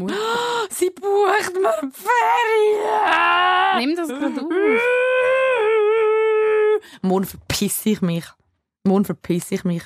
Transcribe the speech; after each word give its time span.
Mutter. 0.00 0.14
Sie 0.70 0.90
bucht 0.90 1.54
mir 1.54 1.92
Ferien! 1.92 3.78
Nimm 3.78 3.96
das 3.96 4.08
gerade 4.08 4.40
auf. 4.40 4.50
Morgen 7.02 7.26
verpisse 7.26 7.90
ich 7.90 8.00
mich. 8.00 8.24
Morgen 8.84 9.04
verpisse 9.04 9.54
ich 9.54 9.64
mich. 9.64 9.82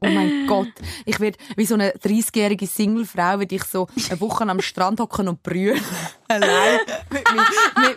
Oh 0.00 0.08
mein 0.08 0.46
Gott. 0.46 0.68
Ich 1.06 1.18
werde 1.20 1.38
wie 1.56 1.64
so 1.64 1.74
eine 1.74 1.92
30-jährige 1.92 2.66
Singlefrau, 2.66 3.38
werde 3.38 3.54
ich 3.54 3.64
so 3.64 3.86
eine 4.10 4.20
Woche 4.20 4.44
am 4.44 4.60
Strand 4.60 5.00
hocken 5.00 5.26
und 5.28 5.42
brühen. 5.42 5.80
Allein. 6.28 6.80
mit, 7.10 7.24
mit, 7.32 7.96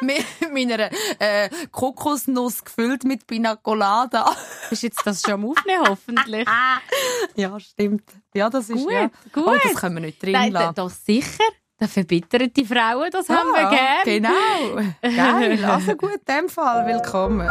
mit, 0.00 0.24
mit, 0.40 0.52
meiner 0.52 0.90
äh, 1.18 1.50
Kokosnuss 1.70 2.64
gefüllt 2.64 3.04
mit 3.04 3.26
Pina 3.26 3.54
Colada. 3.56 4.34
Ist 4.70 4.82
jetzt 4.82 5.02
das 5.04 5.20
schon 5.20 5.34
am 5.34 5.44
Aufnehmen, 5.44 5.86
hoffentlich? 5.86 6.48
ja, 7.36 7.60
stimmt. 7.60 8.10
Ja, 8.34 8.48
das 8.48 8.70
ist 8.70 8.84
Gut, 8.84 8.92
ja. 8.92 9.10
gut. 9.32 9.44
Oh, 9.46 9.56
das 9.62 9.74
können 9.74 9.96
wir 9.96 10.02
nicht 10.02 10.22
drin 10.22 10.32
Nein, 10.32 10.52
lassen. 10.52 10.74
doch 10.74 10.90
sicher. 10.90 11.44
Da 11.78 11.86
verbittern 11.86 12.50
die 12.56 12.64
Frauen, 12.64 13.10
das 13.10 13.28
haben 13.28 13.50
wir 13.50 13.68
gern. 13.68 14.22
Genau. 14.22 14.90
Geil. 15.02 15.62
Also 15.66 15.94
gut, 15.96 16.12
in 16.14 16.34
dem 16.34 16.48
Fall 16.48 16.86
willkommen. 16.86 17.46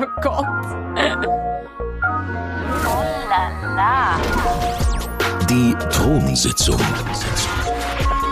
oh 0.00 0.20
Gott. 0.22 0.89
Die 5.50 5.74
Thronsitzung. 5.90 6.80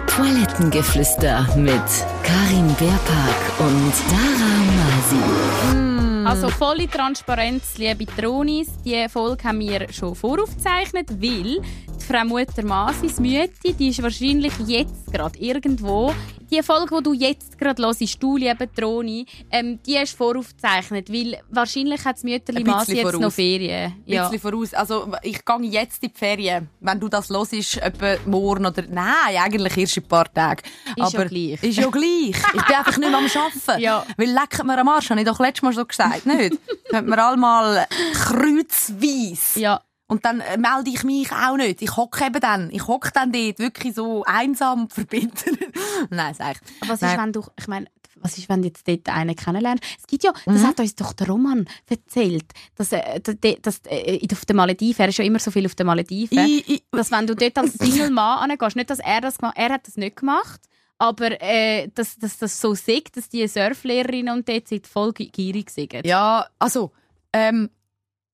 Toilettengeflüster 0.06 1.48
mit 1.56 1.82
Karin 2.22 2.68
Beerpark 2.78 3.58
und 3.58 3.92
Dara 4.08 4.54
Masi. 4.78 6.24
Also 6.24 6.48
volle 6.48 6.88
Transparenz, 6.88 7.76
liebe 7.76 8.06
Tronis. 8.06 8.68
Die 8.84 9.08
Folge 9.08 9.42
haben 9.42 9.58
wir 9.58 9.92
schon 9.92 10.14
voraufgezeichnet, 10.14 11.08
weil 11.20 11.60
Frau 12.08 12.24
Mutter 12.24 12.64
Masis 12.64 13.20
Mütti, 13.20 13.74
die 13.74 13.88
ist 13.88 14.02
wahrscheinlich 14.02 14.54
jetzt 14.66 15.12
gerade 15.12 15.38
irgendwo. 15.38 16.14
Die 16.50 16.62
Folge, 16.62 16.96
die 16.96 17.02
du 17.02 17.12
jetzt 17.12 17.58
gerade 17.58 17.82
hörst, 17.82 18.22
du, 18.22 18.38
liebe 18.38 18.72
Troni, 18.72 19.26
ähm, 19.50 19.78
die 19.86 19.96
ist 19.96 20.16
voraufgezeichnet, 20.16 21.12
weil 21.12 21.38
wahrscheinlich 21.50 22.02
hat 22.06 22.16
das 22.16 22.24
Mütterli 22.24 22.64
Masi 22.64 22.94
jetzt 22.94 23.02
voraus. 23.10 23.20
noch 23.20 23.30
Ferien. 23.30 23.92
Ein 23.92 24.02
bisschen 24.06 24.40
voraus. 24.40 24.72
Also, 24.72 25.12
ich 25.22 25.44
gehe 25.44 25.62
jetzt 25.64 26.02
in 26.02 26.10
die 26.10 26.18
Ferien. 26.18 26.70
Wenn 26.80 26.98
du 26.98 27.08
das 27.08 27.28
hörst, 27.28 27.76
etwa 27.76 28.16
morgen 28.24 28.64
oder... 28.64 28.84
Nein, 28.88 29.36
eigentlich 29.36 29.76
erst 29.76 29.98
in 29.98 30.04
ein 30.04 30.08
paar 30.08 30.32
Tage. 30.32 30.62
Ist 30.86 30.96
ja 30.96 31.04
Aber 31.04 31.26
gleich. 31.26 31.62
Ist 31.62 31.76
ja 31.76 31.90
gleich. 31.90 32.36
Ich 32.54 32.64
bin 32.64 32.74
einfach 32.74 32.96
nicht 32.96 33.10
mehr 33.10 33.18
am 33.18 33.26
Arbeiten. 33.66 33.82
Ja. 33.82 34.06
Weil 34.16 34.30
lecken 34.30 34.66
wir 34.66 34.78
am 34.78 34.88
Arsch, 34.88 35.10
habe 35.10 35.20
ich 35.20 35.26
doch 35.26 35.40
letztes 35.40 35.62
Mal 35.62 35.74
so 35.74 35.84
gesagt, 35.84 36.24
nicht? 36.24 36.56
Könnten 36.88 37.10
wir 37.10 37.22
alle 37.22 37.36
mal 37.36 37.86
kreuzweise. 38.14 39.60
Ja. 39.60 39.82
Und 40.08 40.24
dann 40.24 40.40
äh, 40.40 40.56
melde 40.56 40.90
ich 40.90 41.04
mich 41.04 41.30
auch 41.32 41.56
nicht. 41.56 41.82
Ich 41.82 41.96
hocke 41.96 42.24
eben 42.26 42.40
dann. 42.40 42.70
Ich 42.72 42.86
hocke 42.86 43.10
dann 43.12 43.30
dort 43.30 43.58
wirklich 43.58 43.94
so 43.94 44.24
einsam 44.24 44.88
verbittert. 44.88 45.58
Nein, 46.10 46.34
sag 46.34 46.56
ich. 46.56 46.82
Aber 46.82 46.92
was 46.94 47.00
Nein. 47.02 47.10
ist, 47.12 47.22
wenn 47.22 47.32
du, 47.32 47.44
ich 47.58 47.68
meine, 47.68 47.86
was 48.20 48.36
ist, 48.38 48.48
wenn 48.48 48.62
du 48.62 48.68
jetzt 48.68 48.88
dort 48.88 49.08
einen 49.10 49.36
kennenlernst? 49.36 49.84
Es 50.00 50.06
gibt 50.06 50.24
ja, 50.24 50.32
das 50.46 50.62
Mhm. 50.62 50.66
hat 50.66 50.80
uns 50.80 50.94
doch 50.96 51.12
der 51.12 51.28
Roman 51.28 51.68
erzählt, 51.88 52.46
dass, 52.74 52.90
äh, 52.92 53.20
dass, 53.60 53.80
äh, 53.84 54.26
auf 54.32 54.44
den 54.46 54.56
Malediven, 54.56 55.02
er 55.02 55.08
ist 55.10 55.18
ja 55.18 55.24
immer 55.24 55.38
so 55.38 55.50
viel 55.50 55.66
auf 55.66 55.74
den 55.74 55.86
Malediven, 55.86 56.38
Ich, 56.38 56.68
ich, 56.68 56.82
dass 56.90 57.10
wenn 57.12 57.26
du 57.26 57.36
dort 57.36 57.56
als 57.58 57.74
Single-Mann 57.78 58.50
angehst, 58.50 58.76
nicht, 58.76 58.90
dass 58.90 58.98
er 59.00 59.20
das 59.20 59.38
gemacht 59.38 59.54
er 59.56 59.68
hat 59.74 59.86
das 59.86 59.96
nicht 59.96 60.16
gemacht, 60.16 60.60
aber 60.98 61.40
äh, 61.40 61.88
dass, 61.94 62.16
dass 62.16 62.38
das 62.38 62.60
so 62.60 62.74
sagt, 62.74 63.16
dass 63.16 63.28
die 63.28 63.46
Surflehrerinnen 63.46 64.34
und 64.34 64.48
dort 64.48 64.66
sind 64.68 64.86
voll 64.88 65.12
gi- 65.12 65.28
gierig 65.28 65.70
sind. 65.70 65.92
Ja, 66.04 66.46
also, 66.58 66.90
ähm, 67.32 67.70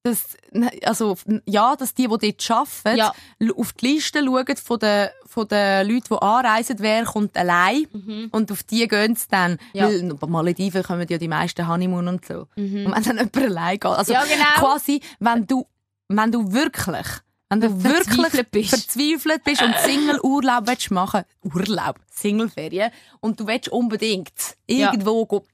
das, 0.05 0.37
also, 0.85 1.17
ja, 1.47 1.75
dass 1.77 1.95
die, 1.95 2.07
die 2.07 2.37
dort 2.37 2.51
arbeiten, 2.51 2.99
Ja. 2.99 3.13
auf 3.57 3.73
die 3.73 3.87
Liste 3.95 4.23
schauen 4.23 4.57
von 4.63 4.79
den, 4.79 5.09
von 5.27 5.49
den 5.49 5.89
Leuten, 5.89 6.09
die 6.11 6.23
anreisen, 6.23 6.77
wer 6.79 7.05
kommt 7.05 7.37
allein. 7.39 7.87
Und 8.31 8.53
auf 8.53 8.63
die 8.65 8.87
gehen 8.87 9.17
sie 9.17 9.27
dann. 9.31 9.53
Mhm. 9.53 9.59
Ja. 9.73 9.89
Weil 9.89 10.15
bei 10.15 10.27
Malediven 10.27 10.83
kommen 10.83 11.07
ja 11.09 11.17
die 11.17 11.27
meisten 11.29 11.67
Honeymoon 11.67 12.07
und 12.09 12.27
so. 12.27 12.47
Und 12.55 12.75
wenn 12.95 13.03
dann 13.03 13.17
jemand 13.17 13.37
allein 13.39 13.79
geht. 13.81 13.85
Also, 13.91 14.13
Mhm. 14.13 14.19
Ja, 14.19 14.25
genau. 14.25 14.45
quasi, 14.71 15.01
wenn 15.21 15.47
du, 15.47 15.67
wenn 16.09 16.31
du 16.31 16.53
wirklich, 16.53 17.07
wenn 17.49 17.61
du 17.63 17.83
wirklich 17.83 18.05
Verzweifelt 18.15 18.51
bist. 18.51 18.71
verzweifelt 18.71 19.45
bist 19.45 19.63
und 19.63 19.75
Single-Urlaub 19.85 20.67
willst 20.67 20.91
machen, 20.91 21.23
Urlaub, 21.43 21.97
Single-Ferien, 22.11 22.91
und 23.21 23.41
du 23.41 23.47
willst 23.47 23.69
unbedingt 23.71 24.33
Ja. 24.69 24.89
irgendwo 24.93 25.25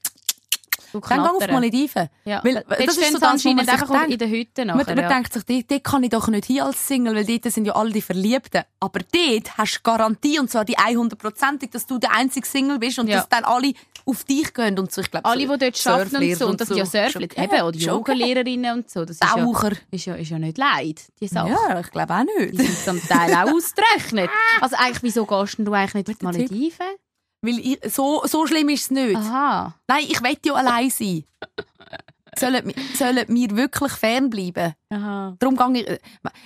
dann 0.93 1.01
geh 1.01 1.15
auf 1.29 1.37
knattern. 1.37 1.53
Malediven. 1.55 2.09
Ja. 2.25 2.43
Weil, 2.43 2.53
Dort 2.67 2.69
das 2.87 2.97
ist 2.97 3.11
so 3.11 3.17
das, 3.19 3.45
wo 3.45 3.49
man 3.53 3.65
sich 3.65 3.75
denkt. 3.79 4.09
in 4.11 4.17
der 4.19 4.29
Hütte 4.29 4.65
Man, 4.65 4.77
nachher. 4.77 4.95
man 4.95 5.03
ja. 5.03 5.09
denkt 5.09 5.33
sich, 5.33 5.43
dort, 5.43 5.71
dort 5.71 5.83
kann 5.83 6.03
ich 6.03 6.09
doch 6.09 6.27
nicht 6.27 6.45
hin 6.45 6.61
als 6.61 6.87
Single, 6.87 7.15
weil 7.15 7.25
dort 7.25 7.51
sind 7.53 7.65
ja 7.65 7.73
alle 7.75 7.91
die 7.91 8.01
Verliebten. 8.01 8.63
Aber 8.79 8.99
dort 8.99 9.57
hast 9.57 9.77
du 9.77 9.79
Garantie, 9.83 10.39
und 10.39 10.49
zwar 10.49 10.65
die 10.65 10.77
100%ig, 10.77 11.69
dass 11.71 11.85
du 11.85 11.97
der 11.97 12.13
einzige 12.15 12.47
Single 12.47 12.79
bist 12.79 12.99
und 12.99 13.07
Ja. 13.07 13.17
dass 13.17 13.29
dann 13.29 13.43
alle 13.43 13.73
auf 14.05 14.23
dich 14.23 14.53
gehen. 14.53 14.79
Und 14.79 14.91
so, 14.91 15.01
ich 15.01 15.11
glaub, 15.11 15.25
Alle, 15.25 15.45
so 15.47 15.55
die 15.57 15.71
dort 15.71 15.87
arbeiten 15.87 16.15
und 16.17 16.35
so, 16.37 16.47
und 16.47 16.59
das 16.61 16.67
sind 16.69 16.77
ja 16.77 16.85
Surfler, 16.85 17.09
Schon 17.11 17.21
eben, 17.43 17.61
oder. 17.61 17.77
Yogalehrerinnen 17.77 18.73
und 18.79 18.89
so, 18.89 19.05
das 19.05 19.17
ist 19.17 19.23
ja, 19.23 19.29
Taucher. 19.43 19.71
ist 19.91 20.05
ja, 20.05 20.15
ist 20.15 20.29
ja 20.29 20.39
nicht 20.39 20.57
leid, 20.57 21.01
die 21.19 21.27
Sache. 21.27 21.49
Ja, 21.69 21.79
ich 21.79 21.91
glaube 21.91 22.13
auch 22.13 22.23
Die 22.25 22.45
nicht. 22.57 22.57
sind 22.83 22.99
zum 22.99 23.07
Teil 23.07 23.33
auch 23.35 23.51
ausgerechnet. 23.53 24.29
Also 24.59 24.75
eigentlich, 24.79 25.03
wieso 25.03 25.25
gehst 25.25 25.55
du 25.59 25.71
eigentlich 25.73 25.93
nicht 26.07 26.09
auf 26.09 26.17
die. 26.17 26.25
Malediven? 26.25 26.85
Weil 27.41 27.59
ich, 27.59 27.79
so, 27.91 28.21
so 28.25 28.45
schlimm 28.45 28.69
ist 28.69 28.83
es 28.85 28.91
nicht. 28.91 29.15
Aha. 29.15 29.73
Nein, 29.87 30.05
ich 30.07 30.21
will 30.21 30.37
ja 30.45 30.53
allein 30.53 30.89
sein. 30.89 31.23
sollen, 32.37 32.73
sollen 32.95 33.25
wir 33.27 33.55
wirklich 33.57 33.91
fernbleiben? 33.93 34.73
Aha. 34.89 35.35
Darum 35.39 35.73
gehe 35.73 35.83
ich, 35.83 35.99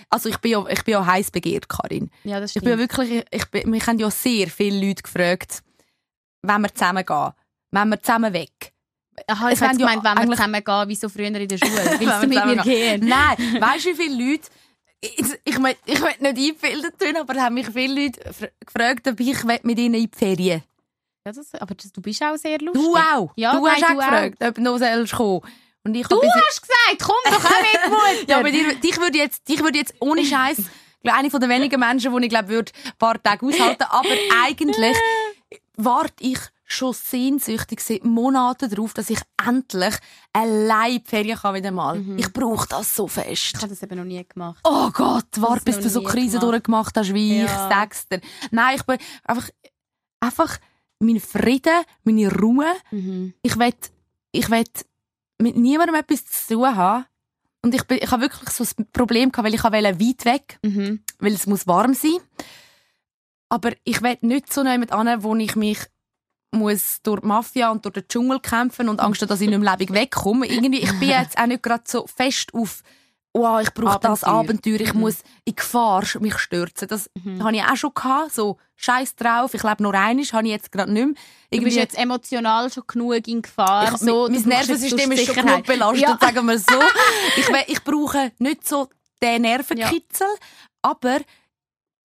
also 0.09 0.29
ich 0.29 0.37
bin 0.37 0.51
ja, 0.51 0.65
ich 0.69 0.83
bin 0.83 0.93
ja 0.93 1.05
heiß 1.05 1.31
begehrt, 1.31 1.67
Karin. 1.69 2.09
Ja, 2.23 2.39
das 2.39 2.55
Ich 2.55 2.61
bin 2.61 2.69
ja 2.69 2.75
stimmt. 2.85 2.97
wirklich, 2.97 3.25
ich 3.29 3.45
bin, 3.51 3.69
mich 3.69 3.85
haben 3.85 3.99
ja 3.99 4.09
sehr 4.09 4.47
viele 4.47 4.87
Leute 4.87 5.03
gefragt, 5.03 5.61
wenn 6.41 6.61
wir 6.61 6.73
zusammen 6.73 7.05
gehen, 7.05 7.31
wenn 7.71 7.89
wir 7.89 8.01
zusammen 8.01 8.33
weg. 8.33 8.71
Aha, 9.27 9.49
ich 9.49 9.61
hätte 9.61 9.61
werden 9.61 9.79
ja 9.79 9.87
gemeint, 9.95 10.19
wenn 10.19 10.29
wir 10.29 10.35
zusammen 10.35 10.63
gehen, 10.63 10.89
wie 10.89 10.95
so 10.95 11.09
früher 11.09 11.27
in 11.27 11.47
der 11.47 11.57
Schule. 11.57 11.71
Wenn 11.85 11.99
Willst 12.01 12.23
du 12.23 12.27
mit 12.27 12.45
mir 12.45 12.63
gehen? 12.63 13.07
Nein, 13.07 13.61
weißt 13.61 13.85
du, 13.85 13.89
wie 13.89 13.95
viele 13.95 14.31
Leute, 14.31 14.49
ich, 15.01 15.25
ich, 15.45 15.57
will- 15.63 15.75
ich 15.85 16.01
will 16.01 16.33
nicht 16.33 16.65
einbilden 16.65 16.91
tun, 16.97 17.15
aber 17.17 17.41
haben 17.41 17.53
mich 17.53 17.67
viele 17.69 18.03
Leute 18.03 18.21
fr- 18.31 18.51
gefragt, 18.65 19.07
ob 19.07 19.19
ich 19.21 19.43
mit 19.63 19.79
ihnen 19.79 19.93
in 19.95 20.09
die 20.09 20.17
Ferien 20.17 20.63
Ja, 21.25 21.31
das, 21.31 21.53
aber 21.55 21.73
das, 21.75 21.91
du 21.91 22.01
bist 22.01 22.21
auch 22.23 22.35
sehr 22.37 22.59
lustig. 22.59 22.83
Du 22.83 22.95
auch. 22.95 23.31
Ja, 23.35 23.55
du 23.55 23.63
nein, 23.65 23.75
hast 23.75 23.83
auch 23.83 23.87
du 23.89 23.95
gefragt, 23.95 24.37
ob 24.43 24.55
du 24.55 24.61
noch 24.61 24.77
sollst 24.77 25.13
kommen. 25.13 25.41
Und 25.83 25.95
ich 25.95 26.07
Du 26.07 26.21
hast 26.21 26.61
gesagt, 26.61 27.03
komm 27.03 27.15
doch 27.33 27.45
auch 27.45 27.61
mit, 27.61 27.89
Mutter. 27.89 28.29
Ja, 28.29 28.39
aber 28.39 28.51
dir, 28.51 28.75
dich 28.75 28.97
würde 28.99 29.17
jetzt, 29.17 29.47
dich 29.47 29.61
würde 29.63 29.77
jetzt 29.77 29.93
ohne 29.99 30.23
Scheiß, 30.25 30.57
eine 31.03 31.29
von 31.29 31.39
den 31.39 31.49
wenigen 31.49 31.79
Menschen, 31.79 32.15
die 32.15 32.23
ich 32.25 32.29
glaube, 32.29 32.49
würde 32.49 32.71
ein 32.85 32.91
paar 32.97 33.21
Tage 33.21 33.45
aushalten. 33.45 33.83
Aber 33.89 34.09
eigentlich 34.43 34.95
warte 35.77 36.13
ich 36.23 36.39
schon 36.67 36.93
sehnsüchtig 36.93 37.79
seit 37.81 38.03
Monaten 38.03 38.69
darauf, 38.71 38.93
dass 38.95 39.11
ich 39.11 39.19
endlich 39.47 39.93
allein 40.33 40.93
in 40.95 41.03
die 41.03 41.09
Ferien 41.09 41.37
kann 41.37 41.53
wieder 41.53 41.69
mal. 41.71 42.03
Ich 42.17 42.33
brauche 42.33 42.67
das 42.67 42.95
so 42.95 43.05
Ich 43.05 43.11
fest. 43.13 43.57
habe 43.57 43.67
das 43.67 43.83
eben 43.83 43.97
noch 43.97 44.03
nie 44.05 44.23
gemacht. 44.27 44.59
Oh 44.63 44.89
Gott, 44.91 45.25
warte, 45.37 45.63
bis 45.65 45.79
du 45.79 45.89
so 45.89 46.01
Krisen 46.01 46.39
gemacht. 46.39 46.53
durchgemacht 46.53 46.97
hast 46.97 47.13
wie 47.13 47.43
ich, 47.43 47.49
Ja. 47.49 47.69
sag's 47.69 48.07
dir. 48.07 48.21
Nein, 48.49 48.77
ich 48.77 48.83
bin 48.83 48.97
einfach, 49.25 49.47
einfach 50.19 50.57
mein 50.99 51.19
Frieden, 51.19 51.83
meine 52.03 52.31
Ruhe. 52.31 52.67
Mhm. 52.91 53.33
Ich 53.41 53.57
will, 53.57 53.73
ich 54.31 54.49
will 54.49 54.63
mit 55.41 55.55
niemandem 55.57 55.95
etwas 55.95 56.25
zu 56.25 56.55
tun 56.55 56.75
haben. 56.75 57.05
Und 57.61 57.73
ich, 57.73 57.83
bin, 57.85 57.97
ich 58.01 58.11
habe 58.11 58.21
wirklich 58.23 58.49
so 58.51 58.63
ein 58.63 58.87
Problem 58.93 59.31
gehabt, 59.31 59.45
weil 59.47 59.55
ich 59.55 59.63
wollte 59.63 59.99
weit 59.99 60.25
weg, 60.25 60.59
Mhm. 60.63 61.01
weil 61.19 61.33
es 61.33 61.47
muss 61.47 61.65
warm 61.67 61.93
sein. 61.93 62.17
Aber 63.49 63.71
ich 63.83 64.01
will 64.01 64.17
nicht 64.21 64.51
so 64.51 64.63
jemand 64.63 64.91
an, 64.91 65.23
wo 65.23 65.35
ich 65.35 65.55
mich 65.55 65.79
muss 66.51 67.01
durch 67.03 67.21
die 67.21 67.27
Mafia 67.27 67.69
und 67.71 67.83
durch 67.85 67.93
den 67.93 68.07
Dschungel 68.07 68.39
kämpfen 68.39 68.87
und 68.89 68.99
Angst, 69.01 69.21
dass 69.23 69.41
ich 69.41 69.49
nicht 69.49 69.59
mehr 69.59 69.71
lebendig 69.71 69.93
wegkomme. 69.95 70.47
Irgendwie, 70.47 70.79
ich 70.79 70.99
bin 70.99 71.09
jetzt 71.09 71.37
auch 71.37 71.47
nicht 71.47 71.63
gerade 71.63 71.83
so 71.87 72.07
fest 72.07 72.53
auf 72.53 72.83
wow, 73.37 73.61
ich 73.61 73.73
brauche 73.73 73.99
das 73.99 74.23
Abenteuer. 74.23 74.79
Ich 74.79 74.93
Mhm. 74.93 75.01
muss 75.01 75.17
in 75.43 75.55
Gefahr 75.55 76.03
mich 76.19 76.37
stürzen. 76.37 76.87
Das 76.87 77.09
habe 77.39 77.55
ich 77.55 77.63
auch 77.63 77.75
schon 77.75 77.93
gehabt, 77.93 78.33
so 78.33 78.57
Scheiß 78.77 79.15
drauf, 79.15 79.53
ich 79.53 79.63
lebe 79.63 79.83
nur 79.83 79.93
einisch, 79.93 80.33
habe 80.33 80.45
ich 80.45 80.51
jetzt 80.51 80.71
gerade 80.71 80.91
nicht 80.91 81.05
mehr. 81.05 81.15
Du 81.51 81.61
bist 81.63 81.77
jetzt 81.77 81.97
emotional 81.97 82.71
schon 82.71 82.83
genug 82.87 83.27
in 83.27 83.41
Gefahr. 83.41 83.91
Ich, 83.93 83.97
so, 83.99 84.27
mein 84.29 84.41
du 84.43 84.49
Nervensystem 84.49 85.11
ist 85.11 85.25
schon 85.25 85.35
genug 85.35 85.65
belastet, 85.65 86.01
Ja. 86.01 86.17
sagen 86.19 86.45
wir 86.45 86.59
so. 86.59 86.79
ich, 87.37 87.47
ich 87.67 87.83
brauche 87.83 88.31
nicht 88.39 88.67
so 88.67 88.89
den 89.21 89.43
Nervenkitzel, 89.43 90.27
aber 90.81 91.19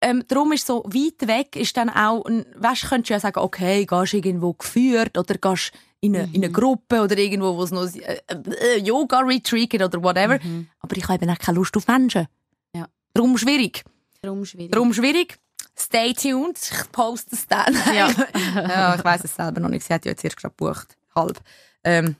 ähm, 0.01 0.25
darum 0.29 0.53
ist 0.53 0.67
so 0.67 0.85
weit 0.85 1.27
weg, 1.27 1.57
ist 1.57 1.77
dann 1.77 1.91
auch, 1.91 2.25
weißt, 2.57 2.89
könntest 2.89 3.11
du 3.11 3.15
ja 3.15 3.21
sagen, 3.21 3.41
okay, 3.41 3.85
gehst 3.87 4.15
irgendwo 4.15 4.53
geführt 4.53 5.19
oder 5.19 5.35
gehst 5.35 5.73
in 6.01 6.15
eine, 6.17 6.27
Mhm. 6.29 6.35
in 6.35 6.45
eine 6.45 6.53
Gruppe 6.53 7.01
oder 7.03 7.17
irgendwo, 7.19 7.57
wo 7.57 7.63
es 7.65 7.71
noch 7.71 7.87
äh, 7.95 8.21
äh, 8.29 8.79
Yoga-Retreat 8.81 9.71
gibt 9.71 9.83
oder 9.83 10.03
whatever. 10.03 10.39
Mhm. 10.43 10.69
Aber 10.81 10.97
ich 10.97 11.05
habe 11.09 11.15
eben 11.25 11.31
auch 11.31 11.39
keine 11.39 11.57
Lust 11.57 11.77
auf 11.77 11.87
Menschen. 11.87 12.27
Ja. 12.75 12.87
Darum 13.15 13.37
schwierig. 13.39 13.85
Darum 14.23 14.45
schwierig. 14.45 14.71
Darum 14.73 14.93
schwierig. 14.93 15.39
Stay 15.77 16.13
tuned. 16.13 16.59
Ich 16.59 16.93
poste 16.93 17.35
es 17.37 17.47
dann. 17.47 17.75
Ja. 17.95 18.11
ja, 18.55 18.95
ich 18.97 19.05
weiß 19.05 19.25
es 19.25 19.35
selber 19.35 19.61
noch 19.61 19.69
nicht. 19.69 19.85
Sie 19.87 19.93
hat 19.95 20.05
ja 20.05 20.11
jetzt 20.13 20.25
erst 20.25 20.37
gerade 20.37 20.55
gebucht. 20.57 20.97
Halb. 21.15 21.41
Ähm, 21.85 22.17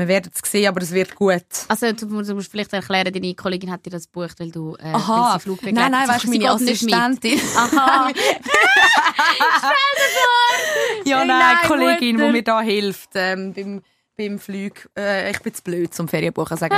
Wir 0.00 0.08
werden 0.08 0.32
es 0.34 0.50
sehen, 0.50 0.66
aber 0.68 0.82
es 0.82 0.90
wird 0.92 1.14
gut. 1.14 1.44
Also 1.68 1.92
du, 1.92 2.06
musst- 2.06 2.30
du 2.30 2.34
musst 2.34 2.50
vielleicht 2.50 2.72
erklären, 2.72 3.12
deine 3.12 3.34
Kollegin 3.34 3.70
hat 3.70 3.84
dir 3.86 3.90
das 3.90 4.06
gebucht, 4.10 4.40
weil 4.40 4.50
du 4.50 4.74
äh, 4.76 4.92
Aha, 4.92 5.38
Flugbegleiter 5.38 5.88
nein, 5.90 5.92
nein, 5.92 6.08
weißt 6.08 6.24
du, 6.24 6.28
meine. 6.30 6.50
Assistentin. 6.50 7.40
Aha. 7.56 8.10
Ja, 11.04 11.24
nein, 11.24 11.38
nein, 11.38 11.56
Kollegin, 11.66 12.16
Mutter. 12.16 12.26
die 12.26 12.32
mir 12.32 12.42
da 12.42 12.60
hilft 12.60 13.12
beim, 13.12 13.52
beim, 13.52 13.82
beim 14.16 14.38
Flug. 14.38 14.88
Äh, 14.96 15.30
ich 15.30 15.38
bin 15.40 15.54
zu 15.54 15.62
blöd 15.62 15.94
zum 15.94 16.08
Ferienbuchen, 16.08 16.56
sagen. 16.56 16.74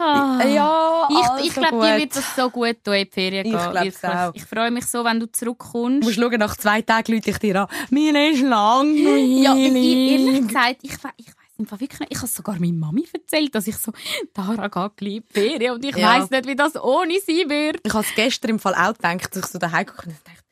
Ah. 0.00 0.40
Ja, 0.46 1.08
Ich, 1.10 1.16
ich 1.46 1.56
also 1.56 1.60
glaube, 1.60 1.86
dir 1.86 1.96
wird 1.98 2.14
das 2.16 2.36
so 2.36 2.48
gut 2.50 2.76
tun, 2.84 2.94
in 2.94 3.04
die 3.06 3.10
Ferien 3.10 3.46
Ich 3.46 3.52
gehen. 3.52 4.10
auch. 4.10 4.30
Ich 4.34 4.44
freue 4.44 4.70
mich 4.70 4.86
so, 4.86 5.04
wenn 5.04 5.18
du 5.18 5.26
Du 5.26 5.32
zurückkommst. 5.32 6.04
musst 6.04 6.14
schauen, 6.20 6.38
nach 6.38 6.56
zwei 6.56 6.82
Tagen 6.82 7.12
Leute 7.14 7.30
ich 7.30 7.38
dir 7.38 7.62
an. 7.62 7.68
Mir 7.90 8.30
ist 8.30 8.40
langweilig. 8.42 9.42
Ja, 9.42 9.56
ich, 9.56 9.74
ehrlich 9.74 10.46
gesagt, 10.46 10.76
ich, 10.82 10.92
ich 11.16 11.26
im 11.58 11.66
Fall 11.66 11.80
wirklich 11.80 12.00
nicht. 12.00 12.12
Ich 12.12 12.18
habe 12.18 12.28
sogar 12.28 12.58
meiner 12.58 12.72
Mami 12.74 13.06
erzählt, 13.12 13.54
dass 13.54 13.66
ich 13.66 13.76
so, 13.76 13.92
Dara 14.32 14.68
geht 14.68 14.96
gleich 14.96 15.22
Ferien 15.30 15.72
und 15.74 15.84
ich 15.84 15.96
Ja. 15.96 16.20
weiss 16.20 16.30
nicht, 16.30 16.46
wie 16.46 16.56
das 16.56 16.76
ohne 16.76 17.18
sie 17.20 17.48
wird. 17.48 17.80
Ich 17.84 17.92
habe 17.92 18.04
es 18.06 18.14
gestern 18.14 18.50
im 18.52 18.58
Fall 18.58 18.74
auch 18.74 18.94
gedacht, 18.94 19.34
dass 19.34 19.44
ich 19.44 19.50
so 19.50 19.58
daheim 19.58 19.86
habe 19.88 20.02
und 20.08 20.16
dachte, 20.24 20.42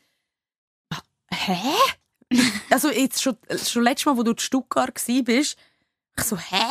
ah, 0.94 1.00
hä? 1.32 1.62
also 2.70 2.91
jetzt 2.91 3.23
schon, 3.23 3.37
schon 3.64 3.85
letztes 3.85 4.06
Mal, 4.06 4.17
wo 4.17 4.23
du 4.25 4.32
in 4.32 4.38
Stuttgart 4.38 4.88
warst, 4.97 5.08
ich 6.19 6.25
so, 6.25 6.37
hä? 6.37 6.64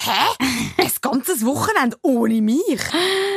Hä? 0.00 0.72
Ein 0.78 0.90
ganzes 1.00 1.44
Wochenende 1.46 1.96
ohne 2.02 2.42
mich? 2.42 2.58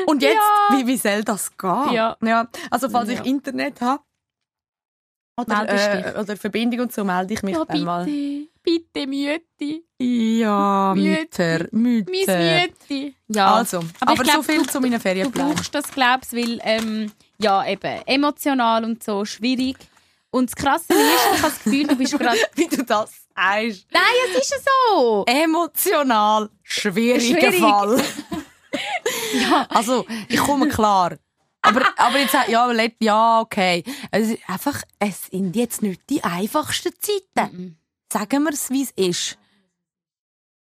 Und 0.08 0.22
jetzt, 0.22 0.34
Ja. 0.36 0.68
wie, 0.78 0.88
wie 0.88 0.98
soll 0.98 1.24
das 1.24 1.56
gehen? 1.58 1.92
Ja. 1.94 2.18
ja 2.24 2.48
also 2.72 2.90
falls 2.90 3.10
Ja. 3.10 3.22
ich 3.22 3.26
Internet 3.26 3.80
habe 3.82 4.04
oder, 5.40 5.70
äh, 5.70 6.20
oder 6.20 6.36
Verbindung 6.38 6.82
und 6.82 6.94
so, 6.94 7.04
melde 7.04 7.34
ich 7.36 7.44
mich 7.44 7.56
Ja, 7.56 7.66
dann 7.66 7.84
mal. 7.84 8.06
bitte, 8.06 8.50
bitte, 8.64 9.08
Mütti. 9.08 9.85
Ja, 10.00 10.94
Mütter. 10.96 11.68
Mütter. 11.72 12.08
Mein 12.38 12.62
Mütti. 12.68 13.16
Ja. 13.30 13.56
Also, 13.56 13.78
Aber 14.00 14.12
aber, 14.12 14.24
ich 14.24 14.30
glaub, 14.30 14.36
so 14.38 14.44
viel 14.44 14.62
du- 14.64 14.68
zu 14.70 14.82
meinen 14.82 14.94
Du 14.94 15.00
Ferienplänen. 15.00 15.56
brauchst 15.56 15.74
das, 15.74 15.90
glaubst 15.92 16.34
weil, 16.34 16.60
ähm, 16.64 17.12
ja, 17.40 17.66
eben, 17.66 18.02
emotional 18.06 18.84
und 18.84 19.04
so, 19.04 19.24
schwierig. 19.26 19.78
Und 20.32 20.50
das 20.50 20.56
Krasse 20.56 20.94
ist, 20.94 21.00
ich 21.00 21.32
habe 21.32 21.42
das 21.44 21.64
Gefühl, 21.64 21.88
du 21.88 21.96
bist 21.96 22.18
gerade... 22.20 22.38
Wie 22.56 22.68
du 22.68 22.84
das 22.84 23.10
sagst. 23.34 23.88
Nein, 23.92 24.04
es 24.34 24.42
ist 24.42 24.52
ja 24.52 24.58
so! 24.90 25.24
Emotional 25.28 26.50
schwieriger 26.64 27.52
Schwierig. 27.54 27.60
Fall. 27.62 28.04
Also, 29.70 30.06
ich 30.28 30.38
komme 30.40 30.68
klar. 30.68 31.18
Aber, 31.62 31.82
aber 31.98 32.20
jetzt, 32.20 32.34
ja, 32.48 32.70
ja, 33.00 33.40
okay. 33.40 33.84
Es 34.12 34.30
ist 34.30 34.40
einfach, 34.50 34.82
es 35.00 35.28
sind 35.28 35.56
jetzt 35.56 35.82
nicht 35.82 36.02
die 36.10 36.22
einfachsten 36.24 36.92
Zeiten. 37.00 37.78
Sagen 38.12 38.44
wir 38.44 38.52
es, 38.52 38.70
wie 38.70 38.84
es 38.84 38.92
ist. 38.92 39.38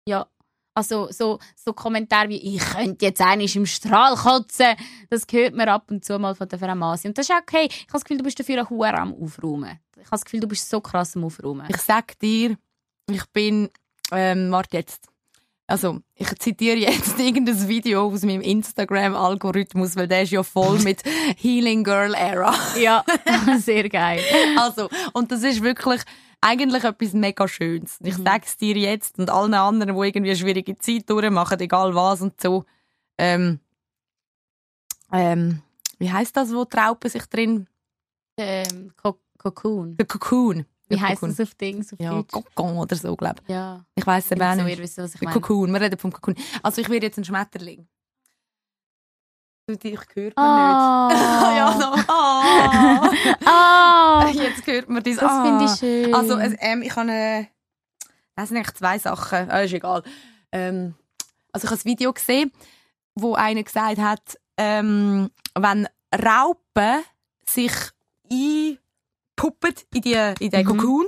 Ja. 0.06 0.26
Also, 0.74 1.08
so, 1.10 1.38
so 1.54 1.74
Kommentare 1.74 2.30
wie, 2.30 2.56
ich 2.56 2.60
könnte 2.60 3.04
jetzt 3.04 3.20
einmal 3.20 3.46
im 3.54 3.66
Strahl 3.66 4.16
kotzen, 4.16 4.74
das 5.10 5.26
hört 5.30 5.54
man 5.54 5.68
ab 5.68 5.90
und 5.90 6.02
zu 6.02 6.18
mal 6.18 6.34
von 6.34 6.48
der 6.48 6.58
Frau 6.58 6.74
Masi. 6.74 7.08
Und 7.08 7.18
das 7.18 7.28
ist 7.28 7.34
okay. 7.36 7.66
Ich 7.68 7.82
habe 7.82 7.92
das 7.92 8.04
Gefühl, 8.04 8.18
du 8.18 8.24
bist 8.24 8.40
dafür 8.40 8.60
ein 8.60 8.70
Huren 8.70 8.94
am 8.94 9.14
Aufräumen. 9.14 9.78
Ich 9.96 10.06
habe 10.06 10.10
das 10.12 10.24
Gefühl, 10.24 10.40
du 10.40 10.48
bist 10.48 10.70
so 10.70 10.80
krass 10.80 11.14
am 11.14 11.24
Aufräumen. 11.24 11.66
Ich 11.68 11.76
sag 11.76 12.18
dir, 12.20 12.56
ich 13.10 13.26
bin, 13.34 13.68
ähm, 14.12 14.50
warte 14.50 14.78
jetzt. 14.78 15.08
Also, 15.66 16.00
ich 16.14 16.28
zitiere 16.38 16.76
jetzt 16.76 17.18
irgendein 17.18 17.68
Video 17.68 18.06
aus 18.06 18.22
meinem 18.22 18.40
Instagram-Algorithmus, 18.40 19.94
weil 19.96 20.08
der 20.08 20.22
ist 20.22 20.32
ja 20.32 20.42
voll 20.42 20.78
mit 20.80 21.02
Healing 21.36 21.84
Girl 21.84 22.14
Era. 22.14 22.54
ja, 22.78 23.04
sehr 23.58 23.88
geil. 23.90 24.22
Also, 24.56 24.88
und 25.12 25.30
das 25.30 25.42
ist 25.42 25.62
wirklich 25.62 26.02
eigentlich 26.42 26.84
etwas 26.84 27.12
mega 27.14 27.48
Schönes. 27.48 27.98
Ich 28.02 28.18
Mhm. 28.18 28.24
sag's 28.24 28.56
dir 28.58 28.76
jetzt 28.76 29.18
und 29.18 29.30
allen 29.30 29.54
anderen, 29.54 29.94
die 29.96 30.06
irgendwie 30.06 30.30
eine 30.30 30.36
schwierige 30.36 30.76
Zeit 30.76 31.08
durchmachen, 31.08 31.58
egal 31.60 31.94
was 31.94 32.20
und 32.20 32.38
so. 32.40 32.64
Ähm, 33.16 33.60
ähm, 35.12 35.62
wie 35.98 36.10
heißt 36.10 36.36
das, 36.36 36.52
wo 36.52 36.64
die 36.64 36.76
Raupen 36.76 37.10
sich 37.10 37.24
drin... 37.26 37.66
Ähm, 38.36 38.92
Co 38.96 39.18
Cocoon. 39.38 39.96
Der 39.96 40.06
Cocoon. 40.06 40.64
Wie 40.88 41.00
heisst 41.00 41.22
das 41.22 41.40
auf 41.40 41.54
Dings? 41.54 41.92
Auf 41.92 41.98
Ja, 42.00 42.10
Deutsch? 42.12 42.30
Kokon 42.32 42.76
oder 42.76 42.94
so, 42.96 43.16
glaube 43.16 43.36
ich. 43.42 43.48
Ja. 43.48 43.84
Ich 43.94 44.06
weiss 44.06 44.30
es 44.30 44.40
auch 44.40 44.54
so, 44.54 44.62
nicht. 44.62 44.76
ihr 44.78 44.82
wisst, 44.82 44.98
was 44.98 45.14
ich 45.14 45.20
meine. 45.22 45.40
Cocoon, 45.40 45.72
wir 45.72 45.80
reden 45.80 45.98
vom 45.98 46.12
Cocoon. 46.12 46.36
Also 46.62 46.80
ich 46.80 46.88
werde 46.88 47.06
jetzt 47.06 47.18
ein 47.18 47.24
Schmetterling. 47.24 47.86
Du, 49.66 49.76
dich 49.76 49.98
hört 50.14 50.36
man 50.36 50.44
Ah. 50.44 51.08
nicht. 51.08 51.20
ja, 51.56 51.72
so. 51.80 52.12
Ah. 52.12 53.10
Ah, 53.44 54.28
Jetzt 54.32 54.66
hört 54.66 54.88
man 54.88 55.02
das. 55.02 55.16
das 55.16 55.30
ah. 55.30 55.44
finde 55.44 55.64
ich 55.66 55.78
schön. 55.78 56.14
Also, 56.14 56.38
ähm, 56.38 56.82
ich 56.82 56.90
habe 56.96 57.02
eine. 57.02 57.48
Das 58.34 58.48
sind 58.48 58.56
eigentlich 58.58 58.74
zwei 58.74 58.98
Sachen. 58.98 59.50
Ah, 59.50 59.60
ist 59.60 59.72
egal. 59.72 60.02
Ähm, 60.50 60.94
also, 61.52 61.66
ich 61.66 61.70
habe 61.70 61.80
ein 61.80 61.84
Video 61.84 62.12
gesehen, 62.12 62.50
wo 63.14 63.34
einer 63.34 63.62
gesagt 63.62 63.98
hat, 63.98 64.38
ähm, 64.56 65.30
wenn 65.54 65.88
Raupen 66.12 67.02
sich 67.46 67.72
einpuppen 68.30 69.74
in, 69.94 70.00
die, 70.02 70.34
in 70.40 70.50
den 70.50 70.66
Mhm. 70.66 70.76
Cocoon, 70.78 71.06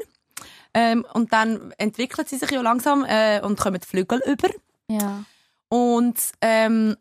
ähm, 0.74 1.04
und 1.12 1.32
dann 1.32 1.72
entwickeln 1.78 2.26
sie 2.28 2.36
sich 2.36 2.50
ja 2.50 2.60
langsam 2.60 3.04
äh, 3.04 3.40
und 3.40 3.58
kommen 3.58 3.80
die 3.80 3.86
Flügel 3.86 4.22
über. 4.26 4.48
ja. 4.88 5.24
Und 5.70 6.20
ähm, 6.40 6.96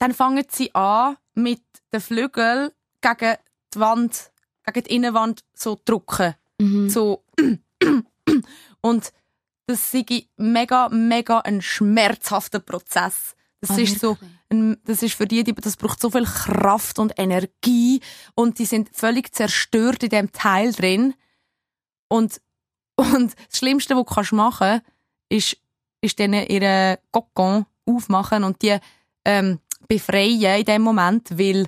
dann 0.00 0.14
fangen 0.14 0.44
sie 0.50 0.74
an, 0.74 1.16
mit 1.34 1.62
den 1.92 2.00
Flügeln 2.00 2.70
gegen 3.02 3.36
die 3.72 3.80
Wand, 3.80 4.32
gegen 4.64 4.84
die 4.84 4.94
Innenwand 4.94 5.44
so 5.54 5.76
zu 5.76 5.82
drücken. 5.84 6.34
Mhm. 6.58 6.88
So. 6.88 7.22
Und 8.80 9.12
das 9.66 9.94
ist 9.94 10.10
mega, 10.36 10.88
mega 10.88 11.40
ein 11.40 11.60
schmerzhafter 11.62 12.60
Prozess. 12.60 13.36
Das 13.60 13.72
Ah, 13.72 13.78
ist 13.78 14.00
so, 14.00 14.16
das 14.84 15.02
ist 15.02 15.14
für 15.14 15.26
die, 15.26 15.44
die, 15.44 15.54
das 15.54 15.76
braucht 15.76 16.00
so 16.00 16.10
viel 16.10 16.24
Kraft 16.24 16.98
und 16.98 17.12
Energie 17.18 18.00
und 18.34 18.58
die 18.58 18.64
sind 18.64 18.88
völlig 18.96 19.34
zerstört 19.34 20.02
in 20.02 20.08
dem 20.08 20.32
Teil 20.32 20.72
drin. 20.72 21.14
Und, 22.08 22.40
und 22.96 23.34
das 23.48 23.58
Schlimmste, 23.58 23.94
was 23.96 24.04
du 24.06 24.14
kannst 24.14 24.32
machen 24.32 24.80
ist, 25.28 25.58
ist 26.00 26.18
denen 26.18 26.46
ihren 26.46 26.96
Kokon 27.12 27.66
aufmachen 27.84 28.44
und 28.44 28.62
die 28.62 28.78
ähm, 29.26 29.60
befreien 29.90 30.60
in 30.60 30.64
dem 30.64 30.82
Moment, 30.82 31.36
weil 31.36 31.66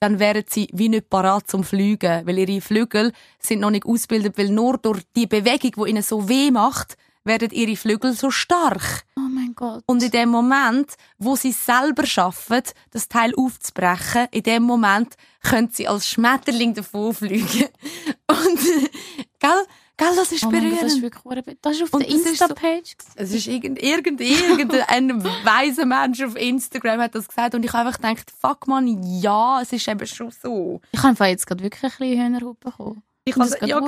dann 0.00 0.18
wären 0.18 0.44
sie 0.48 0.68
wie 0.72 0.88
nicht 0.88 1.10
parat 1.10 1.48
zum 1.50 1.62
Fliegen, 1.62 2.26
weil 2.26 2.38
ihre 2.38 2.62
Flügel 2.62 3.12
sind 3.38 3.60
noch 3.60 3.70
nicht 3.70 3.84
ausgebildet, 3.84 4.38
weil 4.38 4.48
nur 4.48 4.78
durch 4.78 5.02
die 5.14 5.26
Bewegung, 5.26 5.84
die 5.84 5.90
ihnen 5.90 6.02
so 6.02 6.26
weh 6.26 6.50
macht, 6.50 6.96
werden 7.22 7.50
ihre 7.50 7.76
Flügel 7.76 8.14
so 8.14 8.30
stark. 8.30 9.04
Oh 9.18 9.28
mein 9.28 9.54
Gott. 9.54 9.84
Und 9.84 10.02
in 10.02 10.10
dem 10.10 10.30
Moment, 10.30 10.94
wo 11.18 11.36
sie 11.36 11.52
selber 11.52 12.06
schaffen, 12.06 12.62
das 12.92 13.08
Teil 13.08 13.34
aufzubrechen, 13.36 14.28
in 14.30 14.42
dem 14.42 14.62
Moment 14.62 15.16
können 15.42 15.68
sie 15.70 15.86
als 15.86 16.08
Schmetterling 16.08 16.72
davonfliegen. 16.72 17.68
Und, 18.26 18.60
gell? 19.38 19.66
Gell, 20.00 20.16
das 20.16 20.32
ist 20.32 20.42
Oh 20.44 20.50
Gott, 20.50 20.58
berührend. 20.60 20.82
das 20.82 20.92
ist 20.94 21.02
wirklich 21.02 21.56
Das 21.62 21.76
ist 21.76 21.82
auf 21.82 21.92
Und 21.92 22.00
der 22.02 22.08
ist 22.08 22.22
so- 22.24 22.30
Insta-Page. 22.30 22.96
Es 23.16 23.32
ist 23.32 23.46
irgend, 23.46 23.82
irgend, 23.82 24.20
irgendein 24.22 25.22
weiser 25.44 25.84
Mensch 25.84 26.22
auf 26.22 26.36
Instagram 26.36 27.00
hat 27.02 27.14
das 27.14 27.28
gesagt 27.28 27.54
und 27.54 27.64
ich 27.64 27.72
habe 27.74 27.86
einfach 27.88 28.00
gedacht, 28.00 28.32
fuck 28.40 28.66
man, 28.66 29.02
ja, 29.20 29.60
es 29.60 29.72
ist 29.74 29.86
eben 29.86 30.06
schon 30.06 30.30
so. 30.30 30.80
ich 30.92 31.02
habe 31.02 31.24
jetzt 31.26 31.46
gerade 31.46 31.62
wirklich 31.62 31.82
ein 31.84 31.90
bisschen 31.98 32.18
Hühnerhaut 32.24 32.58
bekommen. 32.60 33.02
Ich, 33.26 33.34
geht 33.34 33.68
ja, 33.68 33.78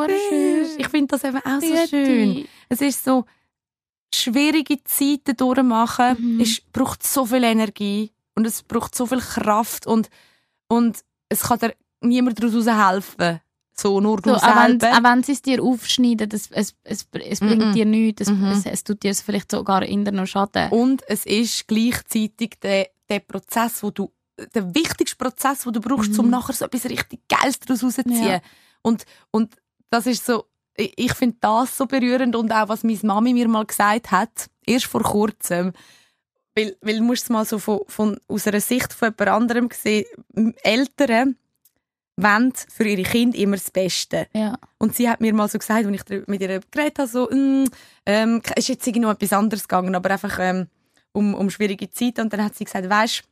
ich 0.77 0.89
finde 0.89 1.07
das 1.09 1.25
eben 1.25 1.39
auch 1.39 1.61
so 1.61 1.67
Grüezi. 1.67 1.89
schön. 1.89 2.49
Es 2.69 2.81
ist 2.83 3.03
so, 3.03 3.25
schwierige 4.15 4.85
Zeiten 4.85 5.37
durchmachen, 5.37 6.17
Mhm. 6.35 6.41
ist, 6.41 6.71
braucht 6.73 7.03
so 7.03 7.25
viel 7.25 7.43
Energie 7.45 8.13
und 8.35 8.47
es 8.47 8.63
braucht 8.63 8.95
so 8.95 9.07
viel 9.07 9.21
Kraft 9.21 9.87
und, 9.87 10.11
und 10.69 10.99
es 11.31 11.43
kann 11.45 11.59
dir 11.59 11.75
niemand 12.03 12.43
daraus 12.43 12.67
helfen. 12.67 13.41
So, 13.75 14.01
nur 14.01 14.19
du 14.21 14.31
So, 14.31 14.37
auch 14.37 14.57
wenn, 14.57 14.79
selber. 14.81 14.99
auch 14.99 15.03
wenn 15.03 15.23
sie 15.23 15.33
es 15.33 15.43
dir 15.43 15.63
aufschneiden, 15.63 16.29
das, 16.29 16.49
es, 16.51 16.75
es, 16.85 17.07
es 17.13 17.41
bringt 17.41 17.67
Mhm. 17.67 17.73
dir 17.73 17.85
nichts. 17.87 18.23
Es, 18.23 18.31
Mhm. 18.31 18.45
es, 18.47 18.67
es 18.67 18.85
tut 18.85 19.03
dir 19.03 19.15
vielleicht 19.15 19.51
sogar 19.51 19.83
in 19.83 20.03
noch 20.03 20.27
Schaden. 20.27 20.71
Und 20.71 21.03
es 21.09 21.25
ist 21.27 21.67
gleichzeitig 21.67 22.59
der, 22.63 22.89
der 23.09 23.21
Prozess, 23.21 23.83
wo 23.83 23.91
du, 23.91 24.13
der 24.55 24.75
wichtigste 24.75 25.17
Prozess, 25.17 25.63
den 25.65 25.73
du 25.73 25.81
brauchst, 25.81 26.13
Mhm. 26.13 26.21
um 26.21 26.31
nachher 26.31 26.53
so 26.53 26.65
etwas 26.67 26.85
richtig 26.85 27.21
Geiles 27.29 27.59
daraus 27.61 27.83
rauszuziehen. 27.83 28.25
Ja. 28.27 28.41
Und, 28.83 29.05
und 29.31 29.55
das 29.91 30.07
ist 30.07 30.25
so, 30.27 30.45
ich, 30.77 30.93
ich 30.97 31.15
finde 31.15 31.37
das 31.41 31.77
so 31.77 31.87
berührend 31.87 32.37
und 32.37 32.53
auch, 32.53 32.69
was 32.69 32.85
meine 32.85 32.99
Mami 33.03 33.33
mir 33.33 33.49
mal 33.49 33.65
gesagt 33.65 34.11
hat, 34.11 34.49
erst 34.67 34.87
vor 34.87 35.03
kurzem. 35.03 35.73
Weil, 36.55 36.77
weil 36.83 36.99
du 36.99 37.05
musst 37.05 37.25
es 37.25 37.31
mal 37.31 37.47
so 37.47 37.59
von, 37.59 37.81
von, 37.89 38.19
aus 38.29 38.47
einer 38.47 38.61
Sicht 38.61 38.93
von 38.93 39.09
jemand 39.19 39.29
anderem 39.31 39.69
sehen, 39.73 40.05
Eltern 40.63 41.37
wollen 42.17 42.53
für 42.69 42.85
ihre 42.85 43.03
Kinder 43.03 43.39
immer 43.39 43.57
das 43.57 43.71
Beste. 43.71 44.27
Ja. 44.35 44.59
Und 44.79 44.95
sie 44.95 45.09
hat 45.09 45.21
mir 45.21 45.33
mal 45.33 45.49
so 45.49 45.59
gesagt, 45.59 45.87
als 45.87 45.97
ich 46.11 46.29
mit 46.29 46.41
ihr 46.41 46.61
geredet 46.71 46.99
habe, 46.99 47.09
so, 47.09 47.29
mm, 47.31 47.65
ähm, 48.07 48.43
ist 48.57 48.69
jetzt 48.69 48.87
irgendwie 48.87 49.01
noch 49.01 49.13
etwas 49.13 49.33
anderes 49.33 49.67
gegangen, 49.67 49.95
aber 49.95 50.11
einfach 50.11 50.39
ähm, 50.41 50.67
um, 51.13 51.35
um 51.35 51.51
schwierige 51.51 51.91
Zeiten. 51.91 52.23
Und 52.23 52.33
dann 52.33 52.45
hat 52.45 52.55
sie 52.55 52.65
gesagt, 52.65 52.89
weisst, 52.89 53.25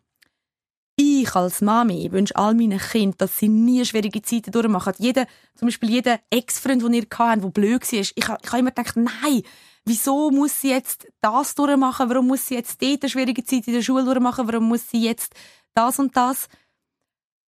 ich 0.96 1.34
als 1.34 1.62
Mami 1.62 2.12
wünsche 2.12 2.37
all 2.37 2.54
meinen 2.54 2.78
Kindern, 2.78 3.16
dass 3.18 3.38
sie 3.38 3.49
nie 3.49 3.84
schwierige 3.84 4.20
Zeiten 4.22 4.50
durchmachen. 4.50 4.94
Jeder, 4.99 5.26
zum 5.54 5.68
Beispiel 5.68 5.90
jeder 5.90 6.20
Ex-Freund, 6.30 6.82
den 6.82 6.92
ihr 6.92 7.06
hattet, 7.10 7.44
der 7.44 7.50
blöd 7.50 7.92
war, 7.92 7.99
ich, 7.99 8.12
ich 8.16 8.28
habe 8.28 8.58
immer 8.58 8.70
gedacht, 8.70 8.96
nein, 8.96 9.42
wieso 9.87 10.30
muss 10.30 10.60
sie 10.60 10.70
jetzt 10.70 11.06
das 11.20 11.54
durchmachen, 11.54 12.08
warum 12.10 12.26
muss 12.26 12.46
sie 12.46 12.54
jetzt 12.54 12.82
dort 12.82 13.02
eine 13.02 13.10
schwierige 13.10 13.44
Zeit 13.44 13.66
in 13.66 13.75
der 13.75 13.82
Schule 13.82 14.04
durchmachen, 14.04 14.46
warum 14.46 14.68
muss 14.68 14.90
sie 14.90 15.02
jetzt 15.04 15.34
das 15.75 15.99
und 15.99 16.16
das. 16.16 16.49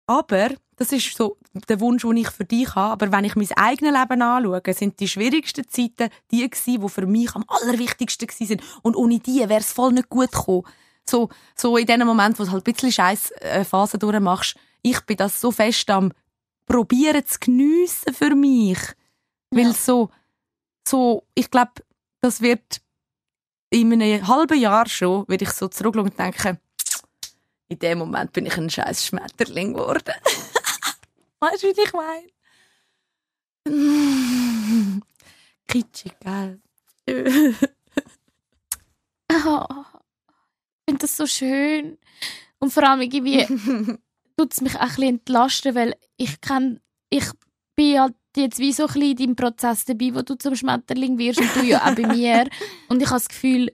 Aber, 0.10 0.50
das 0.76 0.92
ist 0.92 1.16
so 1.16 1.38
der 1.68 1.80
Wunsch, 1.80 2.02
den 2.02 2.18
ich 2.18 2.32
für 2.32 2.44
dich 2.44 2.74
habe, 2.74 2.94
aber 2.94 3.12
wenn 3.12 3.26
ich 3.26 3.36
mein 3.36 3.52
eigenes 3.56 3.94
Leben 3.94 4.24
anschaue, 4.24 4.74
sind 4.74 5.00
die 5.00 5.08
schwierigsten 5.08 5.70
Zeiten 5.70 6.10
die 6.32 6.50
gewesen, 6.50 6.82
die 6.82 6.90
für 6.90 7.06
mich 7.06 7.36
am 7.36 7.46
allerwichtigsten 7.48 8.28
sind. 8.28 8.64
Und 8.82 8.96
ohne 8.96 9.20
die 9.20 9.38
wäre 9.38 9.60
es 9.60 9.72
voll 9.72 9.92
nicht 9.92 10.10
gut 10.10 10.32
gekommen. 10.32 10.64
So, 11.08 11.30
so 11.56 11.78
in 11.78 11.86
dem 11.86 12.08
Moment, 12.08 12.40
wo 12.40 12.44
du 12.44 12.50
halt 12.50 12.66
ein 12.66 12.74
bisschen 12.74 12.92
scheiß 12.92 13.32
äh, 13.34 13.64
Phase 13.64 14.00
durchmachst, 14.00 14.58
ich 14.82 15.00
bin 15.02 15.18
das 15.18 15.40
so 15.40 15.52
fest 15.52 15.88
am 15.92 16.12
probieren 16.66 17.24
zu 17.24 17.38
geniessen 17.40 18.12
für 18.12 18.34
mich. 18.34 18.80
Ja. 19.54 19.60
Weil 19.60 19.74
so, 19.76 20.10
so, 20.88 21.28
ich 21.36 21.52
glaube, 21.52 21.84
das 22.22 22.42
wird 22.42 22.82
in 23.70 23.94
einem 23.94 24.28
halben 24.28 24.60
Jahr 24.60 24.90
schon, 24.90 25.28
werde 25.28 25.46
ich 25.46 25.52
so 25.52 25.68
zurückschauen 25.68 26.10
und 26.10 26.18
denken, 26.18 26.58
in 27.70 27.80
dem 27.80 28.00
Moment 28.00 28.34
bin 28.34 28.46
ich 28.46 28.58
ein 28.58 28.70
scheiß 28.70 29.06
Schmetterling 29.06 29.74
geworden. 29.74 30.16
weißt 31.40 31.64
du, 31.64 31.68
wie 31.68 31.82
ich 31.82 31.94
meine? 31.94 32.28
Kitschig, 35.68 36.14
gell? 36.20 36.60
oh, 39.46 39.66
ich 40.80 40.90
finde 40.90 41.00
das 41.00 41.16
so 41.16 41.28
schön. 41.28 41.98
Und 42.58 42.74
vor 42.74 42.84
allem 42.84 43.02
irgendwie 43.02 43.46
tut 44.36 44.54
es 44.54 44.62
mich 44.62 44.76
auch 44.76 44.82
ein 44.82 44.88
bisschen 44.88 45.04
entlasten, 45.04 45.76
weil 45.76 45.96
ich 46.18 46.42
kann, 46.42 46.82
ich 47.10 47.26
bin 47.76 48.00
halt 48.00 48.16
jetzt 48.36 48.60
wie 48.60 48.74
so 48.74 48.88
ein 48.88 48.94
bisschen 48.94 49.12
in 49.12 49.18
deinem 49.18 49.36
Prozess 49.36 49.86
dabei, 49.86 50.14
wo 50.16 50.22
du 50.24 50.36
zum 50.36 50.56
Schmetterling 50.56 51.18
wirst 51.18 51.40
und 51.40 51.56
du 51.56 51.64
ja 51.64 51.86
auch 51.86 51.96
bei 51.96 52.08
mir. 52.08 52.50
Und 52.90 53.02
ich 53.02 53.08
habe 53.08 53.20
das 53.20 53.30
Gefühl, 53.30 53.72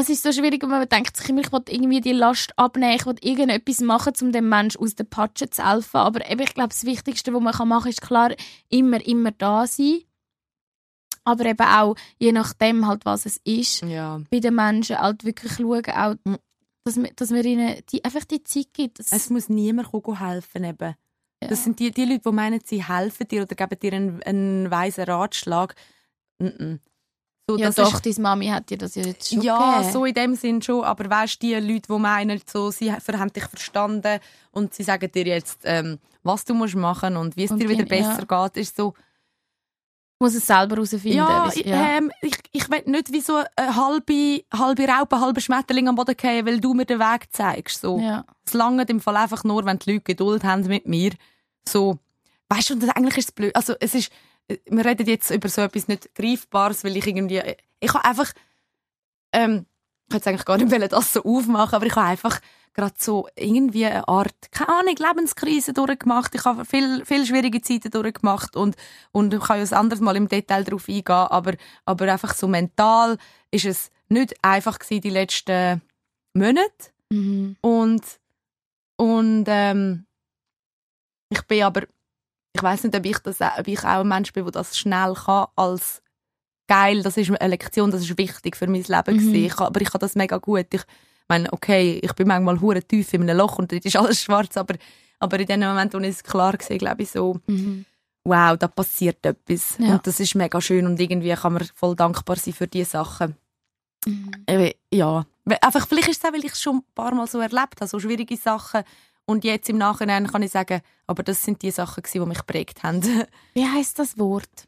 es 0.00 0.08
ist 0.08 0.22
so 0.22 0.30
schwierig, 0.30 0.62
wenn 0.62 0.70
man 0.70 0.88
denkt 0.88 1.16
sich 1.16 1.28
immer, 1.28 1.40
ich 1.40 1.50
will 1.50 1.62
irgendwie 1.68 2.00
die 2.00 2.12
Last 2.12 2.56
abnehmen, 2.56 2.94
ich 2.94 3.04
will 3.04 3.16
irgendetwas 3.20 3.80
machen, 3.80 4.12
um 4.20 4.30
dem 4.30 4.48
Menschen 4.48 4.80
aus 4.80 4.94
der 4.94 5.02
Patsche 5.02 5.50
zu 5.50 5.68
helfen. 5.68 5.96
Aber 5.96 6.30
eben, 6.30 6.40
ich 6.40 6.54
glaube, 6.54 6.68
das 6.68 6.84
Wichtigste, 6.84 7.34
was 7.34 7.42
man 7.42 7.68
machen 7.68 7.82
kann, 7.82 7.90
ist 7.90 8.00
klar, 8.00 8.30
immer, 8.68 9.04
immer 9.04 9.32
da 9.32 9.66
sein. 9.66 10.02
Aber 11.24 11.44
eben 11.46 11.66
auch, 11.66 11.96
je 12.20 12.30
nachdem 12.30 12.86
halt, 12.86 13.04
was 13.06 13.26
es 13.26 13.38
ist, 13.38 13.82
ja. 13.82 14.20
bei 14.30 14.38
den 14.38 14.54
Menschen 14.54 14.98
halt 14.98 15.24
wirklich 15.24 15.54
schauen, 15.54 15.84
auch, 15.86 16.14
dass, 16.84 16.94
man, 16.94 17.10
dass 17.16 17.30
man 17.30 17.44
ihnen 17.44 17.82
die, 17.90 18.04
einfach 18.04 18.24
die 18.24 18.44
Zeit 18.44 18.72
gibt. 18.72 19.00
Es 19.00 19.30
muss 19.30 19.48
niemand 19.48 19.88
helfen 19.92 20.62
eben. 20.62 20.94
Ja. 21.42 21.48
Das 21.48 21.64
sind 21.64 21.80
die, 21.80 21.90
die 21.90 22.04
Leute, 22.04 22.22
die 22.24 22.32
meinen, 22.32 22.60
sie 22.64 22.86
helfen 22.86 23.26
dir 23.26 23.42
oder 23.42 23.56
geben 23.56 23.80
dir 23.80 23.92
einen, 23.94 24.22
einen 24.22 24.70
weisen 24.70 25.04
Ratschlag. 25.04 25.74
Mm 26.38 26.46
-mm. 26.46 26.78
So, 27.48 27.56
ja 27.56 27.70
doch, 27.70 28.00
deine 28.00 28.14
Mami 28.18 28.48
hat 28.48 28.68
dir 28.68 28.76
das 28.76 28.94
ja 28.94 29.04
jetzt 29.04 29.30
schon 29.30 29.40
Ja, 29.40 29.78
gegeben. 29.78 29.92
so 29.92 30.04
in 30.04 30.12
dem 30.14 30.34
Sinn 30.34 30.60
schon. 30.60 30.84
Aber 30.84 31.08
weißt 31.08 31.42
du, 31.42 31.46
die 31.46 31.54
Leute, 31.54 31.88
die 31.90 31.98
meinen, 31.98 32.42
so, 32.44 32.70
sie 32.70 32.92
haben 32.92 33.32
dich 33.32 33.44
verstanden 33.44 34.20
und 34.52 34.74
sie 34.74 34.82
sagen 34.82 35.10
dir 35.10 35.24
jetzt, 35.24 35.60
ähm, 35.64 35.98
was 36.22 36.44
du 36.44 36.52
musst 36.52 36.76
machen 36.76 37.16
und 37.16 37.36
wie 37.38 37.44
es 37.44 37.50
und 37.50 37.58
dir 37.58 37.70
wieder 37.70 37.86
besser 37.86 38.26
ja. 38.28 38.48
geht, 38.48 38.58
ist 38.58 38.76
so... 38.76 38.92
Ich 40.20 40.24
muss 40.24 40.34
es 40.34 40.46
selber 40.46 40.74
herausfinden. 40.74 41.16
Ja, 41.16 41.48
ja. 41.54 41.96
Ähm, 41.96 42.10
ich, 42.20 42.36
ich 42.50 42.68
will 42.68 42.82
nicht 42.86 43.12
wie 43.12 43.20
so 43.20 43.40
eine 43.54 43.76
halbe, 43.76 44.42
halbe 44.52 44.88
Raupe, 44.88 45.20
halbe 45.20 45.40
Schmetterling 45.40 45.88
am 45.88 45.94
Boden 45.94 46.16
fallen, 46.20 46.44
weil 46.44 46.60
du 46.60 46.74
mir 46.74 46.84
den 46.84 46.98
Weg 46.98 47.28
zeigst. 47.30 47.80
So. 47.80 48.00
Ja. 48.00 48.24
Es 48.44 48.52
langt 48.52 48.90
im 48.90 49.00
Fall 49.00 49.16
einfach 49.16 49.44
nur, 49.44 49.64
wenn 49.64 49.78
die 49.78 49.92
Leute 49.92 50.02
Geduld 50.02 50.42
haben 50.42 50.66
mit 50.66 50.88
mir. 50.88 51.12
So, 51.66 51.98
weißt 52.48 52.70
du, 52.70 52.74
und 52.74 52.96
eigentlich 52.96 53.16
ist 53.16 53.28
es 53.28 53.32
blöd. 53.32 53.54
Also, 53.54 53.74
es 53.78 53.94
ist 53.94 54.10
wir 54.48 54.84
reden 54.84 55.06
jetzt 55.06 55.30
über 55.30 55.48
so 55.48 55.62
etwas 55.62 55.88
nicht 55.88 56.14
Greifbares, 56.14 56.84
weil 56.84 56.96
ich 56.96 57.06
irgendwie, 57.06 57.42
ich 57.80 57.94
habe 57.94 58.04
einfach, 58.04 58.32
ähm, 59.32 59.66
ich 60.08 60.14
hätte 60.14 60.30
eigentlich 60.30 60.44
gar 60.46 60.56
nicht 60.56 60.70
wollen, 60.70 60.88
das 60.88 61.12
so 61.12 61.22
aufmachen, 61.22 61.74
aber 61.74 61.86
ich 61.86 61.94
habe 61.94 62.08
einfach 62.08 62.40
gerade 62.72 62.94
so 62.96 63.28
irgendwie 63.36 63.86
eine 63.86 64.06
Art, 64.06 64.34
keine 64.52 64.68
Ahnung, 64.70 64.94
Lebenskrise 64.96 65.72
durchgemacht. 65.72 66.34
Ich 66.34 66.44
habe 66.44 66.64
viel, 66.64 67.04
viel 67.04 67.26
schwierige 67.26 67.60
Zeiten 67.60 67.90
durchgemacht 67.90 68.56
und, 68.56 68.76
und 69.10 69.34
ich 69.34 69.40
kann 69.40 69.58
ja 69.58 69.64
ein 69.64 69.72
anderes 69.74 70.00
Mal 70.00 70.16
im 70.16 70.28
Detail 70.28 70.64
darauf 70.64 70.88
eingehen, 70.88 71.04
aber, 71.08 71.54
aber 71.84 72.12
einfach 72.12 72.34
so 72.34 72.46
mental 72.48 73.18
ist 73.50 73.64
es 73.64 73.90
nicht 74.08 74.34
einfach 74.42 74.78
gewesen, 74.78 75.02
die 75.02 75.10
letzten 75.10 75.82
Monate. 76.34 76.92
Mhm. 77.10 77.56
Und, 77.60 78.04
und, 78.96 79.44
ähm, 79.48 80.06
ich 81.30 81.42
bin 81.42 81.62
aber 81.62 81.82
ich 82.58 82.62
weiß 82.62 82.84
nicht, 82.84 82.96
ob 82.96 83.06
ich, 83.06 83.18
das, 83.20 83.40
ob 83.40 83.68
ich 83.68 83.78
auch 83.80 84.00
ein 84.00 84.08
Mensch 84.08 84.32
bin, 84.32 84.44
der 84.44 84.52
das 84.52 84.76
schnell 84.76 85.14
kann 85.14 85.46
als 85.54 86.02
geil, 86.66 87.02
das 87.02 87.16
ist 87.16 87.30
eine 87.30 87.50
Lektion, 87.50 87.90
das 87.90 88.02
ist 88.02 88.18
wichtig 88.18 88.56
für 88.56 88.66
mein 88.66 88.82
Leben 88.82 89.16
mhm. 89.16 89.34
Ich, 89.34 89.58
aber 89.58 89.80
ich 89.80 89.90
kann 89.90 90.00
das 90.00 90.16
mega 90.16 90.38
gut. 90.38 90.66
Ich 90.72 90.82
meine, 91.28 91.52
okay, 91.52 92.00
ich 92.02 92.12
bin 92.14 92.26
manchmal 92.26 92.60
hure 92.60 92.82
tief 92.82 93.14
in 93.14 93.22
einem 93.22 93.38
Loch 93.38 93.58
und 93.58 93.70
dort 93.70 93.84
ist 93.84 93.96
alles 93.96 94.22
schwarz, 94.24 94.56
aber, 94.56 94.74
aber 95.20 95.38
in 95.38 95.46
dem 95.46 95.60
Moment, 95.60 95.94
wo 95.94 95.98
ich 95.98 96.08
es 96.08 96.22
klar 96.22 96.56
sehe, 96.60 96.78
glaube 96.78 97.02
ich 97.02 97.10
so, 97.10 97.38
mhm. 97.46 97.84
wow, 98.24 98.56
da 98.58 98.66
passiert 98.66 99.24
etwas. 99.24 99.76
Ja. 99.78 99.92
Und 99.92 100.06
das 100.06 100.18
ist 100.18 100.34
mega 100.34 100.60
schön 100.60 100.86
und 100.86 100.98
irgendwie 100.98 101.32
kann 101.34 101.52
man 101.52 101.68
voll 101.74 101.94
dankbar 101.94 102.36
sein 102.36 102.54
für 102.54 102.66
diese 102.66 102.90
Sachen. 102.90 103.36
Mhm. 104.04 104.32
Ja, 104.92 105.26
einfach, 105.62 105.86
vielleicht 105.86 106.08
ist 106.08 106.22
es 106.22 106.28
auch, 106.28 106.34
weil 106.34 106.44
ich 106.44 106.52
es 106.52 106.60
schon 106.60 106.76
ein 106.76 106.84
paar 106.94 107.14
Mal 107.14 107.26
so 107.26 107.38
erlebt 107.38 107.80
habe, 107.80 107.86
so 107.86 107.98
schwierige 107.98 108.36
Sachen, 108.36 108.82
und 109.28 109.44
jetzt 109.44 109.68
im 109.68 109.76
Nachhinein 109.76 110.26
kann 110.26 110.42
ich 110.42 110.50
sagen, 110.50 110.80
aber 111.06 111.22
das 111.22 111.42
sind 111.42 111.60
die 111.60 111.70
Sachen, 111.70 112.02
die 112.10 112.18
mich 112.20 112.38
geprägt 112.38 112.82
haben. 112.82 113.02
Wie 113.54 113.66
heißt 113.66 113.98
das 113.98 114.18
Wort? 114.18 114.66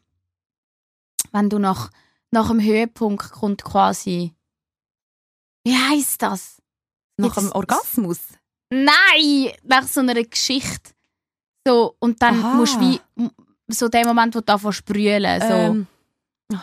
Wenn 1.32 1.48
du 1.48 1.58
nach, 1.58 1.90
nach 2.30 2.48
dem 2.48 2.60
Höhepunkt 2.60 3.32
kommt 3.32 3.64
quasi. 3.64 4.34
Wie 5.64 5.74
heißt 5.74 6.20
das? 6.20 6.60
Nach 7.16 7.34
dem 7.34 7.50
Orgasmus? 7.52 8.20
Nein, 8.68 9.50
nach 9.62 9.84
so 9.84 10.00
einer 10.00 10.22
Geschichte. 10.22 10.90
So, 11.66 11.96
und 11.98 12.20
dann 12.20 12.40
Aha. 12.40 12.54
musst 12.54 12.76
du 12.76 12.80
wie 12.80 13.00
so 13.68 13.88
der 13.88 14.06
Moment, 14.06 14.34
wo 14.34 14.40
du 14.40 14.52
anfängst 14.52 14.86
zu 14.86 14.92
brüllen. 14.92 15.40
So. 15.40 15.46
Ähm. 15.46 15.86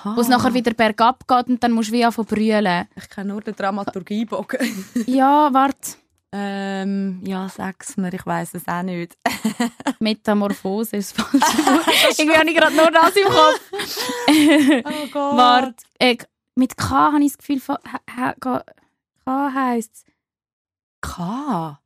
Wo 0.03 0.21
es 0.21 0.27
nachher 0.27 0.53
wieder 0.53 0.73
bergab 0.73 1.27
geht 1.27 1.47
und 1.47 1.63
dann 1.63 1.71
musst 1.71 1.89
du 1.89 1.93
wie 1.93 2.05
anfangen 2.05 2.27
brüllen. 2.27 2.87
Ich 2.95 3.09
kenne 3.09 3.29
nur 3.33 3.41
den 3.41 3.55
Dramaturgiebogen. 3.55 4.85
ja, 5.07 5.51
warte. 5.51 5.97
Ähm, 6.33 7.21
ja, 7.25 7.47
sag's 7.47 7.95
mir, 7.95 8.13
ich 8.13 8.25
weiß 8.25 8.53
es 8.55 8.67
auch 8.67 8.83
nicht. 8.83 9.17
Metamorphose 9.99 10.97
ist 10.97 11.15
falsch. 11.15 11.41
Irgendwie 12.17 12.37
habe 12.37 12.49
ich 12.49 12.55
gerade 12.55 12.75
nur 12.75 12.91
das 12.91 13.15
im 13.15 13.27
Kopf. 13.27 13.71
oh 14.85 15.07
Gott. 15.11 15.37
Warte, 15.37 15.85
äh, 15.99 16.17
mit 16.55 16.75
K 16.75 17.13
habe 17.13 17.23
ich 17.23 17.31
das 17.31 17.37
Gefühl, 17.37 17.61
K 18.39 18.63
heisst 19.53 19.91
es. 19.93 20.05
K? 21.01 21.79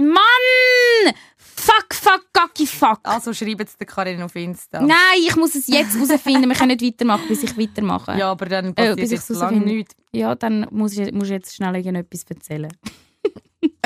Mann! 0.00 1.14
Fuck, 1.36 1.92
fuck, 1.92 2.24
gacki, 2.32 2.66
fuck. 2.66 3.00
Also 3.02 3.34
schreib 3.34 3.58
jetzt 3.58 3.80
der 3.80 3.86
Karin 3.86 4.22
auf 4.22 4.34
Insta. 4.36 4.80
Nein, 4.80 4.96
ich 5.18 5.34
muss 5.36 5.56
es 5.56 5.66
jetzt 5.66 5.94
herausfinden. 5.96 6.48
Wir 6.48 6.56
können 6.56 6.76
nicht 6.76 6.82
weitermachen, 6.82 7.26
bis 7.26 7.42
ich 7.42 7.58
weitermache. 7.58 8.16
Ja, 8.16 8.30
aber 8.30 8.46
dann 8.46 8.74
passiert 8.74 8.98
äh, 8.98 9.02
bis 9.02 9.12
ich 9.12 9.18
es 9.18 9.28
lange 9.30 9.60
nichts. 9.60 9.94
Ja, 10.12 10.34
dann 10.36 10.66
muss 10.70 10.96
ich, 10.96 11.12
muss 11.12 11.24
ich 11.24 11.32
jetzt 11.32 11.54
schnell 11.54 11.74
irgendetwas 11.76 12.24
erzählen. 12.30 12.72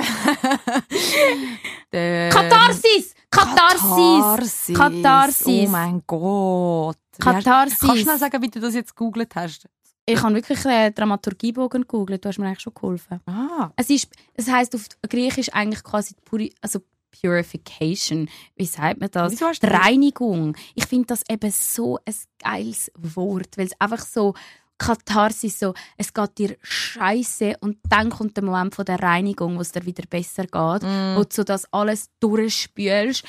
Katharsis! 1.91 3.15
Katharsis! 3.31 4.73
Katharsis! 4.75 5.69
Oh 5.69 5.71
mein 5.71 6.03
Gott! 6.07 6.97
Katharsis! 7.19 7.79
Kannst 7.79 7.97
du 7.97 8.03
schnell 8.03 8.19
sagen, 8.19 8.43
wie 8.43 8.49
du 8.49 8.61
das 8.61 8.75
jetzt 8.75 8.97
gegoogelt 8.97 9.35
hast? 9.35 9.69
Ich 10.05 10.21
habe 10.21 10.35
wirklich 10.35 10.67
einen 10.67 10.95
Dramaturgiebogen 10.95 11.83
gegoogelt. 11.83 12.25
Du 12.25 12.29
hast 12.29 12.39
mir 12.39 12.47
eigentlich 12.47 12.61
schon 12.61 12.75
geholfen. 12.75 13.21
Ah. 13.27 13.71
Es, 13.77 13.89
ist, 13.89 14.09
es 14.35 14.51
heisst 14.51 14.75
auf 14.75 14.87
Griechisch 15.09 15.49
eigentlich 15.53 15.85
quasi 15.85 16.15
Puri, 16.25 16.53
also 16.61 16.81
Purification. 17.21 18.29
Wie 18.57 18.65
sagt 18.65 19.01
man 19.01 19.11
das? 19.11 19.41
Reinigung. 19.63 20.57
Ich 20.75 20.87
finde 20.87 21.07
das 21.07 21.23
eben 21.29 21.51
so 21.51 21.99
ein 22.05 22.15
geiles 22.39 22.91
Wort, 22.97 23.57
weil 23.57 23.67
es 23.67 23.81
einfach 23.81 24.01
so 24.01 24.35
Katharsis, 24.83 25.61
so, 25.61 25.75
es 25.97 26.13
geht 26.13 26.39
dir 26.39 26.57
scheiße 26.61 27.57
und 27.61 27.79
dann 27.89 28.11
kommt 28.11 28.37
der 28.37 28.45
Moment 28.45 28.75
von 28.75 28.85
der 28.85 29.01
Reinigung, 29.01 29.57
wo 29.57 29.61
es 29.61 29.71
dir 29.71 29.87
wieder 29.87 30.03
besser 30.11 30.43
geht, 30.43 30.83
mm. 30.83 31.17
wo 31.17 31.23
du 31.25 31.45
das 31.45 31.73
alles 31.73 32.11
durchspülst. 32.19 33.25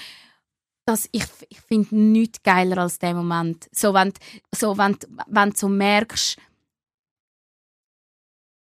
Das, 0.85 1.07
ich 1.11 1.25
ich 1.49 1.61
finde 1.61 1.95
nichts 1.95 2.41
geiler 2.41 2.79
als 2.79 2.97
der 2.97 3.13
Moment. 3.13 3.69
So, 3.71 3.93
wenn, 3.93 4.13
so, 4.53 4.77
wenn, 4.77 4.97
wenn 5.27 5.51
du 5.51 5.55
so 5.55 5.69
merkst, 5.69 6.37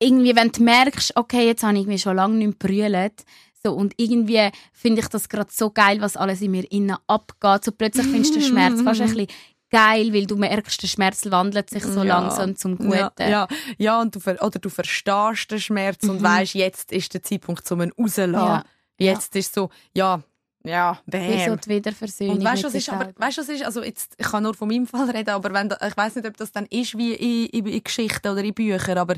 irgendwie, 0.00 0.34
wenn 0.34 0.50
du 0.50 0.62
merkst, 0.62 1.14
okay, 1.16 1.46
jetzt 1.46 1.62
habe 1.62 1.78
ich 1.78 1.86
mich 1.86 2.02
schon 2.02 2.16
lange 2.16 2.36
nicht 2.36 2.58
brüllt, 2.58 3.24
so, 3.62 3.72
und 3.72 3.92
irgendwie 3.96 4.50
finde 4.72 5.00
ich 5.02 5.08
das 5.08 5.28
gerade 5.28 5.50
so 5.52 5.70
geil, 5.70 6.00
was 6.00 6.16
alles 6.16 6.40
in 6.40 6.52
mir 6.52 6.70
innen 6.70 6.96
abgeht. 7.06 7.64
So 7.64 7.72
plötzlich 7.72 8.06
findest 8.06 8.34
du 8.34 8.38
den 8.38 8.48
Schmerz 8.48 8.80
fast 8.82 9.00
ein 9.00 9.08
bisschen 9.14 9.26
geil, 9.70 10.12
weil 10.12 10.26
du 10.26 10.36
merkst, 10.36 10.82
der 10.82 10.88
Schmerz 10.88 11.24
wandelt 11.30 11.70
sich 11.70 11.84
so 11.84 12.02
ja. 12.02 12.18
langsam 12.18 12.56
zum 12.56 12.76
Guten. 12.76 12.92
Ja, 12.92 13.12
ja, 13.18 13.48
ja 13.76 14.00
und 14.00 14.14
du, 14.14 14.20
oder 14.20 14.58
du 14.58 14.68
verstehst 14.68 15.50
den 15.50 15.60
Schmerz 15.60 16.02
mhm. 16.02 16.10
und 16.10 16.22
weißt, 16.22 16.54
jetzt 16.54 16.92
ist 16.92 17.12
der 17.14 17.22
Zeitpunkt, 17.22 17.70
um 17.70 17.82
ihn 17.82 17.92
rauszulassen. 17.98 18.48
Ja. 18.48 18.64
Jetzt 18.98 19.34
ja. 19.34 19.38
ist 19.40 19.54
so, 19.54 19.70
ja, 19.94 20.22
ja, 20.64 20.98
Wie 21.06 21.44
so 21.44 21.50
bam. 21.50 21.60
die 21.60 21.70
Wiederversöhnung 21.70 22.36
Und 22.36 22.44
weißt 22.44 22.62
du, 22.62 22.66
was 22.66 22.74
ist, 22.74 22.88
aber, 22.90 23.12
weißt, 23.16 23.38
du, 23.38 23.42
was 23.42 23.48
ist, 23.48 23.64
also 23.64 23.82
jetzt, 23.82 24.14
ich 24.18 24.26
kann 24.26 24.42
nur 24.42 24.54
von 24.54 24.68
meinem 24.68 24.86
Fall 24.86 25.08
reden, 25.10 25.30
aber 25.30 25.52
wenn, 25.52 25.68
ich 25.68 25.96
weiß 25.96 26.16
nicht, 26.16 26.26
ob 26.26 26.36
das 26.36 26.52
dann 26.52 26.66
ist 26.66 26.98
wie 26.98 27.14
in, 27.14 27.46
in, 27.46 27.66
in 27.66 27.84
Geschichten 27.84 28.28
oder 28.28 28.42
in 28.42 28.54
Büchern, 28.54 28.98
aber 28.98 29.14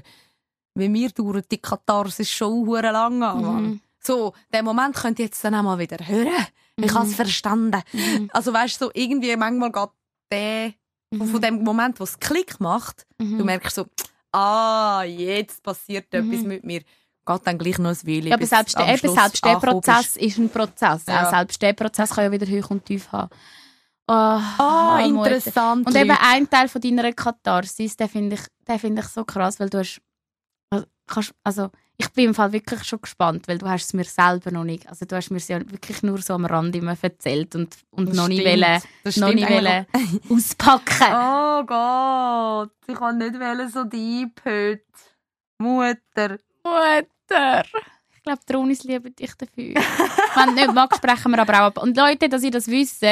bei 0.74 0.88
mir 0.88 1.10
dauert 1.10 1.50
die 1.50 1.58
Katharsis 1.58 2.30
schon 2.30 2.66
hure 2.66 2.92
lang 2.92 3.22
an. 3.22 3.62
Mhm. 3.62 3.80
So, 3.98 4.32
den 4.52 4.64
Moment 4.64 4.94
könnt 4.96 5.18
ihr 5.18 5.26
jetzt 5.26 5.42
dann 5.44 5.54
auch 5.54 5.62
mal 5.62 5.78
wieder 5.78 6.06
hören. 6.06 6.46
Ich 6.76 6.94
habe 6.94 7.06
es 7.06 7.14
verstanden. 7.14 7.82
Mhm. 7.92 8.30
Also 8.32 8.52
weißt 8.52 8.80
du, 8.80 8.86
so 8.86 8.90
irgendwie 8.94 9.36
manchmal 9.36 9.72
geht 9.72 9.90
der, 10.30 10.72
von- 11.16 11.26
von 11.28 11.40
dem 11.40 11.62
Moment, 11.62 11.98
wo 12.00 12.04
es 12.04 12.18
Klick 12.18 12.60
macht, 12.60 13.06
Mhm. 13.18 13.38
du 13.38 13.44
merkst 13.44 13.74
so, 13.74 13.86
ah, 14.32 15.02
jetzt 15.04 15.62
passiert 15.62 16.12
etwas 16.14 16.40
Mhm. 16.42 16.48
mit 16.48 16.64
mir. 16.64 16.80
Geht 17.26 17.40
dann 17.46 17.58
gleich 17.58 17.78
noch 17.78 17.90
ein 17.90 18.06
Weile, 18.06 18.28
Ja, 18.30 18.34
aber 18.36 18.46
selbst, 18.46 18.76
der, 18.78 18.88
eben, 18.94 19.14
selbst 19.14 19.44
der 19.44 19.56
Prozess 19.56 20.16
ist 20.16 20.38
ein 20.38 20.48
Prozess. 20.48 21.04
Ja. 21.06 21.26
Auch 21.26 21.30
selbst 21.30 21.60
der 21.60 21.72
Prozess 21.74 22.10
kann 22.10 22.24
ja 22.24 22.32
wieder 22.32 22.46
hoch 22.46 22.70
und 22.70 22.84
tief 22.84 23.10
haben. 23.12 23.30
Oh, 24.08 24.12
Ah, 24.12 25.06
Mutter. 25.08 25.34
interessant. 25.36 25.86
Und 25.86 25.94
eben 25.94 26.10
ein 26.10 26.48
Teil 26.50 26.68
von 26.68 26.80
deiner 26.80 27.12
Katharsis, 27.12 27.96
den 27.96 28.08
finde 28.08 28.36
ich, 28.36 28.40
den 28.66 28.78
finde 28.78 29.02
ich 29.02 29.08
so 29.08 29.24
krass, 29.24 29.60
weil 29.60 29.70
du 29.70 29.78
hast, 29.78 30.00
also, 30.70 30.86
kannst, 31.06 31.32
also 31.44 31.70
ich 32.00 32.08
bin 32.10 32.26
im 32.26 32.34
Fall 32.34 32.52
wirklich 32.52 32.82
schon 32.84 33.00
gespannt, 33.02 33.46
weil 33.46 33.58
du 33.58 33.68
hast 33.68 33.84
es 33.84 33.92
mir 33.92 34.04
selber 34.04 34.50
noch 34.50 34.64
nicht, 34.64 34.88
also 34.88 35.04
du 35.04 35.16
hast 35.16 35.30
mir 35.30 35.36
es 35.36 35.48
ja 35.48 35.58
wirklich 35.70 36.02
nur 36.02 36.18
so 36.18 36.34
am 36.34 36.46
Rand 36.46 36.74
immer 36.74 36.96
erzählt 37.00 37.54
und, 37.54 37.76
und 37.90 38.08
Das 38.08 38.16
noch 38.16 38.28
nicht 38.28 38.44
wollen, 38.44 38.82
Das 39.04 39.16
noch 39.18 39.34
nicht 39.34 39.48
wollen 39.48 39.86
auspacken. 40.30 41.12
Oh 41.12 41.62
Gott, 41.64 42.72
ich 42.86 42.94
kann 42.94 43.18
nicht 43.18 43.34
wollen, 43.34 43.68
so 43.68 43.84
deep 43.84 44.40
heute. 44.44 44.82
Mutter. 45.58 46.38
Mutter! 46.64 47.64
Ich 48.20 48.24
glaube, 48.24 48.40
die 48.46 48.52
Ronis 48.52 48.84
lieben 48.84 49.16
dich 49.16 49.32
dafür. 49.34 49.74
Wenn 50.34 50.48
du 50.48 50.54
nicht 50.54 50.74
magst, 50.74 50.98
sprechen 50.98 51.30
wir 51.32 51.38
aber 51.38 51.54
auch 51.54 51.66
ab. 51.68 51.82
Und 51.82 51.96
Leute, 51.96 52.28
dass 52.28 52.42
ihr 52.42 52.50
das 52.50 52.66
wisst, 52.68 53.02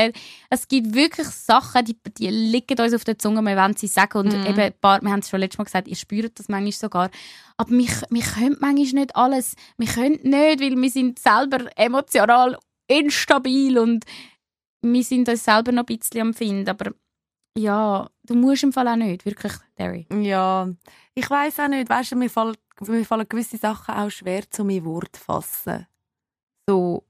es 0.51 0.69
gibt 0.69 0.95
wirklich 0.95 1.27
Sachen, 1.29 1.83
die, 1.87 1.97
die 2.19 2.29
liegen 2.29 2.79
uns 2.79 2.93
auf 2.93 3.05
der 3.05 3.19
Zunge, 3.19 3.41
wir 3.41 3.57
wollen 3.57 3.75
sie 3.75 3.87
sagen. 3.87 4.19
Und 4.19 4.35
Mhm. 4.35 4.45
eben, 4.47 4.75
paar, 4.83 5.01
wir 5.01 5.11
haben 5.11 5.21
es 5.21 5.31
schon 5.31 5.41
letztes 5.41 5.57
Mal 5.57 5.65
gesagt, 5.65 5.89
ihr 5.89 5.97
spürt 5.97 6.39
das 6.39 6.51
manchmal 6.51 6.73
sogar. 6.73 7.11
Aber 7.57 7.71
wir, 7.71 7.89
wir 8.11 8.23
können 8.23 8.57
manchmal 8.61 8.93
nicht 9.01 9.17
alles. 9.17 9.55
Wir 9.79 9.89
können 9.89 10.19
nicht, 10.23 10.61
weil 10.61 10.77
wir 10.77 10.91
sind 10.91 11.19
selber 11.19 11.67
emotional 11.77 12.59
instabil 12.87 13.79
und 13.79 14.05
wir 14.83 15.03
sind 15.05 15.27
uns 15.27 15.43
selber 15.43 15.73
noch 15.73 15.85
ein 15.89 15.97
bisschen 15.99 16.21
am 16.21 16.35
Finden. 16.35 16.69
Aber 16.69 16.93
ja, 17.57 18.09
du 18.25 18.35
musst 18.35 18.63
im 18.63 18.73
Fall 18.75 18.89
auch 18.89 18.97
nicht, 18.97 19.25
wirklich, 19.25 19.53
Derry. 19.79 20.07
Ja, 20.21 20.69
ich 21.15 21.29
weiß 21.29 21.61
auch 21.61 21.69
nicht, 21.69 21.89
weißt 21.89 22.13
du, 22.13 22.17
mir 22.17 22.29
fallen, 22.31 22.55
mir 22.87 23.05
fallen 23.05 23.29
gewisse 23.29 23.57
Sachen 23.57 23.95
auch 23.95 24.11
schwer 24.11 24.49
zu 24.51 24.65
mir 24.65 24.85
Wort 24.85 25.17
zu 25.17 25.23
fassen. 25.23 25.87
So, 26.69 27.05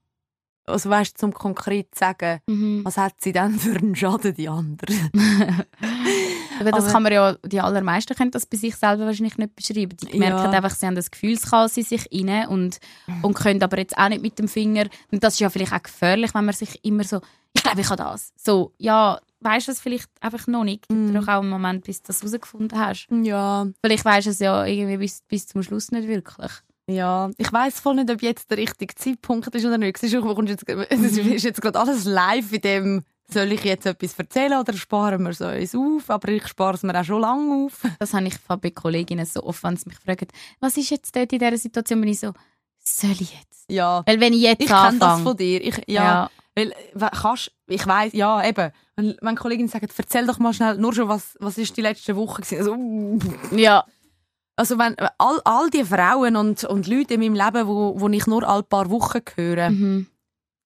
also 0.66 0.88
weißt 0.90 1.18
zum 1.18 1.32
konkret 1.34 1.94
zu 1.94 1.98
sagen, 2.00 2.40
Mhm. 2.46 2.84
was 2.84 2.96
hat 2.96 3.14
sie 3.20 3.32
denn 3.32 3.58
für 3.58 3.76
einen 3.76 3.94
Schaden, 3.96 4.34
die 4.34 4.48
andere? 4.48 4.94
Aber 6.60 6.70
das 6.72 6.84
Aber- 6.84 6.92
kann 6.92 7.02
man 7.04 7.12
ja, 7.12 7.34
die 7.44 7.60
allermeisten 7.60 8.14
können 8.16 8.30
das 8.30 8.46
bei 8.46 8.56
sich 8.56 8.74
selber 8.76 9.06
wahrscheinlich 9.06 9.38
nicht 9.38 9.54
beschreiben. 9.54 9.96
Die 9.96 10.18
merken 10.18 10.44
Ja. 10.44 10.50
einfach, 10.50 10.74
sie 10.74 10.86
haben 10.86 10.94
das 10.96 11.10
Gefühlschaos 11.10 11.76
in 11.76 11.84
sich 11.84 12.10
inne 12.12 12.48
und, 12.48 12.78
und 13.22 13.34
können 13.34 13.62
aber 13.62 13.78
jetzt 13.78 13.96
auch 13.96 14.08
nicht 14.08 14.22
mit 14.22 14.38
dem 14.38 14.48
Finger, 14.48 14.86
und 15.12 15.22
das 15.22 15.34
ist 15.34 15.40
ja 15.40 15.50
vielleicht 15.50 15.72
auch 15.72 15.82
gefährlich, 15.82 16.34
wenn 16.34 16.44
man 16.44 16.54
sich 16.54 16.84
immer 16.84 17.04
so, 17.04 17.20
ich 17.52 17.62
glaube, 17.62 17.80
ich 17.80 17.86
habe 17.90 18.02
das. 18.02 18.32
So, 18.36 18.72
ja, 18.78 19.20
weißt 19.40 19.68
du 19.68 19.72
es 19.72 19.80
vielleicht 19.80 20.08
einfach 20.20 20.46
noch 20.46 20.64
nicht. 20.64 20.90
Mhm. 20.90 21.14
doch 21.14 21.28
auch 21.28 21.40
einen 21.40 21.50
Moment, 21.50 21.84
bis 21.84 22.02
du 22.02 22.08
das 22.08 22.22
herausgefunden 22.22 22.78
hast. 22.78 23.06
Ja, 23.10 23.66
Vielleicht 23.84 24.04
weißt 24.04 24.26
du 24.26 24.30
es 24.30 24.38
ja 24.38 24.64
irgendwie 24.64 24.96
bis, 24.96 25.22
bis 25.28 25.46
zum 25.46 25.62
Schluss 25.62 25.90
nicht 25.90 26.08
wirklich. 26.08 26.50
ja. 26.88 27.30
Ich 27.36 27.52
weiß 27.52 27.80
voll 27.80 27.96
nicht, 27.96 28.10
ob 28.10 28.22
jetzt 28.22 28.50
der 28.50 28.58
richtige 28.58 28.94
Zeitpunkt 28.94 29.54
ist 29.54 29.64
oder 29.64 29.78
nicht. 29.78 29.96
Es 29.96 30.02
ist, 30.04 30.12
jetzt, 30.12 30.68
es 30.90 31.02
ist 31.02 31.18
ist 31.18 31.44
jetzt 31.44 31.60
gerade 31.60 31.78
alles 31.78 32.04
live 32.04 32.52
in 32.52 32.60
dem, 32.60 33.04
soll 33.30 33.52
ich 33.52 33.62
jetzt 33.64 33.84
etwas 33.86 34.18
erzählen 34.18 34.58
oder 34.58 34.72
sparen 34.72 35.22
wir 35.22 35.30
es 35.30 35.40
uns 35.40 35.74
auf? 35.74 36.10
Aber 36.10 36.28
ich 36.28 36.46
spare 36.48 36.74
es 36.74 36.82
mir 36.82 36.98
auch 36.98 37.04
schon 37.04 37.20
lange 37.20 37.66
auf. 37.66 37.82
Das 37.98 38.14
habe 38.14 38.26
ich 38.26 38.38
bei 38.38 38.70
Kolleginnen 38.70 39.26
so 39.26 39.42
oft, 39.44 39.62
wenn 39.64 39.76
sie 39.76 39.88
mich 39.88 39.98
fragen, 39.98 40.28
was 40.60 40.76
ist 40.78 40.90
jetzt 40.90 41.14
dort 41.14 41.32
in 41.32 41.38
dieser 41.38 41.58
Situation, 41.58 42.00
bin 42.00 42.10
ich 42.10 42.20
so, 42.20 42.32
soll 42.78 43.12
ich 43.12 43.34
jetzt? 43.34 43.66
Ja. 43.70 44.02
Weil 44.06 44.18
wenn 44.20 44.32
ich 44.32 44.40
jetzt 44.40 44.62
Ich 44.62 44.68
kenne 44.68 44.98
das 44.98 45.20
von 45.20 45.36
dir. 45.36 45.62
Ich, 45.62 45.76
ja, 45.86 46.04
ja, 46.04 46.30
Weil, 46.58 46.74
we- 46.94 47.10
kannst, 47.22 47.52
ich 47.68 47.86
weiß, 47.86 48.14
ja, 48.14 48.44
eben. 48.44 48.72
Wenn, 48.96 49.16
wenn 49.20 49.36
Kolleginnen 49.36 49.68
sagen, 49.68 49.86
erzähl 49.96 50.26
doch 50.26 50.40
mal 50.40 50.52
schnell, 50.52 50.76
nur 50.76 50.92
schon, 50.92 51.08
was, 51.08 51.36
was 51.38 51.56
ist 51.56 51.76
die 51.76 51.82
letzte 51.82 52.16
Woche 52.16 52.42
gewesen? 52.42 52.58
Also, 52.58 52.74
uh. 52.74 53.18
ja, 53.56 53.84
also 54.56 54.76
wenn, 54.76 54.96
all, 55.18 55.40
all 55.44 55.70
die 55.70 55.84
Frauen 55.84 56.34
und, 56.34 56.64
und 56.64 56.88
Leute 56.88 57.14
in 57.14 57.20
meinem 57.20 57.34
Leben, 57.34 57.68
wo, 57.68 57.94
wo 58.00 58.08
ich 58.08 58.26
nur 58.26 58.42
alle 58.42 58.64
paar 58.64 58.90
Wochen 58.90 59.20
höre, 59.36 59.70
mhm. 59.70 60.08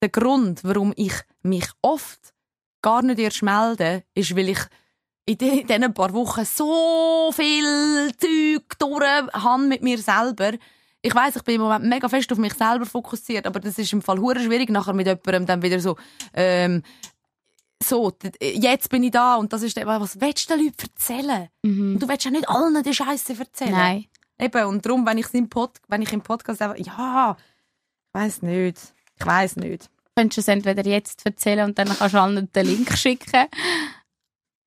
der 0.00 0.09
Grund, 0.09 0.64
warum 0.64 0.94
ich 0.96 1.12
mich 1.42 1.68
oft 1.83 2.33
gar 2.81 3.02
nicht 3.02 3.18
erst 3.18 3.42
melde, 3.42 4.02
ist, 4.14 4.35
weil 4.35 4.48
ich 4.48 4.61
in 5.26 5.37
diesen 5.37 5.92
paar 5.92 6.14
Wochen 6.14 6.46
so 6.46 7.31
viel 7.35 8.12
Zeug 8.16 8.78
durch 8.78 9.05
habe 9.35 9.62
mit 9.62 9.83
mir 9.83 9.98
selber. 9.98 10.52
Ich 11.02 11.14
weiß, 11.14 11.36
ich 11.36 11.42
bin 11.42 11.56
im 11.56 11.62
Moment 11.62 11.84
mega 11.84 12.08
fest 12.08 12.30
auf 12.32 12.38
mich 12.38 12.54
selber 12.54 12.86
fokussiert, 12.86 13.46
aber 13.46 13.58
das 13.60 13.76
ist 13.78 13.92
im 13.92 14.02
Fall 14.02 14.18
hure 14.20 14.38
schwierig, 14.40 14.70
nachher 14.70 14.92
mit 14.92 15.06
jemandem 15.06 15.46
dann 15.46 15.62
wieder 15.62 15.80
so, 15.80 15.96
ähm, 16.32 16.82
so, 17.82 18.12
jetzt 18.40 18.88
bin 18.88 19.02
ich 19.02 19.10
da 19.10 19.34
und 19.34 19.52
das 19.52 19.62
ist, 19.62 19.76
der- 19.76 19.86
was 19.86 20.20
willst 20.20 20.48
du 20.48 20.54
den 20.56 20.66
Leuten 20.66 20.82
erzählen? 20.82 21.48
Mhm. 21.62 21.94
Und 21.94 21.98
du 22.02 22.08
willst 22.08 22.24
ja 22.24 22.30
nicht 22.30 22.48
allen 22.48 22.80
die 22.84 22.94
Scheiße 22.94 23.34
erzählen. 23.36 23.72
Nein. 23.72 24.04
Eben, 24.38 24.64
und 24.66 24.86
darum, 24.86 25.04
wenn 25.04 25.18
ich, 25.18 25.32
im 25.34 25.48
Pod, 25.48 25.72
wenn 25.88 26.02
ich 26.02 26.12
im 26.12 26.20
Podcast 26.22 26.62
einfach, 26.62 26.76
ja, 26.78 27.36
ich 27.38 28.14
weiß 28.20 28.42
nicht, 28.42 28.78
ich 29.18 29.26
weiß 29.26 29.56
nicht. 29.56 29.90
könntest 30.16 30.36
du 30.36 30.40
es 30.42 30.48
entweder 30.48 30.84
jetzt 30.88 31.26
erzählen 31.26 31.64
und 31.68 31.78
dann 31.78 31.88
kannst 31.88 32.14
du 32.14 32.20
allen 32.20 32.52
den 32.52 32.66
Link 32.66 32.96
schicken. 32.96 33.46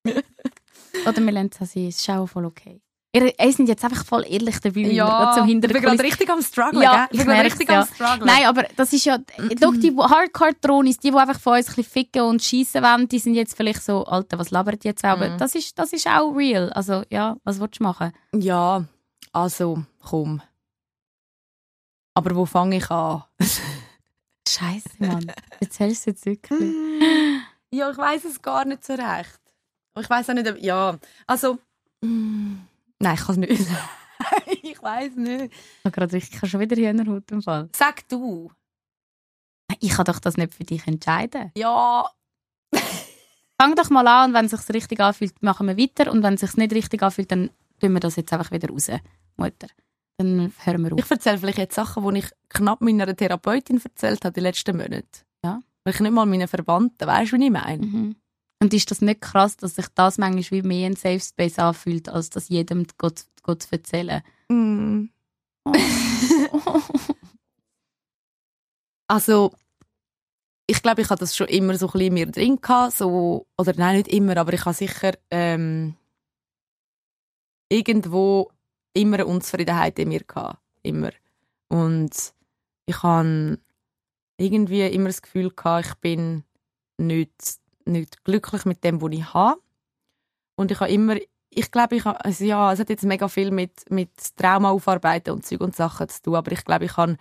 Oder 1.05 1.21
wir 1.21 1.31
lassen 1.31 1.51
es 1.59 1.71
sein, 1.73 1.87
ist 1.87 2.09
auch 2.09 2.25
voll 2.27 2.45
okay. 2.45 2.81
Ihr, 3.15 3.39
ihr 3.39 3.51
seid 3.53 3.67
jetzt 3.67 3.83
einfach 3.85 4.05
voll 4.05 4.25
ehrlich 4.27 4.59
dabei, 4.59 4.83
gerade 4.83 5.33
so 5.39 5.45
ich 5.45 5.61
bin 5.61 5.81
gerade 5.81 6.03
richtig 6.03 6.29
am 6.29 6.41
struggeln, 6.41 6.81
Ja, 6.83 7.05
gell? 7.09 7.19
ich 7.19 7.25
bin 7.25 7.35
richtig 7.39 7.69
ja. 7.69 7.81
am 7.81 7.87
struggeln. 7.87 8.25
Nein, 8.25 8.45
aber 8.45 8.63
das 8.75 8.91
ist 8.93 9.05
ja, 9.05 9.17
schau, 9.59 9.71
die 9.71 9.95
Hardcore-Tronis, 9.97 10.97
die, 10.97 11.11
die 11.11 11.17
einfach 11.17 11.39
von 11.39 11.53
uns 11.57 11.69
ein 11.69 11.75
bisschen 11.75 11.91
ficken 11.91 12.21
und 12.23 12.43
schiessen 12.43 12.83
wollen, 12.83 13.07
die 13.07 13.19
sind 13.19 13.35
jetzt 13.35 13.55
vielleicht 13.55 13.81
so, 13.83 14.03
Alter, 14.05 14.37
was 14.37 14.51
labert 14.51 14.83
die 14.83 14.89
jetzt 14.89 15.03
auch? 15.05 15.09
Aber 15.11 15.29
Mhm. 15.29 15.37
das 15.37 15.55
ist, 15.55 15.79
das 15.79 15.93
ist 15.93 16.07
auch 16.07 16.31
real. 16.35 16.71
Also, 16.73 17.03
ja, 17.09 17.37
was 17.45 17.59
willst 17.59 17.79
du 17.79 17.83
machen? 17.83 18.11
Ja, 18.33 18.83
also, 19.31 19.83
komm. 20.03 20.41
Aber 22.13 22.35
wo 22.35 22.45
fange 22.45 22.77
ich 22.77 22.89
an? 22.91 23.23
Scheiße, 24.47 24.89
Mann. 24.99 25.31
Erzählst 25.59 26.05
du 26.05 26.11
jetzt 26.11 26.25
wirklich? 26.25 26.73
ja, 27.71 27.89
ich 27.91 27.97
weiß 27.97 28.25
es 28.25 28.41
gar 28.41 28.65
nicht 28.65 28.85
so 28.85 28.93
recht. 28.93 29.39
Ich 29.99 30.09
weiß 30.09 30.29
auch 30.29 30.33
nicht, 30.33 30.49
ob, 30.49 30.61
ja, 30.61 30.97
also, 31.27 31.57
mm, 32.01 32.55
nein, 32.99 33.15
ich 33.15 33.21
kann 33.25 33.43
es 33.43 33.49
nicht. 33.49 33.67
ich 34.63 34.81
weiß 34.81 35.15
nicht. 35.15 35.53
Ich 35.53 35.85
habe 35.85 35.91
gerade 35.91 36.13
richtig, 36.13 36.33
ich 36.35 36.37
habe 36.37 36.47
schon 36.49 36.59
wieder 36.59 36.75
Hühnerhaut 36.75 37.31
im 37.31 37.41
Fall. 37.41 37.69
Sag 37.75 38.07
du. 38.07 38.51
Ich 39.79 39.91
kann 39.91 40.05
doch 40.05 40.19
das 40.19 40.37
nicht 40.37 40.53
für 40.53 40.63
dich 40.63 40.85
entscheiden. 40.87 41.51
Ja, 41.57 42.09
Fang 43.61 43.73
doch 43.75 43.89
mal 43.89 44.05
an 44.07 44.29
und 44.29 44.33
wenn 44.35 44.45
es 44.45 44.51
sich 44.51 44.69
richtig 44.75 44.99
anfühlt, 44.99 45.41
machen 45.41 45.67
wir 45.67 45.77
weiter. 45.77 46.11
Und 46.11 46.23
wenn 46.23 46.33
es 46.33 46.41
sich 46.41 46.57
nicht 46.57 46.73
richtig 46.73 47.01
anfühlt, 47.01 47.31
dann 47.31 47.49
tun 47.79 47.93
wir 47.93 47.99
das 47.99 48.17
jetzt 48.17 48.33
einfach 48.33 48.51
wieder 48.51 48.69
raus, 48.69 48.89
Mutter. 49.37 49.67
Dann 50.17 50.51
hören 50.63 50.83
wir 50.83 50.93
auf. 50.93 50.99
Ich 50.99 51.11
erzähle 51.11 51.37
vielleicht 51.37 51.57
jetzt 51.57 51.75
Sachen, 51.75 52.13
die 52.13 52.19
ich 52.19 52.29
knapp 52.49 52.81
meiner 52.81 53.15
Therapeutin 53.15 53.81
erzählt 53.81 54.23
habe 54.25 54.33
die 54.33 54.41
letzten 54.41 54.75
Monate. 54.77 55.05
Ja. 55.43 55.61
Weil 55.83 55.93
ich 55.93 55.99
nicht 55.99 56.11
mal 56.11 56.25
meinen 56.25 56.47
Verwandten, 56.47 57.07
weißt 57.07 57.31
du, 57.31 57.37
wie 57.37 57.45
ich 57.45 57.51
meine? 57.51 57.85
Mhm. 57.85 58.15
Und 58.65 58.73
ist 58.73 58.89
das 58.89 58.99
nicht 59.01 59.21
krass, 59.21 59.57
dass 59.57 59.75
sich 59.75 59.85
das 59.93 60.17
manchmal 60.17 60.63
wie 60.63 60.67
mehr 60.67 60.87
ein 60.87 60.95
Safe 60.95 61.19
Space 61.19 61.59
anfühlt, 61.59 62.09
als 62.09 62.31
das 62.31 62.49
jedem 62.49 62.87
Gott, 62.97 63.25
Gott 63.43 63.61
zu 63.61 63.73
erzählen? 63.73 64.23
Mm. 64.49 65.09
Oh. 65.65 65.73
Also, 69.07 69.53
ich 70.65 70.81
glaube, 70.81 71.03
ich 71.03 71.11
hatte 71.11 71.19
das 71.19 71.35
schon 71.35 71.47
immer 71.47 71.77
so 71.77 71.85
ein 71.85 71.91
bisschen 71.91 72.07
in 72.07 72.13
mir 72.15 72.25
drin 72.25 72.59
gehabt, 72.59 72.93
so, 72.97 73.45
oder 73.55 73.73
nein, 73.77 73.97
nicht 73.97 74.07
immer, 74.07 74.35
aber 74.37 74.53
ich 74.53 74.65
habe 74.65 74.73
sicher 74.73 75.11
ähm, 75.29 75.95
irgendwo 77.69 78.51
immer 78.93 79.17
eine 79.17 79.27
Unzufriedenheit 79.27 79.99
in 79.99 80.09
mir 80.09 80.23
gehabt. 80.23 80.57
Immer. 80.81 81.11
Und 81.67 82.33
ich 82.87 83.03
habe 83.03 83.59
irgendwie 84.37 84.87
immer 84.87 85.09
das 85.09 85.21
Gefühl 85.21 85.51
gehabt, 85.51 85.85
ich 85.85 85.93
bin 85.97 86.43
nicht, 86.97 87.59
nicht 87.85 88.23
glücklich 88.23 88.65
mit 88.65 88.83
dem, 88.83 89.01
was 89.01 89.11
ich 89.11 89.33
habe. 89.33 89.61
Und 90.55 90.71
ich 90.71 90.79
habe 90.79 90.91
immer, 90.91 91.17
ich 91.49 91.71
glaube, 91.71 91.95
ich 91.95 92.05
habe, 92.05 92.23
also 92.23 92.43
ja, 92.43 92.71
es 92.73 92.79
hat 92.79 92.89
jetzt 92.89 93.03
mega 93.03 93.27
viel 93.27 93.51
mit, 93.51 93.89
mit 93.89 94.09
Trauma 94.35 94.71
aufarbeiten 94.71 95.31
und 95.31 95.45
Zeug 95.45 95.61
und 95.61 95.75
Sachen 95.75 96.09
zu 96.09 96.21
tun, 96.21 96.35
aber 96.35 96.51
ich 96.51 96.63
glaube, 96.63 96.85
ich 96.85 96.97
habe 96.97 97.17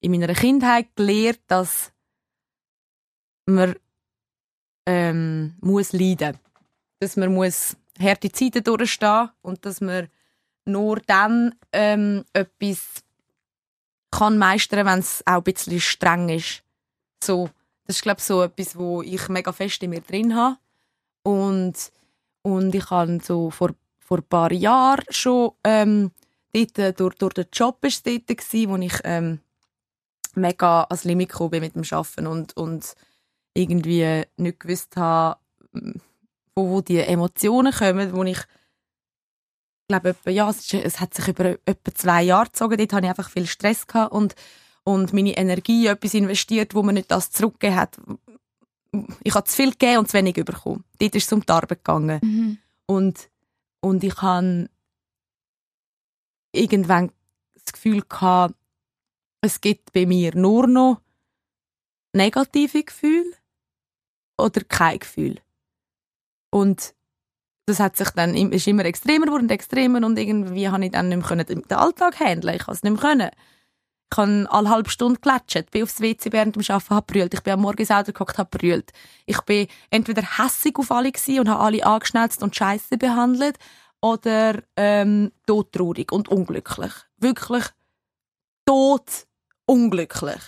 in 0.00 0.12
meiner 0.12 0.32
Kindheit 0.32 0.94
gelernt, 0.94 1.40
dass 1.48 1.92
man 3.46 3.74
ähm, 4.86 5.56
muss 5.60 5.92
leiden 5.92 6.38
dass 7.00 7.16
man 7.16 7.32
muss 7.32 7.76
harte 7.98 8.30
Zeiten 8.30 8.64
durchstehen 8.64 9.30
und 9.42 9.64
dass 9.64 9.80
man 9.80 10.08
nur 10.64 11.00
dann 11.06 11.54
ähm, 11.72 12.24
etwas 12.32 13.04
kann 14.10 14.38
meistern, 14.38 14.86
wenn 14.86 14.98
es 15.00 15.22
auch 15.26 15.38
ein 15.38 15.42
bisschen 15.44 15.80
streng 15.80 16.28
ist. 16.28 16.62
So, 17.22 17.50
das 17.88 17.96
ist 17.96 18.02
glaube 18.02 18.20
so 18.20 18.42
etwas, 18.42 18.76
wo 18.76 19.02
ich 19.02 19.28
mega 19.28 19.50
fest 19.50 19.82
in 19.82 19.90
mir 19.90 20.02
drin 20.02 20.36
habe 20.36 20.58
und 21.24 21.74
und 22.42 22.74
ich 22.74 22.90
habe 22.90 23.18
so 23.22 23.50
vor 23.50 23.74
vor 23.98 24.18
ein 24.18 24.28
paar 24.28 24.52
Jahren 24.52 25.04
schon 25.10 25.52
ähm, 25.64 26.12
dort, 26.52 26.78
äh, 26.78 26.92
durch, 26.92 27.14
durch 27.16 27.34
den 27.34 27.46
Job 27.52 27.84
ist 27.84 28.06
dort 28.06 28.26
gewesen, 28.26 28.70
wo 28.70 28.76
ich 28.76 28.94
ähm, 29.04 29.40
mega 30.34 30.84
ans 30.84 31.04
Limit 31.04 31.28
gekommen 31.30 31.50
bin 31.50 31.60
mit 31.60 31.74
dem 31.74 31.84
Arbeiten 31.90 32.26
und, 32.26 32.56
und 32.56 32.94
irgendwie 33.54 34.22
nicht 34.36 34.60
gewusst 34.60 34.96
habe, 34.96 35.38
wo, 36.54 36.70
wo 36.70 36.80
die 36.80 37.00
Emotionen 37.00 37.72
kommen, 37.72 38.14
wo 38.14 38.24
ich 38.24 38.40
glaube, 39.88 40.14
ja, 40.26 40.48
es, 40.48 40.72
es 40.72 41.00
hat 41.00 41.14
sich 41.14 41.28
über 41.28 41.56
etwa 41.66 41.94
zwei 41.94 42.22
Jahre 42.22 42.46
gezogen. 42.46 42.76
Dort 42.78 42.92
hatte 42.92 43.06
ich 43.06 43.10
einfach 43.10 43.30
viel 43.30 43.46
Stress 43.46 43.86
gehabt 43.86 44.12
und, 44.12 44.34
und 44.88 45.12
meine 45.12 45.36
Energie 45.36 45.84
in 45.84 45.92
etwas 45.92 46.14
investiert, 46.14 46.74
wo 46.74 46.82
man 46.82 46.94
nicht 46.94 47.10
das 47.10 47.30
zurückgegeben 47.30 47.76
hat. 47.76 48.00
Ich 49.22 49.34
habe 49.34 49.44
zu 49.44 49.54
viel 49.54 49.72
gegeben 49.72 49.98
und 49.98 50.08
zu 50.08 50.14
wenig 50.14 50.32
bekommen. 50.32 50.82
Dort 50.98 51.14
ist 51.14 51.26
es 51.26 51.32
um 51.34 51.44
die 51.44 51.52
Arbeit 51.52 51.84
gegangen. 51.84 52.18
Mhm. 52.22 52.58
Und, 52.86 53.28
und 53.80 54.02
ich 54.02 54.16
habe 54.22 54.70
irgendwann 56.52 57.12
das 57.52 57.74
Gefühl 57.74 58.00
gehabt, 58.00 58.54
es 59.42 59.60
gibt 59.60 59.92
bei 59.92 60.06
mir 60.06 60.34
nur 60.34 60.66
noch 60.66 61.02
negative 62.14 62.82
Gefühle 62.82 63.32
oder 64.38 64.62
kein 64.64 65.00
Gefühl. 65.00 65.38
Und 66.50 66.94
das 67.66 67.78
hat 67.78 67.98
sich 67.98 68.08
dann 68.12 68.34
ist 68.34 68.66
immer 68.66 68.86
extremer 68.86 69.26
geworden 69.26 69.42
und 69.42 69.50
extremer 69.50 70.06
und 70.06 70.18
irgendwie 70.18 70.70
habe 70.70 70.86
ich 70.86 70.92
dann 70.92 71.10
nicht 71.10 71.30
mehr 71.30 71.44
den 71.44 71.72
Alltag 71.72 72.18
handeln. 72.20 72.54
Ich 72.54 72.64
konnte 72.64 72.78
es 72.78 72.82
nicht 72.82 73.02
mehr 73.02 73.02
können. 73.02 73.30
Ich 74.10 74.16
habe 74.18 74.46
alle 74.50 74.70
halbe 74.70 74.90
Stunde 74.90 75.20
gelatscht, 75.20 75.70
bin 75.70 75.82
aufs 75.82 76.00
WC 76.00 76.32
während 76.32 76.56
dem 76.56 76.62
Arbeiten, 76.68 76.94
habe 76.94 77.06
brüllt. 77.06 77.34
Ich 77.34 77.42
bin 77.42 77.52
am 77.52 77.60
Morgen 77.60 77.84
selber 77.84 78.04
gekocht, 78.04 78.38
habe 78.38 78.56
brüllt. 78.58 78.92
Ich 79.26 79.40
bin 79.42 79.68
entweder 79.90 80.22
hässig 80.22 80.78
auf 80.78 80.90
alle 80.90 81.12
und 81.38 81.48
habe 81.48 81.60
alle 81.60 81.84
angeschnelzt 81.84 82.42
und 82.42 82.56
scheiße 82.56 82.96
behandelt 82.96 83.58
oder 84.00 84.62
ähm, 84.76 85.30
todtraurig 85.46 86.10
und 86.10 86.28
unglücklich. 86.28 86.92
Wirklich 87.18 87.64
tot 88.64 89.26
unglücklich. 89.66 90.40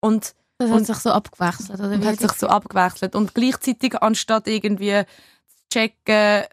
Und 0.00 0.34
Das 0.58 0.70
hat 0.70 0.76
Und- 0.78 0.86
sich 0.86 0.96
so 0.96 1.10
abgewechselt, 1.10 1.80
oder 1.80 2.00
wie? 2.00 2.06
hat 2.06 2.18
sich 2.18 2.32
so 2.32 2.46
abgewechselt. 2.46 3.14
Und 3.14 3.34
gleichzeitig, 3.34 4.00
anstatt 4.00 4.46
irgendwie 4.46 5.02
zu 5.48 5.56
checken, 5.70 6.44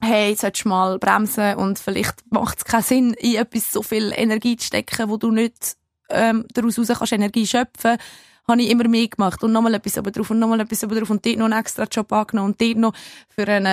hey, 0.00 0.34
solltest 0.34 0.64
du 0.64 0.68
mal 0.68 0.98
bremsen 0.98 1.54
und 1.56 1.78
vielleicht 1.78 2.22
macht 2.30 2.58
es 2.58 2.64
keinen 2.64 2.82
Sinn, 2.82 3.12
in 3.14 3.36
etwas 3.36 3.72
so 3.72 3.82
viel 3.82 4.12
Energie 4.14 4.56
zu 4.56 4.66
stecken, 4.66 5.08
wo 5.08 5.16
du 5.16 5.30
nicht 5.30 5.76
ähm, 6.10 6.46
daraus 6.54 6.78
raus 6.78 6.88
kannst 6.98 7.12
Energie 7.12 7.46
schöpfen. 7.46 7.98
Habe 8.46 8.62
ich 8.62 8.70
immer 8.70 8.88
mehr 8.88 9.08
gemacht. 9.08 9.44
Und 9.44 9.52
nochmal 9.52 9.74
etwas 9.74 9.98
oben 9.98 10.10
drauf 10.10 10.30
und 10.30 10.38
nochmal 10.38 10.60
etwas 10.60 10.82
oben 10.82 10.98
drauf 10.98 11.10
und 11.10 11.26
dort 11.26 11.36
noch 11.36 11.44
einen 11.44 11.60
extra 11.60 11.84
Job 11.84 12.10
angenommen 12.12 12.52
und 12.52 12.60
dort 12.60 12.76
noch 12.78 12.94
für 13.28 13.46
einen 13.46 13.66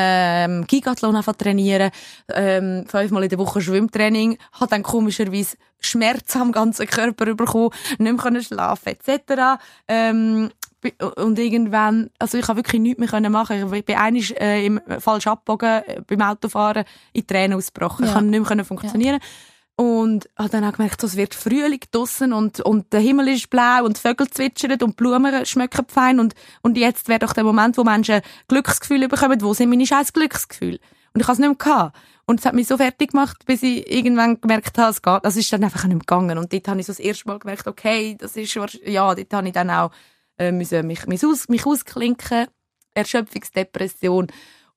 ähm, 0.61 0.67
Gigathlon 0.67 1.15
einfach 1.15 1.35
trainieren, 1.35 1.91
ähm, 2.33 2.85
fünfmal 2.85 3.23
in 3.23 3.29
der 3.29 3.39
Woche 3.39 3.61
Schwimmtraining, 3.61 4.37
hat 4.51 4.73
dann 4.73 4.83
komischerweise 4.83 5.55
Schmerz 5.79 6.35
am 6.35 6.51
ganzen 6.51 6.87
Körper 6.87 7.33
bekommen, 7.35 7.69
nicht 7.91 7.99
mehr 7.99 8.15
können 8.15 8.43
schlafen 8.43 8.89
etc. 8.89 9.61
Ähm, 9.87 10.49
und 11.15 11.39
irgendwann, 11.39 12.09
also 12.19 12.37
ich 12.37 12.47
habe 12.47 12.59
wirklich 12.59 12.81
nichts 12.81 12.99
mehr 12.99 13.09
können 13.09 13.31
machen. 13.31 13.73
Ich 13.73 13.85
bin 13.85 13.95
einmal 13.95 14.21
äh, 14.39 14.65
im 14.65 14.79
falsch 14.99 15.27
abgebogen 15.27 15.83
äh, 15.85 16.01
beim 16.05 16.21
Autofahren 16.21 16.85
in 17.13 17.25
Tränen 17.27 17.57
ausgebrochen. 17.57 18.03
Ich 18.05 18.09
Ja. 18.09 18.15
konnte 18.15 18.29
nicht 18.31 18.39
mehr 18.39 18.47
können 18.47 18.65
funktionieren. 18.65 19.19
Und 19.77 20.29
habe 20.37 20.49
dann 20.49 20.63
auch 20.63 20.71
gemerkt, 20.71 21.01
so, 21.01 21.07
es 21.07 21.17
wird 21.17 21.35
Frühling 21.35 21.81
draussen 21.91 22.31
und, 22.31 22.61
und 22.61 22.93
der 22.93 23.01
Himmel 23.01 23.27
ist 23.27 23.49
blau 23.49 23.83
und 23.83 23.97
die 23.97 24.01
Vögel 24.01 24.29
zwitschern 24.29 24.71
und 24.71 24.81
die 24.81 24.93
Blumen 24.95 25.45
schmecken 25.45 25.85
fein 25.89 26.21
und, 26.21 26.33
und 26.61 26.77
jetzt 26.77 27.09
wäre 27.09 27.19
doch 27.19 27.33
der 27.33 27.43
Moment, 27.43 27.77
wo 27.77 27.83
Menschen 27.83 28.21
Glücksgefühle 28.47 29.09
bekommen, 29.09 29.41
wo 29.41 29.53
sind 29.53 29.69
meine 29.69 29.85
scheiß 29.85 30.13
Glücksgefühle? 30.13 30.79
Und 31.13 31.19
ich 31.21 31.27
habe 31.27 31.33
es 31.33 31.39
nicht 31.39 31.47
mehr 31.49 31.57
gehabt. 31.57 31.97
Und 32.25 32.39
es 32.39 32.45
hat 32.45 32.53
mich 32.55 32.67
so 32.67 32.77
fertig 32.77 33.11
gemacht, 33.11 33.45
bis 33.45 33.63
ich 33.63 33.89
irgendwann 33.91 34.39
gemerkt 34.41 34.77
habe, 34.77 34.91
es 34.91 35.01
geht. 35.01 35.23
Das 35.23 35.35
ist 35.35 35.51
dann 35.53 35.63
einfach 35.63 35.83
nicht 35.83 35.93
mehr 35.93 35.99
gegangen. 35.99 36.37
Und 36.37 36.51
dort 36.53 36.67
habe 36.69 36.79
ich 36.79 36.85
so 36.85 36.91
das 36.93 36.99
erste 36.99 37.27
Mal 37.27 37.37
gemerkt, 37.39 37.67
okay, 37.67 38.15
das 38.17 38.35
ist, 38.35 38.55
ja, 38.55 39.13
dort 39.13 39.33
habe 39.33 39.47
ich 39.47 39.53
dann 39.53 39.69
auch, 39.69 39.91
äh, 40.37 40.51
müssen 40.51 40.87
mich, 40.87 41.05
mich, 41.07 41.25
aus, 41.25 41.49
mich 41.49 41.65
ausklinken. 41.65 42.47
Erschöpfungsdepression. 42.93 44.27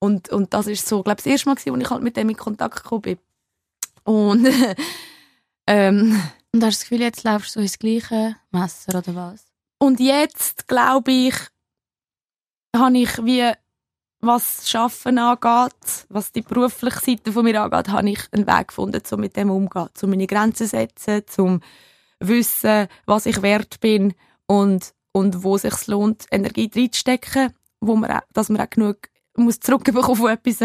Und, 0.00 0.28
und 0.30 0.52
das 0.54 0.66
ist 0.66 0.86
so, 0.86 1.02
glaube 1.02 1.20
ich, 1.20 1.24
das 1.24 1.32
erste 1.32 1.48
Mal 1.48 1.54
gewesen, 1.54 1.74
wo 1.74 1.80
ich 1.80 1.90
halt 1.90 2.02
mit 2.02 2.16
dem 2.16 2.28
in 2.28 2.36
Kontakt 2.36 2.82
gekommen 2.82 3.02
bin. 3.02 3.18
Und, 4.04 4.48
ähm, 5.66 6.20
Und 6.52 6.64
hast 6.64 6.80
du 6.80 6.80
das 6.80 6.80
Gefühl, 6.80 7.00
jetzt 7.00 7.24
laufst 7.24 7.56
du 7.56 7.60
ins 7.60 7.78
gleiche 7.78 8.36
Messer, 8.50 8.98
oder 8.98 9.14
was? 9.14 9.48
und 9.78 10.00
jetzt, 10.00 10.66
glaube 10.68 11.12
ich, 11.12 11.34
habe 12.76 12.98
ich 12.98 13.24
wie, 13.24 13.52
was 14.20 14.56
das 14.56 14.70
Schaffen 14.70 15.18
angeht, 15.18 16.06
was 16.08 16.32
die 16.32 16.42
berufliche 16.42 17.00
Seite 17.00 17.32
von 17.32 17.44
mir 17.44 17.62
angeht, 17.62 17.88
habe 17.88 18.10
ich 18.10 18.20
einen 18.32 18.46
Weg 18.46 18.68
gefunden, 18.68 19.02
um 19.10 19.20
mit 19.20 19.36
dem 19.36 19.50
umzugehen, 19.50 19.88
um 20.02 20.10
meine 20.10 20.26
Grenzen 20.26 20.66
zu 20.66 20.66
setzen, 20.66 21.22
zum 21.26 21.60
wissen, 22.20 22.88
was 23.06 23.26
ich 23.26 23.42
wert 23.42 23.80
bin 23.80 24.14
und, 24.46 24.92
und 25.12 25.42
wo 25.42 25.56
es 25.56 25.62
sich 25.62 25.86
lohnt, 25.86 26.26
Energie 26.30 26.70
reinzustecken, 26.74 27.52
wo 27.80 27.96
man 27.96 28.10
auch, 28.10 28.22
dass 28.32 28.48
man 28.48 28.60
auch 28.60 28.70
genug 28.70 29.08
muss 29.36 29.60
zurückbekommen 29.60 30.16
von 30.16 30.30
etwas, 30.30 30.60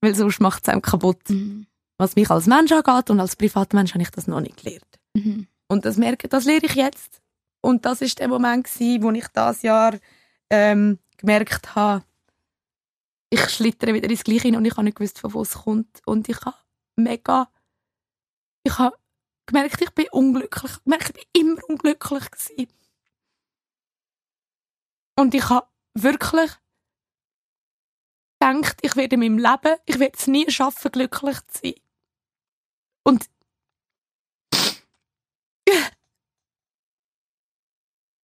weil 0.00 0.14
sonst 0.14 0.40
macht 0.40 0.62
es 0.62 0.68
einem 0.68 0.82
kaputt. 0.82 1.28
Mhm. 1.30 1.66
Was 1.96 2.16
mich 2.16 2.30
als 2.30 2.46
Mensch 2.46 2.70
angeht 2.70 3.10
und 3.10 3.18
als 3.18 3.34
Privatmensch 3.34 3.94
habe 3.94 4.02
ich 4.02 4.10
das 4.10 4.28
noch 4.28 4.40
nicht 4.40 4.62
gelernt. 4.62 4.98
Mhm. 5.14 5.46
Und 5.66 5.84
das 5.84 5.96
merke, 5.96 6.28
das 6.28 6.44
lehre 6.44 6.66
ich 6.66 6.74
jetzt. 6.74 7.20
Und 7.60 7.84
das 7.84 8.00
ist 8.00 8.20
der 8.20 8.28
Moment 8.28 8.64
gewesen, 8.64 9.02
wo 9.02 9.10
ich 9.10 9.26
das 9.28 9.62
Jahr 9.62 9.94
ähm, 10.50 10.98
gemerkt 11.16 11.74
habe, 11.74 12.04
ich 13.30 13.48
schlittere 13.50 13.94
wieder 13.94 14.08
ins 14.08 14.24
Gleiche 14.24 14.42
hin 14.42 14.56
und 14.56 14.64
ich 14.64 14.72
habe 14.72 14.84
nicht 14.84 14.96
gewusst, 14.96 15.18
von 15.18 15.34
wo 15.34 15.42
es 15.42 15.52
kommt. 15.52 16.00
Und 16.06 16.28
ich 16.28 16.40
habe 16.44 16.56
mega, 16.96 17.48
ich 18.62 18.78
habe 18.78 18.96
gemerkt, 19.46 19.80
ich 19.82 19.90
bin 19.90 20.06
unglücklich. 20.12 20.72
Ich 20.72 20.84
gemerkt, 20.84 21.18
ich 21.18 21.28
bin 21.32 21.42
immer 21.42 21.60
unglücklich 21.68 22.30
gewesen. 22.30 22.68
Und 25.18 25.34
ich 25.34 25.48
habe 25.48 25.66
wirklich 25.94 26.52
gedacht, 28.40 28.78
ich 28.82 28.94
werde 28.94 29.16
in 29.16 29.20
meinem 29.20 29.38
Leben, 29.38 29.76
ich 29.84 29.98
werde 29.98 30.16
es 30.16 30.28
nie 30.28 30.48
schaffen, 30.48 30.92
glücklich 30.92 31.38
zu 31.48 31.60
sein. 31.60 31.74
Und 33.04 33.28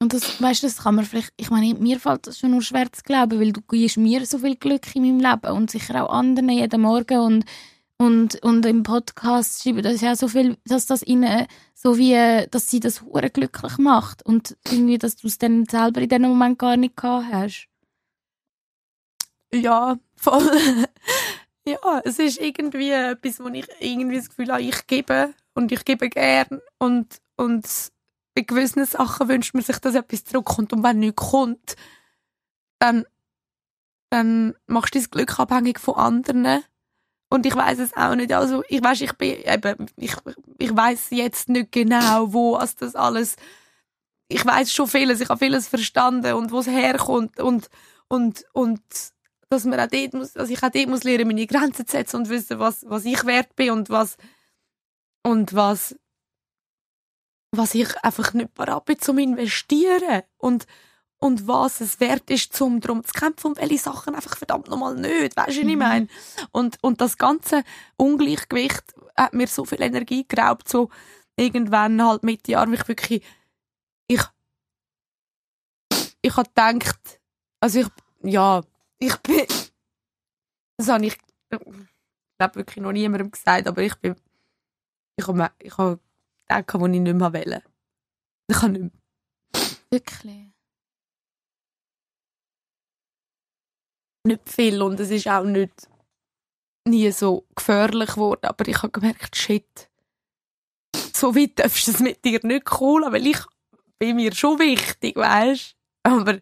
Und 0.01 0.13
das, 0.13 0.41
weißt 0.41 0.63
du, 0.63 0.67
das 0.67 0.83
kann 0.83 0.97
man 0.97 1.05
vielleicht, 1.07 1.33
ich 1.39 1.51
meine, 1.51 1.75
mir 1.75 1.99
fällt 1.99 2.27
das 2.27 2.39
schon 2.39 2.51
nur 2.51 2.61
schwer 2.61 2.93
zu 2.93 3.03
glauben, 3.03 3.41
weil 3.41 3.53
du 3.53 3.63
gibst 3.63 3.97
mir 3.97 4.27
so 4.27 4.39
viel 4.39 4.55
Glück 4.55 4.95
in 4.95 5.03
meinem 5.03 5.19
Leben 5.19 5.57
und 5.57 5.71
sicher 5.71 6.05
auch 6.05 6.13
anderen 6.13 6.51
jeden 6.51 6.83
Morgen 6.83 7.19
und, 7.19 7.45
und, 7.99 8.43
und 8.43 8.67
im 8.67 8.83
Podcast 8.83 9.63
schreiben 9.63 9.83
das 9.83 10.01
ja 10.01 10.17
so 10.17 10.29
viel, 10.29 10.57
dass 10.65 10.87
das 10.87 11.03
ihnen 11.03 11.47
so 11.75 11.97
wie, 11.97 12.47
dass 12.51 12.71
sie 12.71 12.81
das 12.81 13.03
hure 13.03 13.31
glücklich 13.31 13.79
macht 13.79 14.25
und 14.27 14.57
irgendwie, 14.67 14.99
dass 14.99 15.17
du 15.17 15.29
es 15.29 15.39
dann 15.39 15.65
selber 15.67 16.01
in 16.01 16.09
dem 16.09 16.23
Moment 16.23 16.59
gar 16.59 16.77
nicht 16.77 16.97
gehabt 16.97 17.33
hast. 17.33 17.69
Ja, 19.53 19.97
voll. 20.17 20.43
ja, 21.67 22.01
es 22.05 22.19
ist 22.19 22.41
irgendwie 22.41 22.91
etwas, 22.91 23.39
wo 23.39 23.49
ich 23.49 23.67
irgendwie 23.79 24.17
das 24.17 24.29
Gefühl 24.29 24.51
habe, 24.51 24.63
ich 24.63 24.87
gebe 24.89 25.33
und 25.55 25.71
ich 25.71 25.85
gebe 25.85 26.09
gern 26.09 26.61
und, 26.79 27.21
und 27.37 27.65
bei 28.35 28.43
gewissen 28.43 28.85
Sachen 28.85 29.29
wünscht 29.29 29.55
man 29.55 29.63
sich, 29.63 29.79
dass 29.79 29.95
etwas 29.95 30.25
zurückkommt 30.25 30.73
und 30.73 30.83
wenn 30.83 30.99
nichts 30.99 31.31
kommt, 31.31 31.77
dann, 32.81 33.07
dann 34.11 34.57
machst 34.67 34.97
du 34.97 34.99
das 34.99 35.11
Glück 35.11 35.39
abhängig 35.39 35.79
von 35.79 35.95
anderen 35.95 36.65
und 37.35 37.45
ich 37.47 37.57
weiß 37.57 37.81
es 37.81 37.97
auch 37.97 38.15
nicht. 38.15 38.33
Also 38.33 38.63
ich 38.69 38.83
weiß, 38.83 39.01
ich 39.01 39.13
bin 39.15 39.41
eben, 39.45 39.87
ich, 39.97 40.15
ich 40.59 40.77
weiß 40.77 41.09
jetzt 41.11 41.49
nicht 41.49 41.73
genau, 41.73 42.33
wo 42.33 42.55
als 42.55 42.77
das 42.77 42.95
alles. 42.95 43.35
Ich 44.29 44.47
weiß 44.47 44.73
schon 44.73 44.87
vieles, 44.87 45.21
ich 45.21 45.29
habe 45.29 45.45
vieles 45.45 45.67
verstanden 45.67 46.35
und 46.35 46.53
wo 46.53 46.61
es 46.61 46.69
herkommt 46.69 47.41
und 47.41 47.69
und 48.07 48.45
und 48.53 48.81
dass 49.49 49.65
man 49.65 49.81
auch 49.81 49.89
dort 49.89 50.15
muss, 50.15 50.33
dass 50.35 50.49
ich 50.49 50.63
auch 50.63 50.71
dort 50.71 50.89
muss 50.89 51.03
lernen, 51.03 51.27
meine 51.27 51.47
Grenzen 51.49 51.87
zu 51.87 51.91
setzen 51.91 52.19
und 52.19 52.29
wissen, 52.29 52.61
was, 52.61 52.85
was 52.89 53.05
ich 53.05 53.25
wert 53.27 53.57
bin 53.57 53.73
und 53.73 53.91
was, 53.91 54.17
und 55.25 55.55
was, 55.55 55.97
was 57.51 57.75
ich 57.75 57.97
einfach 58.05 58.33
nicht 58.33 58.55
bereit 58.55 58.85
bin 58.85 59.01
zum 59.01 59.19
investieren 59.19 60.23
und, 60.39 60.67
und 61.25 61.49
was 61.49 61.81
es 61.81 62.01
wert 62.01 62.29
ist, 62.29 62.53
zum 62.53 62.81
drum 62.81 63.03
zu 63.03 63.15
kämpfen 63.15 63.47
und 63.47 63.59
welche 63.59 63.79
Sachen 63.79 64.15
einfach 64.15 64.37
verdammt 64.37 64.69
nochmal 64.69 64.95
nicht, 64.95 65.35
weißt 65.35 65.49
du, 65.49 65.53
was 65.53 65.57
ich 65.57 65.65
Mhm. 65.65 65.79
meine? 65.79 66.09
Und, 66.53 66.77
und 66.83 67.01
das 67.01 67.17
ganze 67.17 67.65
Ungleichgewicht 67.97 68.95
hat 69.17 69.33
mir 69.33 69.47
so 69.47 69.65
viel 69.65 69.81
Energie 69.81 70.27
geraubt, 70.29 70.69
so 70.69 70.91
irgendwann 71.37 72.05
halt 72.05 72.25
mit 72.25 72.47
Jahren 72.47 72.69
mich 72.69 72.87
wirklich, 72.89 73.25
ich, 74.07 74.21
ich 76.21 76.37
habe 76.37 76.49
gedacht, 76.51 77.21
also 77.59 77.81
ich, 77.81 77.87
ja, 78.23 78.61
ich 78.99 79.17
bin, 79.19 79.47
das 80.77 80.89
habe 80.89 81.07
ich, 81.07 81.17
ich 81.51 81.59
glaube 82.39 82.57
wirklich 82.57 82.83
noch 82.83 82.93
niemandem 82.93 83.31
gesagt, 83.31 83.67
aber 83.67 83.81
ich 83.81 83.95
bin, 83.97 84.15
ich 85.17 85.27
habe, 85.27 85.51
ich 85.59 85.79
habe 85.79 86.01
gedacht, 86.49 86.75
wo 86.81 86.85
ich 86.87 87.01
nicht 87.01 87.15
mehr 87.17 87.33
wollte. 87.33 87.63
Ich 88.47 88.59
kann 88.59 88.73
nicht 88.73 88.83
mehr. 88.83 88.93
Wirklich. 89.89 90.54
Nicht 94.25 94.49
viel 94.49 94.83
und 94.83 94.99
es 95.01 95.11
ist 95.11 95.29
auch 95.29 95.45
nicht 95.45 95.89
nie 96.87 97.11
so 97.13 97.47
gefährlich 97.55 98.11
geworden, 98.11 98.47
aber 98.47 98.67
ich 98.69 98.79
habe 98.79 98.91
gemerkt, 98.91 99.37
shit, 99.37 99.89
so 101.13 101.35
weit 101.35 101.59
darfst 101.59 101.87
du 101.87 101.93
es 101.93 102.01
mit 102.01 102.25
dir 102.25 102.41
nicht 102.43 102.71
holen, 102.73 103.13
weil 103.13 103.27
ich 103.27 103.39
bin 103.99 104.17
mir 104.17 104.35
schon 104.35 104.59
wichtig, 104.59 105.17
weißt 105.17 105.77
Aber 106.03 106.39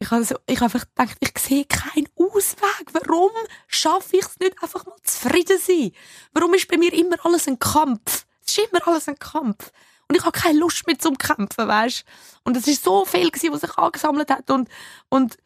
ich 0.00 0.10
habe 0.10 0.24
so, 0.24 0.36
ich 0.46 0.60
einfach 0.60 0.84
gedacht, 0.94 1.16
ich 1.20 1.38
sehe 1.38 1.64
keinen 1.64 2.08
Ausweg. 2.16 2.86
Warum 2.92 3.30
schaffe 3.66 4.16
ich 4.16 4.24
es 4.24 4.38
nicht, 4.38 4.62
einfach 4.62 4.86
mal 4.86 4.96
zufrieden 5.02 5.58
zu 5.58 5.72
sein? 5.72 5.92
Warum 6.32 6.54
ist 6.54 6.68
bei 6.68 6.76
mir 6.76 6.92
immer 6.92 7.16
alles 7.24 7.48
ein 7.48 7.58
Kampf? 7.58 8.26
Es 8.46 8.56
ist 8.56 8.70
immer 8.70 8.86
alles 8.86 9.08
ein 9.08 9.18
Kampf. 9.18 9.72
Und 10.08 10.16
ich 10.16 10.24
habe 10.24 10.38
keine 10.38 10.58
Lust 10.58 10.86
mehr 10.86 10.98
zum 10.98 11.18
Kämpfen, 11.18 11.68
weißt 11.68 12.04
Und 12.44 12.56
es 12.56 12.66
ist 12.66 12.84
so 12.84 13.04
viel 13.04 13.30
was 13.32 13.60
sich 13.60 13.76
angesammelt 13.76 14.30
hat 14.30 14.50
und, 14.50 14.68
und, 15.08 15.36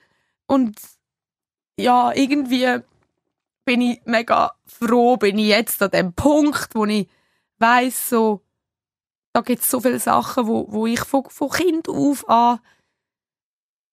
und, 0.46 0.78
ja, 1.78 2.12
irgendwie 2.12 2.80
bin 3.64 3.80
ich 3.80 4.00
mega 4.04 4.52
froh, 4.66 5.16
bin 5.16 5.38
ich 5.38 5.48
jetzt 5.48 5.82
an 5.82 5.90
dem 5.90 6.12
Punkt, 6.12 6.74
wo 6.74 6.84
ich 6.84 7.08
weiss, 7.58 8.08
so, 8.08 8.42
da 9.32 9.40
gibt 9.40 9.62
es 9.62 9.70
so 9.70 9.80
viele 9.80 10.00
Sachen, 10.00 10.46
wo, 10.46 10.66
wo 10.70 10.86
ich 10.86 11.00
von, 11.00 11.24
von 11.28 11.50
Kind 11.50 11.88
auf 11.88 12.28
an 12.28 12.60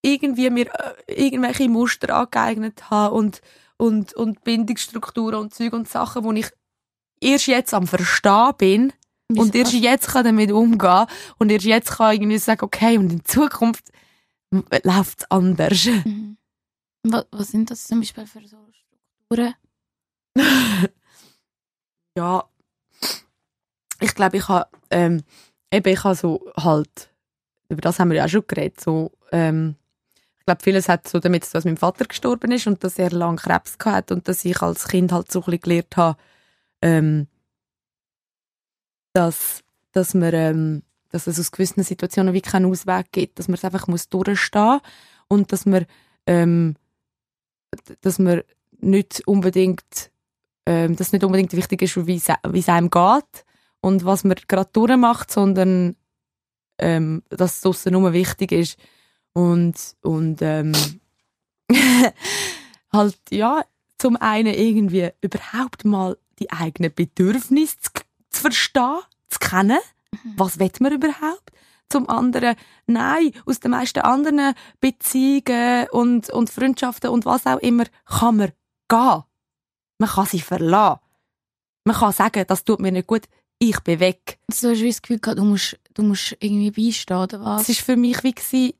irgendwie 0.02 0.50
mir 0.50 0.68
äh, 0.68 0.94
irgendwelche 1.08 1.70
Muster 1.70 2.16
angeeignet 2.16 2.90
habe 2.90 3.16
und, 3.16 3.42
und, 3.78 4.14
und 4.14 4.44
Bindungsstrukturen 4.44 5.40
und 5.40 5.54
Zeug 5.54 5.74
und 5.74 5.90
Sachen, 5.90 6.24
wo 6.24 6.32
ich 6.32 6.50
erst 7.20 7.48
jetzt 7.48 7.74
am 7.74 7.88
Verstehen 7.88 8.54
bin 8.58 8.94
Wieso? 9.28 9.42
und 9.42 9.56
erst 9.56 9.74
jetzt 9.74 10.08
kann 10.08 10.24
damit 10.24 10.52
umgehen 10.52 11.06
und 11.38 11.52
erst 11.52 11.66
jetzt 11.66 11.92
kann 11.92 12.14
irgendwie 12.14 12.38
sagen, 12.38 12.64
okay, 12.64 12.98
und 12.98 13.12
in 13.12 13.26
Zukunft 13.26 13.92
läuft 14.52 15.20
es 15.20 15.32
anders. 15.32 15.86
Mhm. 15.86 16.38
Was, 17.04 17.26
was 17.32 17.48
sind 17.50 17.72
das 17.72 17.86
zum 17.86 18.00
Beispiel 18.00 18.26
für 18.26 18.48
so 18.48 18.58
Strukturen? 18.72 19.56
ja, 22.18 22.50
ich 24.00 24.16
glaube, 24.16 24.38
ich 24.38 24.48
habe 24.48 24.70
ähm, 24.90 25.24
eben, 25.72 25.94
ich 25.94 26.04
habe 26.04 26.16
so 26.16 26.52
halt, 26.58 27.10
über 27.70 27.82
das 27.82 28.00
haben 28.00 28.10
wir 28.10 28.18
ja 28.18 28.26
auch 28.26 28.30
schon 28.30 28.48
geredet, 28.48 28.80
so, 28.82 29.12
ähm, 29.32 29.76
ich 30.40 30.46
glaube, 30.46 30.64
vieles 30.64 30.90
hat 30.90 31.08
so 31.08 31.20
damit 31.20 31.54
dass 31.54 31.66
mein 31.66 31.78
Vater 31.78 32.06
gestorben 32.06 32.52
ist 32.52 32.68
und 32.68 32.84
dass 32.84 32.98
er 32.98 33.12
lange 33.12 33.38
Krebs 33.38 33.78
hatte 33.84 34.16
und 34.16 34.28
dass 34.28 34.46
ich 34.46 34.62
als 34.62 34.88
Kind 34.88 35.12
halt 35.12 35.32
so 35.32 35.44
ein 35.44 35.60
gelernt 35.60 35.96
habe, 35.96 36.20
ähm, 36.82 37.28
dass, 39.14 39.64
dass 39.92 40.14
man, 40.14 40.34
ähm, 40.34 40.84
dass 41.10 41.28
es 41.28 41.40
aus 41.40 41.52
gewissen 41.52 41.84
Situationen 41.84 42.34
wie 42.34 42.42
keinen 42.42 42.66
Ausweg 42.66 43.12
gibt, 43.12 43.40
dass 43.40 43.48
man 43.48 43.56
es 43.56 43.66
einfach 43.66 43.88
muss 43.88 44.10
durchstehen 44.10 44.80
und 45.28 45.52
dass 45.52 45.66
man, 45.66 45.86
ähm, 46.26 46.76
dass 48.02 48.20
man 48.20 48.42
nicht 48.80 49.28
unbedingt, 49.28 50.12
ähm, 50.66 50.96
dass 50.96 51.12
nicht 51.12 51.24
unbedingt 51.24 51.54
wichtig 51.54 51.82
ist, 51.82 52.08
wie 52.08 52.16
es 52.16 52.70
einem 52.70 52.90
geht, 52.90 53.46
und 53.82 54.06
was 54.06 54.24
man 54.24 54.36
gerade 54.48 54.70
durchmacht, 54.74 55.32
sondern 55.32 55.96
ähm, 56.80 57.24
dass 57.30 57.56
es 57.56 57.62
draussen 57.62 57.94
nur 57.94 58.14
wichtig 58.14 58.52
ist 58.52 58.78
und, 59.34 59.76
und 60.02 60.42
ähm, 60.42 60.72
halt, 62.94 63.20
ja, 63.30 63.64
zum 63.98 64.16
einen 64.18 64.54
irgendwie 64.54 65.10
überhaupt 65.22 65.86
mal 65.86 66.18
die 66.40 66.52
eigenen 66.52 66.94
Bedürfnisse 66.94 67.78
zu, 67.82 67.92
zu 68.30 68.42
verstehen, 68.42 69.00
zu 69.28 69.40
kennen. 69.40 69.80
Mhm. 70.12 70.34
Was 70.38 70.60
will 70.60 70.72
man 70.80 70.94
überhaupt? 70.94 71.52
Zum 71.90 72.08
anderen, 72.10 72.56
nein, 72.88 73.32
aus 73.46 73.60
den 73.60 73.72
meisten 73.72 74.00
anderen 74.00 74.54
Beziehungen 74.80 75.88
und, 75.92 76.30
und 76.30 76.50
Freundschaften 76.50 77.10
und 77.10 77.26
was 77.26 77.46
auch 77.46 77.60
immer 77.60 77.86
kann 78.06 78.38
man 78.38 78.52
gehen. 78.88 79.24
Man 79.98 80.10
kann 80.10 80.26
sie 80.26 80.40
verlassen. 80.40 81.00
Man 81.86 81.96
kann 81.96 82.14
sagen, 82.14 82.46
das 82.48 82.64
tut 82.64 82.80
mir 82.80 82.92
nicht 82.92 83.08
gut 83.08 83.28
ich 83.60 83.80
bin 83.82 84.00
weg. 84.00 84.40
So 84.52 84.70
hast 84.70 84.82
du 84.82 84.88
das 84.88 85.02
Gefühl 85.02 85.20
gehabt, 85.20 85.40
du 85.40 85.44
musst, 85.44 85.78
du 85.94 86.02
musst 86.02 86.36
irgendwie 86.40 86.72
beistehen, 86.72 87.18
oder 87.18 87.42
was? 87.42 87.68
Es 87.68 87.78
war 87.78 87.86
für 87.86 87.96
mich 87.98 88.24
wie, 88.24 88.34
gewesen, 88.34 88.74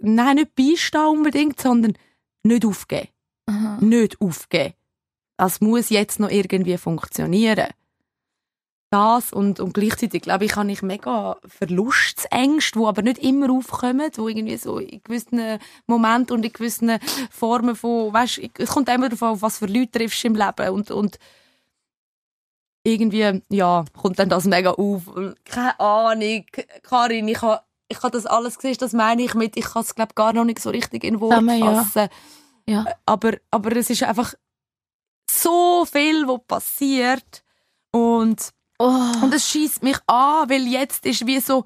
nein, 0.00 0.36
nicht 0.36 0.54
beistehen 0.54 1.06
unbedingt, 1.06 1.60
sondern 1.60 1.94
nicht 2.42 2.64
aufgeben. 2.64 3.08
Aha. 3.46 3.78
Nicht 3.80 4.20
aufgeben. 4.20 4.74
Das 5.36 5.60
muss 5.60 5.90
jetzt 5.90 6.20
noch 6.20 6.30
irgendwie 6.30 6.76
funktionieren. 6.76 7.68
Das 8.94 9.32
und, 9.32 9.58
und 9.58 9.74
gleichzeitig, 9.74 10.22
glaube 10.22 10.44
ich, 10.44 10.54
habe 10.54 10.70
ich 10.70 10.80
mega 10.80 11.36
Verlustängste, 11.44 12.78
die 12.78 12.84
aber 12.84 13.02
nicht 13.02 13.18
immer 13.18 13.50
aufkommen, 13.50 14.08
wo 14.14 14.28
irgendwie 14.28 14.56
so 14.56 14.78
in 14.78 15.02
gewissen 15.02 15.58
Momenten 15.88 16.36
und 16.36 16.44
in 16.44 16.52
gewissen 16.52 17.00
Formen 17.28 17.74
von, 17.74 18.12
weißt, 18.12 18.40
es 18.56 18.68
kommt 18.68 18.88
immer 18.88 19.08
darauf 19.08 19.22
an, 19.24 19.42
was 19.42 19.58
für 19.58 19.66
Leute 19.66 19.90
triffst 19.98 20.22
du 20.22 20.28
im 20.28 20.36
Leben 20.36 20.68
und, 20.68 20.92
und 20.92 21.18
irgendwie, 22.84 23.42
ja, 23.48 23.84
kommt 24.00 24.20
dann 24.20 24.28
das 24.28 24.44
mega 24.44 24.70
auf. 24.70 25.02
Keine 25.44 25.80
Ahnung, 25.80 26.44
Karin, 26.84 27.26
ich 27.26 27.42
habe 27.42 27.62
ich 27.88 28.00
ha 28.00 28.10
das 28.10 28.26
alles 28.26 28.58
gesehen, 28.58 28.76
das 28.78 28.92
meine 28.92 29.24
ich 29.24 29.34
mit, 29.34 29.56
ich 29.56 29.64
kann 29.64 29.82
es 29.82 29.96
glaube 29.96 30.14
gar 30.14 30.32
noch 30.32 30.44
nicht 30.44 30.60
so 30.60 30.70
richtig 30.70 31.02
in 31.02 31.20
Worte 31.20 31.44
fassen. 31.44 32.08
Ja. 32.68 32.84
ja. 32.84 32.94
Aber, 33.06 33.32
aber 33.50 33.74
es 33.74 33.90
ist 33.90 34.04
einfach 34.04 34.34
so 35.28 35.84
viel, 35.84 36.28
was 36.28 36.40
passiert 36.46 37.42
und, 37.90 38.52
oh. 38.86 39.24
und 39.24 39.34
es 39.34 39.48
schießt 39.48 39.82
mich 39.82 39.98
an, 40.06 40.48
weil 40.48 40.66
jetzt 40.66 41.06
ist 41.06 41.26
wie 41.26 41.40
so, 41.40 41.64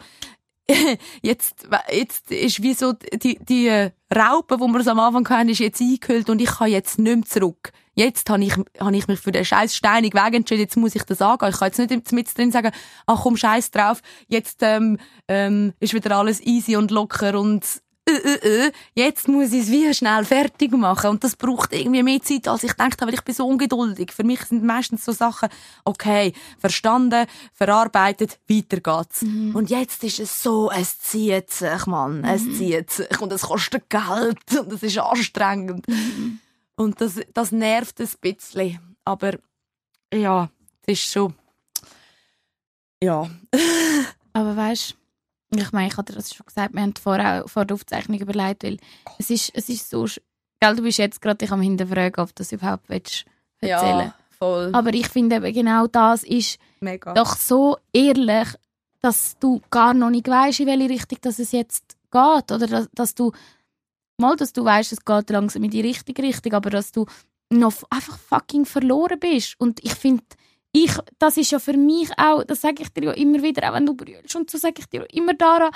jetzt, 1.23 1.67
jetzt 1.91 2.31
ist 2.31 2.63
wie 2.63 2.75
so 2.75 2.93
die, 2.93 3.39
die 3.41 3.91
Raupe, 4.15 4.61
wo 4.61 4.69
wir 4.69 4.87
am 4.87 5.01
Anfang 5.01 5.29
hatten, 5.29 5.49
ist 5.49 5.61
jetzt 5.61 5.81
eingehüllt 5.81 6.31
und 6.31 6.41
ich 6.41 6.51
kann 6.51 6.71
jetzt 6.71 6.99
nicht 6.99 7.17
mehr 7.17 7.25
zurück. 7.25 7.73
Jetzt 7.95 8.31
habe 8.31 8.45
ich, 8.45 8.55
habe 8.79 8.97
ich 8.97 9.09
mich 9.09 9.19
für 9.19 9.33
den 9.33 9.45
scheiß 9.45 9.75
steinigen 9.75 10.17
Weg 10.17 10.35
entschieden, 10.35 10.61
jetzt 10.61 10.77
muss 10.77 10.95
ich 10.95 11.03
das 11.03 11.21
angehen. 11.21 11.51
Ich 11.51 11.59
kann 11.59 11.73
jetzt 11.77 11.91
nicht 11.91 12.13
mit 12.13 12.39
drin 12.39 12.53
sagen, 12.53 12.71
ach 13.07 13.23
komm, 13.23 13.37
scheiß 13.37 13.73
drauf, 13.73 14.03
jetzt 14.29 14.59
ähm, 14.63 14.99
ähm, 15.27 15.73
ist 15.81 15.95
wieder 15.95 16.17
alles 16.17 16.41
easy 16.41 16.77
und 16.77 16.91
locker 16.91 17.39
und 17.39 17.65
äh, 18.09 18.67
äh, 18.67 18.73
jetzt 18.95 19.29
muss 19.29 19.53
ich 19.53 19.63
es 19.63 19.71
wie 19.71 19.93
schnell 19.93 20.25
fertig 20.25 20.73
machen 20.73 21.11
und 21.11 21.25
das 21.25 21.37
braucht 21.37 21.73
irgendwie 21.73 22.03
mehr 22.03 22.23
Zeit, 22.23 22.49
als 22.49 22.65
ich 22.65 22.73
dachte, 22.73 23.07
weil 23.07 23.15
ich 23.15 23.23
bin 23.23 23.35
so 23.35 23.47
ungeduldig. 23.47 24.13
Für 24.13 24.25
mich 24.25 24.41
sind 24.45 24.65
meistens 24.65 25.05
so 25.05 25.13
Sachen, 25.13 25.49
okay, 25.85 26.33
verstanden, 26.59 27.27
verarbeitet, 27.53 28.39
weiter 28.49 28.81
geht's. 28.81 29.23
Mhm. 29.23 29.55
Und 29.55 29.71
jetzt 29.71 30.03
ist 30.05 30.21
es 30.21 30.43
so, 30.43 30.71
es 30.71 30.99
zieht 31.01 31.51
sich, 31.51 31.87
Mann, 31.87 32.25
es 32.25 32.43
mhm. 32.43 32.55
zieht 32.55 32.91
sich 32.91 33.21
und 33.21 33.33
es 33.33 33.43
kostet 33.43 33.89
Geld 33.91 34.61
und 34.61 34.73
es 34.73 34.83
ist 34.83 34.99
anstrengend. 34.99 35.87
Mhm. 35.89 36.41
Und 36.77 37.01
das, 37.01 37.21
das 37.35 37.53
nervt 37.53 38.01
ein 38.01 38.09
bisschen. 38.21 38.97
Aber 39.05 39.33
ja, 40.13 40.49
das 40.87 40.93
ist 40.99 41.11
schon. 41.11 41.35
Ja. 43.03 43.29
Aber 44.33 44.57
weißt 44.57 44.93
du, 44.93 44.95
ich 45.51 45.73
meine, 45.73 45.89
ich 45.89 45.97
hatte 45.97 46.13
das 46.13 46.35
schon 46.35 46.47
gesagt, 46.47 46.75
wir 46.75 46.83
haben 46.83 46.95
vorher 46.95 47.45
vor 47.47 47.65
der 47.65 47.75
Aufzeichnung 47.75 48.19
überlegt, 48.19 48.65
weil 48.65 48.79
es 49.19 49.31
ist, 49.31 49.51
es 49.55 49.69
ist 49.69 49.89
so. 49.89 50.07
Gell, 50.61 50.77
du 50.77 50.83
bist 50.83 50.99
jetzt 50.99 51.21
gerade 51.21 51.51
am 51.51 51.63
hinterfragen, 51.63 52.23
ob 52.23 52.29
du 52.29 52.35
das 52.43 52.53
überhaupt 52.53 52.89
willst 52.89 53.25
erzählen 53.61 53.99
Ja, 53.99 54.15
voll. 54.31 54.71
Aber 54.73 54.93
ich 54.93 55.09
finde 55.09 55.37
eben 55.37 55.53
genau 55.53 55.87
das 55.87 56.23
ist 56.25 56.59
Mega. 56.81 57.15
doch 57.15 57.37
so 57.37 57.77
ehrlich, 57.93 58.49
dass 59.01 59.39
du 59.39 59.61
gar 59.71 59.95
noch 59.95 60.11
nicht 60.11 60.29
weißt, 60.29 60.61
in 60.61 60.67
welche 60.67 60.91
Richtung 60.91 61.19
das 61.23 61.39
es 61.39 61.53
jetzt 61.53 61.97
geht. 62.11 62.53
Oder 62.53 62.67
dass, 62.67 62.89
dass 62.93 63.15
du 63.15 63.33
mal, 64.19 64.37
dass 64.37 64.53
du 64.53 64.65
weißt, 64.65 64.93
es 64.93 65.05
geht 65.05 65.31
langsam 65.31 65.65
in 65.65 65.71
die 65.71 65.81
richtige 65.81 66.23
Richtung, 66.23 66.53
aber 66.55 66.71
dass 66.71 66.93
du 66.93 67.07
noch 67.51 67.75
einfach 67.91 68.19
fucking 68.19 68.67
verloren 68.67 69.19
bist. 69.19 69.55
Und 69.59 69.83
ich 69.85 69.95
finde, 69.95 70.25
ich, 70.85 70.93
das 71.19 71.37
ist 71.37 71.51
ja 71.51 71.59
für 71.59 71.77
mich 71.77 72.11
auch, 72.17 72.45
das 72.45 72.61
sage 72.61 72.83
ich 72.83 72.89
dir 72.91 73.05
ja 73.05 73.13
immer 73.13 73.43
wieder, 73.43 73.69
auch 73.69 73.75
wenn 73.75 73.87
du 73.87 73.95
brüllst 73.95 74.37
und 74.37 74.51
so 74.51 74.59
sage 74.59 74.77
ich 74.79 74.87
dir 74.87 75.07
immer 75.13 75.35
daran, 75.35 75.71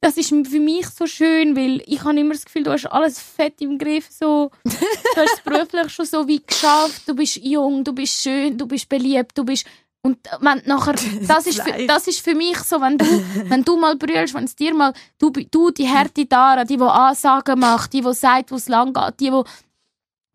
das 0.00 0.16
ist 0.16 0.28
für 0.28 0.60
mich 0.60 0.86
so 0.88 1.06
schön, 1.06 1.56
weil 1.56 1.82
ich 1.86 2.04
habe 2.04 2.18
immer 2.20 2.34
das 2.34 2.44
Gefühl, 2.44 2.62
du 2.64 2.70
hast 2.70 2.86
alles 2.86 3.18
fett 3.18 3.60
im 3.60 3.78
Griff, 3.78 4.08
so, 4.10 4.50
du 4.62 4.70
hast 5.16 5.34
es 5.34 5.40
beruflich 5.44 5.90
schon 5.90 6.06
so 6.06 6.28
wie 6.28 6.42
geschafft, 6.44 7.02
du 7.06 7.14
bist 7.14 7.36
jung, 7.36 7.82
du 7.82 7.92
bist 7.92 8.22
schön, 8.22 8.56
du 8.56 8.66
bist 8.66 8.88
beliebt, 8.88 9.36
du 9.36 9.44
bist 9.44 9.66
und 10.06 10.18
wenn 10.40 10.62
nachher, 10.66 10.94
das 11.26 11.46
ist, 11.48 11.60
für, 11.60 11.86
das 11.86 12.06
ist 12.06 12.20
für 12.20 12.34
mich 12.34 12.58
so, 12.58 12.80
wenn 12.80 12.96
du, 12.96 13.04
wenn 13.48 13.64
du 13.64 13.76
mal 13.76 13.96
brüllst, 13.96 14.34
wenn 14.34 14.44
es 14.44 14.54
dir 14.54 14.72
mal, 14.72 14.92
du, 15.18 15.30
du 15.30 15.70
die 15.70 15.88
harte 15.88 16.26
Dara, 16.26 16.64
die, 16.64 16.76
die 16.76 16.82
Ansagen 16.82 17.58
macht, 17.58 17.92
die, 17.92 18.02
die 18.02 18.14
sagt, 18.14 18.52
wo 18.52 18.54
es 18.54 18.68
lang 18.68 18.92
geht, 18.92 19.20
die, 19.20 19.30
die, 19.30 19.42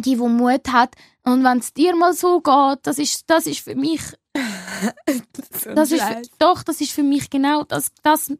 die, 0.01 0.15
die 0.15 0.21
Mut 0.21 0.71
hat. 0.71 0.95
Und 1.23 1.43
wenn 1.43 1.59
es 1.59 1.73
dir 1.73 1.95
mal 1.95 2.13
so 2.13 2.41
geht, 2.41 2.79
das 2.83 2.97
ist, 2.97 3.29
das 3.29 3.45
ist 3.45 3.59
für 3.59 3.75
mich, 3.75 4.01
so 4.03 5.73
das 5.75 5.91
ist, 5.91 6.03
doch, 6.39 6.63
das 6.63 6.81
ist 6.81 6.91
für 6.93 7.03
mich 7.03 7.29
genau 7.29 7.63
das, 7.63 7.91
das, 8.01 8.31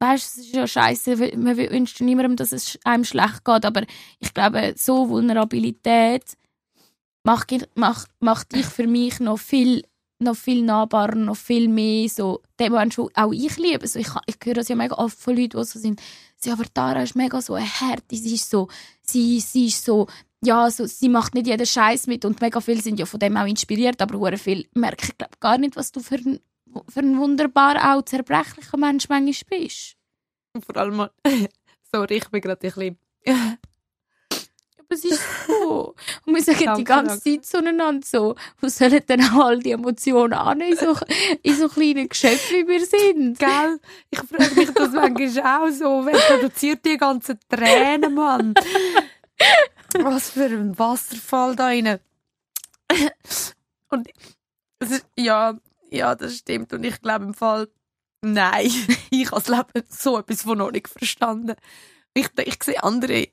weißt, 0.00 0.38
es 0.38 0.46
ist 0.46 0.54
ja 0.54 0.66
scheiße, 0.66 1.16
man 1.36 1.56
wünscht 1.56 2.00
niemandem, 2.00 2.36
dass 2.36 2.52
es 2.52 2.78
einem 2.84 3.04
schlecht 3.04 3.44
geht, 3.44 3.64
aber 3.64 3.84
ich 4.18 4.34
glaube, 4.34 4.74
so 4.76 5.08
Vulnerabilität 5.08 6.24
macht, 7.24 7.52
macht, 7.74 8.08
macht 8.20 8.54
dich 8.54 8.66
für 8.66 8.86
mich 8.86 9.20
noch 9.20 9.38
viel 9.38 9.82
noch 10.20 10.36
viel 10.36 10.62
nahbarer, 10.62 11.14
noch 11.14 11.36
viel 11.36 11.68
mehr 11.68 12.08
so, 12.08 12.42
den 12.58 12.72
Menschen, 12.72 13.08
auch 13.14 13.32
ich 13.32 13.56
liebe. 13.56 13.86
So, 13.86 13.98
ich, 13.98 14.08
ich 14.26 14.36
höre 14.44 14.54
das 14.54 14.68
ja 14.68 14.76
mega 14.76 14.94
oft 14.96 15.18
von 15.18 15.34
Leuten, 15.34 15.58
die 15.58 15.64
so 15.64 15.78
sind, 15.78 16.00
sie, 16.36 16.50
aber 16.50 16.64
Tara 16.72 17.02
ist 17.02 17.16
mega 17.16 17.40
so 17.40 17.54
eine 17.54 17.66
Härte, 17.66 18.16
sie 18.16 18.34
ist 18.34 18.50
so, 18.50 18.68
sie, 19.02 19.40
sie 19.40 19.66
ist 19.66 19.84
so, 19.84 20.06
ja, 20.42 20.64
also, 20.64 20.86
sie 20.86 21.08
macht 21.08 21.34
nicht 21.34 21.46
jeden 21.46 21.66
Scheiß 21.66 22.06
mit 22.06 22.24
und 22.24 22.40
mega 22.40 22.60
viele 22.60 22.80
sind 22.80 22.98
ja 22.98 23.06
von 23.06 23.20
dem 23.20 23.36
auch 23.36 23.46
inspiriert, 23.46 24.00
aber 24.00 24.18
hure 24.18 24.38
viel 24.38 24.66
merke 24.74 25.06
ich 25.06 25.18
glaub, 25.18 25.38
gar 25.40 25.58
nicht, 25.58 25.76
was 25.76 25.92
du 25.92 26.00
für 26.00 26.16
ein, 26.16 26.40
für 26.88 27.00
ein 27.00 27.18
wunderbar 27.18 27.94
auch 27.94 28.02
zerbrechlicher 28.02 28.78
Mensch 28.78 29.08
manchmal 29.08 29.60
bist. 29.60 29.96
Vor 30.64 30.76
allem, 30.76 31.08
sorry, 31.92 32.16
ich 32.16 32.28
bin 32.30 32.40
gerade 32.40 32.66
ein 32.66 32.72
bisschen... 32.72 33.58
Aber 34.90 34.98
es 34.98 35.04
ist 35.04 35.22
so. 35.46 35.94
Und 36.26 36.34
wir 36.34 36.42
sagen 36.42 36.78
die 36.78 36.84
ganze 36.84 37.22
Zeit 37.22 37.44
zueinander 37.44 38.04
so, 38.04 38.34
wo 38.60 38.68
sollen 38.68 39.02
denn 39.08 39.22
all 39.22 39.60
die 39.60 39.70
Emotionen 39.70 40.32
an 40.32 40.60
in 40.60 40.76
so, 40.76 40.96
in 41.42 41.54
so 41.54 41.68
kleinen 41.68 42.08
Geschöpfen, 42.08 42.66
wie 42.66 42.66
wir 42.66 42.84
sind? 42.84 43.38
Gell? 43.38 43.78
Ich 44.10 44.18
frage 44.18 44.54
mich 44.56 44.70
das 44.70 44.92
manchmal 44.92 45.68
auch 45.68 45.70
so. 45.70 46.06
Wer 46.06 46.18
produziert 46.18 46.84
die 46.84 46.96
ganzen 46.96 47.38
Tränen, 47.48 48.14
Mann? 48.14 48.54
Was 49.98 50.30
für 50.30 50.46
ein 50.46 50.78
Wasserfall 50.78 51.56
da 51.56 51.66
rein. 51.66 51.98
Und 53.88 54.08
ist, 54.80 55.06
ja, 55.16 55.58
ja, 55.90 56.14
das 56.14 56.38
stimmt. 56.38 56.72
Und 56.72 56.84
ich 56.84 57.00
glaube 57.00 57.26
im 57.26 57.34
Fall, 57.34 57.68
nein, 58.22 58.70
ich 59.10 59.30
habe 59.30 59.42
das 59.42 59.48
Leben 59.48 59.86
so 59.88 60.18
etwas 60.18 60.42
von 60.42 60.58
noch 60.58 60.70
nicht 60.70 60.88
verstanden. 60.88 61.56
Ich, 62.14 62.28
ich 62.38 62.62
sehe 62.62 62.82
andere, 62.82 63.28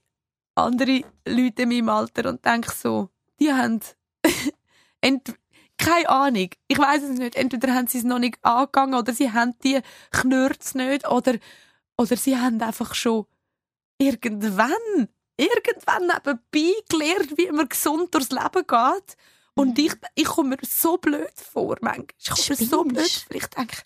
andere 0.56 1.04
Leute 1.28 1.64
in 1.64 1.70
meinem 1.70 1.90
Alter 1.90 2.30
und 2.30 2.46
denke 2.46 2.72
so, 2.72 3.10
die 3.40 3.52
haben 3.52 3.80
keine 5.78 6.10
Ahnung. 6.10 6.50
Ich 6.68 6.78
weiß 6.78 7.04
es 7.04 7.18
nicht. 7.18 7.36
Entweder 7.36 7.74
haben 7.74 7.88
sie 7.88 8.00
es 8.00 8.04
noch 8.04 8.20
nicht 8.20 8.44
angegangen 8.44 8.96
oder 8.96 9.14
sie 9.14 9.32
haben 9.32 9.54
die 9.64 9.80
Knürz 10.12 10.76
nicht 10.76 11.08
oder, 11.08 11.36
oder 11.98 12.18
sie 12.18 12.38
haben 12.38 12.62
einfach 12.62 12.96
schon 12.96 13.26
irgendwann, 14.00 15.08
irgendwann 15.38 16.08
nebenbei 16.08 16.74
gelernt, 16.90 17.38
wie 17.38 17.52
man 17.52 17.70
gesund 17.70 18.14
durchs 18.14 18.32
Leben 18.32 18.68
geht. 18.68 19.18
Und 19.54 19.80
ich, 19.80 19.94
ich 20.14 20.26
komme 20.26 20.50
mir 20.50 20.58
so 20.62 20.98
blöd 20.98 21.34
vor, 21.36 21.78
manchmal. 21.82 22.06
Ich 22.20 22.30
komme 22.30 22.60
mir 22.60 22.68
so 22.68 22.84
blöd 22.84 23.10
vor. 23.10 23.36
Ich 23.36 23.48
denke, 23.48 23.78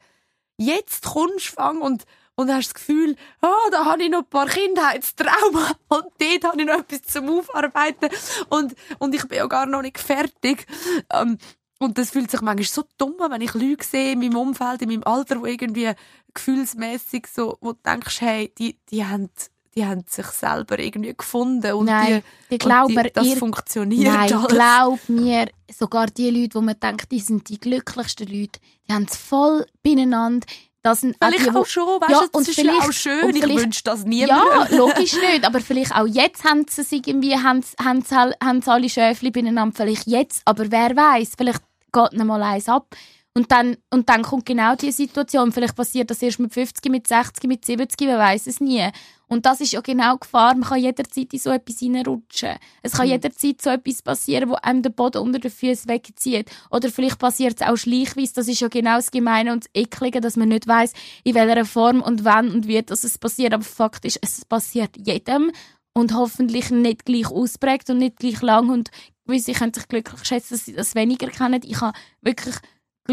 jetzt 0.57 1.05
kommst 1.05 1.49
du 1.49 1.53
fang 1.53 1.81
und, 1.81 2.03
und 2.35 2.51
hast 2.51 2.67
das 2.67 2.73
Gefühl, 2.73 3.15
ah, 3.41 3.69
da 3.71 3.85
habe 3.85 4.03
ich 4.03 4.09
noch 4.09 4.19
ein 4.19 4.29
paar 4.29 4.47
Kindheitstrauma 4.47 5.71
und 5.87 6.05
dort 6.19 6.43
habe 6.43 6.59
ich 6.59 6.67
noch 6.67 6.79
etwas 6.79 7.03
zum 7.03 7.29
Aufarbeiten 7.29 8.09
und, 8.49 8.75
und 8.99 9.15
ich 9.15 9.25
bin 9.27 9.37
ja 9.37 9.47
gar 9.47 9.65
noch 9.65 9.81
nicht 9.81 9.99
fertig. 9.99 10.65
Ähm, 11.11 11.37
und 11.79 11.97
das 11.97 12.11
fühlt 12.11 12.29
sich 12.29 12.41
manchmal 12.41 12.67
so 12.67 12.83
dumm 12.97 13.15
an, 13.21 13.31
wenn 13.31 13.41
ich 13.41 13.55
Leute 13.55 13.83
sehe 13.83 14.11
in 14.11 14.19
meinem 14.19 14.37
Umfeld, 14.37 14.83
in 14.83 14.89
meinem 14.89 15.03
Alter, 15.03 15.41
wo 15.41 15.45
irgendwie 15.45 15.91
gefühlsmäßig 16.31 17.25
so, 17.33 17.57
wo 17.59 17.73
du 17.73 17.79
denkst, 17.83 18.21
hey, 18.21 18.53
die, 18.55 18.79
die 18.91 19.03
haben, 19.03 19.31
die 19.75 19.85
haben 19.85 20.03
sich 20.07 20.25
selber 20.27 20.79
irgendwie 20.79 21.13
gefunden 21.15 21.71
und 21.73 21.85
Nein, 21.85 22.23
die, 22.49 22.55
ich 22.55 22.59
glaube, 22.59 22.93
und 22.93 23.03
die, 23.05 23.11
das 23.13 23.25
ihr- 23.27 23.37
funktioniert 23.37 24.13
Nein, 24.13 24.33
alles. 24.33 24.47
glaub 24.47 24.99
mir, 25.09 25.47
sogar 25.73 26.07
die 26.07 26.29
Leute, 26.29 26.55
wo 26.55 26.61
man 26.61 26.79
denkt, 26.79 27.11
die 27.11 27.19
sind 27.19 27.47
die 27.49 27.57
glücklichsten 27.59 28.27
Leute, 28.27 28.59
die 28.87 28.93
haben 28.93 29.07
es 29.09 29.15
voll 29.17 29.65
beieinander. 29.81 30.45
Das 30.83 31.01
sind 31.01 31.15
Vielleicht 31.23 31.45
die, 31.45 31.53
wo- 31.53 31.59
auch 31.59 31.65
schon, 31.67 31.87
weißt 32.01 32.09
Ja, 32.11 32.19
du, 32.21 32.39
das 32.39 32.47
ist 32.47 32.57
ja 32.57 32.73
auch 32.73 32.91
schön. 32.91 33.35
Ich 33.35 33.43
wünsche 33.47 33.83
das 33.83 34.03
niemandem. 34.03 34.47
Ja, 34.71 34.77
logisch 34.77 35.13
nicht, 35.13 35.45
aber 35.45 35.61
vielleicht 35.61 35.95
auch 35.95 36.07
jetzt 36.07 36.43
haben 36.43 36.65
sie 36.67 36.81
es 36.81 36.91
irgendwie, 36.91 37.35
haben 37.37 37.63
haben 37.79 38.03
haben 38.43 38.63
alle 38.65 38.89
Schäfli 38.89 39.29
beieinander, 39.31 39.73
vielleicht 39.75 40.07
jetzt, 40.07 40.41
aber 40.45 40.71
wer 40.71 40.95
weiß, 40.95 41.33
vielleicht 41.37 41.61
geht 41.93 42.13
noch 42.13 42.25
mal 42.25 42.41
eins 42.41 42.67
ab. 42.67 42.87
Und 43.33 43.49
dann, 43.51 43.77
und 43.89 44.09
dann 44.09 44.23
kommt 44.23 44.45
genau 44.45 44.75
diese 44.75 44.97
Situation. 44.97 45.53
Vielleicht 45.53 45.75
passiert 45.75 46.09
das 46.11 46.21
erst 46.21 46.39
mit 46.39 46.53
50, 46.53 46.91
mit 46.91 47.07
60, 47.07 47.47
mit 47.47 47.63
70, 47.63 48.07
man 48.07 48.17
weiß 48.17 48.47
es 48.47 48.59
nie. 48.59 48.89
Und 49.27 49.45
das 49.45 49.61
ist 49.61 49.71
ja 49.71 49.79
genau 49.79 50.15
die 50.15 50.19
Gefahr. 50.21 50.53
Man 50.53 50.67
kann 50.67 50.81
jederzeit 50.81 51.31
in 51.31 51.39
so 51.39 51.51
etwas 51.51 51.81
reinrutschen. 51.81 52.57
Es 52.81 52.91
kann 52.91 53.07
jederzeit 53.07 53.61
so 53.61 53.69
etwas 53.69 54.01
passieren, 54.01 54.49
wo 54.49 54.55
einem 54.55 54.81
den 54.81 54.93
Boden 54.93 55.19
unter 55.19 55.39
den 55.39 55.49
Füßen 55.49 55.89
wegzieht. 55.89 56.49
Oder 56.69 56.89
vielleicht 56.89 57.19
passiert 57.19 57.61
es 57.61 57.65
auch 57.65 57.77
schleichweise. 57.77 58.33
Das 58.33 58.49
ist 58.49 58.59
ja 58.59 58.67
genau 58.67 58.97
das 58.97 59.11
Gemeine 59.11 59.53
und 59.53 59.63
das 59.63 59.71
Eklige, 59.73 60.19
dass 60.19 60.35
man 60.35 60.49
nicht 60.49 60.67
weiß, 60.67 60.91
in 61.23 61.33
welcher 61.33 61.63
Form 61.63 62.01
und 62.01 62.25
wann 62.25 62.51
und 62.51 62.67
wie 62.67 62.81
das 62.81 63.05
es 63.05 63.17
passiert. 63.17 63.53
Aber 63.53 63.63
Fakt 63.63 64.03
ist, 64.03 64.19
es 64.21 64.43
passiert 64.43 64.97
jedem 64.97 65.53
und 65.93 66.13
hoffentlich 66.13 66.69
nicht 66.69 67.05
gleich 67.05 67.31
ausprägt 67.31 67.89
und 67.89 67.99
nicht 67.99 68.17
gleich 68.17 68.41
lang. 68.41 68.67
Und 68.67 68.91
gewisse 69.25 69.53
können 69.53 69.73
sich 69.73 69.87
glücklich 69.87 70.25
schätzen, 70.25 70.55
dass 70.55 70.65
sie 70.65 70.73
das 70.73 70.95
weniger 70.95 71.27
kennen. 71.27 71.61
Ich 71.63 71.79
habe 71.79 71.97
wirklich 72.21 72.55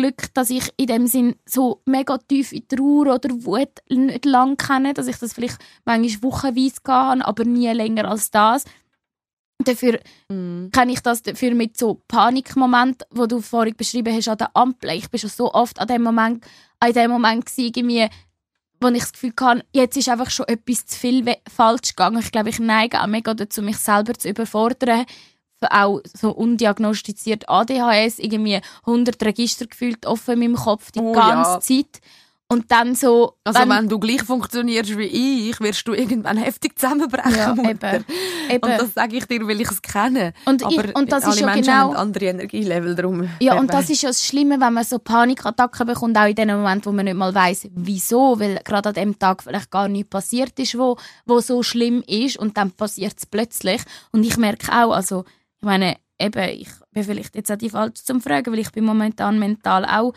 Glück, 0.00 0.32
dass 0.34 0.50
ich 0.50 0.72
in 0.76 0.87
dem 0.87 1.06
Sinn 1.06 1.37
so 1.44 1.82
mega 1.84 2.18
tief 2.18 2.52
in 2.52 2.66
Trauer 2.68 3.14
oder 3.14 3.30
Wut 3.44 3.70
nicht 3.88 4.24
lang 4.24 4.56
kenne, 4.56 4.94
dass 4.94 5.06
ich 5.08 5.16
das 5.18 5.32
vielleicht 5.32 5.58
manchmal 5.84 6.22
wochenweise 6.22 6.80
kann, 6.82 7.22
aber 7.22 7.44
nie 7.44 7.68
länger 7.72 8.08
als 8.08 8.30
das. 8.30 8.64
Dafür 9.64 9.98
Mhm. 10.28 10.70
kenne 10.70 10.92
ich 10.92 11.00
das 11.00 11.22
dafür 11.22 11.52
mit 11.54 11.76
so 11.76 12.00
Panikmomenten, 12.06 13.06
wo 13.11 13.26
du 13.26 13.40
vorhin 13.40 13.74
beschrieben 13.76 14.14
hast 14.14 14.28
an 14.28 14.38
der 14.38 14.54
Ampel. 14.54 14.90
Ich 14.90 15.11
bin 15.11 15.18
schon 15.18 15.30
so 15.30 15.52
oft 15.52 15.80
an 15.80 15.88
dem 15.88 16.02
Moment, 16.02 16.44
an 16.78 16.92
dem 16.92 17.11
Moment 17.11 17.44
gewesen, 17.46 17.64
irgendwie, 17.66 18.08
wo 18.80 18.87
ich 18.88 19.00
das 19.00 19.12
Gefühl 19.12 19.32
hatte, 19.40 19.64
jetzt 19.72 19.96
ist 19.96 20.08
einfach 20.08 20.30
schon 20.30 20.46
etwas 20.46 20.87
zu 20.87 20.96
viel 20.96 21.37
falsch 21.52 21.90
gegangen. 21.90 22.20
Ich 22.20 22.30
glaube, 22.30 22.50
ich 22.50 22.61
neige 22.61 23.02
auch 23.02 23.08
mega 23.08 23.34
dazu, 23.34 23.61
mich 23.62 23.78
selber 23.78 24.14
zu 24.14 24.28
überfordern. 24.28 25.06
Auch 25.70 26.00
so 26.04 26.30
undiagnostiziert 26.30 27.48
ADHS, 27.48 28.18
irgendwie 28.18 28.60
100 28.86 29.22
Register 29.22 29.66
gefühlt 29.66 30.06
offen 30.06 30.34
in 30.34 30.38
meinem 30.52 30.56
Kopf 30.56 30.90
die 30.92 31.00
Oh, 31.00 31.12
ganze 31.12 31.50
ja. 31.52 31.60
Zeit. 31.60 32.00
Und 32.50 32.70
dann 32.70 32.94
so... 32.94 33.34
Also 33.44 33.60
wenn- 33.60 33.68
wenn, 33.68 33.88
du 33.90 33.98
gleich 33.98 34.22
funktionierst 34.22 34.96
wie 34.96 35.50
ich, 35.50 35.60
wirst 35.60 35.86
du 35.86 35.92
irgendwann 35.92 36.38
heftig 36.38 36.78
zusammenbrechen, 36.78 37.34
Ja, 37.36 37.52
eben. 37.52 38.04
Eben. 38.48 38.62
Und 38.62 38.80
das 38.80 38.94
sage 38.94 39.18
ich 39.18 39.26
dir, 39.26 39.46
weil 39.46 39.60
ich 39.60 39.70
es 39.70 39.82
kenne. 39.82 40.32
Und 40.46 40.62
ich- 40.62 40.78
Aber 40.78 40.96
und 40.98 41.12
das 41.12 41.24
alle 41.24 41.34
ist 41.34 41.40
ja 41.40 41.46
Menschen 41.46 41.62
genau- 41.64 41.74
haben 41.90 41.96
andere 41.96 42.24
Energielevel 42.24 42.94
drum. 42.94 43.28
Ja, 43.40 43.58
und 43.60 43.70
das 43.74 43.90
ist 43.90 44.00
ja 44.00 44.08
das 44.08 44.24
Schlimme, 44.24 44.58
wenn 44.62 44.72
man 44.72 44.82
so 44.84 44.98
Panikattacken 44.98 45.86
bekommt, 45.88 46.16
auch 46.16 46.24
in 46.24 46.36
dem 46.36 46.48
Moment, 46.48 46.86
wo 46.86 46.92
man 46.92 47.04
nicht 47.04 47.16
mal 47.18 47.34
weiß, 47.34 47.68
wieso, 47.74 48.40
weil 48.40 48.60
gerade 48.64 48.88
an 48.88 48.94
dem 48.94 49.18
Tag 49.18 49.42
vielleicht 49.42 49.70
gar 49.70 49.88
nichts 49.88 50.08
passiert 50.08 50.58
ist, 50.58 50.78
wo, 50.78 50.96
wo 51.26 51.40
so 51.40 51.62
schlimm 51.62 52.02
ist 52.06 52.38
und 52.38 52.56
dann 52.56 52.70
passiert 52.70 53.12
es 53.18 53.26
plötzlich. 53.26 53.82
Und 54.10 54.24
ich 54.24 54.38
merke 54.38 54.72
auch, 54.72 54.92
also, 54.92 55.24
ich 55.60 55.66
meine, 55.66 55.96
eben, 56.18 56.48
ich 56.60 56.68
bin 56.92 57.04
vielleicht 57.04 57.34
jetzt 57.34 57.50
auch 57.50 57.56
die 57.56 57.70
Falsche 57.70 58.04
zum 58.04 58.20
Fragen, 58.20 58.52
weil 58.52 58.60
ich 58.60 58.72
bin 58.72 58.84
momentan 58.84 59.38
mental 59.38 59.84
auch 59.84 60.12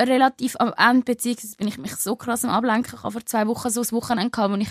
relativ 0.00 0.56
am 0.58 0.72
Ende, 0.76 1.04
beziehungsweise 1.04 1.56
bin 1.56 1.68
ich 1.68 1.78
mich 1.78 1.96
so 1.96 2.16
krass 2.16 2.44
am 2.44 2.50
Ablenken. 2.50 2.94
Ich 2.94 3.02
habe 3.02 3.12
vor 3.12 3.26
zwei 3.26 3.46
Wochen 3.46 3.70
so 3.70 3.80
ein 3.80 3.90
Wochenende 3.92 4.30
gehabt, 4.30 4.52
wo 4.52 4.56
ich 4.56 4.70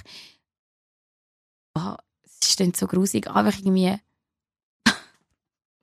ah, 1.76 1.97
es 2.23 2.50
ist 2.50 2.60
dann 2.60 2.73
so 2.73 2.88
grusig, 2.88 3.28
einfach 3.28 3.58
irgendwie, 3.58 4.00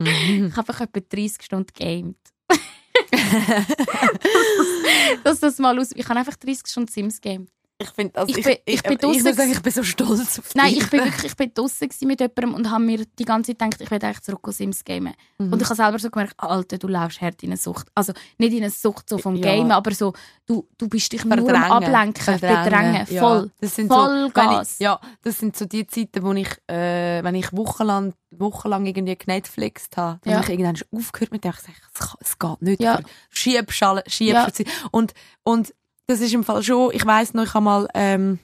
Mhm. 0.01 0.49
ich 0.49 0.57
habe 0.57 0.69
einfach 0.69 0.81
etwa 0.81 1.01
30 1.01 1.43
Stunden 1.43 1.73
gamed. 1.73 2.17
dass 5.25 5.41
das 5.41 5.59
mal 5.59 5.79
aus. 5.79 5.93
Ich 5.95 6.09
habe 6.09 6.19
einfach 6.19 6.37
30 6.37 6.67
Stunden 6.67 6.91
Sims 6.91 7.21
game. 7.21 7.47
Ich 7.77 7.91
finde 7.91 8.13
das, 8.13 8.29
Ich 8.29 8.39
ich, 8.39 8.45
bin- 8.45 8.57
ich, 8.67 8.75
ich 8.77 8.83
bin 8.85 9.11
ich, 9.11 9.23
muss 9.25 9.37
sagen, 9.37 9.51
ich 9.51 9.61
bin 9.61 9.73
so 9.73 9.83
stolz 9.83 10.39
auf 10.39 10.55
Nein, 10.55 10.75
dich. 10.75 10.83
ich 10.85 10.91
bin 10.91 11.01
wirklich, 11.05 11.25
ich 11.33 11.37
bin 11.37 11.53
gewesen 11.53 12.07
mit 12.07 12.21
jemandem 12.21 12.55
und 12.55 12.71
habe 12.71 12.85
mir 12.85 13.05
die 13.19 13.25
ganze 13.25 13.51
Zeit 13.51 13.59
gedacht, 13.59 13.81
ich 13.83 13.91
werde 13.91 14.07
eigentlich 14.07 14.23
zurück 14.23 14.47
auf 14.49 14.55
Sims 14.55 14.85
gamen. 14.85 15.13
Mhm. 15.39 15.53
Und 15.53 15.61
ich 15.61 15.67
habe 15.67 15.75
selber 15.75 15.99
so 15.99 16.09
gemerkt, 16.09 16.35
Alter, 16.39 16.79
du 16.79 16.87
läufst 16.87 17.21
hart 17.21 17.43
in 17.43 17.49
eine 17.51 17.57
Sucht. 17.57 17.89
Also 17.97 18.13
nicht 18.39 18.53
in 18.53 18.59
eine 18.63 18.71
Sucht 18.71 19.09
so 19.09 19.19
vom 19.19 19.35
Ja. 19.35 19.43
Gamen, 19.57 19.73
aber 19.73 19.91
so, 19.93 20.13
du, 20.47 20.69
du 20.79 20.89
bist 20.89 21.13
dich 21.13 21.25
nur 21.25 21.37
am 21.37 21.45
Verdrängen. 21.45 21.73
Ablenken, 21.73 22.39
verdrängen, 22.39 23.07
ja. 23.11 23.21
voll. 23.21 23.51
Das 23.61 23.75
sind 23.75 23.89
Voll 23.89 24.27
so, 24.27 24.31
Gas. 24.33 24.75
ich, 24.75 24.79
ja, 24.81 25.01
das 25.23 25.39
sind 25.41 25.57
so 25.57 25.65
die 25.65 25.85
Zeiten, 25.89 26.23
wo 26.23 26.33
ich, 26.33 26.51
äh, 26.71 27.25
wenn 27.25 27.35
ich 27.35 27.53
wochenlang, 27.53 28.15
wochenlang 28.31 28.87
irgendwie 28.87 29.17
genetflixt 29.17 29.97
habe, 29.97 30.21
dann 30.23 30.31
Ja. 30.31 30.37
habe 30.39 30.47
ich 30.47 30.53
irgendwann 30.53 30.77
schon 30.77 30.89
aufgehört 30.97 31.33
mit 31.33 31.43
dem, 31.43 31.51
ich 31.51 31.61
sage, 31.61 32.17
es, 32.21 32.39
geht 32.39 32.63
nicht. 32.63 32.81
Ja. 32.83 33.01
Schiebst 33.31 33.83
alle, 33.83 34.05
schiebst 34.07 34.61
Ja. 34.61 34.67
Und, 34.93 35.13
und 35.43 35.75
das 36.07 36.21
ist 36.21 36.35
im 36.35 36.45
Fall 36.45 36.63
schon, 36.63 36.93
ich 36.93 37.05
weiss 37.07 37.35
noch, 37.35 37.45
ich 37.45 37.55
habe 37.55 37.65
mal, 37.65 37.89
ähm, 37.95 38.39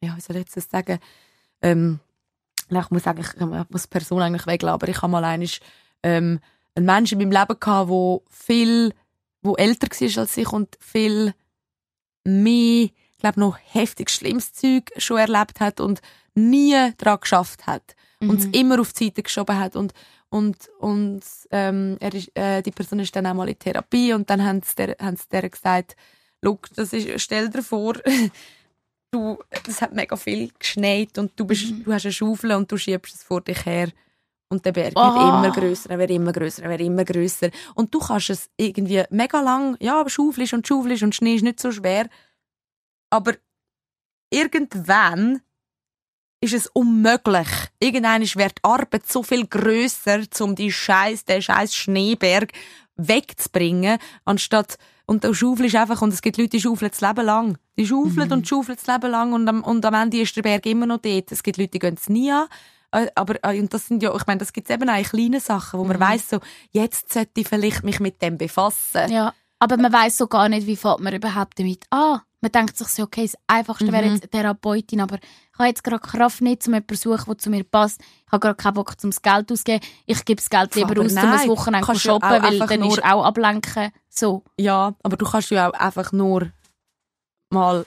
ja, 0.00 0.16
wie 0.16 0.20
soll 0.20 0.36
ich 0.36 0.42
jetzt 0.42 0.56
das 0.56 0.68
sagen, 0.70 0.98
ähm, 1.62 2.00
ich 2.70 2.90
muss 2.90 3.02
sagen, 3.02 3.20
ich, 3.20 3.28
ich 3.40 3.46
muss 3.70 3.82
die 3.82 3.88
Person 3.88 4.22
eigentlich 4.22 4.46
weglassen, 4.46 4.74
aber 4.74 4.88
ich 4.88 5.00
habe 5.02 5.10
mal 5.12 5.24
einmal, 5.24 5.48
ähm, 6.02 6.40
einen 6.74 6.86
Menschen 6.86 7.20
in 7.20 7.28
meinem 7.28 7.40
Leben 7.40 7.60
gehabt, 7.60 7.88
wo 7.88 8.24
viel, 8.28 8.92
wo 9.42 9.54
älter 9.54 9.86
war 9.88 10.18
als 10.22 10.36
ich 10.36 10.48
und 10.52 10.76
viel 10.80 11.34
mehr, 12.24 12.84
ich 12.86 13.18
glaube 13.18 13.40
noch 13.40 13.56
heftig 13.62 14.10
schlimmes 14.10 14.52
Zeug 14.52 14.90
schon 14.96 15.18
erlebt 15.18 15.60
hat 15.60 15.80
und 15.80 16.00
nie 16.34 16.74
daran 16.98 17.20
geschafft 17.20 17.66
hat 17.66 17.94
und 18.20 18.38
es 18.40 18.46
Mhm. 18.46 18.52
immer 18.54 18.80
auf 18.80 18.92
die 18.92 19.04
Seite 19.06 19.22
geschoben 19.22 19.58
hat 19.58 19.76
und 19.76 19.92
und 20.30 20.68
und 20.80 21.20
ähm, 21.52 21.96
er 22.00 22.12
ist, 22.12 22.36
äh, 22.36 22.60
die 22.62 22.72
Person 22.72 22.98
ist 22.98 23.14
dann 23.14 23.26
auch 23.26 23.34
mal 23.34 23.48
in 23.48 23.58
Therapie 23.58 24.12
und 24.14 24.28
dann 24.30 24.44
haben 24.44 24.62
sie 24.64 24.74
der, 24.74 24.96
haben 25.00 25.16
sie 25.16 25.28
der 25.30 25.48
gesagt, 25.48 25.94
Look, 26.44 26.68
das 26.74 26.92
ist, 26.92 27.20
stell 27.22 27.48
dir 27.48 27.62
vor, 27.62 27.94
du, 29.10 29.38
das 29.64 29.80
hat 29.80 29.92
mega 29.94 30.16
viel 30.16 30.50
geschneit 30.58 31.18
und 31.18 31.32
du 31.36 31.44
bist, 31.46 31.70
Mhm. 31.70 31.84
du 31.84 31.92
hast 31.92 32.04
eine 32.04 32.12
Schaufel 32.12 32.52
und 32.52 32.70
du 32.70 32.76
schiebst 32.76 33.14
es 33.14 33.22
vor 33.24 33.40
dich 33.40 33.64
her 33.64 33.88
und 34.50 34.64
der 34.64 34.72
Berg 34.72 34.94
wird 34.94 35.16
immer 35.16 35.50
größer, 35.50 35.90
er 35.90 35.98
wird 35.98 36.10
immer 36.10 36.32
größer, 36.32 36.62
er 36.64 36.70
wird 36.70 36.80
immer 36.82 37.04
größer 37.04 37.50
und 37.74 37.94
du 37.94 37.98
kannst 37.98 38.30
es 38.30 38.50
irgendwie 38.56 39.02
mega 39.10 39.40
lang, 39.40 39.76
ja, 39.80 40.00
aber 40.00 40.10
schaufelst 40.10 40.52
und 40.52 40.66
schaufelst 40.68 41.02
und 41.02 41.14
Schnee 41.14 41.36
ist 41.36 41.42
nicht 41.42 41.60
so 41.60 41.72
schwer, 41.72 42.08
aber 43.10 43.34
irgendwann 44.30 45.40
ist 46.40 46.52
es 46.52 46.66
unmöglich. 46.66 47.48
Irgendwann 47.80 48.20
wird 48.22 48.58
die 48.58 48.64
Arbeit 48.64 49.06
so 49.10 49.22
viel 49.22 49.46
grösser, 49.46 50.20
um 50.40 50.54
die 50.54 50.70
Scheiß, 50.70 51.24
den 51.24 51.40
scheiß 51.40 51.74
Schneeberg 51.74 52.52
wegzubringen, 52.96 53.98
anstatt 54.26 54.76
und 55.06 55.24
du 55.24 55.34
schaufelst 55.34 55.74
einfach, 55.76 56.00
und 56.02 56.12
es 56.12 56.22
gibt 56.22 56.36
Leute, 56.38 56.50
die 56.50 56.60
schaufeln 56.60 56.90
das 56.90 57.00
Leben 57.00 57.24
lang. 57.26 57.58
Die 57.76 57.86
schaufeln 57.86 58.28
Mhm. 58.28 58.32
und 58.32 58.48
schaufeln 58.48 58.76
das 58.76 58.86
Leben 58.86 59.10
lang 59.10 59.32
und 59.32 59.48
am, 59.48 59.62
und 59.62 59.84
am 59.84 59.94
Ende 59.94 60.20
ist 60.20 60.34
der 60.36 60.42
Berg 60.42 60.64
immer 60.66 60.86
noch 60.86 60.98
dort. 60.98 61.30
Es 61.32 61.42
gibt 61.42 61.58
Leute, 61.58 61.70
die 61.72 61.78
gehen 61.78 61.94
es 61.98 62.08
nie 62.08 62.30
an. 62.30 62.46
Äh, 62.92 63.08
Aber, 63.16 63.34
äh, 63.44 63.58
und 63.60 63.74
das 63.74 63.86
sind 63.88 64.02
ja, 64.02 64.14
ich 64.14 64.26
meine, 64.26 64.38
das 64.38 64.52
gibt 64.52 64.70
eben 64.70 64.88
auch 64.88 64.96
in 64.96 65.04
kleinen 65.04 65.40
Sachen, 65.40 65.80
wo 65.80 65.84
man 65.84 65.98
weiss, 65.98 66.30
so, 66.30 66.38
jetzt 66.70 67.12
sollte 67.12 67.40
ich 67.40 67.48
vielleicht 67.48 67.82
mich 67.82 67.98
mit 68.00 68.22
dem 68.22 68.38
befassen. 68.38 69.10
Ja, 69.10 69.34
aber 69.58 69.76
man 69.76 69.92
weiß 69.92 70.16
so 70.16 70.26
gar 70.26 70.48
nicht, 70.48 70.66
wie 70.66 70.76
fängt 70.76 71.00
man 71.00 71.14
überhaupt 71.14 71.58
damit 71.58 71.84
an. 71.90 72.20
Man 72.40 72.52
denkt 72.52 72.76
sich 72.76 72.88
so, 72.88 73.04
okay, 73.04 73.22
das 73.24 73.36
Einfachste 73.46 73.90
wäre 73.90 74.04
Mhm. 74.06 74.14
jetzt 74.16 74.30
Therapeutin, 74.30 75.00
aber 75.00 75.16
ich 75.16 75.58
habe 75.58 75.68
jetzt 75.68 75.82
gerade 75.82 76.00
Kraft 76.00 76.42
nicht, 76.42 76.66
um 76.66 76.74
jemanden 76.74 76.94
zu 76.96 77.10
suchen, 77.10 77.24
der 77.28 77.38
zu 77.38 77.48
mir 77.50 77.64
passt. 77.64 78.00
Ich 78.02 78.32
habe 78.32 78.40
gerade 78.40 78.56
keinen 78.56 78.74
Bock, 78.74 78.94
um 79.02 79.10
das 79.10 79.22
Geld 79.22 79.50
auszugeben. 79.50 79.80
Ich 80.04 80.22
gebe 80.26 80.42
das 80.42 80.50
Geld 80.50 80.74
lieber 80.74 80.90
Aber 80.90 81.00
aus, 81.02 81.08
um 81.12 81.14
nein, 81.14 81.40
ein 81.40 81.48
Wochenende 81.48 81.86
zu 81.86 81.98
shoppen, 81.98 82.30
weil 82.42 82.58
dann 82.58 82.80
nur- 82.80 82.92
ist 82.98 83.02
auch 83.04 83.24
ablenken. 83.24 83.90
So. 84.10 84.44
Ja, 84.58 84.94
aber 85.02 85.16
du 85.16 85.24
kannst 85.24 85.50
ja 85.50 85.70
auch 85.70 85.72
einfach 85.72 86.12
nur 86.12 86.50
mal 87.50 87.86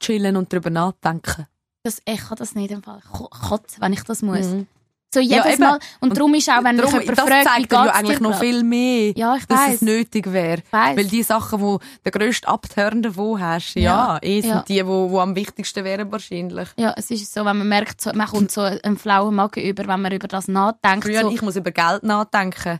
chillen 0.00 0.36
und 0.36 0.50
darüber 0.52 0.70
nachdenken. 0.70 1.46
Das, 1.82 2.00
ich 2.06 2.20
kann 2.20 2.36
das 2.38 2.54
nicht 2.54 2.70
im 2.70 2.82
Fall. 2.82 3.00
Ich 3.04 3.10
ko- 3.10 3.28
kotze, 3.28 3.80
wenn 3.80 3.92
ich 3.92 4.02
das 4.04 4.22
muss. 4.22 4.46
Mhm. 4.46 4.66
So 5.12 5.18
jedes 5.20 5.54
eben. 5.54 5.60
Mal. 5.64 5.78
Und, 6.00 6.16
darum 6.16 6.32
ist 6.34 6.48
auch, 6.48 6.62
wenn 6.62 6.76
mich 6.76 6.84
jemand 6.86 7.08
das 7.08 7.18
fragt, 7.18 7.30
wie 7.46 7.48
zeigt 7.48 7.72
ja 7.72 7.84
geht's 7.84 7.96
eigentlich 7.96 8.20
noch 8.20 8.38
viel 8.38 8.62
mehr, 8.62 9.12
Ja, 9.16 9.34
ich 9.34 9.44
dass 9.46 9.58
weiss. 9.58 9.74
es 9.76 9.82
nötig 9.82 10.32
wäre. 10.32 10.62
Weil 10.70 11.04
die 11.06 11.22
Sachen, 11.24 11.60
wo 11.60 11.80
der 12.04 12.12
grösste 12.12 12.46
Abturn 12.46 13.02
davon 13.02 13.40
hast, 13.40 13.74
ja, 13.74 13.82
Ja. 13.82 14.18
eh 14.22 14.40
sind 14.40 14.50
Ja. 14.50 14.62
die, 14.68 14.86
wo, 14.86 15.10
wo 15.10 15.18
am 15.18 15.34
wichtigsten 15.34 15.82
wären 15.84 16.12
wahrscheinlich. 16.12 16.68
Ja, 16.76 16.94
es 16.96 17.10
ist 17.10 17.32
so, 17.34 17.44
wenn 17.44 17.58
man 17.58 17.68
merkt, 17.68 18.00
so, 18.00 18.12
man 18.14 18.28
kommt 18.28 18.52
so 18.52 18.60
einen 18.60 18.96
flauen 18.96 19.34
Magen 19.34 19.64
über, 19.64 19.86
wenn 19.88 20.00
man 20.00 20.12
über 20.12 20.28
das 20.28 20.46
nachdenkt. 20.46 21.04
Früher, 21.04 21.22
so, 21.22 21.30
ich 21.30 21.42
muss 21.42 21.56
über 21.56 21.72
Geld 21.72 22.04
nachdenken. 22.04 22.78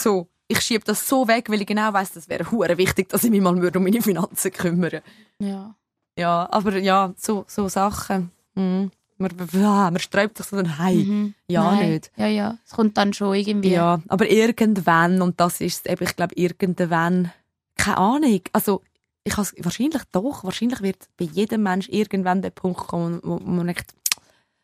So, 0.00 0.28
ich 0.46 0.60
schiebe 0.60 0.84
das 0.84 1.08
so 1.08 1.26
weg, 1.26 1.50
weil 1.50 1.60
ich 1.62 1.66
genau 1.66 1.92
weiss, 1.92 2.12
das 2.12 2.28
wäre 2.28 2.48
hure 2.50 2.78
wichtig, 2.78 3.08
dass 3.08 3.24
ich 3.24 3.30
mich 3.30 3.40
mal 3.40 3.54
um 3.56 3.82
meine 3.82 4.00
Finanzen 4.02 4.52
kümmere. 4.52 5.02
ja. 5.40 5.74
Ja, 6.18 6.48
aber 6.50 6.76
ja, 6.76 7.14
so, 7.16 7.44
so 7.48 7.68
Sachen. 7.68 8.30
Mhm. 8.54 8.90
Man, 9.20 9.32
man 9.52 9.98
sträubt 9.98 10.38
sich 10.38 10.46
so 10.46 10.56
ein 10.56 10.78
Hai. 10.78 10.94
Mhm. 10.94 11.34
Ja, 11.46 11.72
Nein. 11.72 11.90
nicht. 11.90 12.10
Ja, 12.16 12.26
ja. 12.26 12.58
Es 12.64 12.72
kommt 12.72 12.96
dann 12.96 13.12
schon 13.12 13.34
irgendwie. 13.34 13.70
Ja, 13.72 14.00
aber 14.08 14.30
irgendwann, 14.30 15.20
und 15.22 15.38
das 15.38 15.60
ist 15.60 15.86
eben, 15.88 16.02
ich 16.04 16.16
glaube, 16.16 16.34
irgendwann, 16.36 17.30
keine 17.76 17.98
Ahnung, 17.98 18.40
also, 18.52 18.82
ich 19.22 19.36
has, 19.36 19.54
wahrscheinlich 19.58 20.02
doch, 20.12 20.42
wahrscheinlich 20.44 20.80
wird 20.80 21.08
bei 21.18 21.26
jedem 21.26 21.62
Mensch 21.64 21.88
irgendwann 21.90 22.40
der 22.40 22.50
Punkt 22.50 22.80
kommen, 22.88 23.20
wo, 23.22 23.34
wo 23.34 23.50
man 23.50 23.66
denkt, 23.66 23.92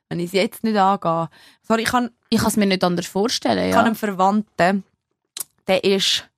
wenn 0.09 0.21
ich 0.21 0.27
es 0.27 0.33
jetzt 0.33 0.65
nicht 0.65 0.77
angehe. 0.77 1.29
Sorry, 1.63 1.83
ich 1.83 1.89
kann, 1.89 2.11
Ich 2.31 2.39
kann 2.39 2.49
es 2.49 2.57
mir 2.57 2.67
nicht 2.67 2.83
anders 2.83 3.07
vorstellen. 3.07 3.65
ich 3.67 3.73
Ja. 3.73 3.77
habe 3.79 3.87
einen 3.89 3.97
Verwandten, 3.97 4.85
der 5.67 5.85
ist, 5.85 6.29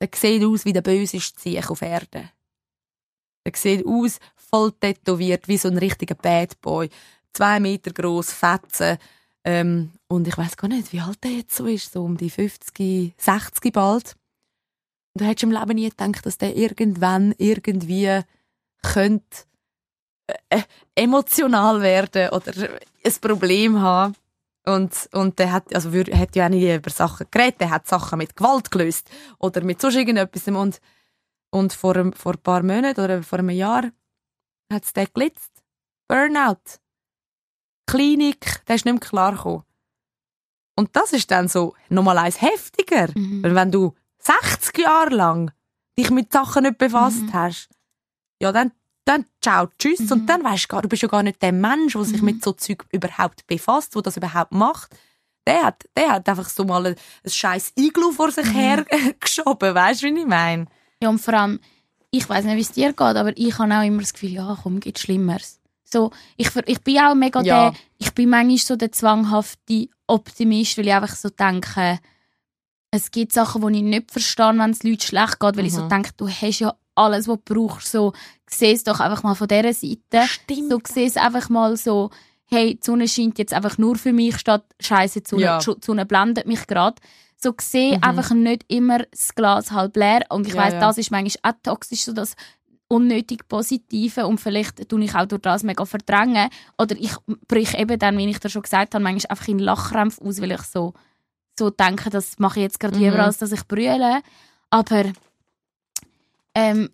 der 0.00 0.08
sieht 0.14 0.44
aus 0.44 0.64
wie 0.64 0.72
der 0.72 0.82
böseste 0.82 1.40
Sieg 1.40 1.68
auf 1.68 1.82
Erden. 1.82 2.30
Der 3.44 3.52
sieht 3.56 3.84
aus, 3.84 4.20
voll 4.36 4.70
tätowiert, 4.72 5.48
wie 5.48 5.56
so 5.56 5.68
ein 5.68 5.78
richtiger 5.78 6.14
Bad 6.14 6.60
Boy. 6.60 6.88
Zwei 7.32 7.60
Meter 7.60 7.92
groß, 7.92 8.32
Fetzen. 8.32 8.98
Ähm, 9.44 9.92
und 10.08 10.28
ich 10.28 10.36
weiß 10.36 10.56
gar 10.56 10.68
nicht, 10.68 10.92
wie 10.92 11.00
alt 11.00 11.22
der 11.24 11.30
jetzt 11.30 11.56
so 11.56 11.66
ist, 11.66 11.92
so 11.92 12.04
um 12.04 12.16
die 12.16 12.30
50, 12.30 13.14
60 13.16 13.72
bald. 13.72 14.16
Und 15.14 15.22
du 15.22 15.24
hättest 15.24 15.44
im 15.44 15.52
Leben 15.52 15.74
nie 15.74 15.88
gedacht, 15.88 16.26
dass 16.26 16.38
der 16.38 16.56
irgendwann 16.56 17.34
irgendwie 17.38 18.20
könnte 18.82 19.44
äh, 20.26 20.58
äh, 20.58 20.62
emotional 20.94 21.80
werden 21.80 22.30
oder 22.30 22.52
ein 22.52 23.14
Problem 23.20 23.80
haben. 23.80 24.14
Und, 24.66 25.08
und 25.12 25.38
der 25.38 25.52
hat, 25.52 25.74
also 25.74 25.92
wir, 25.92 26.04
hat 26.18 26.36
ja 26.36 26.46
auch 26.46 26.50
nie 26.50 26.74
über 26.74 26.90
Sachen 26.90 27.26
geredet, 27.30 27.62
der 27.62 27.70
hat 27.70 27.88
Sachen 27.88 28.18
mit 28.18 28.36
Gewalt 28.36 28.70
gelöst 28.70 29.10
oder 29.38 29.62
mit 29.62 29.80
sonst 29.80 29.96
irgendetwas. 29.96 30.46
Und, 30.48 30.80
und 31.50 31.72
vor, 31.72 32.12
vor 32.14 32.34
ein 32.34 32.42
paar 32.42 32.62
Monaten 32.62 33.00
oder 33.00 33.22
vor 33.22 33.38
einem 33.38 33.50
Jahr 33.50 33.90
hat 34.70 34.84
es 34.84 34.92
den 34.92 35.08
gelitzt. 35.12 35.62
Burnout. 36.06 36.79
Klinik, 37.90 38.62
der 38.66 38.76
ist 38.76 38.84
nicht 38.84 38.94
mehr 38.94 39.00
klargekommen. 39.00 39.62
Und 40.76 40.94
das 40.96 41.12
ist 41.12 41.30
dann 41.30 41.48
so 41.48 41.74
nochmal 41.88 42.18
eins 42.18 42.40
heftiger. 42.40 43.08
Mhm. 43.14 43.42
Weil 43.42 43.54
wenn 43.54 43.70
du 43.72 43.94
60 44.18 44.78
Jahre 44.78 45.10
lang 45.14 45.50
dich 45.98 46.10
mit 46.10 46.32
Sachen 46.32 46.62
nicht 46.64 46.78
befasst 46.78 47.22
Mhm. 47.22 47.32
hast, 47.34 47.68
ja, 48.40 48.52
dann, 48.52 48.72
dann 49.04 49.26
ciao, 49.42 49.68
tschüss. 49.78 50.00
Mhm. 50.00 50.12
Und 50.12 50.26
dann 50.26 50.42
weißt 50.44 50.64
du 50.64 50.68
gar, 50.68 50.82
du 50.82 50.88
bist 50.88 51.02
ja 51.02 51.08
gar 51.08 51.22
nicht 51.22 51.42
der 51.42 51.52
Mensch, 51.52 51.92
der 51.92 52.04
sich 52.04 52.20
Mhm. 52.20 52.24
mit 52.26 52.44
so 52.44 52.52
Zeug 52.52 52.84
überhaupt 52.92 53.46
befasst, 53.46 53.94
der 53.94 54.02
das 54.02 54.16
überhaupt 54.16 54.52
macht. 54.52 54.96
Der 55.46 55.64
hat, 55.64 55.84
der 55.96 56.12
hat 56.12 56.28
einfach 56.28 56.48
so 56.48 56.64
mal 56.64 56.86
ein, 56.86 56.94
ein 57.24 57.30
scheiß 57.30 57.72
Iglu 57.76 58.12
vor 58.12 58.30
sich 58.30 58.46
Mhm. 58.46 58.50
her 58.52 58.86
geschoben. 59.20 59.74
Weißt 59.74 60.02
du, 60.02 60.06
wie 60.06 60.20
ich 60.20 60.26
meine? 60.26 60.66
Ja, 61.02 61.08
und 61.10 61.18
vor 61.18 61.34
allem, 61.34 61.60
ich 62.10 62.28
weiß 62.28 62.44
nicht, 62.44 62.56
wie 62.56 62.60
es 62.60 62.72
dir 62.72 62.88
geht, 62.92 63.00
aber 63.00 63.36
ich 63.36 63.58
habe 63.58 63.74
auch 63.74 63.82
immer 63.82 64.00
das 64.00 64.12
Gefühl, 64.12 64.30
ja, 64.30 64.56
komm, 64.62 64.80
gibt 64.80 64.98
Schlimmeres. 64.98 65.59
So, 65.92 66.10
ich, 66.36 66.48
ich 66.66 66.80
bin 66.82 66.98
auch 67.00 67.14
mega 67.14 67.42
Ja. 67.42 67.70
der, 67.70 67.78
ich 67.98 68.12
bin 68.14 68.30
manchmal 68.30 68.58
so 68.58 68.76
der 68.76 68.92
zwanghafte 68.92 69.88
Optimist, 70.06 70.78
weil 70.78 70.86
ich 70.86 70.92
einfach 70.94 71.14
so 71.16 71.28
denke, 71.30 71.98
es 72.90 73.10
gibt 73.10 73.32
Sachen, 73.32 73.60
die 73.72 73.78
ich 73.78 73.84
nicht 73.84 74.10
verstehe, 74.10 74.56
wenn 74.58 74.70
es 74.70 74.82
Leuten 74.82 75.00
schlecht 75.00 75.38
geht, 75.40 75.56
weil 75.56 75.66
ich 75.66 75.74
so 75.74 75.82
Mhm. 75.82 75.88
denke, 75.88 76.10
du 76.16 76.28
hast 76.28 76.58
ja 76.60 76.74
alles, 76.96 77.28
was 77.28 77.38
du 77.44 77.54
brauchst, 77.54 77.90
so, 77.92 78.12
sieh 78.48 78.72
es 78.72 78.84
doch 78.84 79.00
einfach 79.00 79.22
mal 79.22 79.34
von 79.34 79.48
dieser 79.48 79.72
Seite. 79.72 80.26
Stimmt. 80.28 80.70
So 80.70 80.80
sieh 80.92 81.04
es 81.06 81.16
einfach 81.16 81.48
mal 81.48 81.76
so, 81.76 82.10
hey, 82.46 82.74
die 82.74 82.80
Sonne 82.84 83.06
scheint 83.06 83.38
jetzt 83.38 83.54
einfach 83.54 83.78
nur 83.78 83.96
für 83.96 84.12
mich 84.12 84.38
statt 84.38 84.64
Scheiße, 84.80 85.20
die 85.20 85.28
Sonne, 85.28 85.42
Ja. 85.42 85.58
die 85.58 85.74
Sonne 85.84 86.04
blendet 86.04 86.46
mich 86.46 86.66
gerade. 86.66 87.00
So 87.36 87.54
sehe 87.60 87.96
Mhm. 87.96 88.02
einfach 88.02 88.30
nicht 88.34 88.64
immer 88.68 88.98
das 88.98 89.34
Glas 89.34 89.70
halb 89.70 89.96
leer. 89.96 90.26
Und 90.28 90.46
ich 90.46 90.54
Ja, 90.54 90.62
weiss, 90.64 90.74
ja. 90.74 90.80
das 90.80 90.98
ist 90.98 91.10
manchmal 91.12 91.52
auch 91.54 91.58
toxisch, 91.62 92.02
so 92.02 92.12
das 92.12 92.34
unnötig 92.90 93.46
Positive 93.48 94.26
und 94.26 94.40
vielleicht 94.40 94.88
tue 94.88 95.04
ich 95.04 95.14
auch 95.14 95.26
durch 95.26 95.42
das 95.42 95.62
mega 95.62 95.84
verdrängen. 95.84 96.50
Oder 96.76 96.96
ich 96.98 97.14
brich 97.46 97.78
eben 97.78 97.98
dann, 97.98 98.18
wie 98.18 98.28
ich 98.28 98.40
dir 98.40 98.50
schon 98.50 98.62
gesagt 98.62 98.94
habe, 98.94 99.04
manchmal 99.04 99.30
einfach 99.30 99.48
in 99.48 99.60
Lachkrämpf 99.60 100.20
aus, 100.20 100.40
weil 100.40 100.52
ich 100.52 100.62
so, 100.62 100.92
so 101.56 101.70
denke, 101.70 102.10
das 102.10 102.38
mache 102.38 102.58
ich 102.58 102.64
jetzt 102.64 102.80
gerade 102.80 102.96
Mhm. 102.96 103.04
lieber, 103.04 103.20
als 103.20 103.38
dass 103.38 103.52
ich 103.52 103.66
brülle. 103.66 104.22
Aber 104.70 105.04
ähm, 106.54 106.90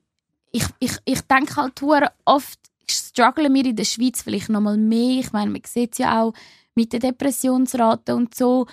ich, 0.52 0.64
ich, 0.80 0.98
ich 1.06 1.20
denke 1.22 1.56
halt 1.56 1.82
oft 2.26 2.58
strugglen 2.88 3.52
wir 3.54 3.64
in 3.64 3.76
der 3.76 3.84
Schweiz 3.84 4.22
vielleicht 4.22 4.50
noch 4.50 4.60
mal 4.60 4.76
mehr. 4.76 5.20
Ich 5.20 5.32
meine, 5.32 5.50
man 5.50 5.62
sieht 5.64 5.92
es 5.92 5.98
ja 5.98 6.22
auch 6.22 6.34
mit 6.74 6.92
der 6.92 7.00
Depressionsrate 7.00 8.14
und 8.14 8.34
so. 8.34 8.66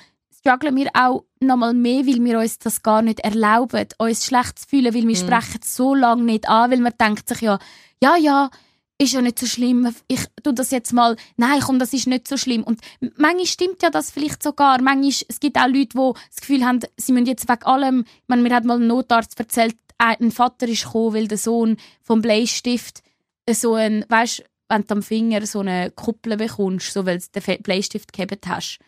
Strugglen 0.45 0.75
wir 0.75 0.89
auch 0.93 1.23
noch 1.39 1.55
mal 1.55 1.73
mehr, 1.73 2.05
weil 2.05 2.21
wir 2.21 2.37
uns 2.37 2.59
das 2.59 2.83
gar 2.83 3.01
nicht 3.01 3.21
erlauben, 3.21 3.87
uns 3.97 4.25
schlecht 4.25 4.59
zu 4.59 4.67
fühlen, 4.67 4.93
weil 4.93 5.07
wir 5.07 5.15
sprechen 5.15 5.61
es 5.61 5.73
so 5.73 5.95
lange 5.95 6.23
nicht 6.23 6.49
an, 6.49 6.69
weil 6.69 6.79
man 6.79 6.91
denkt 6.99 7.29
sich 7.29 7.39
ja, 7.39 7.59
ja, 8.01 8.17
ja, 8.17 8.49
ist 8.97 9.13
ja 9.13 9.21
nicht 9.21 9.39
so 9.39 9.45
schlimm. 9.45 9.95
Ich 10.09 10.25
tu 10.43 10.51
das 10.51 10.71
jetzt 10.71 10.91
mal. 10.91 11.15
Nein, 11.37 11.61
komm, 11.61 11.79
das 11.79 11.93
ist 11.93 12.07
nicht 12.07 12.27
so 12.27 12.35
schlimm. 12.35 12.63
Und 12.63 12.81
manchmal 13.15 13.45
stimmt 13.45 13.81
ja 13.83 13.89
das 13.89 14.11
vielleicht 14.11 14.43
sogar. 14.43 14.81
Manchmal, 14.81 15.27
es 15.29 15.39
gibt 15.39 15.57
auch 15.57 15.67
Leute, 15.67 15.97
die 15.97 16.11
das 16.27 16.41
Gefühl 16.41 16.65
haben, 16.65 16.81
sie 16.97 17.13
müssen 17.13 17.27
jetzt 17.27 17.47
wegen 17.47 17.63
allem. 17.63 18.03
Ich 18.05 18.27
meine, 18.27 18.41
mir 18.41 18.53
hat 18.53 18.65
mal 18.65 18.81
ein 18.81 18.87
Notarzt 18.87 19.39
erzählt, 19.39 19.77
ein 19.97 20.31
Vater 20.31 20.67
ist 20.67 20.83
gekommen, 20.83 21.13
weil 21.13 21.29
der 21.29 21.37
Sohn 21.37 21.77
vom 22.01 22.21
Bleistift 22.21 23.01
so 23.49 23.75
ein, 23.75 24.03
weißt, 24.09 24.43
wenn 24.67 24.85
du 24.85 24.95
am 24.95 25.03
Finger 25.03 25.45
so 25.45 25.59
eine 25.61 25.89
Kuppel 25.91 26.35
bekommst, 26.35 26.91
so 26.91 27.05
weil 27.05 27.19
du 27.19 27.39
den 27.39 27.63
Bleistift 27.63 28.11
gehabt 28.11 28.45
hast. 28.45 28.79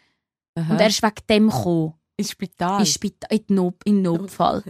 Und 0.55 0.79
er 0.79 0.87
ist 0.87 1.03
wegen 1.03 1.13
dem 1.29 1.49
gekommen. 1.49 1.93
ins 2.17 2.31
Spital. 2.31 2.81
Ist 2.81 2.93
Spita- 2.97 3.29
in, 3.29 3.43
Not, 3.55 3.75
in 3.83 4.01
Notfall. 4.01 4.63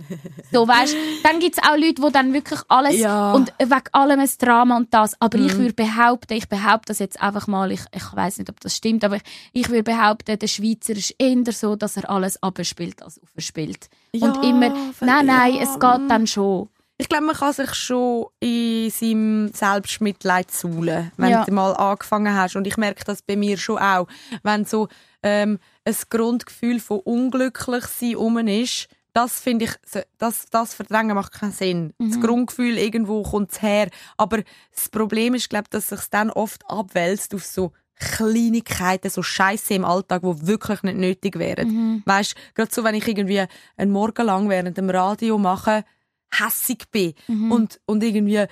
so, 0.52 0.68
weißt, 0.68 0.96
dann 1.24 1.40
gibt 1.40 1.58
es 1.60 1.64
auch 1.64 1.78
Leute, 1.78 2.02
die 2.02 2.12
dann 2.12 2.34
wirklich 2.34 2.60
alles 2.70 2.98
Ja. 3.00 3.34
und 3.34 3.54
wegen 3.60 3.84
allem 3.92 4.20
ein 4.20 4.30
Drama 4.40 4.78
und 4.78 4.92
das. 4.92 5.16
Aber 5.22 5.38
ich 5.38 5.54
Mhm. 5.54 5.60
würde 5.60 5.74
behaupten, 5.74 6.34
ich 6.34 6.50
behaupte 6.50 6.88
das 6.88 6.98
jetzt 6.98 7.22
einfach 7.22 7.46
mal, 7.46 7.72
ich, 7.72 7.82
ich 7.96 8.16
weiß 8.16 8.40
nicht, 8.40 8.50
ob 8.50 8.60
das 8.62 8.76
stimmt, 8.76 9.04
aber 9.04 9.18
ich, 9.18 9.22
ich 9.54 9.70
würde 9.70 9.84
behaupten, 9.84 10.40
der 10.40 10.48
Schweizer 10.48 10.94
ist 10.94 11.14
eher 11.20 11.44
so, 11.54 11.76
dass 11.76 11.98
er 11.98 12.10
alles 12.10 12.42
abspielt 12.42 13.04
als 13.04 13.22
aufspielt. 13.38 13.90
und 14.14 14.22
Ja, 14.22 14.42
immer, 14.42 14.76
ver- 14.94 15.06
nein, 15.06 15.28
nein, 15.28 15.54
ja. 15.54 15.62
es 15.62 15.74
geht 15.74 16.10
dann 16.10 16.26
schon. 16.26 16.70
Ich 16.98 17.10
glaube, 17.10 17.26
man 17.26 17.36
kann 17.36 17.52
sich 17.52 17.74
schon 17.74 18.28
in 18.40 18.90
seinem 18.90 19.50
Selbstmitleid 19.54 20.50
suhlen, 20.50 21.12
wenn 21.18 21.30
Ja. 21.30 21.44
du 21.44 21.52
mal 21.52 21.74
angefangen 21.74 22.34
hast. 22.36 22.56
Und 22.56 22.66
ich 22.68 22.78
merke 22.78 23.04
das 23.04 23.22
bei 23.22 23.36
mir 23.36 23.58
schon 23.58 23.80
auch. 23.80 24.08
Wenn 24.44 24.64
so 24.64 24.88
ähm, 25.22 25.60
ein 25.84 25.96
Grundgefühl 26.10 26.80
von 26.80 27.00
unglücklich 27.02 27.84
sein 27.86 28.16
um 28.16 28.38
ist, 28.48 28.88
das 29.12 29.40
finde 29.40 29.66
ich, 29.66 29.72
das, 30.18 30.46
das 30.52 30.74
Verdrängen 30.74 31.16
macht 31.16 31.34
keinen 31.34 31.52
Sinn. 31.54 31.94
Das 32.00 32.20
Grundgefühl, 32.20 32.78
irgendwo 32.78 33.24
kommt 33.24 33.62
her. 33.62 33.90
Aber 34.18 34.40
das 34.74 34.90
Problem 34.90 35.34
ist, 35.36 35.50
glaube 35.50 35.68
dass 35.70 35.88
sich 35.88 36.02
dann 36.12 36.30
oft 36.30 36.64
abwälzt 36.70 37.34
auf 37.34 37.44
so 37.46 37.72
Kleinigkeiten, 37.98 39.10
so 39.10 39.24
Scheiße 39.24 39.74
im 39.74 39.86
Alltag, 39.86 40.24
wo 40.24 40.36
wirklich 40.42 40.84
nicht 40.84 40.98
nötig 40.98 41.40
wären. 41.40 42.04
Weißt, 42.06 42.36
gerade 42.54 42.74
so, 42.74 42.84
wenn 42.84 42.96
ich 42.96 43.08
irgendwie 43.08 43.44
einen 43.78 43.92
Morgen 43.92 44.26
lang 44.26 44.50
während 44.50 44.78
dem 44.78 44.90
Radio 44.90 45.38
mache, 45.38 45.86
hässig 46.32 46.86
bin 46.92 47.14
und, 47.28 47.80
und 47.86 48.04
irgendwie 48.04 48.46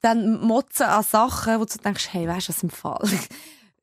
dann 0.00 0.40
motzen 0.40 0.86
an 0.86 1.02
Sachen, 1.04 1.60
wo 1.60 1.64
du 1.64 1.78
denkst, 1.78 2.08
hey, 2.12 2.26
weißt 2.26 2.48
du, 2.48 2.52
was 2.52 2.62
im 2.62 2.70
Fall? 2.70 2.98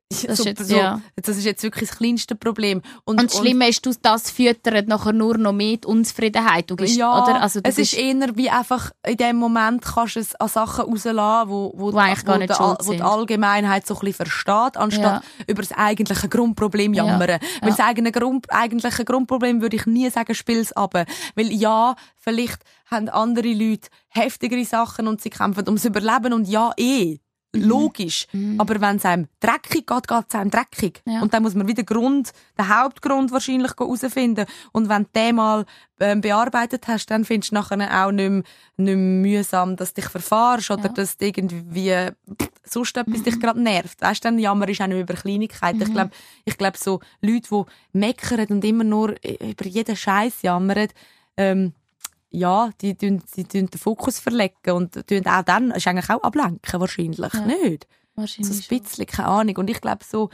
Das 0.09 0.23
ist 0.39 0.43
jetzt- 0.45 0.67
so, 0.67 0.75
ja. 0.75 1.01
das 1.15 1.37
ist 1.37 1.45
jetzt 1.45 1.63
wirklich 1.63 1.87
das 1.89 1.97
kleinste 1.97 2.35
Problem. 2.35 2.81
Und 3.05 3.21
das 3.23 3.37
Schlimme 3.37 3.69
ist, 3.69 3.85
du, 3.85 3.91
das 4.01 4.29
füttert 4.31 4.87
nachher 4.89 5.13
nur 5.13 5.37
noch 5.37 5.53
mehr 5.53 5.77
die 5.77 5.87
Unzufriedenheit. 5.87 6.69
Du 6.69 6.75
gehst, 6.75 6.97
ja, 6.97 7.23
oder? 7.23 7.41
Also, 7.41 7.61
es 7.63 7.75
gehst, 7.77 7.93
ist 7.93 7.99
eher 7.99 8.35
wie 8.35 8.49
einfach, 8.49 8.91
in 9.07 9.15
dem 9.17 9.37
Moment 9.37 9.81
kannst 9.83 10.15
du 10.17 10.19
es 10.19 10.35
an 10.35 10.49
Sachen 10.49 10.85
rauslassen, 10.91 11.49
wo, 11.49 11.71
wo, 11.75 11.93
Wo 11.93 11.97
eigentlich 11.97 12.25
gar 12.25 12.37
nicht 12.39 12.49
der- 12.49 12.55
schuld 12.55 12.79
wo 12.83 12.91
die. 12.91 13.01
Allgemeinheit 13.01 13.85
so 13.87 13.93
ein 13.93 13.99
bisschen 14.01 14.25
versteht, 14.25 14.75
anstatt 14.77 15.23
über 15.47 15.61
das 15.61 15.71
eigentliche 15.71 16.27
Grundproblem 16.27 16.93
Ja. 16.95 17.05
jammern. 17.05 17.29
Weil 17.29 17.39
Ja. 17.61 17.67
das 17.67 17.79
eigene 17.79 18.11
Grund, 18.11 18.51
eigentliche 18.51 19.05
Grundproblem 19.05 19.61
würde 19.61 19.77
ich 19.77 19.85
nie 19.85 20.09
sagen, 20.09 20.33
spiel's 20.35 20.73
ab. 20.73 20.95
Weil 21.35 21.51
ja, 21.53 21.95
vielleicht 22.17 22.61
haben 22.89 23.09
andere 23.09 23.53
Leute 23.53 23.89
heftigere 24.09 24.65
Sachen 24.65 25.07
und 25.07 25.21
sie 25.21 25.29
kämpfen 25.29 25.65
ums 25.67 25.85
Überleben 25.85 26.33
und 26.33 26.47
ja, 26.47 26.71
eh. 26.77 27.19
Mhm. 27.51 27.63
Logisch. 27.63 28.27
Aber 28.59 28.79
wenn 28.79 28.97
es 28.97 29.05
einem 29.05 29.27
dreckig 29.39 29.87
geht, 29.87 30.07
geht 30.07 30.25
es 30.27 30.35
einem 30.35 30.51
dreckig. 30.51 31.01
Ja. 31.05 31.21
Und 31.23 31.33
dann 31.33 31.41
muss 31.41 31.55
man 31.55 31.67
wieder 31.67 31.81
Grund, 31.83 32.31
den 32.59 32.69
Hauptgrund 32.69 33.31
wahrscheinlich 33.31 33.71
herausfinden. 33.75 34.45
Und 34.71 34.87
wenn 34.87 35.03
du 35.05 35.09
den 35.15 35.35
mal 35.37 35.65
ähm, 35.99 36.21
bearbeitet 36.21 36.87
hast, 36.87 37.07
dann 37.07 37.25
findest 37.25 37.51
du 37.51 37.55
nachher 37.55 38.05
auch 38.05 38.11
nicht 38.11 38.29
mehr, 38.29 38.43
nicht 38.77 38.95
mehr 38.95 38.95
mühsam, 38.95 39.75
dass 39.75 39.95
du 39.95 40.01
dich 40.01 40.11
verfahrst 40.11 40.69
oder 40.69 40.83
Ja. 40.83 40.89
dass 40.89 41.17
du 41.17 41.25
irgendwie 41.25 42.11
pff, 42.39 42.49
sonst 42.65 42.95
etwas 42.95 43.23
dich 43.23 43.39
gerade 43.39 43.59
nervt. 43.59 43.99
Weißt 43.99 44.23
du, 44.23 44.27
dann 44.27 44.37
jammer 44.37 44.69
ist 44.69 44.81
auch 44.81 44.87
nicht 44.87 44.99
über 45.01 45.15
Kleinigkeiten. 45.15 45.81
Ich 45.81 45.91
glaube, 45.91 46.11
ich 46.45 46.55
glaub, 46.55 46.77
so 46.77 46.99
Leute, 47.21 47.47
die 47.49 47.97
meckern 47.97 48.45
und 48.49 48.63
immer 48.63 48.83
nur 48.83 49.15
über 49.23 49.65
jeden 49.65 49.95
Scheiß 49.95 50.43
jammern, 50.43 50.89
ähm, 51.35 51.73
ja, 52.31 52.69
die 52.81 52.95
tun, 52.95 53.21
die 53.35 53.43
tun 53.43 53.67
den 53.67 53.79
Fokus 53.79 54.19
verlegen 54.19 54.71
und 54.71 55.07
tun 55.07 55.25
auch 55.25 55.43
dann, 55.43 55.71
ist 55.71 55.87
eigentlich 55.87 56.09
auch 56.09 56.21
ablenken 56.23 56.79
wahrscheinlich, 56.79 57.33
Ja. 57.33 57.45
nicht? 57.45 57.87
So 58.15 58.21
wahrscheinlich 58.21 58.57
ein 58.57 58.61
schon. 58.63 58.79
bisschen, 58.79 59.05
keine 59.07 59.27
Ahnung. 59.29 59.57
Und 59.57 59.69
ich 59.69 59.81
glaube, 59.81 60.03
so, 60.05 60.29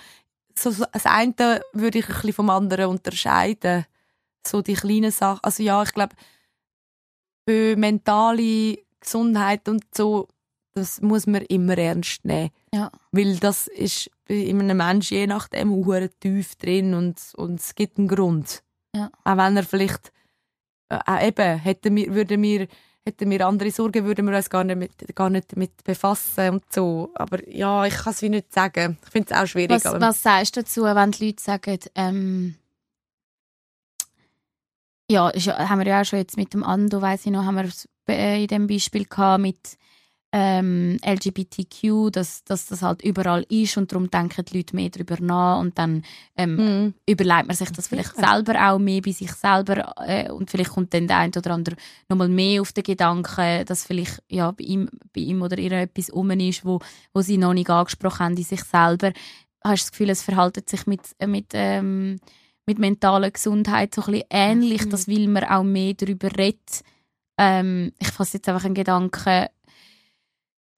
so, 0.57 0.71
so, 0.71 0.85
das 0.91 1.05
eine 1.05 1.61
würde 1.73 1.99
ich 1.99 2.07
ein 2.07 2.13
bisschen 2.15 2.33
vom 2.33 2.49
anderen 2.49 2.87
unterscheiden. 2.89 3.85
So 4.45 4.61
die 4.61 4.73
kleinen 4.73 5.11
Sachen. 5.11 5.39
Also 5.43 5.63
ja, 5.63 5.81
ich 5.83 5.93
glaube, 5.93 6.15
für 7.47 7.75
mentale 7.77 8.79
Gesundheit 8.99 9.67
und 9.69 9.83
so, 9.93 10.27
das 10.73 11.01
muss 11.01 11.27
man 11.27 11.41
immer 11.43 11.77
ernst 11.77 12.25
nehmen. 12.25 12.49
Ja. 12.73 12.91
Weil 13.11 13.37
das 13.37 13.67
ist 13.67 14.09
bei 14.27 14.49
einem 14.49 14.77
Menschen 14.77 15.17
je 15.17 15.27
nachdem 15.27 15.71
tief 16.19 16.55
drin 16.55 16.93
und, 16.93 17.21
und 17.37 17.59
es 17.59 17.75
gibt 17.75 17.97
einen 17.97 18.07
Grund. 18.07 18.63
Ja. 18.93 19.09
Auch 19.23 19.37
wenn 19.37 19.55
er 19.57 19.63
vielleicht, 19.63 20.11
äh, 20.89 20.99
auch 21.05 21.21
eben, 21.21 21.59
hätten 21.59 21.95
wir, 21.95 22.13
würden 22.13 22.41
wir, 22.41 22.67
hätten 23.03 23.29
wir 23.29 23.47
andere 23.47 23.71
Sorgen, 23.71 24.05
würden 24.05 24.27
wir 24.27 24.35
uns 24.35 24.49
gar 24.49 24.63
nicht 24.63 24.77
mit, 24.77 25.15
gar 25.15 25.29
nicht 25.29 25.55
mit 25.55 25.83
befassen 25.83 26.49
und 26.55 26.73
so. 26.73 27.11
Aber 27.15 27.47
ja, 27.49 27.85
ich 27.85 27.95
kann 27.95 28.13
es 28.13 28.21
wie 28.21 28.29
nicht 28.29 28.53
sagen. 28.53 28.97
Ich 29.05 29.11
finde 29.11 29.33
es 29.33 29.39
auch 29.39 29.47
schwierig. 29.47 29.71
Was, 29.71 29.85
aber 29.85 30.01
was 30.01 30.21
sagst 30.21 30.55
du 30.55 30.61
dazu, 30.61 30.83
wenn 30.83 31.11
die 31.11 31.25
Leute 31.27 31.43
sagen, 31.43 31.79
ähm, 31.95 32.55
ja, 35.09 35.29
ist 35.29 35.47
haben 35.47 35.79
wir 35.79 35.87
ja 35.87 36.01
auch 36.01 36.05
schon 36.05 36.19
jetzt 36.19 36.37
mit 36.37 36.53
dem 36.53 36.63
Ando, 36.63 37.01
weiss 37.01 37.25
ich 37.25 37.31
noch, 37.31 37.45
haben 37.45 37.55
wir 37.55 37.65
es, 37.65 37.87
äh, 38.07 38.41
in 38.41 38.47
dem 38.47 38.67
Beispiel 38.67 39.05
gehabt 39.05 39.41
mit 39.41 39.77
ähm, 40.37 40.97
LGBTQ, 41.05 42.11
dass, 42.11 42.43
dass 42.43 42.65
das 42.65 42.81
halt 42.81 43.01
überall 43.03 43.45
ist 43.47 43.77
und 43.77 43.89
darum 43.89 44.11
denken 44.11 44.43
die 44.43 44.57
Leute 44.57 44.75
mehr 44.75 44.89
darüber 44.89 45.15
nach 45.21 45.59
und 45.61 45.77
dann 45.77 46.03
ähm, 46.35 46.55
Mhm. 46.57 46.93
überlegt 47.09 47.47
man 47.47 47.55
sich 47.55 47.69
das 47.71 47.87
vielleicht 47.87 48.13
Sicher. 48.17 48.27
selber 48.33 48.69
auch 48.69 48.77
mehr 48.77 48.99
bei 49.01 49.11
sich 49.13 49.31
selber 49.31 49.93
äh, 50.05 50.29
und 50.29 50.51
vielleicht 50.51 50.71
kommt 50.71 50.93
dann 50.93 51.07
der 51.07 51.19
eine 51.19 51.31
oder 51.37 51.51
andere 51.51 51.77
nochmal 52.09 52.27
mehr 52.27 52.59
auf 52.61 52.73
den 52.73 52.83
Gedanken, 52.83 53.63
dass 53.65 53.85
vielleicht 53.85 54.21
ja, 54.29 54.51
bei, 54.51 54.65
ihm, 54.65 54.89
bei 55.13 55.21
ihm 55.21 55.41
oder 55.41 55.57
ihr 55.57 55.71
etwas 55.71 56.09
um 56.09 56.29
ist, 56.31 56.65
wo, 56.65 56.79
wo 57.13 57.21
sie 57.21 57.37
noch 57.37 57.53
nicht 57.53 57.69
angesprochen 57.69 58.19
haben 58.25 58.35
in 58.37 58.43
sich 58.43 58.63
selber. 58.63 59.13
Hast 59.63 59.83
du 59.83 59.85
das 59.85 59.91
Gefühl, 59.91 60.09
es 60.09 60.21
verhaltet 60.21 60.67
sich 60.69 60.85
mit, 60.85 60.99
äh, 61.19 61.27
mit, 61.27 61.51
ähm, 61.53 62.17
mit 62.65 62.77
mentaler 62.77 63.31
Gesundheit 63.31 63.95
so 63.95 64.01
ein 64.01 64.11
bisschen 64.11 64.27
ähnlich, 64.31 64.85
Mhm. 64.85 64.89
dass 64.89 65.07
weil 65.07 65.27
man 65.29 65.45
auch 65.45 65.63
mehr 65.63 65.93
darüber 65.93 66.27
redet. 66.37 66.81
Ähm, 67.37 67.91
ich 67.99 68.07
fasse 68.09 68.37
jetzt 68.37 68.49
einfach 68.49 68.65
einen 68.65 68.75
Gedanken, 68.75 69.45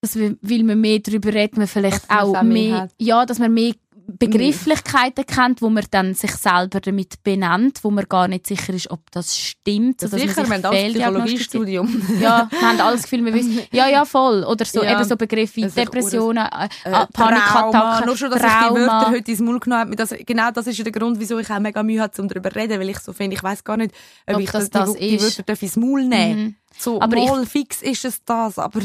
dass 0.07 0.15
wir, 0.15 0.35
weil 0.41 0.63
man 0.63 0.79
mehr 0.81 0.99
darüber 0.99 1.33
redet, 1.33 1.57
man 1.57 1.67
vielleicht 1.67 2.03
Dass 2.03 2.09
man 2.09 2.19
auch 2.19 2.35
auch 2.37 2.43
mehr 2.43 2.81
hat. 2.81 2.91
ja, 2.97 3.25
dass 3.25 3.39
man 3.39 3.53
mehr 3.53 3.73
Begrifflichkeiten 4.09 5.25
kennt, 5.25 5.61
wo 5.61 5.69
man 5.69 5.83
dann 5.91 6.13
sich 6.13 6.31
selber 6.31 6.79
damit 6.79 7.21
benennt, 7.23 7.79
wo 7.83 7.91
man 7.91 8.05
gar 8.07 8.27
nicht 8.27 8.47
sicher 8.47 8.73
ist, 8.73 8.89
ob 8.89 9.01
das 9.11 9.37
stimmt, 9.37 10.01
dass 10.01 10.11
sicher, 10.11 10.43
man 10.47 10.47
wir 10.47 10.53
haben 10.55 10.61
das. 10.61 10.71
Psychologiestudium. 10.93 12.01
Ja, 12.21 12.47
wir 12.49 12.61
haben 12.61 12.79
alles 12.81 13.01
das 13.01 13.09
Gefühl, 13.09 13.25
wir 13.25 13.33
wissen, 13.33 13.59
ja, 13.71 13.87
ja, 13.89 14.05
voll. 14.05 14.43
Oder 14.43 14.65
so, 14.65 14.81
Ja. 14.83 14.93
eben 14.97 15.03
so 15.07 15.17
Begriffe 15.17 15.57
wie 15.57 15.61
Das 15.63 15.73
Depressionen, 15.75 16.45
äh, 16.45 16.65
Äh, 16.65 16.69
Trauma. 16.91 17.05
Panikattacken, 17.13 18.05
Nur 18.07 18.17
schon, 18.17 18.31
dass 18.31 18.41
ich 18.41 18.47
die 18.47 18.75
Wörter 18.75 18.85
Trauma. 18.87 19.11
heute 19.11 19.31
ins 19.31 19.39
Maul 19.41 19.59
genommen 19.59 19.81
habe. 19.81 19.95
Das, 19.95 20.15
genau 20.25 20.51
das 20.51 20.67
ist 20.67 20.77
ja 20.77 20.83
der 20.83 20.93
Grund, 20.93 21.19
wieso 21.19 21.37
ich 21.39 21.49
auch 21.49 21.59
mega 21.59 21.83
Mühe 21.83 22.01
hatte, 22.01 22.21
um 22.21 22.27
darüber 22.27 22.49
zu 22.49 22.55
reden. 22.59 22.79
Weil 22.79 22.89
ich 22.89 22.99
so 22.99 23.11
finde, 23.13 23.35
ich 23.35 23.43
weiß 23.43 23.63
gar 23.63 23.77
nicht, 23.77 23.93
ob, 24.25 24.35
Ob 24.35 24.41
ich 24.41 24.49
das 24.51 24.69
das, 24.69 24.85
das 24.89 24.93
die, 24.97 25.09
die 25.09 25.15
ist. 25.15 25.23
Wörter 25.23 25.43
darf 25.43 25.61
ins 25.61 25.75
Maul 25.75 26.05
nehmen 26.05 26.39
Mhm. 26.43 26.55
So, 26.79 27.01
Aber 27.01 27.17
ich- 27.17 27.27
mal 27.27 27.45
fix 27.45 27.81
ist 27.81 28.05
es 28.05 28.23
das. 28.23 28.57
Aber 28.59 28.79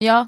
Ja. 0.00 0.24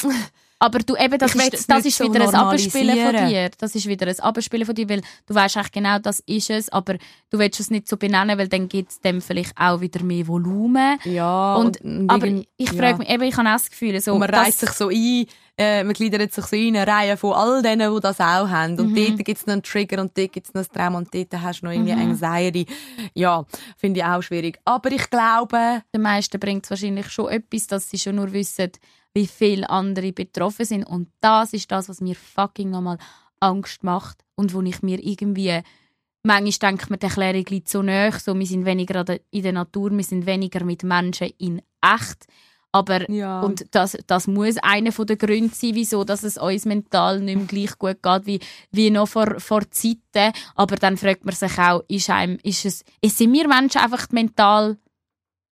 Aber 0.63 0.81
du, 0.81 0.95
eben, 0.95 1.17
das 1.17 1.35
Ich 1.35 1.55
ist, 1.55 1.71
das 1.71 1.87
ist 1.87 1.97
so 1.97 2.05
wieder 2.05 2.21
ein 2.29 2.35
Abspielen 2.35 2.99
von 2.99 3.29
dir. 3.29 3.51
Das 3.57 3.75
ist 3.75 3.87
wieder 3.87 4.07
ein 4.09 4.21
Abspielen 4.21 4.67
von 4.67 4.75
dir, 4.75 4.87
weil 4.91 5.01
du 5.27 5.35
weißt 5.35 5.57
eigentlich 5.57 5.73
genau, 5.73 5.99
das 5.99 6.21
ist 6.27 6.51
es, 6.51 6.69
aber 6.69 6.97
du 7.31 7.39
willst 7.39 7.61
es 7.61 7.71
nicht 7.71 7.89
so 7.89 7.97
benennen, 7.97 8.37
weil 8.37 8.49
dann 8.49 8.69
gibt 8.69 8.91
es 8.91 9.01
dem 9.01 9.23
vielleicht 9.23 9.57
auch 9.57 9.81
wieder 9.81 10.03
mehr 10.03 10.29
Volumen. 10.29 10.99
ja, 11.05 11.55
Und, 11.55 11.81
und, 11.81 12.11
aber 12.11 12.27
ich 12.27 12.73
ja. 12.73 12.73
frage 12.75 12.99
mich, 12.99 13.09
eben, 13.09 13.23
ich 13.23 13.37
habe 13.39 13.49
auch 13.49 13.53
das 13.55 13.71
Gefühl, 13.71 13.99
so, 14.03 14.13
Und 14.13 14.19
man 14.21 14.29
reiht 14.29 14.53
sich 14.53 14.69
so 14.73 14.89
ein, 14.91 15.25
äh, 15.57 15.83
man 15.83 15.95
gliedert 15.95 16.31
sich 16.35 16.45
so 16.45 16.55
in 16.57 16.77
eine 16.77 16.87
Reihe 16.87 17.17
von 17.17 17.33
all 17.33 17.63
denen, 17.63 17.95
die 17.95 18.01
das 18.03 18.21
auch 18.21 18.47
haben. 18.51 18.79
Und 18.79 18.91
Mhm. 18.93 18.97
dort 18.97 19.25
gibt 19.25 19.39
es 19.41 19.47
noch 19.47 19.55
einen 19.55 19.63
Trigger 19.63 20.03
und 20.03 20.19
dort 20.19 20.31
gibt 20.33 20.47
es 20.47 20.53
noch 20.53 20.61
ein 20.63 20.69
Trauma 20.75 20.99
und 20.99 21.15
dort 21.15 21.33
hast 21.41 21.63
du 21.63 21.67
noch 21.67 21.73
irgendwie 21.73 21.95
Mhm. 21.95 22.11
Anxiety. 22.11 22.67
Ja, 23.15 23.47
finde 23.79 24.01
ich 24.01 24.05
auch 24.07 24.21
schwierig. 24.23 24.59
Aber 24.67 24.93
ich 24.93 25.09
glaube, 25.09 25.81
den 25.95 26.03
meisten 26.03 26.39
bringt 26.39 26.65
es 26.65 26.71
wahrscheinlich 26.71 27.09
schon 27.11 27.31
etwas, 27.31 27.67
dass 27.67 27.89
sie 27.89 27.99
schon 27.99 28.17
nur 28.17 28.31
wissen, 28.35 28.73
wie 29.15 29.27
viele 29.27 29.69
andere 29.69 30.13
betroffen 30.13 30.65
sind. 30.65 30.85
Und 30.85 31.09
das 31.21 31.53
ist 31.53 31.71
das, 31.71 31.89
was 31.89 32.01
mir 32.01 32.15
fucking 32.15 32.71
nochmal 32.71 32.99
Angst 33.41 33.83
macht 33.83 34.25
und 34.37 34.55
wo 34.55 34.63
ich 34.63 34.83
mir 34.83 35.03
irgendwie 35.03 35.61
manchmal 36.23 36.73
denke, 36.73 36.87
mir 36.91 36.99
die 36.99 37.07
Erklärung 37.07 37.45
liegt 37.49 37.69
so 37.69 37.83
nahe, 37.83 38.13
so, 38.13 38.39
wir 38.39 38.47
sind 38.47 38.65
weniger 38.65 39.05
in 39.31 39.43
der 39.43 39.53
Natur, 39.53 39.91
wir 39.91 40.05
sind 40.05 40.27
weniger 40.27 40.65
mit 40.65 40.83
Menschen 40.83 41.31
in 41.39 41.63
echt. 41.81 42.27
Aber 42.73 43.11
ja. 43.11 43.41
und 43.41 43.67
das, 43.73 43.99
das 44.07 44.29
muss 44.29 44.57
einer 44.59 44.93
der 44.93 45.17
Gründe 45.17 45.53
sein, 45.55 45.75
wieso 45.75 46.05
dass 46.05 46.23
es 46.23 46.39
uns 46.39 46.67
mental 46.67 47.21
nicht 47.21 47.37
mehr 47.37 47.47
gleich 47.47 47.79
gut 47.79 48.01
geht 48.01 48.27
wie, 48.27 48.41
wie 48.71 48.91
noch 48.91 49.09
vor, 49.09 49.41
vor 49.41 49.69
Zeiten. 49.71 50.33
Aber 50.55 50.77
dann 50.77 50.97
fragt 50.97 51.25
man 51.25 51.35
sich 51.35 51.59
auch, 51.59 51.83
ist, 51.89 52.11
einem, 52.11 52.39
ist 52.45 52.65
es, 52.65 52.85
sind 53.05 53.33
wir 53.33 53.49
Menschen 53.49 53.81
einfach 53.81 54.09
mental 54.11 54.79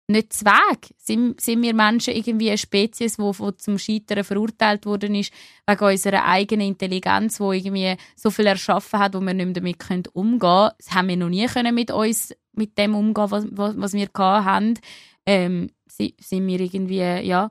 nicht 0.07 0.31
zu 0.33 0.45
Weg? 0.45 0.93
Sind, 0.97 1.39
sind 1.41 1.61
wir 1.61 1.73
Menschen 1.73 2.13
irgendwie 2.13 2.49
eine 2.49 2.57
Spezies, 2.57 3.17
die 3.17 3.21
wo, 3.21 3.33
wo 3.37 3.51
zum 3.51 3.77
Scheitern 3.77 4.23
verurteilt 4.23 4.85
worden 4.85 5.15
ist, 5.15 5.33
wegen 5.67 5.83
unserer 5.85 6.25
eigenen 6.25 6.67
Intelligenz, 6.67 7.37
die 7.37 7.43
irgendwie 7.43 7.95
so 8.15 8.29
viel 8.29 8.45
erschaffen 8.47 8.99
hat, 8.99 9.13
wo 9.15 9.19
wir 9.19 9.33
nicht 9.33 9.45
mehr 9.45 9.53
damit 9.53 9.79
können 9.79 10.03
umgehen 10.13 10.39
können? 10.39 10.71
Das 10.77 10.91
haben 10.93 11.07
wir 11.09 11.17
noch 11.17 11.29
nie 11.29 11.45
können 11.47 11.75
mit 11.75 11.91
uns 11.91 12.33
mit 12.53 12.77
dem 12.77 12.95
umgehen, 12.95 13.29
was, 13.31 13.45
was, 13.51 13.73
was 13.77 13.93
wir 13.93 14.07
hatten. 14.15 14.79
Ähm, 15.25 15.69
si- 15.87 16.15
sind 16.19 16.47
wir 16.47 16.59
irgendwie, 16.59 16.99
ja, 17.27 17.49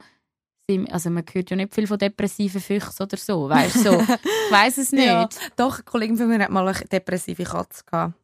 also 0.90 1.10
man 1.10 1.24
hört 1.32 1.50
ja 1.50 1.56
nicht 1.56 1.74
viel 1.74 1.86
von 1.86 1.98
depressiven 1.98 2.60
Füchsen 2.60 3.02
oder 3.02 3.16
so, 3.16 3.48
weißt 3.48 3.76
du, 3.76 3.80
so. 3.82 4.00
ich 4.00 4.50
weiss 4.50 4.78
es 4.78 4.90
nicht. 4.92 5.04
Ja, 5.06 5.28
doch, 5.56 5.74
eine 5.76 5.84
Kollegin 5.84 6.16
von 6.16 6.26
mir 6.28 6.40
hat 6.40 6.50
mal 6.50 6.66
eine 6.66 6.86
depressive 6.88 7.44
Katze 7.44 7.84
gehabt. 7.84 8.14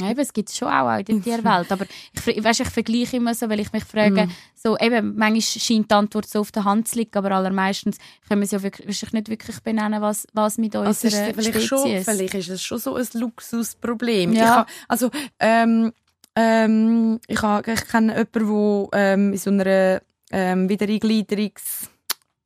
Ja, 0.00 0.10
eben, 0.10 0.20
es 0.20 0.32
gibt 0.32 0.48
es 0.48 0.56
schon 0.56 0.68
auch 0.68 0.96
in 0.98 1.04
der 1.04 1.22
Tierwelt, 1.22 1.70
aber 1.72 1.86
ich, 2.12 2.44
weisst, 2.44 2.60
ich 2.60 2.68
vergleiche 2.68 3.16
immer 3.16 3.34
so, 3.34 3.48
weil 3.48 3.60
ich 3.60 3.72
mich 3.72 3.84
frage, 3.84 4.26
Mhm. 4.26 4.30
so 4.54 4.76
eben, 4.78 5.16
manchmal 5.16 5.40
scheint 5.42 5.90
die 5.90 5.94
Antwort 5.94 6.26
so 6.26 6.40
auf 6.40 6.52
der 6.52 6.64
Hand 6.64 6.88
zu 6.88 6.98
liegen, 6.98 7.16
aber 7.16 7.32
allermeistens 7.32 7.98
können 8.28 8.40
wir 8.40 8.44
es 8.46 8.50
ja 8.52 8.62
wirklich, 8.62 9.12
nicht 9.12 9.28
wirklich 9.28 9.60
benennen, 9.60 10.00
was, 10.02 10.26
was 10.32 10.58
mit 10.58 10.74
Also 10.76 10.90
ist 10.90 11.04
unserer 11.04 11.28
es 11.28 11.34
vielleicht, 11.34 11.48
Spezies 11.54 11.68
schon, 11.68 12.04
vielleicht 12.04 12.34
ist 12.34 12.48
es 12.48 12.62
schon 12.62 12.78
so 12.78 12.94
ein 12.96 13.06
Luxusproblem. 13.14 14.32
Ja. 14.32 14.42
Ich 14.42 14.48
ha, 14.50 14.66
also, 14.88 15.10
ähm, 15.38 15.92
ähm, 16.36 17.20
ich, 17.26 17.42
ha, 17.42 17.60
ich 17.66 17.88
kenne 17.88 18.12
jemanden, 18.16 18.88
der 18.92 19.00
ähm, 19.00 19.32
in 19.32 19.38
so 19.38 19.50
einer 19.50 20.00
ähm, 20.32 20.68
Wiedereingliederungs- 20.68 21.88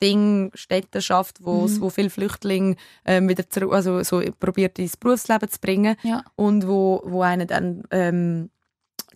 Ding, 0.03 0.51
Städte 0.55 1.01
schafft, 1.01 1.39
wo, 1.45 1.63
Mhm. 1.67 1.81
wo 1.81 1.91
viele 1.91 2.11
Flüchtlinge 2.11 2.77
ähm, 3.05 3.29
wieder 3.29 3.49
zurück, 3.49 3.73
also 3.73 4.03
so 4.03 4.21
probiert 4.39 4.79
ins 4.79 4.97
Berufsleben 4.97 5.49
zu 5.49 5.59
bringen 5.61 5.97
Ja. 6.03 6.25
und 6.37 6.67
wo, 6.67 7.03
wo 7.05 7.23
einer 7.23 7.47
dann, 7.47 7.85
ähm, 7.91 8.51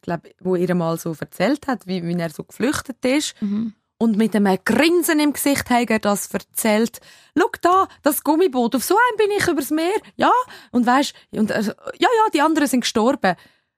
glaub, 0.02 0.20
wo 0.40 0.56
ihr 0.56 0.74
mal 0.74 0.98
so 0.98 1.14
erzählt 1.18 1.66
hat, 1.66 1.86
wie, 1.86 2.02
wie 2.06 2.14
er 2.18 2.30
so 2.30 2.44
geflüchtet 2.44 3.04
ist 3.04 3.34
Mhm. 3.42 3.74
und 3.98 4.16
mit 4.16 4.34
einem 4.36 4.56
Grinsen 4.64 5.20
im 5.20 5.32
Gesicht 5.32 5.68
hat 5.70 5.90
er 5.90 5.98
das 5.98 6.32
erzählt. 6.32 7.00
Schau 7.36 7.50
da, 7.60 7.88
das 8.02 8.22
Gummiboot, 8.24 8.74
auf 8.76 8.84
so 8.84 8.94
einem 8.94 9.16
bin 9.28 9.36
ich 9.36 9.46
übers 9.48 9.70
Meer. 9.70 9.96
Ja, 10.16 10.30
und 10.70 10.86
weißt, 10.86 11.12
und, 11.32 11.50
äh, 11.50 11.62
ja, 11.62 11.72
ja, 11.98 12.30
die 12.32 12.40
anderen 12.40 12.68
sind 12.68 12.80
gestorben. 12.82 13.34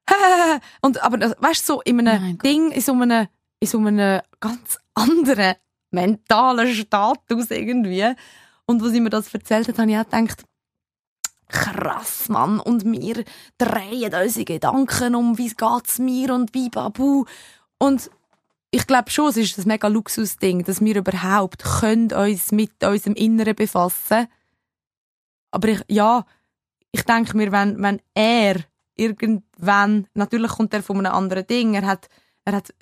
und, 0.83 1.03
aber 1.03 1.21
äh, 1.25 1.35
weißt 1.39 1.67
so 1.67 1.81
in 1.83 2.07
einem. 2.07 2.39
Ding, 2.39 2.71
in 2.73 2.81
so 2.81 2.93
einem, 2.93 3.27
in 3.61 3.69
so 3.69 3.79
einem 3.79 4.21
ganz 4.41 4.79
anderen 4.95 5.55
mentalen 5.91 6.73
Status 6.75 7.51
irgendwie. 7.51 8.13
Und 8.67 8.83
als 8.83 8.93
sie 8.93 9.01
mir 9.01 9.11
das 9.11 9.33
erzählt 9.33 9.69
hat, 9.69 9.79
habe 9.79 9.91
ich 9.91 9.99
auch 9.99 10.05
gedacht, 10.05 10.45
krass, 11.49 12.29
Mann. 12.29 12.61
Und 12.61 12.85
wir 12.85 13.25
drehen 13.59 14.15
unsere 14.15 14.45
Gedanken 14.45 15.15
um, 15.15 15.39
wie 15.39 15.49
geht's 15.49 15.99
mir 15.99 16.35
und 16.35 16.55
wie 16.55 16.71
babu. 16.71 17.25
Und 17.79 18.11
ich 18.71 18.87
glaube 18.87 19.11
schon, 19.11 19.31
es 19.31 19.37
ist 19.37 19.59
ein 19.59 19.69
mega 19.69 19.89
Luxusding, 19.89 20.65
dass 20.65 20.81
wir 20.81 20.97
überhaupt 20.97 21.65
können 21.65 22.13
uns 22.13 22.53
mit 22.53 22.83
unserem 22.85 23.15
Inneren 23.15 23.57
befassen. 23.57 24.29
Aber 25.51 25.69
ich, 25.69 25.81
ja, 25.89 26.25
ich 26.93 27.03
denke 27.03 27.37
mir, 27.37 27.51
wenn, 27.51 27.83
wenn 27.83 28.01
er 28.15 28.57
irgendwann, 28.95 30.07
natürlich 30.15 30.53
kommt 30.53 30.73
er 30.75 30.83
von 30.83 30.99
einem 30.99 31.13
anderen 31.13 31.47
Ding, 31.47 31.75
er 31.75 31.87
hat, 31.87 32.09
er 32.45 32.55
hat 32.55 32.73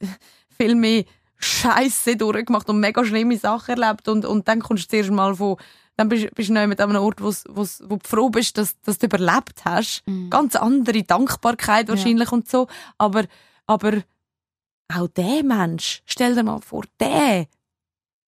viel 0.58 0.74
mehr 0.74 1.04
Scheiße 1.38 2.16
durchgemacht 2.16 2.68
und 2.68 2.80
mega 2.80 3.04
schlimme 3.04 3.36
Sachen 3.38 3.80
erlebt 3.80 4.08
und, 4.08 4.24
und 4.24 4.48
dann 4.48 4.60
kommst 4.60 4.84
du 4.84 4.88
zuerst 4.88 5.10
mal 5.10 5.34
von, 5.34 5.56
dann 5.96 6.08
bist, 6.08 6.34
bist 6.34 6.48
du 6.48 6.52
nicht 6.52 6.68
mit 6.68 6.80
einem 6.80 6.96
Ort, 6.96 7.20
wo's, 7.20 7.44
wo's, 7.48 7.82
wo 7.88 7.96
du 7.96 8.06
froh 8.06 8.30
bist, 8.30 8.58
dass, 8.58 8.80
dass 8.82 8.98
du 8.98 9.06
überlebt 9.06 9.64
hast. 9.64 10.02
Mhm. 10.06 10.30
Ganz 10.30 10.56
andere 10.56 11.02
Dankbarkeit 11.02 11.88
wahrscheinlich 11.88 12.30
und 12.32 12.48
so. 12.48 12.66
Aber, 12.98 13.24
aber 13.66 14.02
auch 14.94 15.08
der 15.08 15.44
Mensch, 15.44 16.02
stell 16.06 16.34
dir 16.34 16.42
mal 16.42 16.60
vor, 16.60 16.84
der 17.00 17.46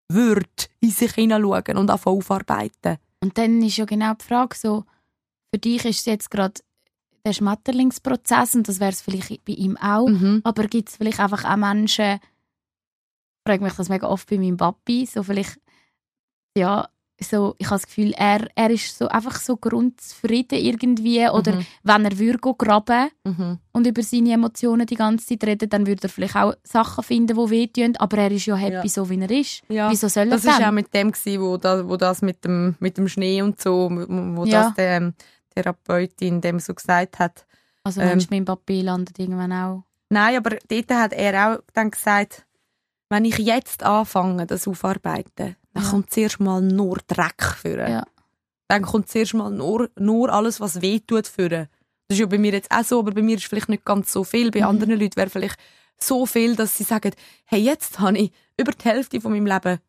würde 0.09 0.45
in 0.79 0.91
sich 0.91 1.13
hineinschauen 1.13 1.77
und 1.77 1.89
anfangen 1.89 2.17
aufarbeiten. 2.17 2.97
Und 3.21 3.37
dann 3.37 3.61
ist 3.61 3.77
ja 3.77 3.85
genau 3.85 4.13
die 4.13 4.25
Frage 4.25 4.55
so, 4.55 4.83
für 5.53 5.59
dich 5.59 5.85
ist 5.85 5.99
es 5.99 6.05
jetzt 6.05 6.31
gerade 6.31 6.61
der 7.25 7.33
Schmetterlingsprozess 7.33 8.55
und 8.55 8.67
das 8.67 8.79
wäre 8.79 8.91
es 8.91 9.01
vielleicht 9.01 9.45
bei 9.45 9.53
ihm 9.53 9.77
auch, 9.77 10.07
Mhm. 10.07 10.41
aber 10.43 10.63
gibt 10.67 10.89
es 10.89 10.97
vielleicht 10.97 11.19
einfach 11.19 11.45
auch 11.45 11.55
Menschen, 11.55 12.19
frage 13.51 13.63
mich 13.63 13.73
das 13.73 13.89
mega 13.89 14.07
oft 14.07 14.29
bei 14.29 14.37
meinem 14.37 14.57
Papi, 14.57 15.05
so 15.05 15.23
vielleicht, 15.23 15.59
ja, 16.57 16.87
so, 17.23 17.53
ich 17.59 17.67
habe 17.67 17.75
das 17.75 17.85
Gefühl, 17.85 18.13
er, 18.17 18.47
er 18.55 18.71
ist 18.71 18.97
so 18.97 19.07
einfach 19.07 19.39
so 19.39 19.55
grundzufrieden 19.55 20.57
irgendwie 20.57 21.27
oder 21.29 21.55
Mhm. 21.57 21.65
wenn 21.83 22.05
er 22.05 22.17
würde 22.17 22.39
graben 22.57 23.09
Mhm. 23.23 23.59
und 23.73 23.85
über 23.85 24.01
seine 24.01 24.33
Emotionen 24.33 24.87
die 24.87 24.95
ganze 24.95 25.27
Zeit 25.27 25.43
reden, 25.43 25.69
dann 25.69 25.85
würde 25.85 26.03
er 26.07 26.09
vielleicht 26.09 26.35
auch 26.35 26.55
Sachen 26.63 27.03
finden, 27.03 27.37
die 27.37 27.49
wehtun, 27.51 27.95
aber 27.97 28.17
er 28.17 28.31
ist 28.31 28.47
ja 28.47 28.55
happy 28.55 28.87
Ja. 28.87 28.89
so, 28.89 29.07
wie 29.09 29.19
er 29.21 29.29
ist. 29.29 29.61
Ja. 29.69 29.91
Wieso 29.91 30.07
soll 30.07 30.23
er 30.23 30.29
Das 30.31 30.45
war 30.45 30.57
dann? 30.59 30.69
auch 30.69 30.71
mit 30.73 30.91
dem, 30.95 31.11
gewesen, 31.11 31.41
wo, 31.43 31.57
das, 31.57 31.87
wo 31.87 31.95
das 31.95 32.23
mit 32.23 32.43
dem, 32.43 32.75
mit 32.79 32.97
dem 32.97 33.07
Schnee 33.07 33.43
und 33.43 33.61
so, 33.61 33.87
wo 33.91 34.45
Ja. 34.45 34.63
das 34.63 34.73
der 34.73 34.97
ähm, 34.97 35.13
Therapeutin 35.53 36.41
dem 36.41 36.59
so 36.59 36.73
gesagt 36.73 37.19
hat. 37.19 37.45
Also 37.83 38.01
ähm, 38.01 38.07
meinst 38.09 38.31
du, 38.31 38.33
mein 38.35 38.45
Papi 38.45 38.81
landet 38.81 39.19
irgendwann 39.19 39.53
auch? 39.53 39.83
Nein, 40.09 40.37
aber 40.37 40.57
dort 40.67 40.91
hat 40.91 41.13
er 41.13 41.53
auch 41.55 41.59
dann 41.73 41.91
gesagt, 41.91 42.47
wenn 43.11 43.25
ich 43.25 43.37
jetzt 43.37 43.83
anfange, 43.83 44.47
das 44.47 44.67
aufarbeiten, 44.67 45.55
dann 45.73 45.83
Ja. 45.83 45.89
kommt 45.89 46.11
zuerst 46.11 46.39
mal 46.39 46.61
nur 46.61 46.97
Dreck 47.07 47.43
führen. 47.43 47.91
Ja. 47.91 48.03
Dann 48.67 48.81
kommt 48.83 49.09
zuerst 49.09 49.33
mal 49.33 49.51
nur, 49.51 49.89
nur 49.97 50.31
alles, 50.33 50.59
was 50.59 50.81
weh 50.81 50.99
tut 50.99 51.27
führen. 51.27 51.67
Das 52.07 52.15
ist 52.17 52.19
ja 52.19 52.25
bei 52.25 52.37
mir 52.37 52.51
jetzt 52.53 52.71
auch 52.71 52.83
so, 52.83 52.99
aber 52.99 53.11
bei 53.11 53.21
mir 53.21 53.37
ist 53.37 53.45
vielleicht 53.45 53.69
nicht 53.69 53.85
ganz 53.85 54.11
so 54.11 54.23
viel. 54.23 54.49
Bei 54.51 54.59
Mhm. 54.61 54.65
anderen 54.67 54.99
Leuten 54.99 55.15
wäre 55.17 55.29
vielleicht 55.29 55.57
so 55.97 56.25
viel, 56.25 56.55
dass 56.55 56.77
sie 56.77 56.83
sagen, 56.83 57.11
hey, 57.45 57.61
jetzt 57.61 57.99
habe 57.99 58.17
ich 58.17 58.31
über 58.57 58.71
die 58.71 58.83
Hälfte 58.85 59.21
von 59.21 59.31
meinem 59.31 59.45
Leben 59.45 59.79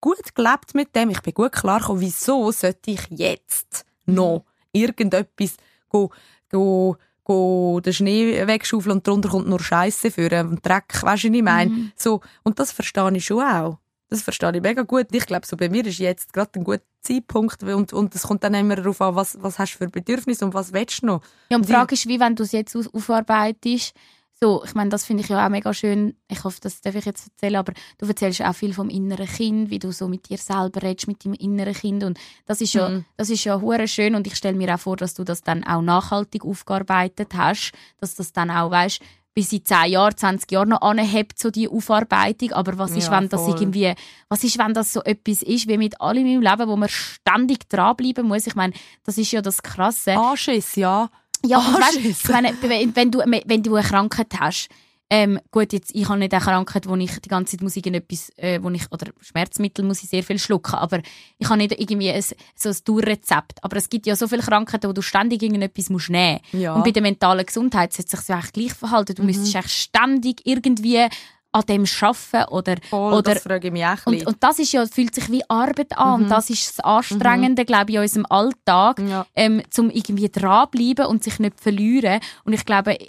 gut 0.00 0.34
gelebt 0.34 0.74
mit 0.74 0.94
dem. 0.94 1.10
Ich 1.10 1.22
bin 1.22 1.32
gut 1.34 1.52
klargekommen, 1.52 2.02
wieso 2.02 2.50
sollte 2.52 2.90
ich 2.90 3.00
jetzt 3.10 3.86
noch 4.06 4.44
irgendetwas 4.72 5.56
go, 5.88 6.10
go, 6.50 6.96
go 7.24 7.80
den 7.80 7.92
Schnee 7.92 8.46
wegschaufeln 8.46 8.96
und 8.96 9.06
darunter 9.06 9.30
kommt 9.30 9.48
nur 9.48 9.60
Scheiße 9.60 10.10
führen 10.10 10.48
und 10.48 10.66
Dreck, 10.66 11.02
weißt 11.02 11.24
du, 11.24 11.28
was 11.28 11.36
ich 11.36 11.42
meine? 11.42 11.70
Mhm. 11.70 11.92
So, 11.96 12.20
und 12.42 12.58
das 12.58 12.72
verstehe 12.72 13.10
ich 13.16 13.24
schon 13.24 13.42
auch. 13.42 13.78
Das 14.10 14.22
verstehe 14.22 14.54
ich 14.54 14.62
mega 14.62 14.82
gut. 14.82 15.06
Ich 15.12 15.26
glaube, 15.26 15.46
so 15.46 15.56
bei 15.56 15.68
mir 15.68 15.84
ist 15.86 15.98
jetzt 15.98 16.32
gerade 16.32 16.50
ein 16.54 16.64
guter 16.64 16.82
Zeitpunkt 17.00 17.62
und, 17.62 17.92
und 17.92 18.14
es 18.14 18.22
kommt 18.22 18.44
dann 18.44 18.54
immer 18.54 18.76
darauf 18.76 19.00
an, 19.00 19.14
was, 19.14 19.36
was 19.40 19.58
hast 19.58 19.74
du 19.74 19.78
für 19.78 19.88
Bedürfnisse 19.88 20.44
und 20.44 20.54
was 20.54 20.72
willst 20.72 21.02
du 21.02 21.06
noch. 21.06 21.22
Ja, 21.50 21.56
und 21.56 21.68
die 21.68 21.72
Frage 21.72 21.94
ist, 21.94 22.06
wie 22.06 22.20
wenn 22.20 22.36
du 22.36 22.42
es 22.44 22.52
jetzt 22.52 22.76
aufarbeitest. 22.76 23.94
So, 24.40 24.64
ich 24.64 24.74
meine, 24.74 24.90
das 24.90 25.04
finde 25.04 25.22
ich 25.22 25.28
ja 25.28 25.44
auch 25.46 25.48
mega 25.48 25.72
schön. 25.72 26.16
Ich 26.28 26.42
hoffe, 26.42 26.58
das 26.60 26.80
darf 26.80 26.94
ich 26.96 27.04
jetzt 27.04 27.28
erzählen, 27.28 27.56
aber 27.56 27.72
du 27.98 28.06
erzählst 28.06 28.42
auch 28.42 28.52
viel 28.54 28.74
vom 28.74 28.88
inneren 28.90 29.26
Kind, 29.26 29.70
wie 29.70 29.78
du 29.78 29.92
so 29.92 30.08
mit 30.08 30.28
dir 30.28 30.38
selber 30.38 30.82
redest, 30.82 31.06
mit 31.06 31.24
deinem 31.24 31.34
inneren 31.34 31.72
Kind 31.72 32.02
und 32.02 32.18
das 32.44 32.60
ist 32.60 32.74
ja, 32.74 32.88
Mhm. 32.88 33.04
das 33.16 33.30
ist 33.30 33.44
ja 33.44 33.60
hure 33.60 33.86
schön 33.86 34.14
und 34.16 34.26
ich 34.26 34.34
stelle 34.34 34.56
mir 34.56 34.74
auch 34.74 34.80
vor, 34.80 34.96
dass 34.96 35.14
du 35.14 35.22
das 35.24 35.42
dann 35.42 35.62
auch 35.64 35.82
nachhaltig 35.82 36.44
aufgearbeitet 36.44 37.32
hast, 37.34 37.72
dass 38.00 38.16
das 38.16 38.32
dann 38.32 38.50
auch 38.50 38.70
weißt, 38.72 39.00
bis 39.34 39.52
in 39.52 39.64
10 39.64 39.86
Jahren, 39.92 40.16
20 40.16 40.50
Jahren 40.52 40.68
noch 40.68 40.82
anhebt, 40.82 41.38
so 41.38 41.50
die 41.50 41.68
Aufarbeitung. 41.68 42.52
Aber 42.52 42.78
was 42.78 42.92
ist, 42.96 43.06
Ja, 43.06 43.18
wenn 43.20 43.28
das 43.28 43.40
voll. 43.42 43.54
irgendwie, 43.58 43.92
was 44.28 44.44
ist, 44.44 44.58
wenn 44.58 44.74
das 44.74 44.92
so 44.92 45.02
etwas 45.02 45.42
ist, 45.42 45.66
wie 45.68 45.76
mit 45.78 46.00
allem 46.00 46.24
im 46.26 46.40
Leben, 46.40 46.68
wo 46.68 46.76
man 46.76 46.88
ständig 46.88 47.68
dranbleiben 47.68 48.28
muss? 48.28 48.46
Ich 48.46 48.54
meine, 48.54 48.74
das 49.04 49.18
ist 49.18 49.32
ja 49.32 49.42
das 49.42 49.62
Krasse. 49.62 50.12
Anschiss, 50.16 50.76
ja. 50.76 51.10
Ja, 51.46 51.58
Ah, 51.58 51.80
weißt, 51.80 51.96
ich 52.04 52.28
meine, 52.28 52.54
wenn, 52.94 53.10
du, 53.10 53.18
wenn 53.20 53.62
du 53.62 53.74
eine 53.76 53.86
Krankheit 53.86 54.28
hast, 54.38 54.68
ähm, 55.10 55.38
gut, 55.50 55.72
jetzt, 55.74 55.94
ich 55.94 56.08
habe 56.08 56.18
nicht 56.18 56.32
eine 56.32 56.42
Krankheit, 56.42 56.88
wo 56.88 56.96
ich 56.96 57.20
die 57.20 57.28
ganze 57.28 57.52
Zeit 57.52 57.62
muss 57.62 57.76
irgendetwas, 57.76 58.30
äh, 58.36 58.58
wo 58.62 58.70
ich, 58.70 58.90
oder 58.90 59.12
Schmerzmittel 59.20 59.84
muss 59.84 60.02
ich 60.02 60.08
sehr 60.08 60.24
viel 60.24 60.38
schlucken, 60.38 60.74
aber 60.76 61.00
ich 61.38 61.46
habe 61.48 61.58
nicht 61.58 61.78
irgendwie 61.78 62.10
ein, 62.10 62.22
so 62.56 62.70
ein 62.70 62.76
Durchrezept. 62.84 63.62
Aber 63.62 63.76
es 63.76 63.90
gibt 63.90 64.06
ja 64.06 64.16
so 64.16 64.26
viele 64.26 64.40
Krankheiten, 64.42 64.88
wo 64.88 64.92
du 64.94 65.02
ständig 65.02 65.42
irgendetwas 65.42 65.90
musst 65.90 66.08
nehmen 66.08 66.40
Ja. 66.52 66.74
Und 66.74 66.84
bei 66.84 66.90
der 66.90 67.02
mentalen 67.02 67.44
Gesundheit 67.44 67.90
es 67.90 67.96
sich 68.10 68.30
eigentlich 68.34 68.52
gleich 68.54 68.72
verhalten. 68.72 69.14
Du 69.14 69.22
Mhm. 69.22 69.26
müsstest 69.26 69.54
eigentlich 69.56 69.72
ständig 69.74 70.40
irgendwie 70.44 71.06
an 71.54 71.62
dem 71.68 71.84
arbeiten 72.00 72.52
oder, 72.52 72.74
Voll, 72.90 73.12
oder 73.12 73.34
das 73.34 73.42
frage 73.44 73.68
ich 73.68 73.72
mich 73.72 73.84
auch 73.84 74.06
und, 74.06 74.26
und 74.26 74.42
das 74.42 74.58
ist 74.58 74.72
ja, 74.72 74.84
fühlt 74.86 75.14
sich 75.14 75.30
wie 75.30 75.42
Arbeit 75.48 75.96
an. 75.96 76.24
Und 76.24 76.28
das 76.28 76.50
ist 76.50 76.78
das 76.78 76.84
Anstrengende, 76.84 77.64
glaube 77.64 77.92
ich, 77.92 77.96
in 77.96 78.02
unserem 78.02 78.26
Alltag, 78.28 78.98
Ja. 78.98 79.24
ähm, 79.36 79.62
zum 79.70 79.88
irgendwie 79.88 80.28
dranbleiben 80.28 81.06
und 81.06 81.22
sich 81.22 81.38
nicht 81.38 81.60
verlieren. 81.60 82.20
Und 82.44 82.54
ich 82.54 82.64
glaube, 82.64 82.98
äh, 82.98 83.06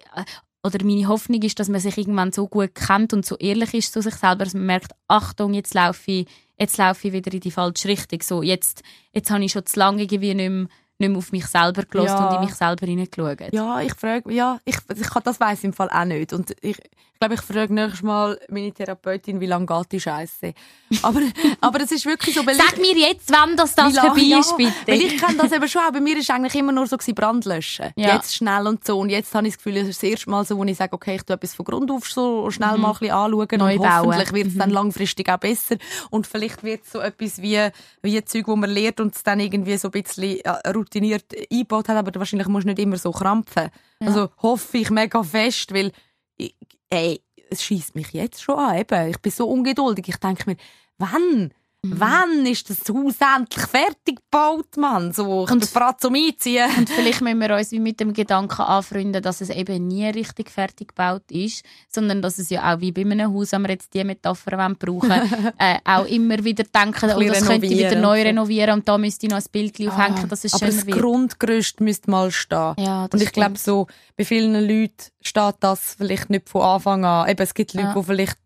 oder 0.64 0.84
meine 0.86 1.08
Hoffnung 1.08 1.42
ist, 1.42 1.60
dass 1.60 1.70
man 1.70 1.80
sich 1.82 1.98
irgendwann 1.98 2.32
so 2.32 2.48
gut 2.48 2.76
kennt 2.76 3.14
und 3.14 3.26
so 3.26 3.36
ehrlich 3.38 3.74
ist 3.74 3.94
zu 3.94 4.02
sich 4.02 4.16
selber, 4.16 4.46
dass 4.46 4.54
man 4.54 4.66
merkt, 4.68 4.92
Achtung, 5.08 5.54
jetzt 5.56 5.74
laufe 5.74 6.12
ich, 6.12 6.28
jetzt 6.60 6.78
laufe 6.78 7.08
ich 7.08 7.14
wieder 7.14 7.34
in 7.34 7.40
die 7.40 7.52
falsche 7.52 7.88
Richtung. 7.88 8.22
So, 8.22 8.44
jetzt, 8.44 8.84
jetzt 9.12 9.30
habe 9.32 9.44
ich 9.44 9.52
schon 9.52 9.66
zu 9.66 9.80
lange 9.80 10.04
irgendwie 10.04 10.34
nicht 10.36 10.50
mehr, 10.50 10.68
nicht 10.98 11.10
mehr 11.10 11.18
auf 11.18 11.32
mich 11.32 11.46
selber 11.46 11.84
gelassen 11.84 12.16
Ja. 12.18 12.28
und 12.30 12.36
in 12.36 12.42
mich 12.46 12.56
selber 12.56 12.86
hineingeschaut. 12.86 13.54
Ja, 13.54 13.82
ich 13.82 13.94
frage, 13.96 14.32
ja, 14.34 14.60
ich, 14.66 14.78
ich 14.96 15.10
kann- 15.10 15.24
das 15.26 15.40
weiß 15.40 15.64
im 15.66 15.74
Fall 15.74 15.90
auch 15.90 16.06
nicht. 16.06 16.32
Und 16.34 16.52
ich, 16.62 16.78
ich 16.78 17.20
glaube, 17.20 17.36
ich 17.36 17.42
frage 17.42 17.74
nächstes 17.74 18.02
Mal 18.04 18.38
meine 18.50 18.72
Therapeutin, 18.74 19.40
wie 19.40 19.46
lange 19.46 19.66
geht 19.66 19.92
die 19.94 20.00
Scheiße. 20.02 20.54
Aber, 21.02 21.22
aber 21.62 21.82
es 21.82 21.92
ist 21.92 22.06
wirklich 22.06 22.36
so, 22.36 22.42
Sag 22.44 22.78
mir 22.78 22.96
jetzt, 22.98 23.32
wann 23.32 23.56
das, 23.58 23.74
das 23.76 23.98
vorbei 23.98 24.20
ja, 24.22 24.40
ist, 24.40 24.56
bitte. 24.58 24.74
Weil 24.86 25.02
ich 25.02 25.18
kenne 25.18 25.38
das 25.38 25.52
eben 25.52 25.68
schon 25.68 25.82
auch. 25.82 25.92
Bei 25.92 26.02
mir 26.02 26.18
ist 26.18 26.30
eigentlich 26.30 26.56
immer 26.56 26.72
nur 26.74 26.88
so 26.88 26.98
gewesen, 26.98 27.16
Brand 27.16 27.46
löschen. 27.46 27.92
Ja. 27.96 28.16
Jetzt 28.16 28.36
schnell 28.36 28.68
und 28.68 28.86
so. 28.86 29.00
Und 29.00 29.10
jetzt 29.10 29.34
habe 29.34 29.48
ich 29.48 29.54
das 29.56 29.64
Gefühl, 29.64 29.78
es 29.82 29.88
ist 29.90 30.02
das 30.04 30.10
erste 30.10 30.30
Mal 30.30 30.46
so, 30.46 30.58
wo 30.58 30.64
ich 30.66 30.78
sage, 30.78 30.94
okay, 30.94 31.16
ich 31.16 31.24
tue 31.24 31.36
etwas 31.36 31.56
von 31.56 31.66
Grund 31.66 31.90
auf 31.92 32.06
so 32.06 32.50
schnell 32.52 32.78
mal 32.78 32.92
ein 32.92 33.00
bisschen 33.00 33.12
anschauen. 33.16 33.48
Mhm. 33.52 33.58
Neu 33.60 33.74
und 33.76 33.82
bauen. 33.82 34.06
hoffentlich 34.08 34.34
wird 34.34 34.48
es 34.48 34.54
Mhm. 34.56 34.60
dann 34.60 34.70
langfristig 34.72 35.30
auch 35.30 35.38
besser. 35.38 35.76
Und 36.10 36.28
vielleicht 36.28 36.64
wird 36.64 36.84
es 36.84 36.92
so 36.92 37.00
etwas 37.00 37.42
wie, 37.42 37.70
wie 38.02 38.24
Zeug, 38.26 38.48
wo 38.48 38.56
man 38.58 38.70
lernt 38.70 39.00
und 39.00 39.16
es 39.16 39.24
dann 39.24 39.40
irgendwie 39.40 39.78
so 39.78 39.88
ein 39.88 39.92
bisschen 40.04 40.40
äh, 40.42 40.50
routiniert 40.86 41.26
eingebaut 41.52 41.90
hat. 41.90 41.98
Aber 41.98 42.18
wahrscheinlich 42.20 42.48
musst 42.48 42.66
du 42.66 42.70
nicht 42.70 42.80
immer 42.80 42.98
so 42.98 43.12
krampfen. 43.12 43.70
Ja. 44.00 44.08
Also 44.08 44.30
hoffe 44.42 44.78
ich 44.78 44.90
mega 44.90 45.24
fest, 45.24 45.74
weil 45.74 45.92
ich, 46.38 46.56
ey, 46.90 47.22
es 47.50 47.64
schießt 47.64 47.96
mich 47.96 48.12
jetzt 48.14 48.42
schon 48.42 48.58
an. 48.58 48.78
Eben. 48.78 49.10
Ich 49.10 49.20
bin 49.20 49.32
so 49.32 49.48
ungeduldig. 49.48 50.08
Ich 50.08 50.18
denke 50.18 50.50
mir, 50.50 50.58
wann? 50.98 51.54
Mhm. 51.90 52.00
Wann 52.00 52.46
ist 52.46 52.70
das 52.70 52.80
Haus 52.90 53.16
endlich 53.38 53.66
fertig 53.68 54.20
gebaut, 54.32 54.78
Mann? 54.78 55.14
So, 55.14 55.46
ich 55.46 55.52
Und- 55.52 55.74
bereit 55.74 56.02
zum 56.02 56.16
Einziehen. 56.16 56.70
Und 56.78 56.90
vielleicht 56.90 57.22
müssen 57.22 57.40
wir 57.40 57.56
uns 57.56 57.72
wie 57.72 57.80
mit 57.80 58.00
dem 58.00 58.14
Gedanken 58.14 58.62
anfreunden, 58.62 59.22
dass 59.22 59.42
es 59.42 59.50
eben 59.50 59.88
nie 59.88 60.08
richtig 60.08 60.50
fertig 60.50 60.90
gebaut 60.90 61.24
ist, 61.32 61.64
sondern 61.90 62.22
dass 62.22 62.38
es 62.40 62.50
ja 62.50 62.74
auch 62.74 62.80
wie 62.82 62.92
bei 62.92 63.02
einem 63.02 63.34
Haus, 63.34 63.52
wenn 63.52 63.62
wir 63.64 63.70
jetzt 63.72 63.94
die 63.94 64.04
Metapher 64.04 64.56
brauchen 64.80 65.12
äh, 65.60 65.78
auch 65.84 66.06
immer 66.08 66.44
wieder 66.44 66.64
denken, 66.64 67.12
oh, 67.16 67.20
das 67.22 67.46
könnte 67.46 67.66
ich 67.68 67.78
wieder 67.78 67.96
neu 68.00 68.22
renovieren 68.22 68.80
und 68.80 68.88
da 68.88 68.98
müsste 68.98 69.26
ich 69.28 69.32
noch 69.32 69.40
ein 69.40 69.46
Bild 69.52 69.76
aufhängen, 69.88 70.28
dass 70.30 70.44
es 70.44 70.54
Aber 70.54 70.66
schöner 70.66 70.78
das 70.78 70.86
wird. 70.88 70.98
Grundgerüst 71.00 71.82
müsste 71.82 72.10
mal 72.12 72.32
stehen. 72.32 72.74
Ja, 72.78 73.08
das 73.08 73.20
Und 73.22 73.28
ich 73.28 73.32
glaube, 73.34 73.58
so, 73.58 73.88
bei 74.18 74.26
vielen 74.26 74.54
Leuten 74.68 74.96
steht 75.22 75.56
das 75.60 75.96
vielleicht 75.98 76.30
nicht 76.30 76.50
von 76.50 76.62
Anfang 76.62 77.06
an. 77.06 77.30
Eben, 77.30 77.42
es 77.42 77.54
gibt 77.54 77.74
Leute, 77.74 77.88
Ja. 77.88 77.94
die 77.96 78.04
vielleicht 78.04 78.38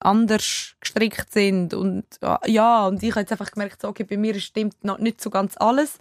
anders 0.00 0.74
gestrickt 0.80 1.32
sind. 1.32 1.74
Und 1.74 2.04
ja, 2.46 2.86
und 2.86 3.02
ich 3.02 3.10
habe 3.10 3.20
jetzt 3.20 3.32
einfach 3.32 3.50
gemerkt, 3.50 3.82
so, 3.82 3.88
okay, 3.88 4.04
bei 4.04 4.16
mir 4.16 4.38
stimmt 4.40 4.84
noch 4.84 4.98
nicht 4.98 5.20
so 5.20 5.30
ganz 5.30 5.56
alles. 5.56 5.98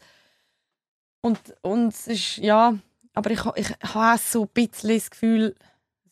Und, 1.22 1.39
und 1.62 1.89
es 1.93 2.08
ist, 2.08 2.38
ja, 2.38 2.78
aber 3.14 3.32
ich, 3.32 3.41
ich 3.56 3.70
habe 3.93 4.20
so 4.20 4.43
ein 4.43 4.50
bisschen 4.54 4.93
das 4.95 5.10
Gefühl, 5.10 5.56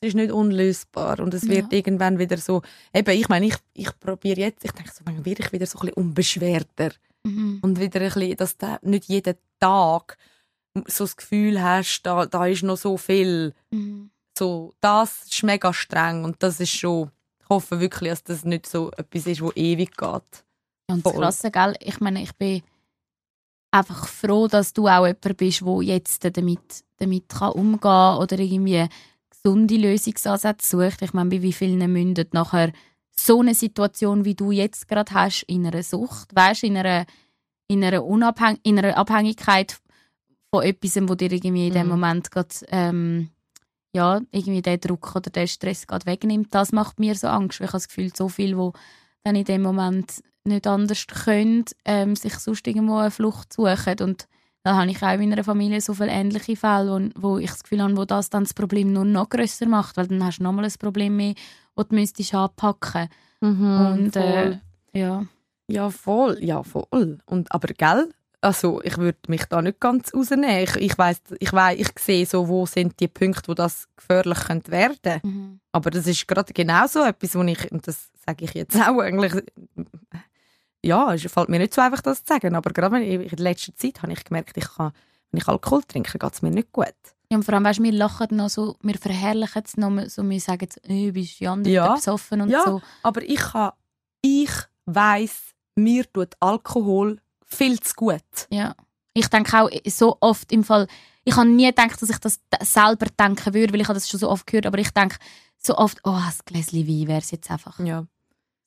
es 0.01 0.09
ist 0.09 0.15
nicht 0.15 0.31
unlösbar. 0.31 1.19
Und 1.19 1.33
es 1.33 1.47
wird 1.47 1.71
Ja. 1.71 1.77
irgendwann 1.77 2.19
wieder 2.19 2.37
so, 2.37 2.61
eben, 2.93 3.11
ich 3.17 3.29
meine, 3.29 3.45
ich, 3.47 3.55
ich 3.73 3.99
probiere 3.99 4.39
jetzt, 4.41 4.65
ich 4.65 4.71
denke 4.71 4.91
so, 4.91 5.01
wann 5.05 5.23
werde 5.25 5.43
ich 5.43 5.51
wieder 5.51 5.65
so 5.65 5.77
ein 5.79 5.81
bisschen 5.87 5.93
unbeschwerter. 6.03 6.91
Mhm. 7.23 7.59
Und 7.61 7.79
wieder 7.79 8.01
ein 8.01 8.11
bisschen, 8.11 8.35
dass 8.37 8.57
du 8.57 8.77
nicht 8.81 9.05
jeden 9.05 9.35
Tag 9.59 10.17
so 10.87 11.05
das 11.05 11.15
Gefühl 11.15 11.61
hast, 11.63 12.01
da, 12.03 12.25
da 12.25 12.45
ist 12.47 12.63
noch 12.63 12.77
so 12.77 12.97
viel. 12.97 13.53
Mhm. 13.71 14.09
So, 14.37 14.73
das 14.81 15.23
ist 15.27 15.43
mega 15.43 15.71
streng 15.71 16.25
und 16.25 16.43
das 16.43 16.59
ist 16.59 16.71
schon, 16.75 17.09
ich 17.45 17.49
hoffe 17.49 17.79
wirklich, 17.79 18.09
dass 18.09 18.23
das 18.23 18.43
nicht 18.43 18.65
so 18.65 18.91
etwas 18.97 19.27
ist, 19.27 19.41
wo 19.41 19.51
ewig 19.53 19.95
geht. 19.95 20.45
Und 20.89 21.05
das. 21.05 21.13
Krasse, 21.13 21.51
gell? 21.51 21.75
Ich 21.79 21.99
meine, 21.99 22.23
ich 22.23 22.33
bin 22.35 22.63
einfach 23.71 24.07
froh, 24.07 24.47
dass 24.47 24.73
du 24.73 24.87
auch 24.87 25.05
jemand 25.05 25.37
bist, 25.37 25.61
der 25.61 25.81
jetzt 25.83 26.25
damit, 26.37 26.83
damit 26.97 27.29
kann 27.29 27.51
umgehen 27.51 27.81
kann 27.81 28.17
oder 28.17 28.39
irgendwie 28.39 28.87
gesunde 29.29 29.75
Lösungsansätze 29.75 30.77
sucht. 30.77 31.03
Ich 31.03 31.13
meine, 31.13 31.29
bei 31.29 31.41
wie 31.43 31.53
vielen 31.53 31.91
mündet 31.91 32.33
nachher 32.33 32.71
so 33.15 33.41
eine 33.41 33.53
Situation, 33.53 34.25
wie 34.25 34.35
du 34.35 34.51
jetzt 34.51 34.87
gerade 34.87 35.13
hast, 35.13 35.43
in 35.43 35.67
einer 35.67 35.83
Sucht, 35.83 36.35
weißt, 36.35 36.63
in 36.63 36.77
einer, 36.77 37.05
in 37.67 37.83
einer, 37.83 38.03
Unabhäng 38.03 38.57
in 38.63 38.79
einer 38.79 38.97
Abhängigkeit 38.97 39.77
von 40.51 40.63
etwas, 40.63 40.95
wo 41.07 41.15
dir 41.15 41.31
irgendwie 41.31 41.67
in 41.67 41.73
dem 41.73 41.83
Mhm. 41.83 41.91
Moment 41.91 42.31
gerade, 42.31 42.55
ähm, 42.69 43.29
ja, 43.95 44.19
irgendwie 44.31 44.61
den 44.61 44.79
Druck 44.79 45.15
oder 45.15 45.29
den 45.29 45.47
Stress 45.47 45.87
gerade 45.87 46.05
wegnimmt. 46.05 46.53
Das 46.53 46.73
macht 46.73 46.99
mir 46.99 47.15
so 47.15 47.27
Angst, 47.27 47.59
weil 47.59 47.65
ich 47.65 47.71
habe 47.71 47.79
das 47.79 47.87
Gefühl, 47.87 48.11
so 48.13 48.27
viel, 48.27 48.57
wo 48.57 48.73
dann 49.23 49.37
in 49.37 49.45
dem 49.45 49.61
Moment 49.61 50.21
nicht 50.43 50.67
anders 50.67 51.07
können, 51.07 51.63
ähm, 51.85 52.15
sich 52.15 52.35
sonst 52.35 52.67
irgendwo 52.67 52.97
eine 52.97 53.09
Flucht 53.09 53.53
suchen 53.53 53.95
und 54.01 54.27
da 54.63 54.75
habe 54.75 54.89
ich 54.89 55.01
auch 55.01 55.13
in 55.13 55.29
meiner 55.29 55.43
Familie 55.43 55.79
so 55.79 55.93
viele 55.93 56.09
ähnliche 56.09 56.55
Fälle, 56.55 57.11
wo, 57.15 57.33
wo 57.33 57.37
ich 57.37 57.51
das 57.51 57.63
Gefühl 57.63 57.83
habe, 57.83 57.95
wo 57.97 58.03
das 58.03 58.29
dann 58.31 58.43
das 58.43 58.53
Problem 58.53 58.91
nur 58.91 59.05
noch 59.05 59.29
grösser 59.29 59.67
macht, 59.67 59.95
weil 59.95 60.07
dann 60.07 60.23
hast 60.23 60.39
du 60.39 60.43
nochmal 60.43 60.65
ein 60.65 60.73
Problem 60.79 61.15
mehr, 61.15 61.35
das 61.75 61.87
du 61.87 61.95
müsstest 61.95 62.33
anpacken 62.33 63.07
Und 63.95 64.15
äh, 64.15 64.57
ja. 64.93 65.25
Ja, 65.67 65.89
voll. 65.89 66.43
Ja, 66.43 66.63
voll. 66.63 67.19
Und, 67.25 67.51
aber 67.51 67.67
gell? 67.69 68.09
Also, 68.45 68.79
ich 68.83 68.97
würde 68.97 69.17
mich 69.27 69.45
da 69.45 69.61
nicht 69.61 69.79
ganz 69.79 70.13
rausnehmen. 70.13 70.59
Ich, 70.63 70.75
ich 70.75 70.97
weiss, 70.97 71.19
ich 71.39 71.51
weiss, 71.51 71.79
ich 71.79 71.87
sehe 71.99 72.25
so, 72.27 72.47
wo 72.47 72.65
sind 72.67 72.99
die 72.99 73.07
Punkte, 73.07 73.47
wo 73.47 73.53
das 73.55 73.87
gefährlich 73.97 74.37
könnte 74.39 74.71
werden. 74.71 75.19
Mhm. 75.23 75.59
Aber 75.71 75.89
das 75.89 76.05
ist 76.05 76.27
gerade 76.27 76.53
genau 76.53 76.85
so 76.87 77.03
etwas, 77.03 77.33
wo 77.35 77.41
ich, 77.43 77.71
und 77.71 77.87
das 77.87 78.09
sage 78.25 78.45
ich 78.45 78.53
jetzt 78.53 78.75
auch 78.75 78.99
eigentlich, 78.99 79.33
ja, 80.83 81.13
es 81.13 81.23
fällt 81.31 81.49
mir 81.49 81.57
nicht 81.59 81.73
so 81.73 81.81
einfach, 81.81 82.01
das 82.01 82.23
zu 82.23 82.33
sagen, 82.33 82.55
aber 82.55 82.71
gerade 82.71 83.03
in 83.03 83.27
letzter 83.37 83.75
Zeit 83.75 84.01
habe 84.03 84.13
ich 84.13 84.23
gemerkt, 84.23 84.55
ich 84.57 84.67
kann, 84.75 84.91
wenn 85.31 85.41
ich 85.41 85.47
Alkohol 85.47 85.81
trinke, 85.83 86.17
geht 86.19 86.33
es 86.33 86.41
mir 86.43 86.51
nicht 86.51 86.71
gut. 86.71 86.93
Ja, 87.31 87.37
und 87.37 87.43
vor 87.43 87.55
allem, 87.55 87.63
weißt, 87.65 87.81
wir 87.81 87.91
lachen 87.91 88.27
noch 88.37 88.49
so, 88.49 88.75
wir 88.83 88.95
verherrlichen 88.99 89.63
es 89.65 89.77
noch, 89.77 89.91
so, 90.07 90.29
wir 90.29 90.39
sagen, 90.39 90.69
äh, 90.83 91.11
bist 91.11 91.39
Ja. 91.39 91.55
besoffen 91.95 92.41
und 92.41 92.49
Ja. 92.49 92.63
so. 92.63 92.81
Aber 93.01 93.23
ich 93.23 93.39
kann, 93.39 93.71
ich 94.21 94.51
weiss, 94.85 95.55
mir 95.73 96.05
tut 96.13 96.35
Alkohol 96.39 97.19
viel 97.45 97.79
zu 97.79 97.93
gut. 97.95 98.21
Ja. 98.49 98.75
Ich 99.13 99.27
denke 99.27 99.61
auch 99.61 99.69
so 99.87 100.17
oft 100.19 100.51
im 100.51 100.63
Fall, 100.63 100.87
ich 101.23 101.35
habe 101.35 101.47
nie 101.47 101.67
gedacht, 101.67 102.01
dass 102.01 102.09
ich 102.09 102.17
das 102.17 102.39
selber 102.61 103.07
denken 103.17 103.53
würde, 103.53 103.73
weil 103.73 103.81
ich 103.81 103.87
habe 103.87 103.95
das 103.95 104.09
schon 104.09 104.19
so 104.19 104.29
oft 104.29 104.45
gehört, 104.45 104.65
aber 104.65 104.77
ich 104.77 104.91
denke 104.91 105.17
so 105.57 105.77
oft, 105.77 105.99
oh, 106.03 106.11
ein 106.11 106.33
Gläschen 106.45 106.87
Wein 106.87 107.07
wäre 107.07 107.19
es 107.19 107.31
jetzt 107.31 107.49
einfach. 107.49 107.79
Ja. 107.79 108.05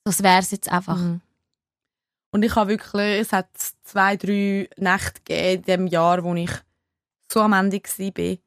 Das 0.03 0.23
wäre 0.23 0.39
es 0.39 0.51
jetzt 0.51 0.71
einfach. 0.71 0.97
Mhm. 0.97 1.21
Und 2.31 2.43
ich 2.43 2.55
habe 2.55 2.69
wirklich, 2.69 3.21
es 3.21 3.31
hat 3.31 3.49
zwei, 3.83 4.15
drei 4.15 4.69
Nächte 4.77 5.21
gegeben 5.23 5.55
in 5.55 5.61
dem 5.63 5.87
Jahr, 5.87 6.23
wo 6.23 6.35
ich 6.35 6.51
so 7.31 7.41
am 7.41 7.53
Ende 7.53 7.77
war. 7.77 8.37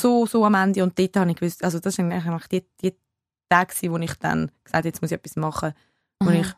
So, 0.00 0.26
so 0.26 0.44
am 0.44 0.54
Ende. 0.54 0.82
Und 0.82 0.98
dort 0.98 1.16
habe 1.16 1.30
ich 1.30 1.36
gewusst, 1.36 1.62
also 1.62 1.78
das 1.78 1.98
waren 1.98 2.12
eigentlich 2.12 2.46
die, 2.48 2.64
die 2.82 2.96
Tage, 3.48 3.74
wo 3.90 3.98
ich 3.98 4.14
dann 4.14 4.50
gesagt 4.64 4.74
habe, 4.74 4.88
jetzt 4.88 5.02
muss 5.02 5.10
ich 5.10 5.18
etwas 5.18 5.36
machen. 5.36 5.74
Mhm. 6.22 6.28
ich, 6.30 6.54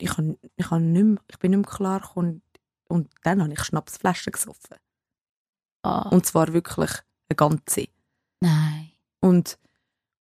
ich, 0.00 0.18
ich, 0.56 0.70
nicht 0.70 1.04
mehr, 1.04 1.18
ich 1.28 1.38
bin 1.38 1.50
nicht 1.50 1.66
mehr 1.66 1.76
klar 1.76 2.00
gekommen. 2.00 2.42
Und 2.88 3.10
dann 3.22 3.42
habe 3.42 3.52
ich 3.52 3.64
Schnapsflaschen 3.64 4.32
gesoffen. 4.32 4.76
Ah, 5.82 6.08
Und 6.08 6.26
zwar 6.26 6.52
wirklich 6.52 6.90
eine 7.28 7.36
ganze. 7.36 7.88
nein. 8.40 8.92
Und, 9.20 9.58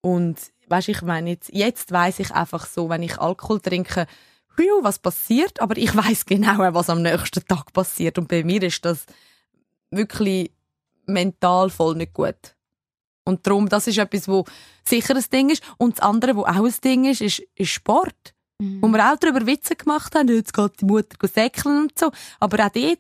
und 0.01 0.39
weißt, 0.67 0.89
ich 0.89 1.01
meine, 1.01 1.31
jetzt, 1.31 1.49
jetzt 1.53 1.91
weiß 1.91 2.19
ich 2.19 2.31
einfach 2.31 2.65
so, 2.65 2.89
wenn 2.89 3.03
ich 3.03 3.19
Alkohol 3.19 3.59
trinke, 3.59 4.07
was 4.81 4.99
passiert, 4.99 5.59
aber 5.59 5.77
ich 5.77 5.95
weiß 5.95 6.25
genau, 6.25 6.57
was 6.73 6.89
am 6.89 7.01
nächsten 7.01 7.45
Tag 7.45 7.73
passiert. 7.73 8.17
Und 8.17 8.27
bei 8.27 8.43
mir 8.43 8.63
ist 8.63 8.85
das 8.85 9.05
wirklich 9.91 10.51
mental 11.05 11.69
voll 11.69 11.95
nicht 11.95 12.13
gut. 12.13 12.55
Und 13.25 13.45
darum, 13.45 13.67
das 13.67 13.87
ist 13.87 13.97
etwas, 13.97 14.27
wo 14.27 14.45
sicher 14.87 15.15
ein 15.15 15.25
Ding 15.33 15.49
ist. 15.49 15.63
Und 15.77 15.97
das 15.97 16.05
andere, 16.05 16.35
wo 16.35 16.41
auch 16.41 16.65
ein 16.65 16.75
Ding 16.83 17.05
ist, 17.05 17.21
ist, 17.21 17.41
ist 17.55 17.69
Sport. 17.69 18.34
Mhm. 18.57 18.81
Wo 18.81 18.87
wir 18.87 19.11
auch 19.11 19.17
darüber 19.17 19.45
Witze 19.45 19.75
gemacht 19.75 20.15
haben, 20.15 20.29
jetzt 20.29 20.53
geht 20.53 20.79
die 20.79 20.85
Mutter 20.85 21.27
säckeln 21.27 21.81
und 21.83 21.99
so. 21.99 22.11
Aber 22.39 22.65
auch 22.65 22.69
dort, 22.69 22.99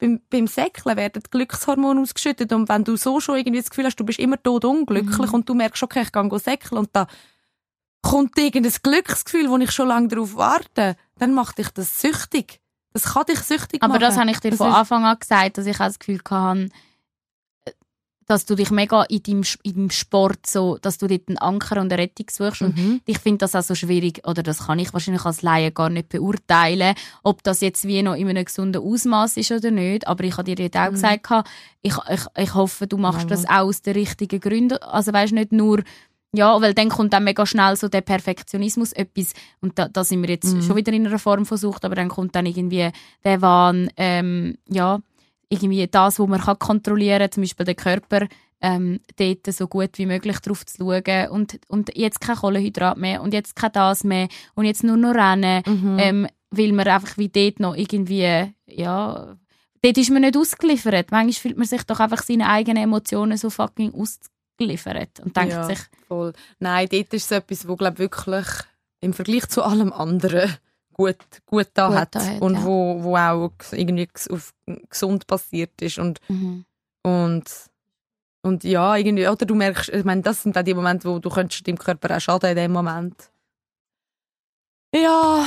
beim, 0.00 0.20
beim 0.28 0.46
Säckeln 0.48 0.96
werden 0.96 1.22
die 1.24 1.30
Glückshormone 1.30 2.00
ausgeschüttet. 2.00 2.52
Und 2.52 2.68
wenn 2.68 2.82
du 2.82 2.96
so 2.96 3.20
schon 3.20 3.36
irgendwie 3.36 3.60
das 3.60 3.70
Gefühl 3.70 3.84
hast, 3.84 3.96
du 3.96 4.04
bist 4.04 4.18
immer 4.18 4.42
tot 4.42 4.64
unglücklich 4.64 5.28
Mhm. 5.28 5.34
und 5.34 5.48
du 5.48 5.54
merkst, 5.54 5.82
okay, 5.82 6.02
ich 6.02 6.12
go 6.12 6.38
säckeln 6.38 6.78
und 6.78 6.90
da 6.92 7.06
kommt 8.02 8.36
irgendein 8.38 8.72
Glücksgefühl, 8.82 9.48
wo 9.48 9.56
ich 9.58 9.70
schon 9.70 9.88
lange 9.88 10.08
darauf 10.08 10.34
warte, 10.36 10.96
dann 11.18 11.34
macht 11.34 11.58
dich 11.58 11.68
das 11.70 12.00
süchtig. 12.00 12.60
Das 12.92 13.04
kann 13.14 13.26
dich 13.26 13.40
süchtig 13.40 13.82
Aber 13.82 13.94
machen. 13.94 14.00
das 14.00 14.16
habe 14.16 14.30
ich 14.30 14.40
dir 14.40 14.50
Das 14.50 14.58
von 14.58 14.72
Anfang 14.72 15.04
an 15.04 15.18
gesagt, 15.18 15.58
dass 15.58 15.66
ich 15.66 15.76
auch 15.76 15.86
das 15.86 15.98
Gefühl 15.98 16.20
hatte, 16.30 16.68
dass 18.26 18.44
du 18.44 18.54
dich 18.56 18.70
mega 18.70 19.04
in 19.04 19.22
deinem, 19.22 19.44
in 19.62 19.74
deinem 19.74 19.90
Sport 19.90 20.46
so, 20.46 20.78
dass 20.82 20.98
du 20.98 21.06
dort 21.06 21.28
einen 21.28 21.38
Anker 21.38 21.80
und 21.80 21.92
eine 21.92 22.02
Rettung 22.02 22.26
suchst. 22.30 22.62
Und 22.62 22.76
Mhm. 22.76 23.00
ich 23.06 23.18
finde 23.18 23.38
das 23.38 23.54
auch 23.54 23.62
so 23.62 23.74
schwierig, 23.74 24.26
oder 24.26 24.42
das 24.42 24.66
kann 24.66 24.78
ich 24.80 24.92
wahrscheinlich 24.92 25.24
als 25.24 25.42
Laie 25.42 25.70
gar 25.70 25.90
nicht 25.90 26.08
beurteilen, 26.08 26.94
ob 27.22 27.42
das 27.44 27.60
jetzt 27.60 27.86
wie 27.86 28.02
noch 28.02 28.14
in 28.14 28.28
einem 28.28 28.44
gesunden 28.44 28.82
Ausmaß 28.82 29.36
ist 29.36 29.52
oder 29.52 29.70
nicht. 29.70 30.06
Aber 30.08 30.24
ich 30.24 30.36
habe 30.36 30.54
dir 30.54 30.62
jetzt 30.64 30.76
auch 30.76 30.88
Mhm. 30.90 30.94
gesagt, 30.94 31.26
ich, 31.82 31.94
ich, 32.10 32.20
ich 32.36 32.54
hoffe, 32.54 32.86
du 32.86 32.96
machst 32.96 33.22
Ja, 33.30 33.36
das 33.36 33.44
auch 33.46 33.66
aus 33.68 33.82
den 33.82 33.94
richtigen 33.94 34.40
Gründen. 34.40 34.78
Also 34.78 35.12
weißt 35.12 35.32
nicht 35.32 35.52
nur, 35.52 35.82
ja, 36.32 36.60
weil 36.60 36.74
dann 36.74 36.88
kommt 36.88 37.12
dann 37.12 37.24
mega 37.24 37.46
schnell 37.46 37.76
so 37.76 37.88
der 37.88 38.00
Perfektionismus 38.02 38.92
etwas 38.92 39.32
und 39.60 39.78
da, 39.78 39.88
da 39.88 40.02
sind 40.04 40.20
wir 40.22 40.28
jetzt 40.30 40.52
Mhm. 40.52 40.62
schon 40.62 40.76
wieder 40.76 40.92
in 40.92 41.06
einer 41.06 41.18
Form 41.20 41.46
versucht, 41.46 41.84
aber 41.84 41.94
dann 41.94 42.08
kommt 42.08 42.34
dann 42.34 42.44
irgendwie 42.46 42.90
der 43.24 43.40
Wahn, 43.40 43.88
ähm, 43.96 44.58
ja, 44.68 44.98
irgendwie 45.48 45.86
das, 45.86 46.18
was 46.18 46.28
man 46.28 46.40
kann 46.40 46.58
kontrollieren 46.58 47.20
kann, 47.20 47.32
zum 47.32 47.42
Beispiel 47.42 47.66
den 47.66 47.76
Körper, 47.76 48.26
ähm, 48.60 49.00
dort 49.16 49.46
so 49.52 49.68
gut 49.68 49.90
wie 49.98 50.06
möglich 50.06 50.38
drauf 50.40 50.64
zu 50.64 50.78
schauen 50.78 51.28
und, 51.30 51.58
und 51.68 51.94
jetzt 51.96 52.20
kein 52.20 52.36
Kohlenhydrat 52.36 52.96
mehr 52.96 53.22
und 53.22 53.34
jetzt 53.34 53.54
kein 53.54 53.72
das 53.72 54.02
mehr 54.02 54.28
und 54.54 54.64
jetzt 54.64 54.82
nur 54.82 54.96
noch 54.96 55.14
Rennen, 55.14 55.62
Mhm. 55.66 55.96
ähm, 55.98 56.26
weil 56.50 56.72
man 56.72 56.88
einfach 56.88 57.18
wie 57.18 57.28
dort 57.28 57.60
noch 57.60 57.76
irgendwie, 57.76 58.54
ja, 58.66 59.36
dort 59.82 59.98
ist 59.98 60.10
man 60.10 60.22
nicht 60.22 60.36
ausgeliefert. 60.36 61.10
Manchmal 61.10 61.32
fühlt 61.32 61.58
man 61.58 61.66
sich 61.66 61.82
doch 61.82 62.00
einfach 62.00 62.22
seine 62.22 62.48
eigenen 62.48 62.82
Emotionen 62.82 63.36
so 63.36 63.50
fucking 63.50 63.92
ausgeliefert 63.94 65.20
und 65.20 65.36
denkt 65.36 65.52
Ja. 65.52 65.64
sich, 65.64 65.78
Voll. 66.08 66.32
Nein, 66.58 66.88
dort 66.90 67.12
ist 67.14 67.24
es 67.26 67.30
etwas, 67.32 67.68
wo 67.68 67.76
glaub 67.76 67.98
wirklich 67.98 68.46
im 69.00 69.12
Vergleich 69.12 69.46
zu 69.48 69.62
allem 69.62 69.92
anderen 69.92 70.56
gut, 70.96 71.16
gut 71.44 71.68
da 71.74 71.88
Gut 71.88 71.96
hat. 71.96 72.14
hat, 72.14 72.40
und 72.40 72.54
ja. 72.54 72.64
wo, 72.64 73.02
wo 73.02 73.16
auch 73.16 73.52
irgendwie 73.72 74.08
auf 74.30 74.54
gesund 74.88 75.26
passiert 75.26 75.80
ist. 75.82 75.98
Und, 75.98 76.20
mhm. 76.28 76.64
und, 77.02 77.44
und 78.42 78.64
ja, 78.64 78.96
irgendwie, 78.96 79.28
oder 79.28 79.44
du 79.44 79.54
merkst, 79.54 79.90
ich 79.90 80.04
meine, 80.04 80.22
das 80.22 80.42
sind 80.42 80.56
auch 80.56 80.62
die 80.62 80.74
Momente, 80.74 81.06
wo 81.08 81.18
du 81.18 81.28
könntest 81.28 81.66
deinem 81.68 81.78
Körper 81.78 82.16
auch 82.16 82.20
schaden 82.20 82.50
in 82.50 82.56
dem 82.56 82.72
Moment. 82.72 83.30
Ja, 84.94 85.44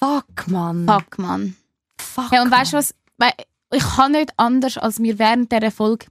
fuck, 0.00 0.48
man. 0.48 0.86
fuck, 0.86 1.18
man. 1.18 1.56
Fuck, 1.98 2.32
Hey, 2.32 2.40
und 2.40 2.50
weißt 2.50 2.72
du 2.72 2.78
was? 2.78 2.94
Ich 3.70 3.84
kann 3.84 4.12
nicht 4.12 4.32
anders, 4.36 4.76
als 4.78 4.98
mir 4.98 5.18
während 5.18 5.52
dieser 5.52 5.70
Folge 5.70 6.06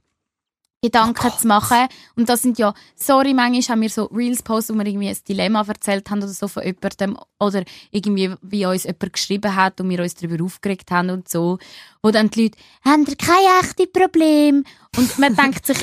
Gedanken 0.82 1.30
Oh 1.32 1.38
zu 1.38 1.46
machen. 1.46 1.86
Und 2.16 2.28
das 2.28 2.42
sind 2.42 2.58
ja, 2.58 2.74
sorry, 2.96 3.34
manchmal 3.34 3.62
haben 3.62 3.82
wir 3.82 3.88
so 3.88 4.06
Reels 4.06 4.42
posts, 4.42 4.70
wo 4.70 4.78
wir 4.78 4.86
irgendwie 4.86 5.08
ein 5.08 5.16
Dilemma 5.28 5.64
erzählt 5.66 6.10
haben 6.10 6.18
oder 6.18 6.32
so 6.32 6.48
von 6.48 6.64
jemandem 6.64 7.16
oder 7.38 7.62
irgendwie, 7.92 8.34
wie 8.42 8.66
uns 8.66 8.82
jemand 8.82 9.12
geschrieben 9.12 9.54
hat 9.54 9.80
und 9.80 9.88
wir 9.88 10.00
uns 10.00 10.14
darüber 10.14 10.44
aufgeregt 10.44 10.90
haben 10.90 11.10
und 11.10 11.28
so. 11.28 11.58
Wo 12.02 12.10
dann 12.10 12.30
die 12.30 12.44
Leute, 12.44 12.58
haben 12.84 13.06
ihr 13.06 13.16
kein 13.16 13.62
echtes 13.62 13.92
Problem? 13.92 14.64
Und 14.96 15.18
man 15.20 15.36
denkt 15.36 15.66
sich 15.66 15.78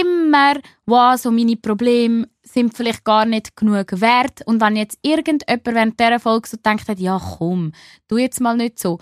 immer, 0.00 0.54
wow, 0.86 1.18
so 1.18 1.32
meine 1.32 1.56
Probleme 1.56 2.28
sind 2.44 2.76
vielleicht 2.76 3.02
gar 3.02 3.24
nicht 3.26 3.56
genug 3.56 4.00
wert. 4.00 4.46
Und 4.46 4.60
wenn 4.60 4.76
jetzt 4.76 4.98
irgendjemand 5.02 5.66
während 5.66 5.98
dieser 5.98 6.20
Folge 6.20 6.48
so 6.48 6.56
denkt 6.56 6.88
hat, 6.88 7.00
ja 7.00 7.20
komm, 7.38 7.72
tu 8.08 8.18
jetzt 8.18 8.40
mal 8.40 8.56
nicht 8.56 8.78
so 8.78 9.00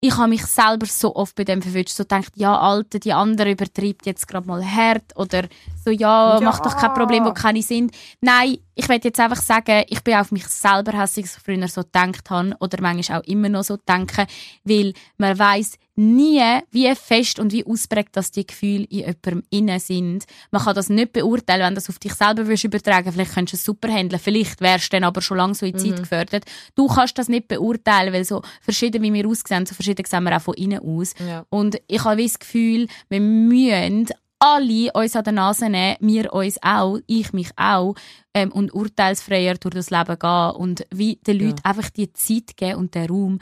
ich 0.00 0.16
habe 0.16 0.28
mich 0.28 0.46
selber 0.46 0.86
so 0.86 1.14
oft 1.16 1.34
bei 1.34 1.44
dem 1.44 1.60
verwünscht, 1.60 1.94
so 1.94 2.04
gedacht, 2.04 2.32
ja, 2.36 2.56
Alter, 2.58 3.00
die 3.00 3.12
andere 3.12 3.50
übertreibt 3.50 4.06
jetzt 4.06 4.28
gerade 4.28 4.46
mal 4.46 4.64
hart 4.64 5.16
oder 5.16 5.48
so, 5.88 5.92
ja, 5.92 6.38
Ja. 6.38 6.40
mach 6.40 6.60
doch 6.60 6.76
kein 6.76 6.94
Problem, 6.94 7.24
wo 7.24 7.32
keine 7.32 7.62
sind. 7.62 7.92
Nein, 8.20 8.58
ich 8.74 8.88
werde 8.88 9.08
jetzt 9.08 9.20
einfach 9.20 9.42
sagen, 9.42 9.84
ich 9.88 10.02
bin 10.04 10.14
auf 10.14 10.30
mich 10.30 10.46
selber 10.46 10.92
hässlich, 10.92 11.26
ich 11.26 11.42
früher 11.42 11.66
so 11.68 11.82
gedacht 11.82 12.30
habe 12.30 12.54
oder 12.60 12.80
manchmal 12.80 13.20
auch 13.20 13.24
immer 13.24 13.48
noch 13.48 13.64
so 13.64 13.76
denke, 13.76 14.26
weil 14.64 14.92
man 15.16 15.38
weiß 15.38 15.78
nie, 15.96 16.60
wie 16.70 16.94
fest 16.94 17.40
und 17.40 17.52
wie 17.52 17.66
ausprägt 17.66 18.16
dass 18.16 18.30
die 18.30 18.46
Gefühle 18.46 18.84
in 18.84 18.98
jemandem 18.98 19.42
innen 19.50 19.80
sind. 19.80 20.24
Man 20.52 20.62
kann 20.62 20.76
das 20.76 20.90
nicht 20.90 21.12
beurteilen, 21.12 21.62
wenn 21.62 21.74
du 21.74 21.80
das 21.80 21.88
auf 21.88 21.98
dich 21.98 22.14
selber 22.14 22.46
würdest 22.46 22.64
übertragen 22.64 23.12
Vielleicht 23.12 23.34
könntest 23.34 23.54
du 23.54 23.56
es 23.56 23.64
super 23.64 23.88
handeln, 23.92 24.20
vielleicht 24.22 24.60
wärst 24.60 24.92
du 24.92 24.96
dann 24.96 25.04
aber 25.04 25.22
schon 25.22 25.38
lange 25.38 25.56
so 25.56 25.66
in 25.66 25.72
die 25.72 25.78
Zeit 25.78 25.98
gefördert. 25.98 26.44
Du 26.76 26.86
kannst 26.86 27.18
das 27.18 27.28
nicht 27.28 27.48
beurteilen, 27.48 28.12
weil 28.12 28.24
so 28.24 28.42
verschieden 28.60 29.02
wie 29.02 29.12
wir 29.12 29.26
aussehen, 29.26 29.66
so 29.66 29.74
verschieden 29.74 30.04
sehen 30.06 30.22
wir 30.22 30.36
auch 30.36 30.42
von 30.42 30.54
innen 30.54 30.78
aus. 30.78 31.14
Ja. 31.18 31.44
Und 31.48 31.80
ich 31.88 32.04
habe 32.04 32.22
das 32.22 32.38
Gefühl, 32.38 32.86
wir 33.08 33.20
müssen 33.20 34.08
alle 34.38 34.92
uns 34.92 35.16
an 35.16 35.24
der 35.24 35.32
Nase 35.32 35.68
nehmen, 35.68 35.96
wir 36.00 36.32
uns 36.32 36.58
auch, 36.62 36.98
ich 37.06 37.32
mich 37.32 37.50
auch, 37.56 37.94
ähm, 38.34 38.52
und 38.52 38.72
urteilsfreier 38.72 39.54
durch 39.54 39.74
das 39.74 39.90
Leben 39.90 40.18
gehen 40.18 40.50
und 40.52 40.86
wie 40.92 41.16
den 41.16 41.38
Leuten 41.40 41.64
einfach 41.64 41.90
die 41.90 42.12
Zeit 42.12 42.56
geben 42.56 42.78
und 42.78 42.94
den 42.94 43.08
Raum, 43.10 43.38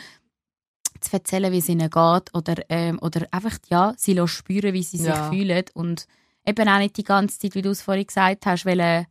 zu 1.01 1.13
erzählen, 1.13 1.53
wie 1.53 1.59
es 1.59 1.69
ihnen 1.69 1.91
geht 1.91 2.35
oder, 2.35 2.55
ähm, 2.71 2.99
oder 3.03 3.27
einfach 3.31 3.59
ja, 3.69 3.93
sie 3.99 4.15
lassen 4.15 4.29
spüren, 4.29 4.73
wie 4.73 4.83
sie 4.83 4.97
Ja. 4.97 5.15
sich 5.15 5.25
fühlen 5.29 5.65
und 5.75 6.07
eben 6.47 6.69
auch 6.69 6.79
nicht 6.79 6.97
die 6.97 7.05
ganze 7.05 7.39
Zeit, 7.39 7.55
wie 7.55 7.63
du 7.63 7.71
es 7.71 7.83
vorhin 7.83 8.07
gesagt 8.07 8.47
hast, 8.47 8.65
wollen 8.65 9.07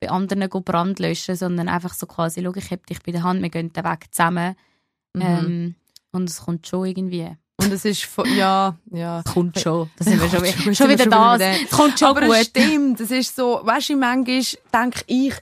bei 0.00 0.10
anderen 0.10 0.48
Brand 0.62 1.00
löschen, 1.00 1.34
sondern 1.34 1.68
einfach 1.68 1.94
so 1.94 2.06
quasi, 2.06 2.42
schau, 2.42 2.54
ich 2.54 2.70
heb 2.70 2.86
dich 2.86 3.02
bei 3.02 3.10
der 3.12 3.24
Hand, 3.24 3.42
wir 3.42 3.48
gehen 3.50 3.72
den 3.72 3.84
Weg 3.84 4.06
zusammen 4.12 4.54
Mhm. 5.16 5.22
ähm, 5.22 5.74
und 6.12 6.28
es 6.28 6.40
kommt 6.42 6.66
schon 6.66 6.86
irgendwie. 6.86 7.36
Und 7.60 7.72
es 7.72 7.84
ist 7.84 8.04
von, 8.04 8.26
ja, 8.36 8.74
ja. 8.90 9.22
Kommt 9.32 9.58
schon. 9.60 9.88
Da 9.98 10.04
sind 10.04 10.20
wir 10.20 10.28
schon, 10.28 10.44
schon, 10.62 10.74
schon 10.74 10.88
wieder 10.90 11.06
das. 11.06 11.40
Es 11.64 11.70
kommt 11.70 11.98
schon 11.98 12.08
Aber 12.08 12.22
gut. 12.26 12.34
es 12.36 12.46
stimmt, 12.46 13.00
es 13.00 13.10
ist 13.10 13.36
so, 13.36 13.60
weißt 13.62 13.90
du, 13.90 13.96
manchmal 13.96 14.42
denke 14.72 15.02
ich, 15.06 15.34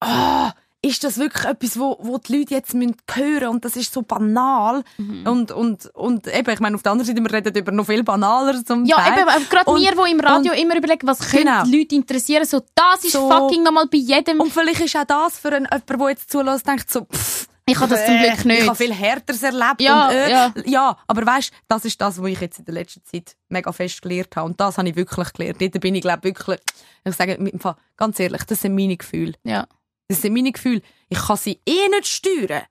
ah, 0.00 0.52
ist 0.84 1.04
das 1.04 1.16
wirklich 1.18 1.44
etwas, 1.44 1.78
wo, 1.78 1.96
wo 2.00 2.18
die 2.18 2.38
Leute 2.38 2.54
jetzt 2.54 2.74
müssen 2.74 2.96
hören 3.12 3.48
und 3.48 3.64
das 3.64 3.76
ist 3.76 3.92
so 3.92 4.02
banal 4.02 4.82
Mhm. 4.98 5.26
und, 5.28 5.52
und, 5.52 5.86
und 5.94 6.26
eben, 6.26 6.50
ich 6.52 6.58
meine, 6.60 6.74
auf 6.74 6.82
der 6.82 6.90
anderen 6.92 7.06
Seite, 7.06 7.22
wir 7.22 7.32
reden 7.32 7.54
über 7.56 7.70
noch 7.70 7.86
viel 7.86 8.02
banaler 8.02 8.64
zum 8.64 8.84
Ja, 8.84 8.96
Teil. 8.96 9.20
eben, 9.20 9.48
gerade 9.48 9.66
wir, 9.80 10.04
die 10.04 10.10
im 10.10 10.20
Radio 10.20 10.52
immer 10.54 10.76
überlegen, 10.76 11.06
was 11.06 11.18
Genau. 11.30 11.52
könnte 11.62 11.70
die 11.70 11.78
Leute 11.78 11.94
interessieren, 11.94 12.44
so, 12.46 12.62
das 12.74 13.04
ist 13.04 13.12
So- 13.12 13.28
fucking 13.30 13.62
nochmal 13.62 13.86
bei 13.86 13.98
jedem. 13.98 14.40
Und 14.40 14.52
vielleicht 14.52 14.80
ist 14.80 14.96
auch 14.96 15.04
das 15.04 15.38
für 15.38 15.48
einen, 15.52 15.66
jemand, 15.70 15.88
der 16.00 16.08
jetzt 16.10 16.30
zulässt, 16.32 16.66
denkt 16.66 16.90
so, 16.90 17.04
pff, 17.04 17.46
ich 17.72 17.80
habe 17.80 17.94
das 17.94 18.06
zum 18.06 18.14
äh, 18.14 18.28
Glück 18.28 18.44
nicht. 18.44 18.60
Ich 18.60 18.66
habe 18.66 18.76
viel 18.76 18.94
Härteres 18.94 19.42
erlebt. 19.42 19.80
Ja, 19.80 20.08
und, 20.08 20.14
äh, 20.14 20.30
ja. 20.30 20.52
ja, 20.64 20.98
aber 21.06 21.26
weißt, 21.26 21.52
das 21.68 21.84
ist 21.84 22.00
das, 22.00 22.20
was 22.20 22.28
ich 22.28 22.40
jetzt 22.40 22.58
in 22.58 22.64
der 22.64 22.74
letzten 22.74 23.04
Zeit 23.04 23.36
mega 23.48 23.72
fest 23.72 24.02
gelernt 24.02 24.36
habe. 24.36 24.46
Und 24.46 24.60
das 24.60 24.78
habe 24.78 24.88
ich 24.88 24.96
wirklich 24.96 25.32
gelernt. 25.32 25.60
Dort 25.60 25.80
bin 25.80 25.94
ich, 25.94 26.02
glaube 26.02 26.24
wirklich, 26.24 26.60
ich 27.04 27.14
sage 27.14 27.36
mit 27.38 27.60
Fall, 27.60 27.76
ganz 27.96 28.18
ehrlich, 28.20 28.42
das 28.44 28.60
sind 28.60 28.74
meine 28.74 28.96
Gefühle. 28.96 29.34
ja. 29.44 29.66
Das 30.08 30.20
sind 30.20 30.34
meine 30.34 30.52
Gefühle. 30.52 30.82
Ich 31.08 31.18
kann 31.18 31.38
sie 31.38 31.58
eh 31.64 31.88
nicht 31.88 32.06
steuern. 32.06 32.64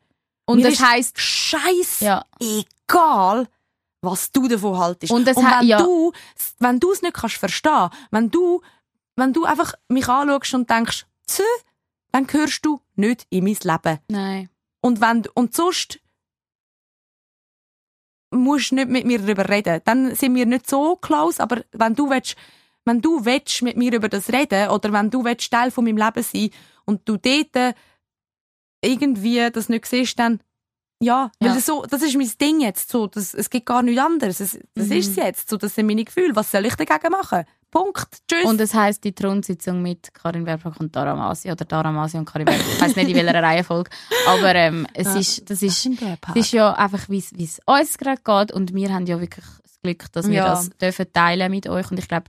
Und 0.46 0.58
Mir 0.58 0.70
das 0.70 0.80
heisst, 0.80 1.20
Scheiß 1.20 2.02
ja. 2.02 2.24
egal, 2.40 3.48
was 4.02 4.32
du 4.32 4.48
davon 4.48 4.78
haltest. 4.78 5.12
Und 5.12 5.28
das 5.28 5.38
und 5.38 5.46
wenn 5.46 5.68
ja. 5.68 5.80
du, 5.82 6.12
wenn 6.60 6.80
du 6.80 6.92
es 6.92 7.02
nicht 7.02 7.16
kannst 7.16 7.38
verstehen, 7.38 7.90
wenn 8.12 8.30
du, 8.30 8.62
wenn 9.16 9.34
du 9.34 9.46
einfach 9.46 9.74
mich 9.88 10.08
anschaust 10.08 10.54
und 10.54 10.70
denkst, 10.70 11.08
dann 12.12 12.28
gehörst 12.28 12.66
du 12.66 12.82
nicht 12.96 13.26
in 13.30 13.46
mein 13.46 13.58
Leben. 13.62 14.00
Nein. 14.10 14.50
Und 14.82 15.00
wenn, 15.02 15.24
und 15.36 15.54
sonst 15.56 16.00
musst 18.34 18.72
du 18.72 18.76
nicht 18.76 18.90
mit 18.90 19.06
mir 19.06 19.20
darüber 19.20 19.48
reden. 19.50 19.82
Dann 19.86 20.16
sind 20.16 20.36
wir 20.36 20.46
nicht 20.46 20.70
so 20.70 20.96
close, 20.96 21.42
aber 21.42 21.64
wenn 21.72 21.96
du 21.96 22.10
willst, 22.10 22.36
wenn 22.86 23.02
du 23.02 23.26
willst 23.26 23.62
mit 23.62 23.78
mir 23.78 23.94
über 23.94 24.10
das 24.10 24.30
reden 24.32 24.70
oder 24.70 24.92
wenn 24.94 25.10
du 25.10 25.24
willst 25.24 25.52
Teil 25.52 25.70
von 25.72 25.84
meinem 25.84 25.98
Leben 25.98 26.24
sein 26.24 26.50
und 26.86 27.08
du 27.08 27.18
dort 27.18 27.76
irgendwie 28.84 29.50
das 29.52 29.70
nicht 29.70 29.86
siehst, 29.86 30.18
dann 30.18 30.42
ja, 31.04 31.32
weil 31.40 31.50
Ja. 31.50 31.56
das, 31.56 31.66
so, 31.66 31.84
das 31.84 32.04
ist 32.04 32.16
mein 32.16 32.32
Ding 32.40 32.60
jetzt. 32.62 32.90
So, 32.92 33.08
das, 33.08 33.34
es 33.34 33.50
gibt 33.50 33.66
gar 33.66 33.82
nichts 33.82 34.00
anderes. 34.02 34.40
Es, 34.40 34.60
das 34.76 34.88
Mhm. 34.88 34.92
ist 34.98 35.10
es 35.10 35.16
jetzt. 35.16 35.50
So, 35.50 35.58
das 35.58 35.74
sind 35.74 35.88
meine 35.88 36.06
Gefühle. 36.06 36.36
Was 36.36 36.52
soll 36.52 36.66
ich 36.68 36.76
dagegen 36.76 37.12
machen? 37.12 37.44
Punkt. 37.72 38.18
Tschüss. 38.30 38.46
Und 38.46 38.60
es 38.62 38.74
heisst 38.74 39.04
die 39.04 39.14
Thronsitzung 39.14 39.82
mit 39.82 40.14
Karin 40.14 40.46
Werberg 40.46 40.80
und 40.80 40.96
Dara 40.96 41.16
Masi 41.16 41.50
oder 41.52 41.66
Dara 41.66 41.92
Masi 41.92 42.18
und 42.18 42.26
Karin 42.26 42.46
Werberg. 42.48 42.68
Ich 42.68 42.82
weiss 42.82 42.96
nicht 42.96 43.10
in 43.10 43.16
welcher 43.16 43.34
Reihenfolge. 43.44 43.90
Aber 44.28 44.54
ähm, 44.56 44.86
es 44.94 45.08
Ja. 45.08 45.16
ist, 45.16 45.50
das 45.50 45.62
ist, 45.64 45.86
es 45.88 46.36
ist 46.36 46.52
ja 46.52 46.74
einfach, 46.74 47.08
wie 47.10 47.18
es- 47.20 47.60
uns 47.66 47.98
gerade 47.98 48.22
geht. 48.24 48.52
Und 48.52 48.74
wir 48.76 48.94
haben 48.94 49.06
ja 49.06 49.20
wirklich 49.20 49.46
das 49.64 49.80
Glück, 49.82 50.12
dass 50.12 50.28
wir 50.28 50.36
Ja. 50.36 50.50
das 50.50 50.70
dürfen 50.72 51.06
teilen 51.14 51.50
mit 51.50 51.68
euch. 51.68 51.90
Und 51.90 51.98
ich 51.98 52.08
glaube, 52.08 52.26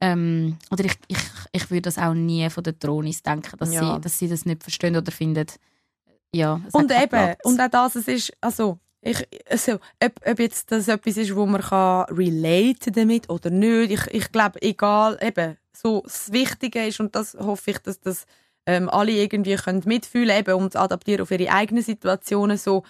ähm, 0.00 0.58
oder 0.70 0.84
ich, 0.84 0.94
ich, 1.08 1.18
ich 1.52 1.70
würde 1.70 1.82
das 1.82 1.96
auch 1.98 2.12
nie 2.14 2.48
von 2.50 2.62
den 2.64 2.78
Tronis 2.78 3.22
denken, 3.22 3.56
dass, 3.58 3.72
Ja. 3.72 3.94
sie, 3.94 4.00
dass 4.00 4.18
sie 4.18 4.28
das 4.28 4.44
nicht 4.44 4.62
verstehen 4.62 4.96
oder 4.96 5.10
finden. 5.12 5.46
Ja, 6.34 6.60
Und 6.72 6.90
eben, 6.90 7.08
Platz. 7.08 7.38
und 7.44 7.60
auch 7.60 7.68
das, 7.68 7.94
es 7.96 8.08
ist, 8.08 8.32
also, 8.40 8.78
ich, 9.02 9.26
also, 9.50 9.80
ob, 10.02 10.12
ob 10.24 10.38
jetzt 10.38 10.70
das 10.70 10.88
etwas 10.88 11.16
ist, 11.16 11.34
wo 11.34 11.44
man 11.44 11.60
kann 11.60 12.04
relate 12.14 12.92
damit 12.92 13.28
oder 13.28 13.50
nicht, 13.50 13.90
ich, 13.90 14.14
ich 14.14 14.32
glaube, 14.32 14.62
egal, 14.62 15.18
eben, 15.20 15.56
so, 15.72 16.02
das 16.04 16.30
Wichtige 16.32 16.86
ist, 16.86 17.00
und 17.00 17.14
das 17.16 17.34
hoffe 17.34 17.72
ich, 17.72 17.78
dass 17.78 18.00
das 18.00 18.26
ähm, 18.64 18.88
alle 18.88 19.10
irgendwie 19.12 19.56
können 19.56 19.82
mitfühlen 19.86 20.38
eben, 20.38 20.54
und 20.54 20.76
adaptieren 20.76 21.22
auf 21.22 21.32
ihre 21.32 21.50
eigenen 21.52 21.82
Situationen, 21.82 22.56
so, 22.56 22.84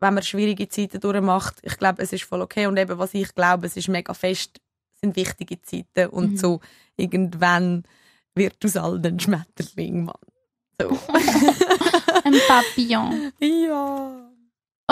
wenn 0.00 0.14
man 0.14 0.22
schwierige 0.22 0.68
Zeiten 0.68 0.98
durchmacht, 0.98 1.56
ich 1.62 1.76
glaube, 1.76 2.02
es 2.02 2.12
ist 2.14 2.24
voll 2.24 2.40
okay, 2.40 2.66
und 2.66 2.78
eben, 2.78 2.98
was 2.98 3.12
ich 3.12 3.34
glaube, 3.34 3.66
es 3.66 3.76
ist 3.76 3.88
mega 3.88 4.14
fest, 4.14 4.60
sind 5.02 5.14
wichtige 5.16 5.60
Zeiten, 5.60 6.08
und 6.10 6.32
Mhm. 6.32 6.36
so, 6.38 6.60
irgendwann 6.96 7.84
wird 8.34 8.64
aus 8.64 8.76
allen 8.76 9.04
ein 9.04 9.20
Schmetterling, 9.20 10.04
Mann. 10.04 10.14
So. 10.80 10.88
Ein 12.24 12.34
Papillon. 12.48 13.32
ja. 13.40 14.29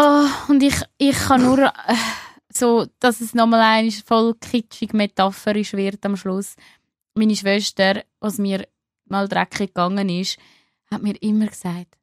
Oh, 0.01 0.29
und 0.47 0.63
ich, 0.63 0.81
ich 0.99 1.19
kann 1.19 1.43
nur 1.43 1.59
äh, 1.59 1.73
so, 2.53 2.87
dass 3.01 3.21
es 3.21 3.35
nochmal 3.35 3.61
eine 3.63 3.91
voll 3.91 4.33
kitschig 4.35 4.93
metaphorisch 4.93 5.73
wird 5.73 6.07
am 6.07 6.17
Schluss. 6.17 6.55
Meine 7.17 7.35
Schwester, 7.35 8.05
was 8.21 8.39
mir 8.39 8.69
mal 9.07 9.27
dreckig 9.27 9.75
gegangen 9.75 10.09
ist, 10.09 10.39
hat 10.89 11.03
mir 11.03 11.21
immer 11.21 11.49
gesagt, 11.49 11.99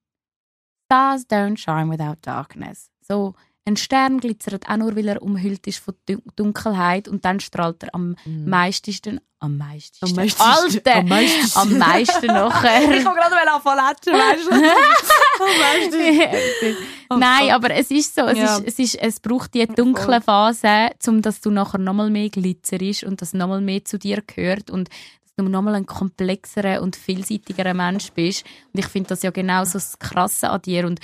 Stars 0.84 1.26
don't 1.30 1.56
shine 1.56 1.89
without 1.89 2.18
darkness. 2.22 2.91
So, 3.00 3.34
ein 3.66 3.78
Stern 3.78 4.20
glitzert 4.20 4.70
auch 4.70 4.78
nur, 4.78 4.95
weil 4.95 5.07
er 5.07 5.22
umhüllt 5.22 5.66
ist 5.68 5.80
von 5.80 5.95
Dun- 6.07 6.22
Dunkelheit 6.36 7.07
und 7.07 7.26
dann 7.26 7.39
strahlt 7.39 7.82
er 7.84 7.95
am 7.95 8.16
meisten, 8.26 9.20
am 9.39 9.57
meisten, 9.57 10.05
Am 10.05 10.11
meisten. 10.16 10.41
Alter, 10.41 10.95
Am 10.95 11.07
meisten. 11.07 11.59
am 11.59 11.78
meisten 11.78 12.26
nachher. 12.28 12.91
Ich 12.97 13.03
kann 13.03 13.16
gerade 13.16 13.51
anfangen 13.51 13.95
zu 14.01 14.11
weißt 14.11 14.45
du? 14.47 14.55
Am 15.43 15.59
meisten. 15.59 16.78
Oh 17.09 17.16
Nein, 17.18 17.51
aber 17.51 17.72
es 17.72 17.91
ist 17.91 18.16
so. 18.16 18.22
Es, 18.22 18.38
Ja. 18.38 18.57
ist, 18.57 18.68
es, 18.68 18.80
ist, 18.80 18.95
es 18.95 19.20
braucht 19.20 19.53
die 19.53 19.68
dunkle 19.68 20.22
Phase, 20.22 20.89
um 21.07 21.22
dass 21.22 21.41
du 21.41 21.51
nachher 21.51 21.78
nochmal 21.80 22.09
mehr 22.09 22.30
Glitzer 22.30 22.80
ist 22.82 23.03
und 23.03 23.22
dass 23.22 23.34
nochmal 23.34 23.61
mehr 23.61 23.84
zu 23.84 23.99
dir 23.99 24.24
gehört 24.26 24.72
und 24.72 24.89
dass 24.89 25.45
du 25.45 25.49
nochmal 25.49 25.76
ein 25.76 25.86
komplexerer 25.86 26.82
und 26.82 26.95
vielseitigerer 26.95 27.74
Mensch 27.74 28.11
bist. 28.13 28.45
Und 28.74 28.80
ich 28.80 28.88
finde 28.88 29.09
das 29.09 29.22
ja 29.24 29.32
genau 29.32 29.63
so 29.66 29.74
das 29.74 29.99
Krasse 29.99 30.49
an 30.49 30.61
dir. 30.61 30.88
Und 30.88 30.99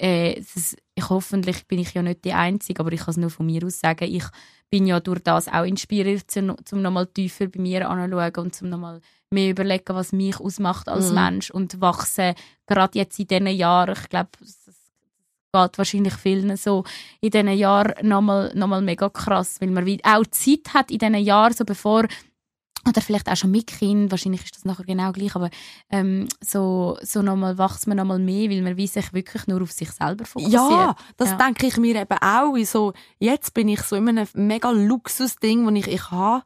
äh, 0.00 0.32
ist, 0.40 0.76
ich, 0.94 1.08
hoffentlich 1.08 1.66
bin 1.66 1.80
ich 1.80 1.92
ja 1.94 2.02
nicht 2.02 2.24
die 2.24 2.32
Einzige, 2.32 2.80
aber 2.80 2.92
ich 2.92 3.00
kann 3.00 3.10
es 3.10 3.16
nur 3.16 3.30
von 3.30 3.46
mir 3.46 3.64
aus 3.64 3.80
sagen. 3.80 4.04
Ich 4.04 4.24
bin 4.70 4.86
ja 4.86 5.00
durch 5.00 5.20
das 5.20 5.48
auch 5.48 5.64
inspiriert, 5.64 6.30
zum, 6.30 6.56
zum 6.64 6.82
nochmal 6.82 7.06
tiefer 7.06 7.48
bei 7.48 7.60
mir 7.60 7.88
anzuschauen 7.88 8.46
und 8.46 8.54
zum 8.54 8.68
nochmal 8.68 9.00
mehr 9.30 9.50
überlegen, 9.50 9.94
was 9.94 10.12
mich 10.12 10.38
ausmacht 10.38 10.88
als 10.88 11.08
Mhm. 11.08 11.14
Mensch 11.14 11.50
und 11.50 11.80
wachsen. 11.80 12.34
Gerade 12.66 12.98
jetzt 12.98 13.18
in 13.18 13.26
diesen 13.26 13.46
Jahren, 13.48 13.96
ich 14.00 14.08
glaube, 14.08 14.30
es 14.40 14.64
geht 15.52 15.78
wahrscheinlich 15.78 16.14
vielen 16.14 16.56
so 16.56 16.84
in 17.20 17.30
diesen 17.30 17.48
Jahren 17.48 18.06
nochmal 18.06 18.52
noch 18.54 18.68
mal 18.68 18.80
mega 18.80 19.08
krass, 19.08 19.60
weil 19.60 19.70
man 19.70 19.86
auch 20.04 20.26
Zeit 20.30 20.74
hat 20.74 20.90
in 20.90 20.98
diesen 20.98 21.16
Jahren, 21.16 21.52
so 21.52 21.64
bevor 21.64 22.06
oder 22.88 23.00
vielleicht 23.00 23.28
auch 23.28 23.36
schon 23.36 23.50
mit 23.50 23.66
Kind, 23.68 24.10
wahrscheinlich 24.10 24.44
ist 24.44 24.56
das 24.56 24.64
nachher 24.64 24.84
genau 24.84 25.12
gleich, 25.12 25.34
aber 25.34 25.50
ähm, 25.90 26.28
so, 26.44 26.98
so 27.02 27.22
nochmal 27.22 27.56
wächst 27.58 27.86
man 27.86 27.96
nochmal 27.96 28.18
mehr, 28.18 28.50
weil 28.50 28.62
man 28.62 28.76
wie 28.76 28.86
sich 28.86 29.12
wirklich 29.12 29.46
nur 29.46 29.62
auf 29.62 29.72
sich 29.72 29.90
selber 29.90 30.24
fokussiert. 30.24 30.52
Ja, 30.62 30.94
das 31.16 31.30
Ja. 31.30 31.36
denke 31.36 31.66
ich 31.66 31.76
mir 31.78 31.96
eben 32.00 32.18
auch. 32.20 32.56
So, 32.64 32.92
jetzt 33.18 33.54
bin 33.54 33.68
ich 33.68 33.80
so 33.82 33.96
in 33.96 34.08
einem 34.08 34.28
mega 34.34 34.70
Luxus-Ding, 34.70 35.64
wo 35.66 35.70
ich, 35.70 35.86
ich 35.88 36.10
habe 36.10 36.44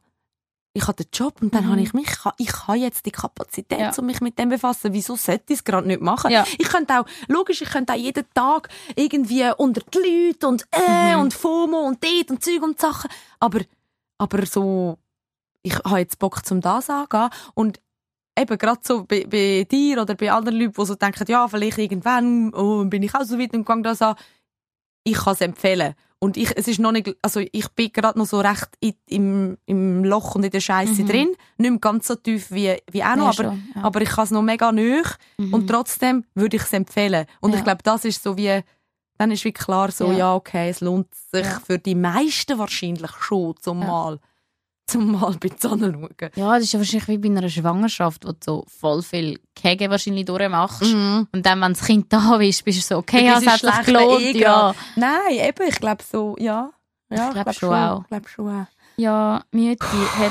ich 0.73 0.83
habe 0.87 1.03
den 1.03 1.09
Job 1.11 1.41
und 1.41 1.53
dann 1.53 1.65
Mhm. 1.65 1.71
habe 1.71 1.81
ich 1.81 1.93
mich, 1.93 2.07
ich 2.07 2.23
habe, 2.25 2.35
ich 2.37 2.53
habe 2.67 2.77
jetzt 2.77 3.03
die 3.05 3.11
Kapazität, 3.11 3.79
Ja. 3.79 3.91
um 3.97 4.05
mich 4.05 4.21
mit 4.21 4.37
dem 4.37 4.49
zu 4.49 4.55
befassen. 4.55 4.93
Wieso 4.93 5.15
sollte 5.15 5.45
ich 5.51 5.59
es 5.59 5.63
gerade 5.63 5.87
nicht 5.87 5.99
machen? 5.99 6.31
Ja. 6.31 6.45
Ich 6.59 6.69
könnte 6.69 6.99
auch, 6.99 7.05
logisch, 7.27 7.61
ich 7.63 7.69
könnte 7.69 7.91
auch 7.93 7.97
jeden 7.97 8.23
Tag 8.35 8.69
irgendwie 8.95 9.49
unter 9.57 9.81
die 9.81 10.27
Leute 10.29 10.47
und 10.47 10.65
äh 10.71 11.15
Mhm. 11.15 11.21
und 11.21 11.33
FOMO 11.33 11.79
und 11.87 12.03
dort 12.03 12.29
und 12.29 12.43
Zeug 12.43 12.61
und 12.61 12.79
Sachen. 12.79 13.09
Aber, 13.39 13.61
aber 14.19 14.45
so, 14.45 14.99
ich 15.63 15.75
habe 15.79 15.99
jetzt 15.99 16.19
Bock 16.19 16.45
zum 16.45 16.61
das 16.61 16.89
angehen 16.89 17.29
und 17.53 17.79
eben 18.37 18.57
gerade 18.57 18.79
so 18.83 19.03
bei, 19.03 19.25
bei 19.25 19.67
dir 19.69 20.01
oder 20.01 20.15
bei 20.15 20.31
anderen 20.31 20.59
Leuten, 20.59 20.73
die 20.79 20.85
so 20.85 20.95
denken, 20.95 21.25
ja, 21.27 21.47
vielleicht 21.47 21.77
irgendwann 21.77 22.53
oh, 22.53 22.85
bin 22.85 23.03
ich 23.03 23.13
auch 23.13 23.23
so 23.23 23.37
weit 23.37 23.53
und 23.53 23.65
gehe 23.65 23.81
das 23.81 24.01
an. 24.01 24.15
Ich 25.03 25.17
kann 25.17 25.33
es 25.33 25.41
empfehlen. 25.41 25.95
Und 26.21 26.35
ich, 26.35 26.51
es 26.57 26.67
ist 26.67 26.79
noch 26.79 26.91
nicht, 26.91 27.15
also 27.21 27.39
ich 27.39 27.69
bin 27.69 27.91
gerade 27.93 28.19
noch 28.19 28.25
so 28.25 28.41
recht 28.41 28.67
in, 28.81 28.93
im, 29.07 29.57
im 29.65 30.03
Loch 30.03 30.35
und 30.35 30.43
in 30.43 30.51
der 30.51 30.59
Scheiße 30.59 31.03
Mhm. 31.03 31.07
drin. 31.07 31.27
Nicht 31.57 31.69
mehr 31.71 31.79
ganz 31.79 32.07
so 32.07 32.15
tief 32.15 32.51
wie, 32.51 32.75
wie 32.91 33.03
auch 33.03 33.15
noch, 33.15 33.33
Ja, 33.37 33.43
aber, 33.45 33.51
schon, 33.55 33.69
ja. 33.75 33.83
aber 33.83 34.01
ich 34.01 34.09
kann 34.09 34.23
es 34.25 34.31
noch 34.31 34.41
mega 34.41 34.71
nöch. 34.73 35.07
Mhm. 35.37 35.53
Und 35.53 35.67
trotzdem 35.67 36.25
würde 36.35 36.57
ich 36.57 36.63
es 36.63 36.73
empfehlen. 36.73 37.25
Und 37.39 37.51
Ja. 37.53 37.57
ich 37.59 37.63
glaube, 37.63 37.83
das 37.83 38.03
ist 38.03 38.21
so 38.21 38.35
wie, 38.37 38.61
dann 39.17 39.31
ist 39.31 39.45
wie 39.45 39.53
klar 39.53 39.91
so, 39.91 40.11
Ja. 40.11 40.35
okay, 40.35 40.69
es 40.69 40.81
lohnt 40.81 41.07
sich 41.15 41.47
für 41.65 41.79
die 41.79 41.95
meisten 41.95 42.57
wahrscheinlich 42.59 43.11
schon, 43.11 43.55
zum 43.61 43.81
Ja. 43.81 43.87
mal, 43.87 44.19
zum 44.91 45.11
mal 45.11 45.35
bei 45.39 45.49
die 45.49 45.55
Sonne 45.59 45.91
schauen. 45.91 46.31
ja, 46.35 46.53
das 46.55 46.63
ist 46.63 46.73
ja 46.73 46.79
wahrscheinlich 46.79 47.07
wie 47.07 47.17
bei 47.17 47.37
einer 47.37 47.49
Schwangerschaft, 47.49 48.25
wo 48.25 48.31
du 48.31 48.37
so 48.43 48.65
voll 48.67 49.01
viel 49.01 49.39
Kege 49.55 49.89
wahrscheinlich 49.89 50.25
durchmachst. 50.25 50.93
Mhm. 50.93 51.27
Und 51.31 51.45
dann, 51.45 51.61
wenn 51.61 51.73
das 51.73 51.85
Kind 51.85 52.11
da 52.11 52.37
ist, 52.37 52.63
bist 52.65 52.79
du 52.79 52.95
so, 52.95 52.97
okay, 52.97 53.25
ja, 53.25 53.37
es 53.37 53.47
hat 53.47 53.59
sich 53.59 53.85
gelohnt. 53.85 54.35
Ja. 54.35 54.73
Nein, 54.95 55.19
eben, 55.31 55.67
ich 55.67 55.79
glaube 55.79 56.03
so, 56.03 56.35
ja. 56.39 56.71
Ja, 57.11 57.27
Ich 57.27 57.33
glaub 57.33 57.45
glaub 57.45 57.55
schon 57.55 57.73
auch. 57.73 58.01
Ich 58.01 58.07
glaube 58.07 58.29
schon 58.29 58.61
auch. 58.61 58.67
ja, 58.97 59.43
Mütti, 59.51 59.85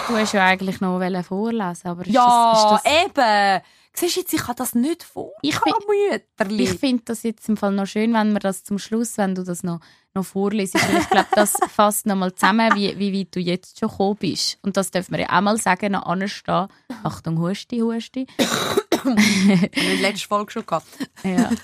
du 0.09 0.17
hast 0.17 0.33
ja 0.33 0.45
eigentlich 0.45 0.81
noch 0.81 1.01
vorlesen 1.25 1.89
aber 1.89 2.07
ist 2.07 2.13
Ja, 2.13 2.53
das, 2.53 2.63
ist 2.63 2.85
das 2.85 2.93
eben. 3.05 3.63
Siehst 3.99 4.15
jetzt, 4.15 4.33
ich 4.33 4.43
kann 4.43 4.55
das 4.55 4.77
nicht 4.77 5.03
vor. 5.03 5.33
Ich 5.43 5.61
kann 5.61 5.73
Mütterli. 5.89 6.63
Ich 6.63 6.79
finde 6.79 7.03
das 7.07 7.25
jetzt 7.25 7.49
im 7.49 7.57
Fall 7.57 7.73
noch 7.73 7.87
schön, 7.87 8.15
wenn 8.15 8.33
wir 8.33 8.39
das 8.39 8.63
zum 8.63 8.79
Schluss, 8.79 9.19
wenn 9.19 9.35
du 9.35 9.43
das 9.43 9.65
noch, 9.65 9.81
noch 10.15 10.25
vorlesest. 10.25 10.85
Ich 11.01 11.11
glaube, 11.11 11.27
das 11.33 11.55
fasst 11.75 12.07
noch 12.07 12.15
mal 12.15 12.33
zusammen, 12.33 12.71
wie, 12.77 12.97
wie 12.97 13.19
weit 13.19 13.35
du 13.35 13.41
jetzt 13.41 13.81
schon 13.81 13.89
gekommen 13.89 14.17
bist. 14.17 14.59
Und 14.63 14.77
das 14.77 14.93
dürfen 14.93 15.17
wir 15.17 15.23
ja 15.23 15.37
auch 15.37 15.41
mal 15.41 15.57
sagen, 15.59 15.93
noch 15.93 16.07
anstehen. 16.07 16.69
Achtung, 17.03 17.41
Husti, 17.41 17.81
Husti. 17.81 18.29
Haben 19.05 19.17
wir 19.17 20.01
letzten 20.01 20.29
Folge 20.29 20.53
schon 20.53 20.67
gehabt. 20.67 20.87
Ja. 21.25 21.51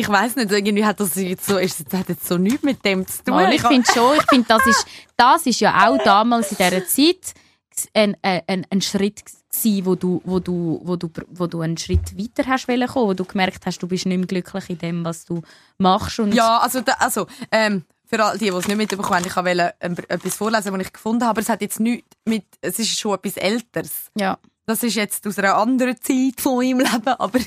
Ich 0.00 0.08
weiß 0.08 0.36
nicht, 0.36 0.52
irgendwie 0.52 0.84
hat 0.84 1.00
das 1.00 1.16
jetzt 1.16 1.44
so, 1.44 1.58
ist, 1.58 1.84
das 1.84 1.98
hat 1.98 2.08
jetzt 2.08 2.24
so 2.24 2.38
nichts 2.38 2.62
mit 2.62 2.84
dem 2.84 3.04
zu 3.04 3.24
tun. 3.24 3.34
Mal, 3.34 3.52
ich 3.52 3.62
finde 3.62 3.84
schon, 3.92 4.16
ich 4.16 4.22
finde, 4.30 4.46
das 4.46 4.64
ist, 4.64 4.86
das 5.16 5.44
ist 5.44 5.58
ja 5.58 5.88
auch 5.88 5.98
damals 6.04 6.52
in 6.52 6.56
dieser 6.56 6.86
Zeit 6.86 7.34
ein, 7.94 8.16
ein, 8.22 8.66
ein 8.70 8.80
Schritt 8.82 9.22
gewesen, 9.24 9.86
wo 9.86 9.94
du, 9.94 10.20
wo 10.24 10.40
du, 10.40 10.80
wo 10.84 10.96
du, 10.96 11.10
wo 11.30 11.46
du 11.46 11.60
einen 11.60 11.76
Schritt 11.76 12.16
weiter 12.18 12.48
hast 12.48 12.68
wollen 12.68 12.88
kommen, 12.88 13.08
wo 13.08 13.14
du 13.14 13.24
gemerkt 13.24 13.66
hast, 13.66 13.78
du 13.78 13.88
bist 13.88 14.06
nicht 14.06 14.18
mehr 14.18 14.26
glücklich 14.26 14.70
in 14.70 14.78
dem, 14.78 15.04
was 15.04 15.24
du 15.24 15.42
machst. 15.78 16.18
Und 16.18 16.34
Ja, 16.34 16.58
also, 16.58 16.80
da, 16.80 16.92
also 16.98 17.26
ähm, 17.50 17.84
für 18.04 18.24
all 18.24 18.38
die, 18.38 18.50
die 18.50 18.56
es 18.56 18.68
nicht 18.68 18.76
mitbekommen 18.76 19.16
haben, 19.16 19.26
ich 19.26 19.36
wollte 19.36 19.74
ähm, 19.80 19.96
etwas 20.08 20.36
vorlesen, 20.36 20.72
was 20.72 20.80
ich 20.80 20.92
gefunden 20.92 21.22
habe, 21.22 21.30
aber 21.30 21.40
es 21.40 21.48
hat 21.48 21.60
jetzt 21.60 21.80
nichts 21.80 22.08
mit, 22.24 22.44
es 22.60 22.78
ist 22.78 22.98
schon 22.98 23.14
etwas 23.14 23.36
Älteres. 23.36 24.10
ja. 24.16 24.38
Das 24.66 24.82
ist 24.82 24.96
jetzt 24.96 25.26
aus 25.26 25.38
einer 25.38 25.54
anderen 25.54 25.98
Zeit 25.98 26.42
von 26.42 26.58
meinem 26.58 26.80
Leben, 26.80 27.08
aber 27.08 27.38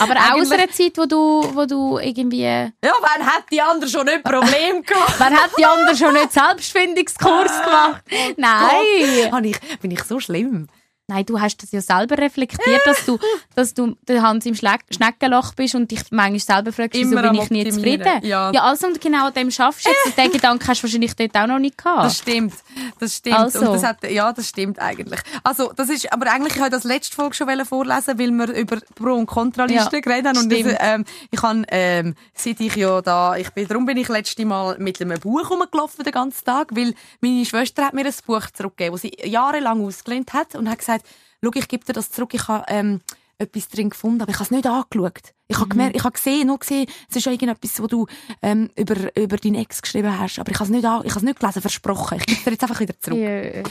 Aber 0.00 0.14
auch 0.14 0.40
aus 0.40 0.50
einer 0.50 0.70
Zeit, 0.70 0.96
wo 0.96 1.06
du, 1.06 1.50
wo 1.54 1.66
du 1.66 1.98
irgendwie... 1.98 2.42
ja, 2.42 2.72
wann 2.82 3.26
hat 3.26 3.44
die 3.50 3.60
andere 3.60 3.90
schon 3.90 4.06
nicht 4.06 4.22
Problem 4.24 4.82
gehabt? 4.86 5.14
Wer 5.18 5.30
hat 5.30 5.50
die 5.58 5.64
anderen 5.64 5.96
schon 5.96 6.14
nicht 6.14 6.32
Selbstfindungskurs 6.32 7.62
gemacht? 7.62 8.02
Nein! 8.36 9.32
Habe 9.32 9.48
ich, 9.48 9.58
bin 9.80 9.90
ich 9.90 10.02
so 10.04 10.18
schlimm? 10.20 10.68
Nein, 11.08 11.26
du 11.26 11.40
hast 11.40 11.62
das 11.62 11.72
ja 11.72 11.80
selber 11.80 12.16
reflektiert, 12.16 12.80
dass 12.84 13.04
du, 13.04 13.18
dass 13.54 13.74
du 13.74 13.96
der 14.08 14.22
Hans 14.22 14.46
im 14.46 14.54
Schleck 14.54 14.80
Schneckenloch 14.90 15.54
bist 15.54 15.74
und 15.74 15.90
dich 15.90 16.00
manchmal 16.10 16.38
selber 16.38 16.72
fragst, 16.72 16.94
wieso 16.94 17.12
Immer 17.18 17.30
bin 17.30 17.42
ich 17.42 17.50
nie 17.50 17.68
zufrieden? 17.70 18.24
ja. 18.24 18.50
also 18.50 18.86
und 18.86 19.00
genau 19.00 19.26
an 19.26 19.34
dem 19.34 19.50
schaffst 19.50 19.84
du 19.84 19.90
jetzt. 19.90 20.16
Den 20.16 20.30
Gedanken 20.32 20.66
hast 20.66 20.80
du 20.80 20.84
wahrscheinlich 20.84 21.14
dort 21.16 21.36
auch 21.36 21.46
noch 21.46 21.58
nicht 21.58 21.76
gehabt. 21.76 22.04
Das 22.04 22.18
stimmt, 22.18 22.54
das 23.00 23.16
stimmt. 23.16 23.36
Also. 23.36 23.60
Und 23.60 23.74
das 23.74 23.84
hat, 23.84 24.08
ja, 24.08 24.32
das 24.32 24.48
stimmt 24.48 24.78
eigentlich. 24.78 25.20
Also, 25.42 25.72
das 25.74 25.88
ist, 25.88 26.12
aber 26.12 26.30
eigentlich 26.30 26.58
wollte 26.58 26.76
ich 26.76 26.82
das 26.82 26.84
letzte 26.84 27.14
Folge 27.14 27.34
schon 27.34 27.64
vorlesen, 27.64 28.18
weil 28.18 28.30
wir 28.30 28.54
über 28.54 28.78
Pro- 28.94 29.14
und 29.14 29.26
Kontralisten 29.26 29.94
Ja, 29.94 30.00
geredet 30.00 30.26
haben. 30.26 30.38
Und 30.38 30.52
das, 30.52 30.76
ähm, 30.80 31.04
ich 31.30 31.42
habe, 31.42 31.62
ähm, 31.68 32.14
seit 32.34 32.60
ich 32.60 32.76
ja 32.76 33.02
da, 33.02 33.36
ich 33.36 33.50
bin, 33.50 33.66
darum 33.66 33.86
bin 33.86 33.96
ich 33.96 34.08
letzte 34.08 34.44
Mal 34.44 34.76
mit 34.78 35.00
einem 35.00 35.18
Buch 35.20 35.50
rumgelaufen 35.50 36.04
den 36.04 36.12
ganzen 36.12 36.44
Tag, 36.44 36.68
weil 36.76 36.94
meine 37.20 37.44
Schwester 37.44 37.84
hat 37.84 37.94
mir 37.94 38.06
ein 38.06 38.14
Buch 38.26 38.50
zurückgegeben, 38.52 38.92
das 38.94 39.02
sie 39.02 39.16
jahrelang 39.24 39.84
ausgelehnt 39.84 40.32
hat 40.32 40.54
und 40.54 40.68
hat 40.70 40.78
gesagt, 40.78 41.01
schau, 41.42 41.50
ich 41.54 41.68
gebe 41.68 41.84
dir 41.84 41.92
das 41.92 42.10
zurück, 42.10 42.34
ich 42.34 42.48
habe, 42.48 42.64
ähm, 42.68 43.00
etwas 43.38 43.68
drin 43.68 43.90
gefunden, 43.90 44.22
aber 44.22 44.30
ich 44.30 44.36
habe 44.36 44.44
es 44.44 44.50
nicht 44.50 44.66
angeschaut. 44.66 45.34
Ich 45.48 45.58
habe 45.58 45.68
gemerkt, 45.68 45.96
ich 45.96 46.04
habe 46.04 46.12
gesehen, 46.12 46.46
nur 46.46 46.58
gesehen, 46.58 46.86
es 47.10 47.16
ist 47.16 47.26
ja 47.26 47.32
irgendetwas, 47.32 47.80
wo 47.82 47.86
du 47.86 48.06
ähm, 48.40 48.70
über, 48.76 49.14
über 49.16 49.36
deinen 49.36 49.56
Ex 49.56 49.82
geschrieben 49.82 50.18
hast, 50.18 50.38
aber 50.38 50.50
ich 50.50 50.58
habe 50.58 50.64
es 50.64 50.70
nicht, 50.70 50.84
an, 50.84 51.02
ich 51.04 51.10
habe 51.10 51.18
es 51.18 51.24
nicht 51.24 51.40
gelesen, 51.40 51.60
versprochen. 51.60 52.18
Ich 52.18 52.26
gebe 52.26 52.38
es 52.38 52.44
dir 52.44 52.50
jetzt 52.52 52.62
einfach 52.62 52.80
wieder 52.80 52.98
zurück. 53.00 53.18
Ja, 53.18 53.62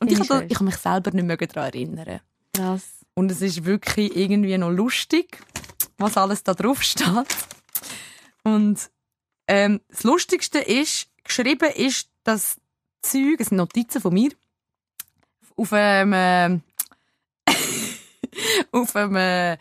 Und 0.00 0.10
ich, 0.12 0.18
habe, 0.18 0.44
ich 0.48 0.54
habe 0.54 0.64
mich 0.64 0.76
selber 0.76 1.10
nicht 1.12 1.24
mehr 1.24 1.36
daran 1.36 1.64
erinnern. 1.72 2.20
krass. 2.54 2.84
Und 3.14 3.30
es 3.30 3.42
ist 3.42 3.64
wirklich 3.64 4.16
irgendwie 4.16 4.56
noch 4.58 4.70
lustig, 4.70 5.38
was 5.98 6.16
alles 6.16 6.42
da 6.42 6.54
drauf 6.54 6.82
steht. 6.82 7.06
Und 8.44 8.90
ähm, 9.46 9.80
das 9.88 10.04
Lustigste 10.04 10.58
ist, 10.58 11.08
geschrieben 11.24 11.70
ist 11.74 12.08
das 12.24 12.56
Zeug, 13.02 13.40
es 13.40 13.48
sind 13.48 13.58
Notizen 13.58 14.00
von 14.00 14.12
mir, 14.14 14.30
auf 15.60 15.72
einem, 15.72 16.12
ähm, 16.16 16.62
auf 18.72 18.96
einem 18.96 19.16
äh, 19.16 19.58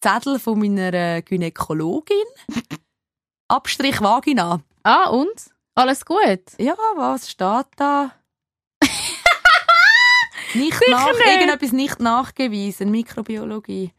Zettel 0.00 0.38
von 0.38 0.58
meiner 0.58 1.22
Gynäkologin. 1.22 2.16
Abstrich 3.48 4.00
Vagina. 4.00 4.60
Ah, 4.84 5.08
und? 5.10 5.50
Alles 5.74 6.04
gut? 6.04 6.42
Ja, 6.58 6.74
was 6.96 7.30
steht 7.30 7.66
da? 7.76 8.12
nicht 10.54 10.80
nach, 10.90 11.12
nicht. 11.12 11.26
irgendetwas 11.26 11.72
nicht 11.72 12.00
nachgewiesen. 12.00 12.90
Mikrobiologie. 12.90 13.92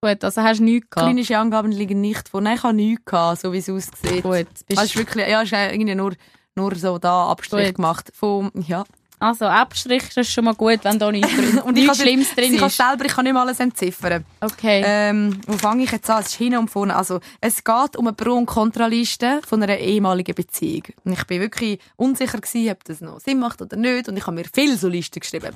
Gut, 0.00 0.24
also 0.24 0.42
hast 0.42 0.58
du 0.58 0.64
nichts 0.64 0.90
gehabt. 0.90 1.06
Klinische 1.08 1.38
Angaben 1.38 1.70
liegen 1.70 2.00
nicht 2.00 2.28
vor. 2.28 2.40
Nein, 2.40 2.56
ich 2.56 2.62
habe 2.62 2.74
nichts 2.74 3.04
gehabt, 3.04 3.40
so 3.40 3.52
wie 3.52 3.58
es 3.58 3.68
aussieht. 3.68 4.22
Gut, 4.22 4.46
bist 4.66 4.78
Also, 4.78 4.98
wirklich, 4.98 5.28
ja, 5.28 5.42
ist 5.42 5.52
irgendwie 5.52 5.94
nur, 5.94 6.14
nur 6.56 6.74
so 6.74 6.98
da 6.98 7.28
Abstrich 7.28 7.68
Gut. 7.68 7.76
gemacht. 7.76 8.10
Von, 8.14 8.50
ja. 8.66 8.84
Also 9.22 9.46
Abstrich 9.46 10.02
das 10.14 10.26
ist 10.26 10.32
schon 10.32 10.44
mal 10.44 10.54
gut, 10.54 10.80
wenn 10.82 10.98
da 10.98 11.10
nichts, 11.10 11.34
drin, 11.34 11.58
Und 11.64 11.76
ich 11.78 11.84
nichts 11.84 11.98
kann- 11.98 12.06
Schlimmes 12.06 12.34
drin 12.34 12.52
Ich 12.54 12.58
kann 12.58 12.68
ist. 12.68 12.76
selber, 12.76 13.04
ich 13.04 13.12
kann 13.12 13.24
nicht 13.24 13.32
mal 13.32 13.42
alles 13.42 13.60
entziffern. 13.60 14.24
Okay. 14.40 14.82
Ähm, 14.84 15.40
wo 15.46 15.56
fange 15.56 15.84
ich 15.84 15.90
jetzt 15.92 16.10
an? 16.10 16.20
Es 16.20 16.28
ist 16.28 16.34
hin 16.34 16.56
und 16.56 16.68
vorne. 16.68 16.94
Also, 16.94 17.20
es 17.40 17.62
geht 17.64 17.96
um 17.96 18.06
eine 18.06 18.14
Pro- 18.14 18.34
und 18.36 18.46
Kontraliste 18.46 19.40
von 19.46 19.62
einer 19.62 19.78
ehemaligen 19.78 20.34
Beziehung. 20.34 20.82
Und 21.04 21.12
ich 21.12 21.24
bin 21.26 21.40
wirklich 21.40 21.78
unsicher 21.96 22.38
gewesen, 22.40 22.70
ob 22.70 22.84
das 22.84 23.00
noch 23.00 23.20
Sinn 23.20 23.38
macht 23.38 23.62
oder 23.62 23.76
nicht. 23.76 24.08
Und 24.08 24.16
ich 24.16 24.26
habe 24.26 24.34
mir 24.36 24.44
viel 24.52 24.76
so 24.76 24.88
Listen 24.88 25.20
geschrieben. 25.20 25.54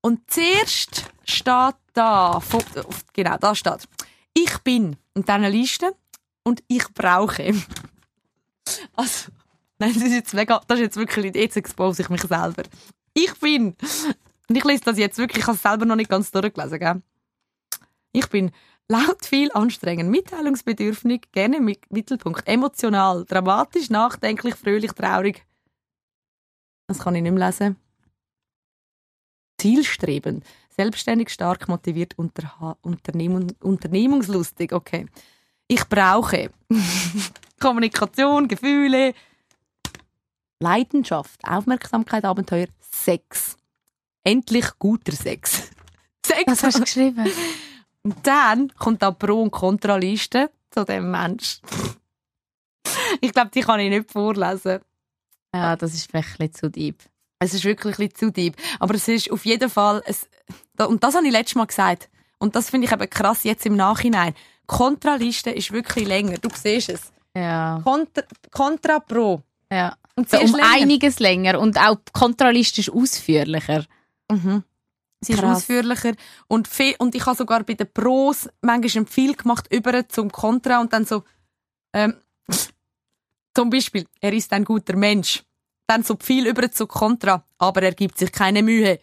Und 0.00 0.20
zuerst 0.30 1.04
steht 1.24 1.74
da, 1.94 2.40
genau, 3.12 3.36
da 3.38 3.54
steht, 3.54 3.88
ich 4.34 4.58
bin 4.58 4.96
in 5.14 5.22
dieser 5.24 5.48
Liste 5.48 5.94
und 6.42 6.62
ich 6.68 6.84
brauche. 6.92 7.54
Also, 8.96 9.30
nein, 9.78 9.92
das 9.92 10.02
ist 10.02 10.12
jetzt 10.12 10.34
mega, 10.34 10.60
das 10.66 10.78
ist 10.78 10.84
jetzt 10.84 10.96
wirklich, 10.96 11.34
jetzt 11.34 11.56
expose 11.56 12.02
ich 12.02 12.08
mich 12.08 12.22
selber. 12.22 12.62
Ich 13.14 13.32
bin, 13.38 13.76
und 14.48 14.56
ich 14.56 14.64
lese 14.64 14.84
das 14.84 14.98
jetzt 14.98 15.18
wirklich, 15.18 15.38
ich 15.38 15.46
habe 15.46 15.56
es 15.56 15.62
selber 15.62 15.86
noch 15.86 15.96
nicht 15.96 16.10
ganz 16.10 16.30
durchgelesen, 16.30 16.78
gell? 16.78 17.02
Ich 18.12 18.28
bin 18.28 18.50
laut, 18.88 19.24
viel, 19.24 19.50
anstrengend, 19.52 20.10
mitteilungsbedürftig, 20.10 21.32
gerne 21.32 21.60
mit 21.60 21.90
Mittelpunkt, 21.90 22.46
emotional, 22.46 23.24
dramatisch, 23.24 23.90
nachdenklich, 23.90 24.54
fröhlich, 24.56 24.92
traurig. 24.92 25.46
Das 26.88 26.98
kann 26.98 27.14
ich 27.14 27.22
nicht 27.22 27.32
mehr 27.32 27.46
lesen. 27.46 27.76
Zielstrebend, 29.58 30.44
selbstständig, 30.76 31.30
stark, 31.30 31.68
motiviert, 31.68 32.16
Unternehmung, 32.18 33.52
unternehmungslustig. 33.62 34.72
Okay. 34.72 35.06
Ich 35.66 35.88
brauche 35.88 36.50
Kommunikation, 37.60 38.48
Gefühle, 38.48 39.14
Leidenschaft, 40.60 41.40
Aufmerksamkeit, 41.44 42.24
Abenteuer, 42.24 42.66
Sex. 42.80 43.56
Endlich 44.22 44.66
guter 44.78 45.12
Sex. 45.12 45.70
Sex. 46.26 46.44
Was 46.46 46.62
hast 46.62 46.78
du 46.78 46.82
geschrieben? 46.82 47.30
Und 48.02 48.16
dann 48.26 48.72
kommt 48.76 49.02
da 49.02 49.10
Pro- 49.10 49.42
und 49.42 49.50
Kontraliste 49.50 50.50
zu 50.70 50.84
dem 50.84 51.10
Mensch. 51.10 51.60
Ich 53.20 53.32
glaube, 53.32 53.50
die 53.50 53.60
kann 53.60 53.80
ich 53.80 53.90
nicht 53.90 54.10
vorlesen. 54.10 54.80
Ja, 55.54 55.76
das 55.76 55.94
ist 55.94 56.10
vielleicht 56.10 56.40
ein 56.40 56.48
bisschen 56.48 56.54
zu 56.54 56.70
deep. 56.70 56.98
Es 57.38 57.54
ist 57.54 57.64
wirklich 57.64 57.98
ein 57.98 58.08
bisschen 58.08 58.30
zu 58.30 58.32
deep. 58.32 58.56
Aber 58.80 58.94
es 58.94 59.06
ist 59.08 59.30
auf 59.30 59.44
jeden 59.44 59.70
Fall, 59.70 60.02
es, 60.06 60.28
und 60.78 61.04
das 61.04 61.14
habe 61.14 61.26
ich 61.26 61.32
letztes 61.32 61.54
Mal 61.54 61.66
gesagt. 61.66 62.08
Und 62.38 62.56
das 62.56 62.70
finde 62.70 62.86
ich 62.86 62.92
eben 62.92 63.08
krass 63.08 63.44
jetzt 63.44 63.66
im 63.66 63.76
Nachhinein. 63.76 64.34
Kontraliste 64.66 65.50
ist 65.50 65.72
wirklich 65.72 66.06
länger. 66.06 66.38
Du 66.38 66.48
siehst 66.54 66.88
es. 66.88 67.12
Ja. 67.36 67.80
Kontra, 67.84 68.22
Kontra 68.50 68.98
Pro. 69.00 69.42
ja. 69.70 69.96
Und 70.16 70.30
sie 70.30 70.36
um 70.38 70.54
einiges 70.54 71.18
länger. 71.18 71.58
Und 71.60 71.78
auch 71.78 71.96
die 71.96 72.12
Kontraliste 72.12 72.80
ist 72.80 72.90
ausführlicher. 72.90 73.84
Mhm. 74.30 74.62
Sie 75.20 75.32
ist 75.32 75.40
Krass. 75.40 75.58
ausführlicher. 75.58 76.12
Und, 76.46 76.68
viel, 76.68 76.94
und 76.98 77.14
ich 77.14 77.26
habe 77.26 77.36
sogar 77.36 77.64
bei 77.64 77.74
den 77.74 77.90
Pros 77.92 78.48
manchmal 78.60 79.06
viel 79.06 79.34
gemacht 79.34 79.66
über 79.72 80.08
zum 80.08 80.30
Kontra 80.30 80.80
und 80.80 80.92
dann 80.92 81.04
so, 81.04 81.24
ähm, 81.92 82.14
zum 83.54 83.70
Beispiel, 83.70 84.06
er 84.20 84.32
ist 84.32 84.52
ein 84.52 84.64
guter 84.64 84.96
Mensch. 84.96 85.42
Dann 85.86 86.02
so 86.02 86.16
viel 86.20 86.46
über 86.46 86.70
zu 86.70 86.86
Kontra, 86.86 87.44
aber 87.58 87.82
er 87.82 87.92
gibt 87.92 88.18
sich 88.18 88.32
keine 88.32 88.62
Mühe. 88.62 89.00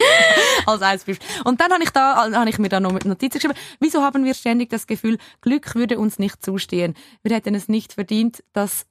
Als 0.66 0.80
Beispiel. 0.80 1.18
Und 1.44 1.60
dann 1.60 1.72
habe 1.72 1.82
ich 1.82 1.90
da, 1.90 2.30
habe 2.30 2.50
ich 2.50 2.58
mir 2.58 2.68
da 2.68 2.80
noch 2.80 2.92
Notizen 2.92 3.38
geschrieben. 3.38 3.58
Wieso 3.80 4.02
haben 4.02 4.24
wir 4.24 4.34
ständig 4.34 4.68
das 4.68 4.86
Gefühl, 4.86 5.16
Glück 5.40 5.74
würde 5.74 5.98
uns 5.98 6.18
nicht 6.18 6.44
zustehen? 6.44 6.94
Wir 7.22 7.34
hätten 7.34 7.54
es 7.54 7.68
nicht 7.68 7.94
verdient, 7.94 8.44
dass 8.52 8.86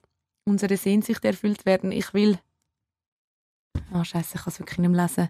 unsere 0.47 0.77
Sehnsucht 0.77 1.25
erfüllt 1.25 1.65
werden. 1.65 1.91
Ich 1.91 2.13
will, 2.13 2.39
ah, 3.91 4.03
Scheiße, 4.03 4.35
ich 4.35 4.43
kann 4.43 4.53
es 4.53 4.59
wirklich 4.59 4.79
nicht 4.79 4.89
mehr 4.89 5.03
lesen. 5.03 5.29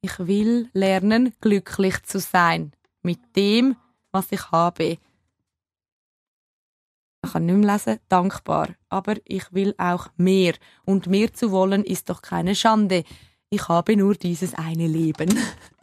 Ich 0.00 0.18
will 0.18 0.68
lernen, 0.72 1.34
glücklich 1.40 2.02
zu 2.02 2.18
sein. 2.18 2.72
Mit 3.02 3.20
dem, 3.36 3.76
was 4.12 4.32
ich 4.32 4.50
habe. 4.50 4.98
Ich 7.24 7.32
kann 7.32 7.46
nicht 7.46 7.56
mehr 7.56 7.72
lesen, 7.74 8.00
dankbar. 8.08 8.70
Aber 8.88 9.16
ich 9.24 9.52
will 9.52 9.74
auch 9.78 10.08
mehr. 10.16 10.54
Und 10.84 11.06
mehr 11.06 11.32
zu 11.32 11.50
wollen 11.50 11.84
ist 11.84 12.08
doch 12.08 12.22
keine 12.22 12.54
Schande. 12.54 13.04
Ich 13.50 13.68
habe 13.68 13.96
nur 13.96 14.14
dieses 14.14 14.54
eine 14.54 14.86
Leben. 14.86 15.38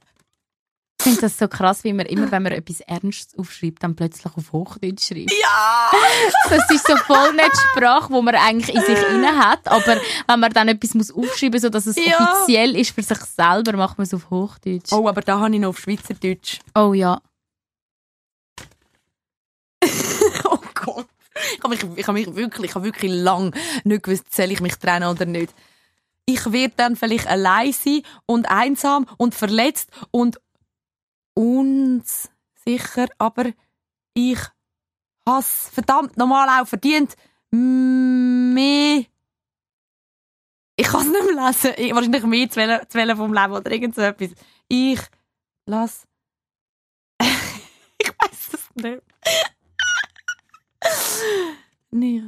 Ich 1.05 1.11
finde 1.11 1.21
das 1.21 1.37
so 1.37 1.49
krass, 1.49 1.83
wie 1.83 1.91
man 1.91 2.05
immer, 2.05 2.31
wenn 2.31 2.43
man 2.43 2.53
etwas 2.53 2.79
Ernstes 2.79 3.37
aufschreibt, 3.37 3.83
dann 3.83 3.93
plötzlich 3.93 4.31
auf 4.37 4.53
Hochdeutsch 4.53 5.05
schreibt. 5.07 5.33
Ja! 5.33 5.91
Das 6.49 6.69
ist 6.71 6.87
so 6.87 6.95
voll 6.95 7.33
nicht 7.33 7.51
die 7.51 7.77
Sprache, 7.77 8.07
die 8.13 8.21
man 8.21 8.35
eigentlich 8.35 8.73
in 8.73 8.81
sich 8.81 8.97
inne 9.09 9.35
hat. 9.37 9.67
Aber 9.67 9.97
wenn 10.27 10.39
man 10.39 10.53
dann 10.53 10.69
etwas 10.69 10.93
muss 10.93 11.11
aufschreiben 11.11 11.51
muss, 11.55 11.61
sodass 11.63 11.87
es 11.87 11.97
Ja. 11.97 12.31
offiziell 12.33 12.77
ist 12.77 12.91
für 12.95 13.03
sich 13.03 13.17
selber, 13.19 13.73
macht 13.75 13.97
man 13.97 14.05
es 14.05 14.13
auf 14.13 14.29
Hochdeutsch. 14.29 14.93
Oh, 14.93 15.09
aber 15.09 15.19
da 15.21 15.39
habe 15.41 15.53
ich 15.53 15.59
noch 15.59 15.69
auf 15.69 15.79
Schweizerdeutsch. 15.79 16.59
oh 16.73 16.93
ja. 16.93 17.19
oh 20.45 20.59
Gott. 20.73 21.07
Ich 21.57 21.63
habe 21.63 21.69
mich, 21.75 21.83
ich 21.97 22.07
habe 22.07 22.17
mich 22.17 22.33
wirklich, 22.35 22.69
ich 22.69 22.75
habe 22.75 22.85
wirklich 22.85 23.11
lang 23.11 23.53
nicht 23.83 24.03
gewusst, 24.03 24.33
soll 24.33 24.51
ich 24.51 24.61
mich 24.61 24.75
trennen 24.77 25.09
oder 25.09 25.25
nicht. 25.25 25.53
Ich 26.25 26.51
werde 26.53 26.73
dann 26.77 26.95
vielleicht 26.95 27.27
allein 27.27 27.73
sein 27.73 28.01
und 28.25 28.49
einsam 28.49 29.05
und 29.17 29.35
verletzt 29.35 29.89
und 30.11 30.39
unsicher, 31.33 33.07
aber 33.17 33.51
ich 34.13 34.39
habe 35.27 35.39
es 35.39 35.69
verdammt 35.71 36.17
normal 36.17 36.61
auch 36.61 36.67
verdient. 36.67 37.15
Mehr. 37.51 39.05
Ich 40.75 40.87
kann 40.87 41.01
es 41.01 41.07
nicht 41.07 41.35
mehr 41.35 41.47
lesen. 41.47 41.71
Ich, 41.77 41.93
wahrscheinlich 41.93 42.23
mehr 42.23 42.49
zu 42.49 42.57
wählen, 42.57 43.17
vom 43.17 43.33
Leben 43.33 43.53
oder 43.53 43.71
irgend 43.71 43.95
so 43.95 44.01
etwas. 44.01 44.31
Ich 44.67 44.99
lass. 45.65 46.07
ich 47.21 48.09
weiß 48.09 48.53
es 48.53 48.69
nicht. 48.75 49.01
nee. 51.91 52.23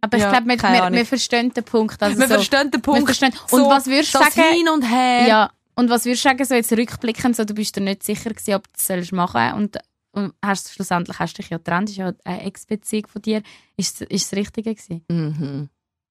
Aber 0.00 0.16
ich 0.16 0.22
Ja, 0.22 0.30
glaube, 0.30 0.46
wir, 0.46 0.62
wir, 0.62 0.92
wir 0.92 1.06
verstehen 1.06 1.52
den 1.52 1.64
Punkt. 1.64 2.00
Also 2.00 2.18
Wir 2.18 2.28
so, 2.28 2.34
verstehen 2.34 2.70
den 2.70 2.80
Punkt. 2.80 3.08
Und 3.10 3.16
so, 3.50 3.68
was 3.68 3.86
würdest 3.86 4.14
du 4.14 4.18
sagen? 4.18 4.42
Hin 4.54 4.68
und 4.68 4.82
Her. 4.82 5.26
Ja. 5.26 5.50
Und 5.78 5.90
was 5.90 6.06
würdest 6.06 6.24
du 6.24 6.28
sagen, 6.30 6.44
so 6.44 6.54
jetzt 6.56 6.72
rückblickend, 6.72 7.36
so, 7.36 7.44
du 7.44 7.54
bist 7.54 7.76
dir 7.76 7.80
nicht 7.80 8.02
sicher 8.02 8.30
gewesen, 8.30 8.54
ob 8.54 8.64
du 8.64 8.70
das 8.72 8.84
sollst 8.84 9.12
machen 9.12 9.52
und, 9.52 9.78
und 10.10 10.34
hast, 10.44 10.72
schlussendlich 10.72 11.20
hast 11.20 11.34
du 11.34 11.42
dich 11.42 11.50
ja 11.50 11.58
getrennt, 11.58 11.88
ist 11.88 11.98
ja 11.98 12.12
eine 12.24 12.42
Ex-Beziehung 12.46 13.06
von 13.06 13.22
dir. 13.22 13.42
Ist, 13.76 14.00
das 14.00 14.32
Richtige 14.32 14.74
gewesen? 14.74 15.04
Mhm. 15.08 15.68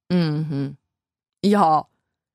Mhm. 0.09 0.77
Ja. 1.43 1.85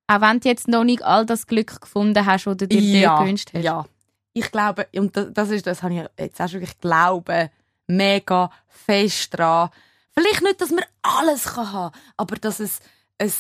Auch 0.09 0.21
wenn 0.21 0.41
du 0.41 0.49
jetzt 0.51 0.69
noch 0.69 0.85
nicht 0.85 1.03
all 1.03 1.25
das 1.25 1.47
Glück 1.47 1.81
gefunden 1.81 2.27
hast, 2.27 2.45
das 2.45 2.57
du 2.59 2.69
dir 2.69 2.83
ja. 2.83 3.23
gewünscht 3.23 3.53
hast. 3.55 3.65
Ja. 3.65 3.87
Ich 4.35 4.51
glaube, 4.53 4.87
und 4.95 5.17
das, 5.17 5.29
das 5.33 5.49
ist, 5.49 5.67
das 5.67 5.83
habe 5.83 5.95
ich 5.95 6.05
jetzt 6.19 6.39
auch 6.39 6.49
schon 6.49 6.61
wirklich 6.61 6.81
glaube, 6.81 7.51
mega 7.87 8.51
fest 8.69 9.39
dran. 9.39 9.71
Vielleicht 10.13 10.43
nicht, 10.43 10.61
dass 10.61 10.71
man 10.71 10.85
alles 11.01 11.45
kann 11.45 11.73
haben, 11.73 11.95
aber 12.19 12.37
dass 12.37 12.61
es 12.61 12.81
ein 13.17 13.33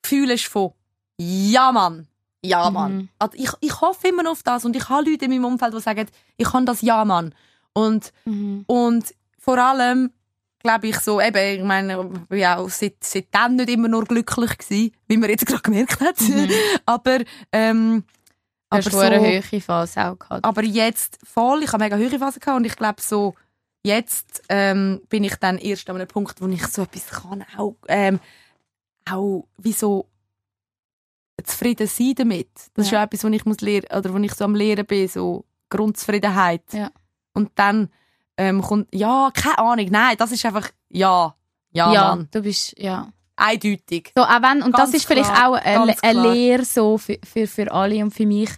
Gefühl 0.00 0.30
ist 0.30 0.46
von 0.46 0.72
ja 1.18 1.72
Mann, 1.72 2.08
ja 2.46 2.70
Mann. 2.70 2.96
Mhm. 2.96 3.08
Also 3.18 3.36
ich, 3.36 3.50
ich 3.60 3.80
hoffe 3.80 4.08
immer 4.08 4.22
noch 4.22 4.32
auf 4.32 4.42
das 4.42 4.64
und 4.64 4.76
ich 4.76 4.88
habe 4.88 5.08
Leute 5.08 5.24
in 5.26 5.30
meinem 5.30 5.44
Umfeld, 5.44 5.74
die 5.74 5.80
sagen, 5.80 6.06
ich 6.36 6.48
kann 6.48 6.66
das 6.66 6.82
ja 6.82 7.04
Mann. 7.04 7.34
Und 7.72 8.12
Mhm. 8.24 8.64
Und 8.66 9.14
vor 9.38 9.58
allem 9.58 10.10
glaube 10.66 10.88
ich 10.88 10.98
so, 10.98 11.20
eben, 11.20 11.60
ich 11.60 11.64
meine, 11.64 11.92
ich 12.02 12.28
bin 12.28 12.38
ja 12.38 12.56
auch 12.56 12.68
seit, 12.68 12.96
seitdem 13.00 13.56
nicht 13.56 13.70
immer 13.70 13.86
nur 13.86 14.04
glücklich 14.04 14.58
gewesen, 14.58 14.92
wie 15.06 15.16
man 15.16 15.30
jetzt 15.30 15.46
gerade 15.46 15.62
gemerkt 15.62 16.00
hat. 16.00 16.20
Mhm. 16.20 16.50
aber, 16.86 17.18
ähm, 17.52 18.02
aber, 18.68 18.84
hast 18.84 18.90
so, 18.90 18.98
eine 18.98 19.20
hohe 19.20 19.60
Phase 19.60 20.04
auch 20.04 20.18
gehabt. 20.18 20.44
aber 20.44 20.64
jetzt 20.64 21.18
voll, 21.22 21.62
ich 21.62 21.72
habe 21.72 21.84
mega 21.84 21.96
hohe 21.96 22.18
Phase 22.18 22.40
gehabt 22.40 22.56
und 22.56 22.64
ich 22.64 22.74
glaube 22.74 23.00
so, 23.00 23.34
jetzt 23.84 24.42
ähm, 24.48 25.00
bin 25.08 25.22
ich 25.22 25.36
dann 25.36 25.58
erst 25.58 25.88
an 25.88 25.96
einem 25.96 26.08
Punkt, 26.08 26.40
wo 26.40 26.48
ich 26.48 26.66
so 26.66 26.82
etwas 26.82 27.22
kann, 27.22 27.44
auch, 27.56 27.76
ähm, 27.86 28.18
auch 29.08 29.46
wie 29.58 29.72
so 29.72 30.06
zufrieden 31.44 31.86
sein 31.86 32.14
damit. 32.16 32.48
Das 32.74 32.86
ist 32.86 32.92
Ja. 32.92 32.98
ja 33.00 33.04
etwas, 33.04 33.24
wo 33.24 33.28
ich 33.28 33.44
muss 33.44 33.60
lernen, 33.60 33.86
oder 33.96 34.12
wo 34.12 34.18
ich 34.18 34.34
so 34.34 34.44
am 34.44 34.54
Lehren 34.54 34.86
bin, 34.86 35.08
so 35.08 35.44
Grundzufriedenheit. 35.70 36.62
Ja. 36.72 36.90
Und 37.34 37.50
dann 37.56 37.88
ähm, 38.36 38.62
kommt, 38.62 38.88
ja, 38.94 39.30
keine 39.34 39.58
Ahnung, 39.58 39.86
nein, 39.90 40.16
das 40.18 40.32
ist 40.32 40.44
einfach, 40.46 40.68
ja, 40.88 41.34
ja, 41.72 41.92
ja, 41.92 42.14
Mann, 42.14 42.28
du 42.30 42.42
bist, 42.42 42.78
ja. 42.78 43.12
eindeutig. 43.36 44.12
So, 44.16 44.22
auch 44.22 44.42
wenn, 44.42 44.62
und 44.62 44.72
Ganz 44.74 44.90
das 44.92 45.00
ist 45.00 45.06
vielleicht 45.06 45.32
klar, 45.32 45.50
auch 45.50 45.54
eine, 45.54 45.94
eine. 46.02 46.32
Lehre 46.32 46.64
so 46.64 46.96
für, 46.98 47.18
für, 47.24 47.46
für 47.46 47.70
alle 47.72 48.02
und 48.02 48.12
für 48.14 48.26
mich. 48.26 48.50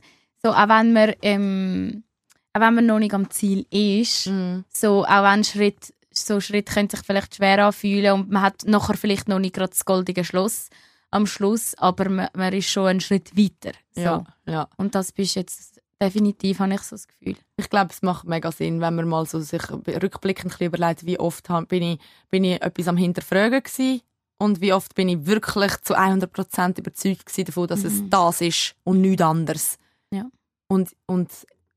So, 0.42 0.50
auch 0.50 0.68
wenn 0.68 0.92
man, 0.92 1.14
ähm, 1.22 2.04
auch 2.52 2.60
wenn 2.60 2.74
man 2.74 2.86
noch 2.86 2.98
nicht 3.00 3.14
am 3.14 3.28
Ziel 3.30 3.66
ist, 3.70 4.26
Mhm. 4.26 4.64
so, 4.72 5.04
auch 5.04 5.22
wenn 5.24 5.42
Schritt, 5.44 5.92
so 6.12 6.40
Schritt 6.40 6.66
können 6.70 6.90
sich 6.90 7.00
vielleicht 7.04 7.34
schwer 7.36 7.64
anfühlen 7.66 8.12
und 8.12 8.30
man 8.30 8.42
hat 8.42 8.64
nachher 8.66 8.96
vielleicht 8.96 9.28
noch 9.28 9.38
nicht 9.40 9.54
gerade 9.54 9.70
das 9.70 9.84
goldige 9.84 10.24
Schloss 10.24 10.68
am 11.10 11.26
Schluss, 11.26 11.74
aber 11.78 12.08
man, 12.08 12.28
man 12.34 12.52
ist 12.52 12.68
schon 12.68 12.86
einen 12.86 13.00
Schritt 13.00 13.36
weiter. 13.36 13.76
So. 13.94 14.00
Ja, 14.00 14.24
ja. 14.46 14.68
Und 14.76 14.94
das 14.94 15.12
bist 15.12 15.36
jetzt 15.36 15.80
definitiv, 16.00 16.60
habe 16.60 16.74
ich 16.74 16.82
so 16.82 16.96
das 16.96 17.08
Gefühl. 17.08 17.36
Ich 17.56 17.70
glaube, 17.70 17.90
es 17.92 18.02
macht 18.02 18.26
mega 18.26 18.52
Sinn, 18.52 18.80
wenn 18.80 18.94
man 18.94 19.08
mal 19.08 19.26
so 19.26 19.40
sich 19.40 19.62
rückblickend 19.70 20.60
überlegt, 20.60 21.06
wie 21.06 21.18
oft 21.18 21.48
bin 21.68 21.82
ich, 21.82 22.00
bin 22.30 22.44
ich 22.44 22.62
etwas 22.62 22.88
am 22.88 22.96
Hinterfragen 22.96 23.62
gewesen 23.62 24.02
und 24.38 24.60
wie 24.60 24.72
oft 24.72 24.94
bin 24.94 25.08
ich 25.08 25.26
wirklich 25.26 25.76
zu 25.82 25.98
100% 25.98 26.78
überzeugt 26.78 27.26
gewesen 27.26 27.44
davon, 27.46 27.66
dass 27.66 27.84
es 27.84 27.94
Mhm. 27.94 28.10
das 28.10 28.40
ist 28.40 28.74
und 28.84 29.00
nichts 29.00 29.22
anderes. 29.22 29.78
Ja. 30.10 30.26
Und, 30.68 30.94
und 31.06 31.30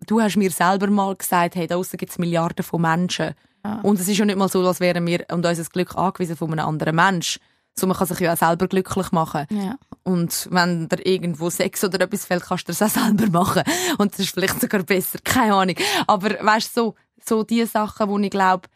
du 0.06 0.22
hast 0.22 0.38
mir 0.38 0.52
selber 0.52 0.88
mal 0.88 1.16
gesagt, 1.16 1.56
hey, 1.56 1.66
da 1.68 1.76
draussen 1.76 1.98
gibt 1.98 2.12
es 2.12 2.20
Milliarden 2.20 2.64
von 2.64 2.82
Menschen. 2.82 3.34
Ja. 3.66 3.80
Und 3.82 4.00
es 4.00 4.08
ist 4.08 4.18
ja 4.18 4.26
nicht 4.26 4.38
mal 4.38 4.50
so, 4.50 4.66
als 4.66 4.80
wären 4.80 5.06
wir 5.06 5.26
und 5.32 5.46
unser 5.46 5.64
Glück 5.64 5.96
angewiesen 5.96 6.36
von 6.36 6.52
einem 6.52 6.68
anderen 6.68 6.96
Mensch. 6.96 7.40
So, 7.82 7.88
man 7.88 7.98
kann 7.98 8.08
sich 8.08 8.20
ja 8.20 8.34
auch 8.34 8.38
selber 8.38 8.68
glücklich 8.68 9.12
machen. 9.12 9.46
Ja. 9.50 9.76
Und 10.04 10.48
wenn 10.52 10.88
dir 10.88 11.06
irgendwo 11.06 11.50
Sex 11.50 11.84
oder 11.84 12.02
etwas 12.02 12.26
fällt, 12.26 12.44
kannst 12.44 12.68
du 12.68 12.72
das 12.74 12.82
auch 12.82 12.90
selber 12.90 13.28
machen. 13.28 13.64
Und 13.98 14.14
das 14.14 14.20
ist 14.20 14.34
vielleicht 14.34 14.62
sogar 14.62 14.84
besser, 14.84 15.20
keine 15.24 15.54
Ahnung. 15.56 15.76
Aber 16.08 16.30
weißt 16.44 16.76
du, 16.78 16.82
so, 16.82 16.96
so 17.24 17.44
die 17.44 17.66
Sachen, 17.66 18.08
wo 18.10 18.18
ich 18.20 18.30
glaube, 18.30 18.68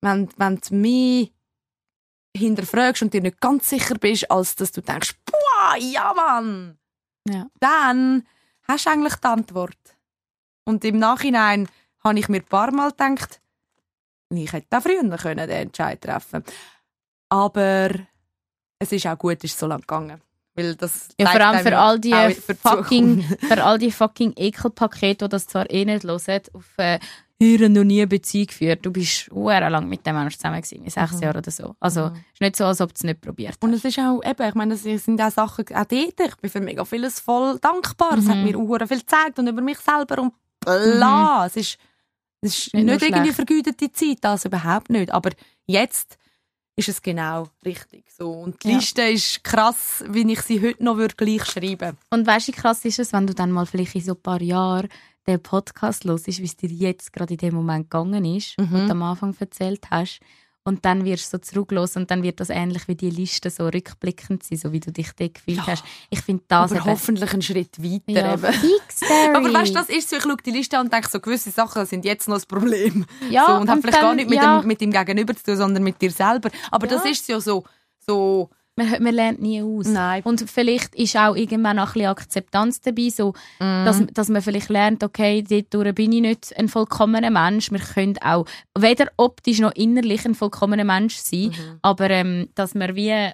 wenn, 0.00 0.28
wenn 0.36 0.56
du 0.56 0.74
mich 0.74 1.32
hinterfragst 2.36 3.02
und 3.02 3.14
dir 3.14 3.22
nicht 3.22 3.40
ganz 3.40 3.68
sicher 3.68 3.96
bist, 3.96 4.30
als 4.30 4.56
dass 4.56 4.72
du 4.72 4.80
denkst, 4.82 5.14
boah, 5.24 5.76
ja 5.78 6.12
Mann, 6.14 6.78
Ja. 7.28 7.46
dann 7.60 8.26
hast 8.68 8.86
du 8.86 8.90
eigentlich 8.90 9.14
die 9.16 9.26
Antwort. 9.26 9.78
Und 10.64 10.84
im 10.84 10.98
Nachhinein 10.98 11.68
habe 12.04 12.18
ich 12.18 12.28
mir 12.28 12.38
ein 12.38 12.44
paar 12.44 12.72
Mal 12.72 12.90
gedacht, 12.90 13.40
ich 14.30 14.52
hätte 14.52 14.66
da 14.70 14.80
früher 14.80 15.16
können, 15.16 15.48
den 15.48 15.68
Entscheid 15.68 16.00
treffen 16.00 16.42
Aber 17.28 17.90
es 18.78 18.92
ist 18.92 19.06
auch 19.06 19.18
gut, 19.18 19.42
ist 19.44 19.58
so 19.58 19.66
lang 19.66 19.80
gegangen. 19.80 20.20
Weil 20.54 20.74
das 20.74 21.08
Ja, 21.20 21.26
vor 21.28 21.40
allem 21.40 21.60
für 21.66 21.76
all 21.78 21.98
die 22.00 22.14
fucking, 22.62 23.22
für 23.40 23.62
all 23.62 23.78
die 23.78 23.90
fucking 23.92 24.32
Ekelpakete, 24.36 25.26
die 25.26 25.30
das 25.30 25.46
zwar 25.46 25.70
eh 25.70 25.84
nicht 25.84 26.04
hören, 26.04 26.40
auf 26.54 26.64
äh, 26.78 26.98
«Hören 27.38 27.74
noch 27.74 27.84
nie 27.84 27.98
eine 28.00 28.06
Beziehung 28.06 28.46
geführt». 28.46 28.78
Du 28.86 28.90
bist 28.90 29.30
sehr 29.30 29.68
lang 29.70 29.86
mit 29.90 30.06
dem 30.06 30.16
Menschen 30.16 30.38
zusammen 30.38 30.62
gewesen, 30.62 30.88
sechs 30.88 31.20
Jahren 31.20 31.36
oder 31.36 31.50
so. 31.50 31.76
Also, 31.78 32.06
es 32.06 32.12
ist 32.34 32.40
nicht 32.40 32.56
so, 32.56 32.64
als 32.64 32.80
ob 32.80 32.88
du 32.88 32.94
es 32.96 33.04
nicht 33.04 33.20
probiert 33.20 33.56
Und 33.60 33.72
hast. 33.72 33.84
es 33.84 33.84
ist 33.84 33.98
auch, 33.98 34.22
eben, 34.24 34.48
ich 34.48 34.54
meine, 34.54 34.72
es 34.72 34.82
sind 34.84 35.20
auch 35.20 35.30
Sachen, 35.30 35.66
auch 35.74 35.84
dort, 35.84 35.90
ich 35.92 36.36
bin 36.40 36.50
für 36.50 36.60
mega 36.60 36.84
vieles 36.86 37.20
voll 37.20 37.58
dankbar. 37.58 38.16
Es 38.16 38.24
Mhm. 38.24 38.28
hat 38.30 38.38
mir 38.38 38.56
auch 38.58 38.88
viel 38.88 39.00
gezeigt 39.00 39.38
und 39.38 39.48
über 39.48 39.60
mich 39.60 39.78
selber 39.78 40.22
und 40.22 40.32
bla. 40.60 41.44
Es 41.44 41.56
ist, 41.56 41.76
es 42.40 42.56
ist 42.56 42.74
Nicht 42.74 42.84
nicht, 42.86 43.02
irgendwie 43.02 43.20
schlecht. 43.32 43.34
vergütete 43.34 43.92
Zeit, 43.92 44.18
das 44.22 44.46
überhaupt 44.46 44.88
nicht. 44.88 45.12
Aber 45.12 45.30
jetzt 45.66 46.16
ist 46.76 46.88
es 46.90 47.00
genau 47.02 47.48
richtig 47.64 48.04
so. 48.16 48.30
Und 48.30 48.62
die 48.62 48.68
Ja. 48.70 48.76
Liste 48.76 49.02
ist 49.02 49.42
krass, 49.42 50.04
wie 50.08 50.30
ich 50.30 50.40
sie 50.42 50.60
heute 50.60 50.84
noch 50.84 50.96
würde 50.98 51.14
gleich 51.16 51.44
schreiben 51.46 51.96
Und 52.10 52.26
weißt 52.26 52.48
du, 52.48 52.52
wie 52.52 52.56
krass 52.56 52.84
ist 52.84 52.98
es, 52.98 53.12
wenn 53.12 53.26
du 53.26 53.34
dann 53.34 53.50
mal 53.50 53.66
vielleicht 53.66 53.94
in 53.94 54.02
so 54.02 54.12
ein 54.12 54.20
paar 54.22 54.42
Jahren 54.42 54.88
den 55.26 55.42
Podcast 55.42 56.04
hörst, 56.04 56.26
wie 56.26 56.44
es 56.44 56.56
dir 56.56 56.68
jetzt 56.70 57.12
gerade 57.12 57.34
in 57.34 57.38
dem 57.38 57.54
Moment 57.54 57.90
gegangen 57.90 58.24
ist, 58.24 58.56
Mhm. 58.58 58.70
du 58.86 58.90
am 58.90 59.02
Anfang 59.02 59.34
erzählt 59.40 59.84
hast. 59.90 60.20
Und 60.66 60.84
dann 60.84 61.04
wirst 61.04 61.32
du 61.32 61.36
so 61.36 61.40
zurücklos 61.40 61.94
und 61.96 62.10
dann 62.10 62.24
wird 62.24 62.40
das 62.40 62.50
ähnlich 62.50 62.88
wie 62.88 62.96
die 62.96 63.08
Liste 63.10 63.50
so 63.50 63.68
rückblickend 63.68 64.42
sein, 64.42 64.58
so 64.58 64.72
wie 64.72 64.80
du 64.80 64.90
dich 64.90 65.12
dort 65.16 65.34
gefühlt 65.34 65.58
Ja. 65.58 65.66
hast. 65.68 65.84
Ich 66.10 66.20
finde 66.22 66.42
das 66.48 66.72
Aber 66.72 66.80
eben- 66.80 66.90
hoffentlich 66.90 67.32
einen 67.32 67.42
Schritt 67.42 67.78
weiter. 67.80 68.02
ja, 68.20 68.34
eben. 68.34 68.52
fix. 68.52 69.00
Aber 69.32 69.54
weißt 69.54 69.70
du, 69.70 69.74
das 69.74 69.88
ist 69.88 70.10
so, 70.10 70.16
ich 70.16 70.22
schaue 70.24 70.36
die 70.44 70.50
Liste 70.50 70.76
an 70.76 70.86
und 70.86 70.92
denke 70.92 71.08
so, 71.08 71.20
gewisse 71.20 71.52
Sachen 71.52 71.86
sind 71.86 72.04
jetzt 72.04 72.26
noch 72.28 72.34
das 72.34 72.46
Problem. 72.46 73.06
Ja, 73.30 73.46
so, 73.46 73.52
und, 73.60 73.70
hat 73.70 73.78
vielleicht 73.80 73.96
dann- 73.98 74.02
gar 74.02 74.14
nicht 74.16 74.28
mit, 74.28 74.38
ja. 74.42 74.60
dem, 74.60 74.66
mit 74.66 74.80
dem 74.80 74.90
Gegenüber 74.90 75.36
zu 75.36 75.44
tun, 75.44 75.56
sondern 75.56 75.84
mit 75.84 76.02
dir 76.02 76.10
selber. 76.10 76.50
Aber 76.72 76.88
das 76.88 77.04
Ja. 77.04 77.10
ist 77.10 77.28
ja 77.28 77.40
so, 77.40 77.62
so 78.04 78.50
man, 78.76 79.02
man 79.02 79.14
lernt 79.14 79.40
nie 79.40 79.62
aus. 79.62 79.86
Nein. 79.88 80.22
Und 80.24 80.48
vielleicht 80.50 80.94
ist 80.94 81.16
auch 81.16 81.34
irgendwann 81.34 81.78
auch 81.78 81.88
ein 81.88 81.92
bisschen 81.94 82.06
Akzeptanz 82.08 82.80
dabei, 82.80 83.08
so, 83.08 83.32
Mhm. 83.58 83.84
dass, 83.84 84.02
dass 84.12 84.28
man 84.28 84.42
vielleicht 84.42 84.68
lernt, 84.68 85.02
okay, 85.02 85.42
dort 85.70 85.94
bin 85.94 86.12
ich 86.12 86.20
nicht 86.20 86.56
ein 86.58 86.68
vollkommener 86.68 87.30
Mensch. 87.30 87.70
Wir 87.72 87.80
können 87.80 88.16
auch 88.22 88.44
weder 88.78 89.06
optisch 89.16 89.60
noch 89.60 89.72
innerlich 89.72 90.24
ein 90.24 90.34
vollkommener 90.34 90.84
Mensch 90.84 91.16
sein, 91.16 91.52
aber 91.82 92.10
ähm, 92.10 92.48
dass 92.54 92.74
man 92.74 92.94
wie, 92.96 93.30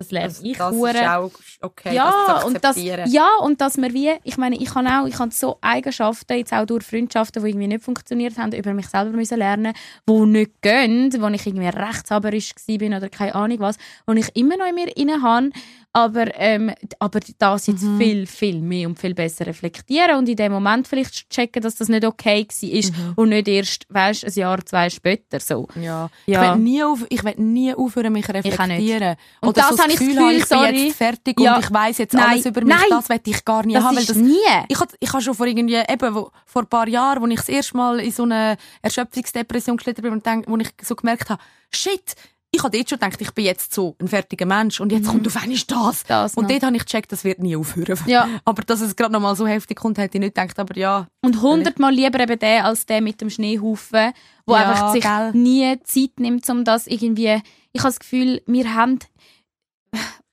das 0.00 0.10
lerne 0.10 0.28
das, 0.28 0.42
ich 0.42 0.56
das 0.56 0.74
ist 0.74 1.08
auch 1.08 1.30
okay, 1.60 1.94
ja, 1.94 2.42
und 2.46 2.64
das, 2.64 2.76
ja, 2.78 3.28
und 3.42 3.60
dass 3.60 3.76
wir 3.76 3.92
wie, 3.92 4.12
ich 4.24 4.38
meine, 4.38 4.56
ich 4.56 4.74
habe 4.74 4.88
auch, 4.88 5.06
ich 5.06 5.18
habe 5.18 5.30
so 5.30 5.58
Eigenschaften, 5.60 6.32
jetzt 6.38 6.54
auch 6.54 6.64
durch 6.64 6.84
Freundschaften, 6.84 7.42
die 7.42 7.50
irgendwie 7.50 7.66
nicht 7.66 7.84
funktioniert 7.84 8.38
haben, 8.38 8.52
über 8.52 8.72
mich 8.72 8.88
selber 8.88 9.10
müssen 9.10 9.38
lernen, 9.38 9.74
die 10.08 10.12
nicht 10.12 10.62
gehen, 10.62 11.12
wo 11.20 11.28
ich 11.28 11.46
irgendwie 11.46 11.68
rechtshaberisch 11.68 12.54
bin 12.66 12.94
oder 12.94 13.10
keine 13.10 13.34
Ahnung 13.34 13.60
was, 13.60 13.76
wo 14.06 14.14
ich 14.14 14.34
immer 14.34 14.56
noch 14.56 14.66
in 14.66 14.74
mir 14.74 14.96
inne 14.96 15.20
habe 15.20 15.50
aber, 15.92 16.26
ähm, 16.38 16.72
aber 17.00 17.18
das 17.38 17.66
jetzt 17.66 17.82
Mhm. 17.82 17.98
viel, 17.98 18.26
viel 18.26 18.60
mehr 18.60 18.88
und 18.88 18.96
viel 18.98 19.12
besser 19.12 19.46
reflektieren 19.46 20.16
und 20.18 20.28
in 20.28 20.36
dem 20.36 20.52
Moment 20.52 20.86
vielleicht 20.86 21.28
checken, 21.30 21.60
dass 21.62 21.74
das 21.74 21.88
nicht 21.88 22.04
okay 22.04 22.46
war 22.48 22.90
Mhm. 23.06 23.12
und 23.16 23.28
nicht 23.30 23.48
erst, 23.48 23.86
weißt, 23.88 24.24
ein 24.24 24.32
Jahr, 24.34 24.64
zwei 24.64 24.88
später 24.88 25.40
so. 25.40 25.66
Ja. 25.74 25.82
Ja. 25.82 26.08
Ich 26.26 26.28
werde 26.40 26.60
nie, 26.60 26.82
auf, 26.84 27.04
ich 27.08 27.22
nie 27.38 27.74
aufhören, 27.74 28.12
mich 28.12 28.28
auch 28.28 28.34
nicht. 28.34 28.44
reflektieren. 28.46 29.16
Und 29.40 29.48
Oder 29.48 29.62
das 29.62 29.76
so 29.76 29.82
habe 29.82 29.92
ich 29.92 29.98
das 29.98 30.06
Gefühl, 30.06 30.14
Gefühl, 30.22 30.36
ich 30.36 30.48
bin 30.48 30.58
sorry. 30.58 30.86
jetzt 30.86 30.96
fertig 30.96 31.40
Ja. 31.40 31.56
und 31.56 31.64
ich 31.64 31.72
weiß 31.72 31.98
jetzt 31.98 32.14
Nein. 32.14 32.24
alles 32.30 32.46
über 32.46 32.60
mich. 32.60 32.74
Nein. 32.76 32.84
Das 32.90 33.08
werde 33.08 33.30
ich 33.30 33.44
gar 33.44 33.66
nie 33.66 33.74
Das 33.74 33.82
haben. 33.84 33.96
Weil 33.96 34.04
das, 34.04 34.16
nie. 34.16 34.36
ich 34.68 34.78
habe 34.80 34.92
ich 35.00 35.12
hab 35.12 35.22
schon 35.22 35.34
vor 35.34 35.46
irgendwie, 35.46 35.74
eben, 35.74 36.14
wo, 36.14 36.30
vor 36.46 36.62
ein 36.62 36.68
paar 36.68 36.86
Jahren, 36.88 37.20
wo 37.20 37.26
ich 37.26 37.36
das 37.36 37.48
erste 37.48 37.76
Mal 37.76 37.98
in 38.00 38.12
so 38.12 38.22
eine 38.22 38.56
Erschöpfungsdepression 38.82 39.76
geschlittert 39.76 40.02
bin 40.04 40.12
und 40.12 40.24
denk, 40.24 40.46
wo 40.48 40.56
ich 40.56 40.68
so 40.82 40.94
gemerkt 40.94 41.30
habe, 41.30 41.42
shit, 41.72 42.14
ich 42.52 42.62
habe 42.62 42.76
dort 42.76 42.88
schon 42.90 42.98
gedacht, 42.98 43.20
ich 43.20 43.30
bin 43.32 43.44
jetzt 43.44 43.72
so 43.72 43.94
ein 44.00 44.08
fertiger 44.08 44.44
Mensch 44.46 44.80
und 44.80 44.90
jetzt 44.90 45.08
kommt 45.08 45.26
auf 45.26 45.36
einmal 45.36 45.56
das. 45.66 46.02
Mhm. 46.02 46.08
Das 46.08 46.34
und 46.34 46.42
noch. 46.44 46.50
dort 46.50 46.62
habe 46.64 46.76
ich 46.76 46.84
gecheckt, 46.84 47.12
das 47.12 47.22
wird 47.24 47.38
nie 47.38 47.54
aufhören. 47.56 47.98
Ja. 48.06 48.28
Aber 48.44 48.62
dass 48.62 48.80
es 48.80 48.96
gerade 48.96 49.12
noch 49.12 49.20
mal 49.20 49.36
so 49.36 49.46
heftig 49.46 49.78
kommt, 49.78 49.98
hätte 49.98 50.18
ich 50.18 50.20
nicht 50.20 50.34
gedacht, 50.34 50.58
aber 50.58 50.76
ja. 50.76 51.06
Und 51.22 51.40
hundertmal 51.42 51.92
lieber 51.92 52.18
eben 52.20 52.38
der 52.38 52.64
als 52.64 52.86
der 52.86 53.00
mit 53.00 53.20
dem 53.20 53.30
Schneehaufen, 53.30 54.12
wo 54.46 54.54
Ja, 54.54 54.68
einfach 54.70 54.92
sich 54.92 55.02
gell. 55.02 55.32
nie 55.32 55.78
Zeit 55.84 56.18
nimmt, 56.18 56.48
um 56.50 56.64
das 56.64 56.86
irgendwie. 56.88 57.40
Ich 57.72 57.80
habe 57.82 57.90
das 57.90 58.00
Gefühl, 58.00 58.42
wir 58.46 58.74
haben. 58.74 58.98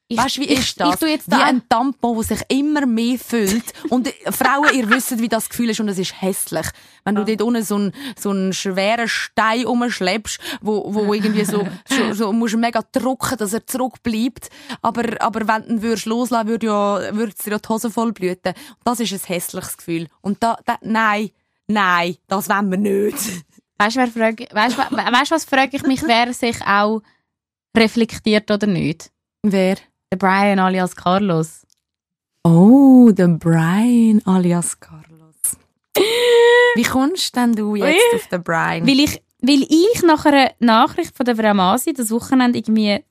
Ich, 0.10 0.18
Weißt 0.18 0.38
du, 0.38 0.42
wie 0.42 0.46
ich, 0.46 0.60
ist 0.60 0.80
das? 0.80 0.94
Ich 0.94 1.00
tue 1.02 1.10
jetzt 1.10 1.28
wie 1.28 1.32
da 1.32 1.44
ein 1.44 1.68
Tampon, 1.68 2.16
der 2.16 2.24
sich 2.38 2.40
immer 2.48 2.86
mehr 2.86 3.20
füllt. 3.20 3.66
Und 3.90 4.08
Frauen, 4.32 4.74
ihr 4.74 4.90
wisst, 4.90 5.20
wie 5.20 5.28
das 5.28 5.50
Gefühl 5.50 5.70
ist 5.72 5.82
und 5.82 5.90
es 5.90 5.98
ist 6.00 6.22
hässlich. 6.22 6.66
Wenn 7.04 7.16
du 7.16 7.26
dort 7.26 7.42
unten 7.42 7.62
so 7.64 7.76
einen, 7.76 7.94
so 8.18 8.30
einen 8.30 8.54
schweren 8.54 9.10
Stein 9.10 9.66
umschleppst, 9.66 10.40
wo, 10.62 10.94
wo 10.94 11.14
irgendwie 11.14 11.44
so, 11.44 11.68
so, 11.90 12.14
so 12.14 12.32
musst 12.32 12.56
mega 12.56 12.82
drucken, 12.94 13.38
dass 13.38 13.52
er 13.52 13.68
zurückbleibt. 13.68 14.50
Aber, 14.82 15.22
aber 15.22 15.46
wenn 15.46 15.64
du 15.64 15.70
ihn 15.74 15.82
würdest 15.82 16.06
loslassen, 16.06 16.48
würde 16.48 16.68
ja, 16.68 17.16
würde 17.16 17.34
dir 17.44 17.52
ja 17.52 17.60
die 17.60 17.68
Hose 17.68 17.92
voll 17.92 18.14
blüten. 18.14 18.54
Das 18.86 19.02
ist 19.02 19.12
ein 19.12 19.20
hässliches 19.28 19.76
Gefühl. 19.76 20.08
Und 20.22 20.42
da, 20.42 20.58
da 20.66 20.78
nein, 20.84 21.32
nein, 21.68 22.16
das 22.28 22.48
wollen 22.48 22.72
wir 22.72 22.78
nicht. 22.78 23.18
Weißt 23.78 23.98
du, 23.98 24.08
frag, 24.08 24.40
weißt, 24.56 24.78
we- 24.78 24.96
weißt, 24.96 25.32
was 25.32 25.44
frage 25.46 25.76
ich 25.78 25.84
mich, 25.84 26.02
wer 26.08 26.34
sich 26.34 26.60
auch 26.66 27.02
reflektiert 27.76 28.50
oder 28.50 28.66
nicht? 28.68 29.12
Wer? 29.44 29.76
Der 30.12 30.18
Brian 30.18 30.58
alias 30.60 30.96
Carlos. 30.96 31.68
Oh, 32.44 33.12
der 33.12 33.28
Brian 33.28 34.22
alias 34.24 34.80
Carlos. 34.80 35.36
Wie 36.76 36.84
kommst 36.84 37.36
denn 37.36 37.54
du 37.54 37.76
jetzt 37.76 38.14
Ui. 38.14 38.16
auf 38.16 38.28
den 38.28 38.42
Brian? 38.42 38.88
Weil 38.88 39.02
ich, 39.02 39.22
weil 39.42 39.64
ich 39.64 40.04
nach 40.04 40.26
einer 40.26 40.52
Nachricht 40.60 41.16
von 41.16 41.26
der 41.26 41.36
Frau 41.36 41.54
Masi 41.54 41.92
das 41.92 42.10
Wochenende 42.10 42.58
irgendwie 42.58 42.92
ein 42.92 43.04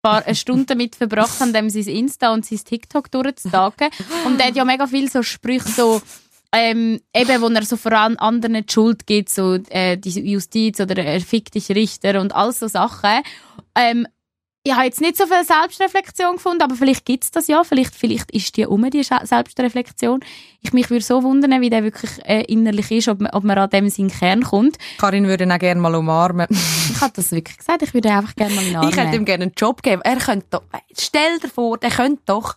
paar 0.00 0.24
eine 0.24 0.34
Stunde 0.34 0.64
damit 0.64 0.96
verbracht 0.96 1.40
habe, 1.40 1.52
dem 1.52 1.68
sein 1.68 1.82
Insta 1.82 2.32
und 2.32 2.46
sein 2.46 2.60
TikTok 2.64 3.10
durchzutagen. 3.10 3.90
Und 4.24 4.40
er 4.40 4.46
hat 4.46 4.56
ja 4.56 4.64
mega 4.64 4.86
viel 4.86 5.10
so 5.10 5.22
Sprüche, 5.22 5.68
so, 5.68 6.00
ähm, 6.52 7.00
eben, 7.14 7.42
wo 7.42 7.48
er 7.48 7.64
so 7.66 7.76
vor 7.76 7.92
allem 7.92 8.16
anderen 8.16 8.54
die 8.54 8.72
Schuld 8.72 9.06
gibt, 9.06 9.28
so, 9.28 9.58
äh, 9.68 9.98
die 9.98 10.20
Justiz 10.20 10.80
oder 10.80 11.04
er 11.04 11.20
fickt 11.20 11.54
dich 11.54 11.68
Richter 11.68 12.18
und 12.18 12.34
all 12.34 12.52
so 12.52 12.66
Sachen. 12.66 13.20
Ähm, 13.74 14.06
ich 14.68 14.74
habe 14.74 14.84
jetzt 14.84 15.00
nicht 15.00 15.16
so 15.16 15.26
viel 15.26 15.44
Selbstreflexion 15.44 16.36
gefunden, 16.36 16.62
aber 16.62 16.74
vielleicht 16.74 17.06
gibt 17.06 17.24
es 17.24 17.30
das 17.30 17.46
ja. 17.48 17.64
Vielleicht, 17.64 17.94
vielleicht 17.94 18.30
ist 18.32 18.56
die 18.56 18.66
um, 18.66 18.88
die 18.90 19.02
Selbstreflexion. 19.02 20.20
Ich 20.60 20.72
mich 20.72 20.90
würde 20.90 21.04
so 21.04 21.22
wundern, 21.22 21.60
wie 21.60 21.70
der 21.70 21.84
wirklich 21.84 22.10
äh, 22.24 22.42
innerlich 22.42 22.90
ist, 22.90 23.08
ob 23.08 23.20
man, 23.20 23.32
ob 23.32 23.44
man 23.44 23.56
an 23.56 23.70
dem 23.70 23.88
seinen 23.88 24.10
Kern 24.10 24.42
kommt. 24.42 24.76
Karin 24.98 25.26
würde 25.26 25.44
ihn 25.44 25.52
auch 25.52 25.58
gerne 25.58 25.80
mal 25.80 25.94
umarmen. 25.94 26.46
Ich 26.90 27.00
habe 27.00 27.12
das 27.14 27.30
wirklich 27.30 27.56
gesagt, 27.56 27.82
ich 27.82 27.94
würde 27.94 28.08
ihn 28.08 28.14
einfach 28.14 28.34
gerne 28.34 28.54
mal 28.54 28.76
Arm 28.76 28.88
Ich 28.88 28.96
hätte 28.96 29.14
ihm 29.14 29.24
gerne 29.24 29.44
einen 29.44 29.52
Job 29.56 29.82
geben. 29.82 30.02
Er 30.02 30.16
könnte 30.16 30.46
doch, 30.50 30.62
stell 30.98 31.38
dir 31.38 31.48
vor, 31.48 31.78
der 31.78 31.90
könnte 31.90 32.22
doch 32.26 32.56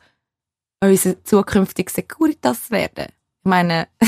unser 0.81 1.23
zukünftiger 1.23 1.91
Securitas 1.91 2.71
werden. 2.71 3.07
Ich 3.43 3.49
meine, 3.49 3.87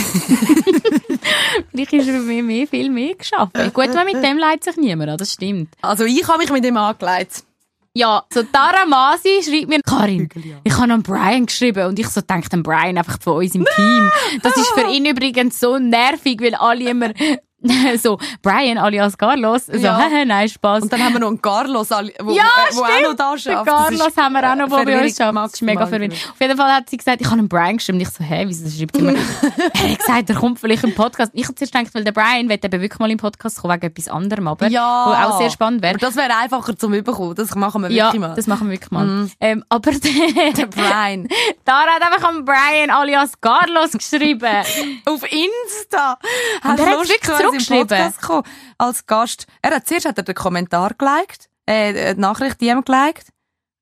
Vielleicht 1.71 1.93
ist 1.93 2.07
er 2.07 2.19
mir 2.19 2.43
mehr, 2.43 2.67
viel 2.67 2.89
mehr 2.89 3.15
geschafft. 3.15 3.53
Gut, 3.73 3.93
weil 3.93 4.05
mit 4.05 4.23
dem 4.23 4.37
leidet 4.37 4.63
sich 4.63 4.77
niemand 4.77 5.11
an, 5.11 5.17
das 5.17 5.33
stimmt. 5.33 5.69
also 5.81 6.05
ich 6.05 6.27
habe 6.27 6.39
mich 6.39 6.51
mit 6.51 6.65
ihm 6.65 6.77
angelegt. 6.77 7.43
Ja, 7.95 8.23
so 8.33 8.41
Tara 8.41 8.87
Masi 8.87 9.43
schreibt 9.43 9.69
mir, 9.69 9.79
Karin, 9.85 10.27
ich 10.63 10.73
habe 10.75 10.91
an 10.91 11.03
Brian 11.03 11.45
geschrieben 11.45 11.85
und 11.85 11.99
ich 11.99 12.07
so 12.07 12.21
denke, 12.21 12.47
an 12.51 12.63
Brian 12.63 12.97
einfach 12.97 13.19
von 13.21 13.37
uns 13.37 13.53
im 13.53 13.65
Team. 13.75 14.11
Das 14.41 14.57
ist 14.57 14.71
für 14.73 14.89
ihn 14.89 15.05
übrigens 15.05 15.59
so 15.59 15.77
nervig, 15.77 16.41
weil 16.41 16.55
alle 16.55 16.89
immer 16.89 17.11
so, 18.01 18.17
Brian 18.41 18.77
alias 18.77 19.17
Carlos, 19.17 19.65
so, 19.67 19.73
Ja. 19.77 20.07
nein, 20.25 20.49
Spaß. 20.49 20.83
Und 20.83 20.93
dann 20.93 21.03
haben 21.03 21.13
wir 21.13 21.19
noch 21.19 21.27
einen 21.29 21.41
Carlos, 21.41 21.89
wo, 21.91 21.95
wo, 22.25 22.31
Ja, 22.33 22.43
äh, 22.43 22.75
wo 22.75 22.81
auch 22.83 23.01
noch 23.01 23.15
da 23.15 23.31
Den 23.31 23.39
schafft. 23.39 23.65
Carlos 23.67 24.17
haben 24.17 24.33
wir 24.33 24.51
auch 24.51 24.55
noch, 24.55 24.67
der 24.69 24.85
bei 24.85 25.01
uns 25.03 25.17
schafft. 25.17 25.35
Das 25.37 25.53
ist 25.53 25.61
mega 25.61 25.85
verwirrend. 25.85 26.13
Auf 26.13 26.39
jeden 26.41 26.57
Fall 26.57 26.71
hat 26.73 26.89
sie 26.89 26.97
gesagt, 26.97 27.21
ich 27.21 27.27
habe 27.27 27.39
einen 27.39 27.47
Brian 27.49 27.77
geschrieben. 27.77 27.99
Ich 27.99 28.09
so, 28.09 28.23
hä, 28.23 28.43
wieso 28.47 28.69
schreibt 28.69 28.95
sie 28.95 29.01
mir? 29.01 29.13
er 29.73 29.91
hat 29.91 29.97
gesagt, 29.99 30.29
er 30.29 30.35
kommt 30.35 30.59
vielleicht 30.59 30.83
im 30.83 30.93
Podcast. 30.93 31.31
Ich 31.33 31.43
habe 31.45 31.55
zuerst 31.55 31.73
gedacht, 31.73 31.93
weil 31.95 32.03
der 32.03 32.11
Brian 32.11 32.49
will 32.49 32.59
eben 32.61 32.81
wirklich 32.81 32.99
mal 32.99 33.09
im 33.11 33.17
Podcast 33.17 33.61
kommen, 33.61 33.73
wegen 33.75 33.87
etwas 33.87 34.07
anderem, 34.07 34.47
aber 34.47 34.67
Ja. 34.67 35.05
wo 35.07 35.11
auch 35.11 35.37
sehr 35.39 35.49
spannend 35.49 35.81
wäre. 35.81 35.97
Das 35.97 36.15
wäre 36.15 36.35
einfacher 36.35 36.77
zum 36.77 36.93
Überkommen. 36.93 37.35
Das 37.35 37.53
machen 37.55 37.81
wir 37.83 37.91
Ja, 37.91 38.05
wirklich 38.07 38.21
mal. 38.21 38.35
das 38.35 38.47
machen 38.47 38.67
wir 38.67 38.73
wirklich 38.73 38.91
mal. 38.91 39.29
Ähm, 39.39 39.63
aber 39.69 39.91
der 39.91 40.53
der 40.53 40.65
Brian. 40.67 41.27
Dara 41.65 41.87
hat 41.95 42.01
einfach 42.01 42.29
an 42.29 42.45
Brian 42.45 42.89
alias 42.89 43.31
Carlos 43.39 43.91
geschrieben. 43.91 44.63
Auf 45.05 45.23
Insta. 45.23 46.17
Und 46.63 46.79
er 46.79 46.85
hat 46.85 46.99
wirklich 46.99 47.21
zurückgeschrieben. 47.59 48.13
gekommen, 48.19 48.43
als 48.77 49.05
Gast. 49.05 49.47
Er 49.61 49.71
hat 49.75 49.87
zuerst 49.87 50.05
hat 50.07 50.17
er 50.17 50.23
den 50.23 50.35
Kommentar 50.35 50.93
geliked, 50.97 51.49
äh, 51.65 52.13
die 52.15 52.19
Nachricht 52.21 52.61
ihm 52.61 52.83
geliked. 52.83 53.27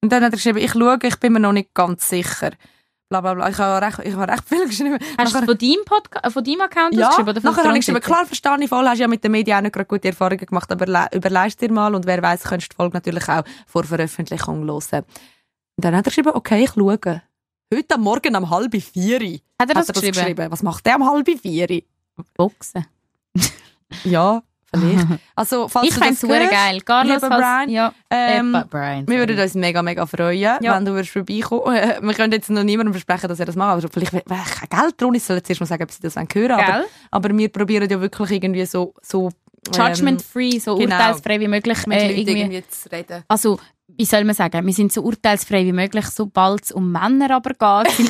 Und 0.04 0.12
dann 0.12 0.24
hat 0.24 0.32
er 0.34 0.38
geschrieben, 0.38 0.58
ich 0.60 0.72
schaue, 0.72 0.98
ich 1.04 1.20
bin 1.20 1.34
mir 1.34 1.40
noch 1.40 1.52
nicht 1.54 1.74
ganz 1.74 2.10
sicher. 2.10 2.52
Bla, 3.10 3.20
bla, 3.22 3.34
bla. 3.34 3.50
Ich 3.50 3.58
habe 3.58 3.86
recht, 3.86 4.00
ich 4.06 4.16
habe 4.16 4.32
recht 4.32 4.48
viel 4.48 4.66
geschrieben. 4.68 4.98
Hast 5.18 5.34
du 5.34 5.40
Nachher- 5.40 5.40
es 5.42 5.46
von 5.46 5.58
deinem, 5.58 5.86
Podca 5.86 6.20
äh, 6.26 6.32
von 6.32 6.44
deinem 6.44 6.62
Account 6.62 6.94
ja, 6.96 7.10
geschrieben? 7.10 7.30
Oder 7.30 7.42
nachher 7.42 7.64
habe 7.66 7.74
ich 7.78 7.86
geschrieben, 7.86 8.00
klar, 8.02 8.26
verstehe 8.26 8.56
ich 8.62 8.70
voll, 8.70 8.88
hast 8.88 9.00
ja 9.00 9.08
mit 9.08 9.24
den 9.24 9.32
Medien 9.34 9.58
auch 9.58 9.62
nicht 9.62 9.74
gerade 9.74 9.86
gute 9.86 10.08
Erfahrungen 10.08 10.46
gemacht, 10.46 10.72
aber 10.72 10.86
le- 10.88 11.10
überleist 11.14 11.60
dir 11.62 11.72
mal 11.72 11.94
und 11.94 12.06
wer 12.06 12.22
weiß, 12.22 12.44
könntest 12.44 12.72
du 12.72 12.74
die 12.74 12.78
Folge 12.78 12.96
natürlich 12.96 13.28
auch 13.28 13.44
vor 13.68 13.84
Veröffentlichung 13.84 14.64
hören. 14.66 15.04
Und 15.04 15.86
dann 15.86 15.96
hat 15.96 16.06
er 16.08 16.10
geschrieben, 16.10 16.32
okay, 16.34 16.64
ich 16.64 16.72
schaue. 16.72 17.22
Heute 17.74 17.96
am 17.96 18.02
Morgen 18.02 18.36
um 18.36 18.50
halb 18.50 18.74
vier 18.82 19.20
Hat 19.60 19.70
er 19.70 19.76
das, 19.76 19.90
hat 19.90 20.02
er 20.04 20.12
geschrieben? 20.12 20.50
Was 20.52 20.64
macht 20.64 20.86
der 20.86 20.96
um 20.96 21.10
halb 21.10 21.30
vier? 21.42 21.84
Boxen. 22.38 22.86
Ja, 24.04 24.42
vielleicht. 24.74 25.08
Also, 25.36 25.68
falls 25.68 25.88
Ich 25.88 25.94
fände 25.94 26.14
es 26.14 26.22
super 26.22 26.40
geil. 26.48 26.80
Carlos, 26.82 27.20
falls- 27.20 27.36
Brian, 27.36 27.70
ja. 27.70 27.94
ähm, 28.10 28.56
äh, 28.56 28.64
Brian. 28.70 29.08
wir 29.08 29.18
würden 29.20 29.40
uns 29.40 29.54
mega, 29.56 29.82
mega 29.82 30.06
freuen, 30.06 30.40
Ja. 30.40 30.76
wenn 30.76 30.86
du 30.86 30.94
würdest 30.94 31.12
vorbeikommen 31.12 31.76
äh, 31.76 32.00
Wir 32.02 32.14
können 32.14 32.32
jetzt 32.32 32.50
noch 32.50 32.64
niemandem 32.64 32.94
versprechen, 32.94 33.28
dass 33.28 33.40
er 33.40 33.46
das 33.48 33.56
macht. 33.56 33.74
Also 33.74 33.88
vielleicht, 33.92 34.14
wenn 34.14 34.24
kein 34.26 34.70
Geld 34.82 35.02
drin 35.02 35.14
ist, 35.16 35.28
sollen 35.28 35.40
sie 35.40 35.44
zuerst 35.44 35.62
mal 35.62 35.68
sagen, 35.68 35.84
ob 35.84 35.92
sie 35.92 36.02
das 36.02 36.16
hören 36.16 36.28
wollen. 36.34 36.52
Aber, 36.52 36.84
aber 37.12 37.38
wir 37.38 37.50
probieren 37.50 37.90
ja 37.90 38.00
wirklich 38.00 38.32
irgendwie 38.32 38.66
so, 38.66 38.94
so 39.02 39.30
Judgment-free, 39.76 40.60
so 40.60 40.76
genau. 40.78 40.96
urteilsfrei 40.96 41.40
wie 41.40 41.48
möglich. 41.48 41.78
ähm, 41.86 41.90
mit 41.90 41.98
Äh, 42.00 42.08
Leuten 42.08 42.20
irgendwie. 42.20 42.40
irgendwie 42.42 42.68
zu 42.70 42.92
reden. 42.92 43.24
Also, 43.28 43.60
wie 43.98 44.06
soll 44.06 44.24
man 44.24 44.34
sagen, 44.36 44.66
wir 44.66 44.74
sind 44.74 44.94
so 44.94 45.02
urteilsfrei 45.02 45.66
wie 45.66 45.74
möglich, 45.74 46.06
sobald 46.08 46.64
es 46.64 46.72
um 46.72 46.92
Männer 46.92 47.30
aber 47.36 47.52
geht. 47.52 48.10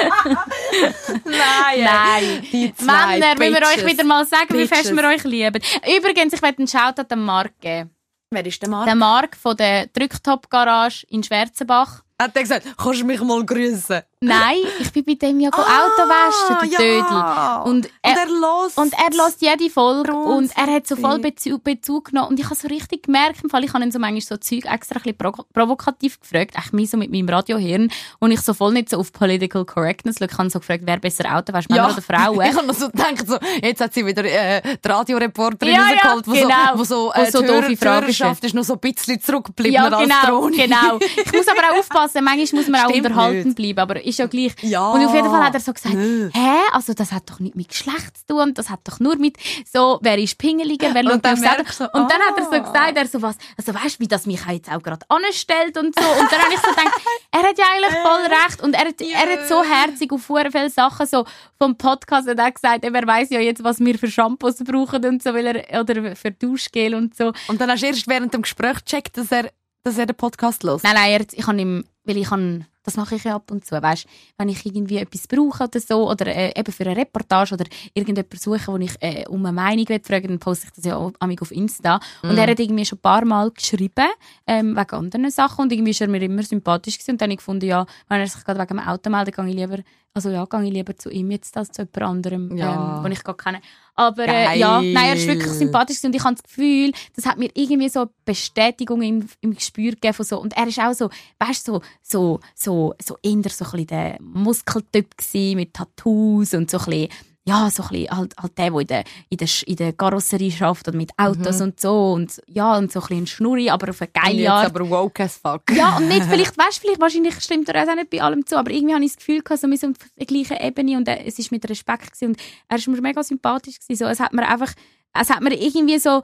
Nein, 1.24 1.84
Nein. 1.84 2.46
Die 2.52 2.74
zwei 2.74 3.18
Männer, 3.18 3.38
wenn 3.38 3.52
wir 3.52 3.62
euch 3.62 3.76
Bitches. 3.76 3.92
wieder 3.92 4.04
mal 4.04 4.26
sagen, 4.26 4.48
wie 4.50 4.66
fest 4.66 4.90
Bitches. 4.90 4.96
wir 4.96 5.08
euch 5.08 5.24
lieben. 5.24 5.62
Übrigens, 5.96 6.32
ich 6.32 6.42
werde 6.42 6.58
einen 6.58 6.68
Shoutout 6.68 7.06
an 7.12 7.24
Marc 7.24 7.60
geben. 7.60 7.90
Wer 8.30 8.46
ist 8.46 8.62
der 8.62 8.68
Mann? 8.68 8.86
Der 8.86 8.94
Marc 8.94 9.36
von 9.36 9.56
der 9.56 9.86
Drücktop-Garage 9.88 11.04
in 11.08 11.22
Schwerzenbach. 11.22 12.02
Hat 12.20 12.36
er 12.36 12.42
gesagt, 12.42 12.66
kannst 12.76 13.00
du 13.00 13.04
mich 13.04 13.20
mal 13.20 13.44
grüßen? 13.44 14.02
Nein, 14.22 14.58
ich 14.78 14.92
bin 14.92 15.02
bei 15.06 15.14
dem 15.14 15.40
ja 15.40 15.48
go 15.48 15.62
Auto 15.62 16.02
waschen, 16.06 16.68
der 16.70 16.78
Dödel. 16.78 17.64
Und 17.64 17.86
Und 17.86 17.90
er, 18.02 18.18
er 18.18 18.26
los. 18.26 18.74
Und 18.76 18.92
er 18.92 19.16
lässt 19.16 19.40
jede 19.40 19.70
Folge 19.70 20.12
und 20.12 20.50
er 20.58 20.66
hat 20.74 20.86
so 20.86 20.94
voll 20.96 21.18
Bezug, 21.20 21.64
Bezug 21.64 22.10
genommen. 22.10 22.28
Und 22.28 22.38
ich 22.38 22.44
habe 22.44 22.54
so 22.54 22.68
richtig 22.68 23.04
gemerkt, 23.04 23.42
im 23.42 23.48
Fall, 23.48 23.64
ich 23.64 23.72
habe 23.72 23.82
ihn 23.82 23.90
so 23.90 23.98
manchmal 23.98 24.20
so 24.20 24.36
Zeug 24.36 24.66
extra 24.66 24.96
ein 24.96 25.02
bisschen 25.04 25.16
provo 25.16 25.44
provokativ 25.54 26.20
gefragt, 26.20 26.54
echt 26.58 26.74
mich 26.74 26.90
so 26.90 26.98
mit 26.98 27.10
meinem 27.10 27.30
Radiohirn. 27.30 27.90
Und 28.18 28.30
ich 28.30 28.42
so 28.42 28.52
voll 28.52 28.74
nicht 28.74 28.90
so 28.90 28.98
auf 28.98 29.10
Political 29.10 29.64
Correctness 29.64 30.16
schaue. 30.18 30.28
Ich 30.30 30.36
habe 30.38 30.50
so 30.50 30.58
gefragt, 30.58 30.82
wer 30.84 30.98
besser 30.98 31.34
Auto 31.34 31.54
wäscht, 31.54 31.70
Männer 31.70 31.90
oder 31.90 32.02
Frauen. 32.02 32.40
Ich 32.50 32.54
habe 32.56 32.66
noch 32.66 32.74
so 32.74 32.90
gedacht, 32.90 33.26
so, 33.26 33.38
jetzt 33.62 33.80
hat 33.80 33.94
sie 33.94 34.04
wieder 34.04 34.22
äh, 34.24 34.60
die 34.84 34.88
Radioreporterin 34.88 35.72
Ja, 35.74 35.80
ja, 35.92 36.10
rausgeholt, 36.12 36.26
wo 36.26 36.32
genau. 36.32 36.72
so, 36.74 36.78
wo 36.78 36.84
so, 36.84 37.12
Wo 37.14 37.20
äh, 37.22 37.30
so 37.30 37.40
die 37.40 37.46
doofe 37.46 37.76
Fragen 37.78 38.08
ist 38.08 38.54
noch 38.54 38.64
so 38.64 38.74
ein 38.74 38.80
bisschen 38.80 39.18
zurückgeblieben 39.18 39.72
ja, 39.74 39.88
als 39.88 40.02
genau, 40.02 40.40
Drohne. 40.40 40.56
genau. 40.56 40.98
Ich 41.00 41.32
muss 41.32 41.48
aber 41.48 41.60
auch 41.72 41.78
aufpassen, 41.78 42.22
manchmal 42.22 42.60
muss 42.60 42.68
man 42.68 42.80
auch 42.82 42.90
Stimmt 42.90 43.06
unterhalten 43.06 43.48
nicht. 43.48 43.56
bleiben, 43.56 43.78
aber 43.78 44.04
ist 44.10 44.18
ja 44.18 44.26
gleich. 44.26 44.52
Ja. 44.62 44.92
Und 44.92 45.04
auf 45.04 45.14
jeden 45.14 45.28
Fall 45.28 45.44
hat 45.44 45.54
er 45.54 45.60
so 45.60 45.72
gesagt, 45.72 45.94
Nö. 45.94 46.30
hä, 46.32 46.58
also 46.72 46.92
das 46.92 47.12
hat 47.12 47.28
doch 47.30 47.40
nicht 47.40 47.56
mit 47.56 47.68
Geschlecht 47.68 48.18
zu 48.18 48.26
tun, 48.26 48.54
das 48.54 48.68
hat 48.70 48.80
doch 48.84 49.00
nur 49.00 49.16
mit 49.16 49.36
so, 49.70 49.98
wer 50.02 50.18
ist 50.18 50.38
pingeliger, 50.38 50.92
wer 50.92 51.02
schaut 51.04 51.24
dann 51.24 51.32
aufs 51.32 51.46
Auto. 51.46 51.64
so, 51.70 51.84
Und 51.84 52.10
dann 52.10 52.20
hat 52.20 52.36
er 52.36 52.44
so 52.44 52.52
ah. 52.52 52.58
gesagt, 52.58 52.96
er 52.96 53.06
so 53.06 53.22
was, 53.22 53.36
also 53.56 53.74
weißt 53.74 53.98
du, 53.98 54.00
wie 54.00 54.08
das 54.08 54.26
mich 54.26 54.40
jetzt 54.46 54.70
auch 54.70 54.82
gerade 54.82 55.04
anstellt 55.08 55.76
und 55.78 55.98
so. 55.98 56.06
Und 56.06 56.30
dann 56.30 56.40
habe 56.40 56.54
ich 56.54 56.60
so 56.60 56.68
gedacht, 56.68 57.00
er 57.30 57.42
hat 57.42 57.58
ja 57.58 57.64
eigentlich 57.72 58.00
voll 58.02 58.26
recht 58.26 58.62
und 58.62 58.74
er 58.74 58.88
hat, 58.88 59.00
er 59.00 59.32
hat 59.32 59.48
so 59.48 59.62
herzig 59.62 60.12
auf 60.12 60.22
viele 60.26 60.70
Sachen 60.70 61.06
so 61.06 61.24
vom 61.58 61.76
Podcast 61.76 62.28
hat 62.28 62.38
er 62.38 62.50
gesagt, 62.50 62.84
er 62.84 62.92
weiß 62.92 63.30
ja 63.30 63.40
jetzt, 63.40 63.62
was 63.64 63.80
wir 63.80 63.98
für 63.98 64.10
Shampoos 64.10 64.56
brauchen 64.64 65.04
und 65.04 65.22
so, 65.22 65.34
weil 65.34 65.46
er, 65.46 65.80
oder 65.80 66.16
für 66.16 66.30
Duschgel 66.30 66.94
und 66.94 67.16
so. 67.16 67.32
Und 67.48 67.60
dann 67.60 67.70
hast 67.70 67.82
du 67.82 67.86
erst 67.86 68.08
während 68.08 68.32
dem 68.32 68.42
Gespräch 68.42 68.84
gecheckt, 68.84 69.16
dass 69.16 69.30
er 69.30 69.50
dass 69.82 69.98
er 69.98 70.06
den 70.06 70.16
Podcast 70.16 70.62
hört? 70.64 70.84
Nein, 70.84 70.94
nein, 70.94 71.12
er- 71.12 71.26
ich 71.32 71.44
kann 71.44 71.58
ihm, 71.58 71.84
weil 72.04 72.16
ich 72.16 72.28
kann, 72.28 72.66
das 72.90 72.96
mache 72.96 73.14
ich 73.16 73.24
ja 73.24 73.36
ab 73.36 73.50
und 73.50 73.64
zu, 73.64 73.80
weißt, 73.80 74.06
wenn 74.38 74.48
ich 74.48 74.64
irgendwie 74.66 74.98
etwas 74.98 75.26
brauche 75.28 75.64
oder 75.64 75.80
so, 75.80 76.10
oder 76.10 76.26
äh, 76.26 76.52
eben 76.58 76.72
für 76.72 76.84
eine 76.84 76.96
Reportage 76.96 77.54
oder 77.54 77.64
irgendjemand 77.94 78.40
suche, 78.40 78.66
wo 78.66 78.76
ich 78.76 78.94
äh, 79.00 79.26
um 79.28 79.44
eine 79.46 79.52
Meinung 79.52 79.88
will 79.88 80.00
fragen, 80.02 80.28
dann 80.28 80.38
poste 80.38 80.66
ich 80.66 80.72
das 80.72 80.84
ja 80.84 80.96
auch 80.96 81.12
amig 81.20 81.40
auf 81.42 81.50
Insta. 81.52 82.00
Und 82.22 82.36
er 82.36 82.46
hat 82.50 82.58
irgendwie 82.60 82.84
schon 82.84 82.98
ein 82.98 83.02
paar 83.02 83.24
Mal 83.24 83.50
geschrieben, 83.50 84.08
ähm, 84.46 84.76
wegen 84.76 84.94
anderen 84.96 85.30
Sachen 85.30 85.62
und 85.62 85.72
irgendwie 85.72 85.90
ist 85.92 86.00
er 86.00 86.08
mir 86.08 86.22
immer 86.22 86.42
sympathisch 86.42 86.98
gewesen 86.98 87.12
und 87.12 87.20
dann 87.20 87.26
habe 87.26 87.32
ich 87.34 87.38
gefunden, 87.38 87.66
ja, 87.66 87.86
wenn 88.08 88.20
er 88.20 88.26
sich 88.26 88.44
gerade 88.44 88.58
wegen 88.60 88.76
dem 88.76 88.80
Auto 88.80 89.08
meldet, 89.10 89.36
gehe 89.36 89.48
ich 89.48 89.54
lieber, 89.54 89.78
also 90.12 90.30
ja, 90.30 90.44
gehe 90.44 90.64
ich 90.64 90.72
lieber 90.72 90.96
zu 90.96 91.10
ihm 91.10 91.30
jetzt 91.30 91.56
als 91.56 91.70
zu 91.70 91.82
jemand 91.82 92.02
anderem, 92.02 92.56
Ja. 92.56 92.96
ähm, 92.98 93.02
den 93.04 93.12
ich 93.12 93.22
gerade 93.22 93.36
kenne. 93.38 93.60
Aber 94.00 94.26
äh, 94.26 94.58
ja, 94.58 94.80
nein, 94.80 94.96
er 94.96 95.14
ist 95.14 95.26
wirklich 95.26 95.52
sympathisch 95.52 96.02
und 96.02 96.14
ich 96.14 96.24
habe 96.24 96.34
das 96.34 96.42
Gefühl, 96.42 96.90
das 97.16 97.26
hat 97.26 97.36
mir 97.36 97.50
irgendwie 97.52 97.90
so 97.90 98.06
Bestätigung 98.24 99.02
im, 99.02 99.28
im 99.42 99.54
Gespür 99.54 99.90
gegeben 99.90 100.14
von 100.14 100.24
so. 100.24 100.40
Und 100.40 100.56
er 100.56 100.66
ist 100.66 100.78
auch 100.78 100.94
so, 100.94 101.10
weißt 101.38 101.68
du, 101.68 101.80
so, 102.00 102.40
so, 102.54 102.94
so, 102.94 102.94
so 103.04 103.18
eher 103.22 103.50
so 103.50 103.66
ein 103.66 103.70
bisschen 103.72 103.86
der 103.88 104.16
Muskeltyp 104.20 105.18
gewesen, 105.18 105.56
mit 105.56 105.74
Tattoos 105.74 106.54
und 106.54 106.70
so 106.70 106.78
ein 106.78 106.84
bisschen, 106.86 107.08
ja, 107.46 107.70
so 107.70 107.82
ein 107.84 107.88
bisschen 107.88 108.16
halt, 108.16 108.34
halt 108.38 108.58
der, 108.58 108.70
der 108.70 108.80
in 108.80 108.86
der, 108.86 109.04
in 109.30 109.36
der, 109.38 109.48
in 109.66 109.76
der 109.76 109.92
Karosserie 109.94 110.50
schafft 110.52 110.88
und 110.88 110.96
mit 110.96 111.10
Autos 111.16 111.60
und 111.60 111.80
so 111.80 112.12
und 112.12 112.40
ja, 112.46 112.76
und 112.76 112.92
so 112.92 113.00
ein 113.00 113.06
bisschen 113.06 113.22
ein 113.22 113.26
Schnurri, 113.26 113.70
aber 113.70 113.90
auf 113.90 114.00
eine 114.02 114.10
geile 114.12 114.52
Art. 114.52 114.66
aber 114.66 114.88
woke 114.88 115.22
as 115.22 115.38
fuck. 115.38 115.62
Ja, 115.72 115.96
und 115.96 116.08
nicht, 116.08 116.24
vielleicht, 116.28 116.56
weißt 116.58 116.76
du, 116.76 116.80
vielleicht, 116.82 117.00
wahrscheinlich 117.00 117.40
stimmt 117.40 117.68
er 117.70 117.82
auch 117.82 117.94
nicht 117.94 118.10
bei 118.10 118.22
allem 118.22 118.44
zu, 118.46 118.56
aber 118.58 118.70
irgendwie 118.70 118.94
habe 118.94 119.04
ich 119.04 119.12
das 119.12 119.18
Gefühl 119.18 119.40
gehabt, 119.42 119.60
so, 119.60 119.68
wir 119.68 119.76
sind 119.78 119.96
auf 119.98 120.06
der 120.18 120.26
gleichen 120.26 120.56
Ebene 120.58 120.96
und 120.98 121.08
äh, 121.08 121.24
es 121.24 121.38
ist 121.38 121.50
mit 121.50 121.68
Respekt 121.68 122.12
gewesen 122.12 122.28
und 122.32 122.40
er 122.68 122.76
ist 122.76 122.88
mir 122.88 123.00
mega 123.00 123.22
sympathisch 123.22 123.80
gewesen, 123.80 123.98
so, 123.98 124.04
es 124.04 124.20
hat 124.20 124.32
mir 124.34 124.46
einfach, 124.46 124.72
es 125.18 125.30
hat 125.30 125.40
mir 125.40 125.54
irgendwie 125.54 125.98
so, 125.98 126.22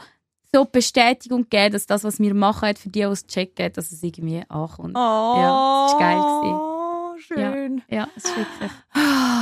so 0.53 0.65
Bestätigung 0.67 1.43
gegeben, 1.45 1.73
dass 1.73 1.87
das, 1.87 2.05
was 2.05 2.19
wir 2.21 2.35
machen, 2.35 2.77
für 2.77 2.89
die, 2.91 3.01
die 3.01 3.05
es 3.07 3.27
checken, 3.27 3.73
dass 3.73 3.91
es 3.91 4.03
irgendwie 4.03 4.43
ankommt. 4.49 4.95
Oh, 4.95 5.35
Ja, 5.39 5.85
das 5.87 5.93
ist 5.95 5.99
geil 5.99 6.76
schön. 7.19 7.83
Ja, 7.89 8.09
es 8.17 8.25
ist 8.25 8.37
wirklich, 8.37 8.71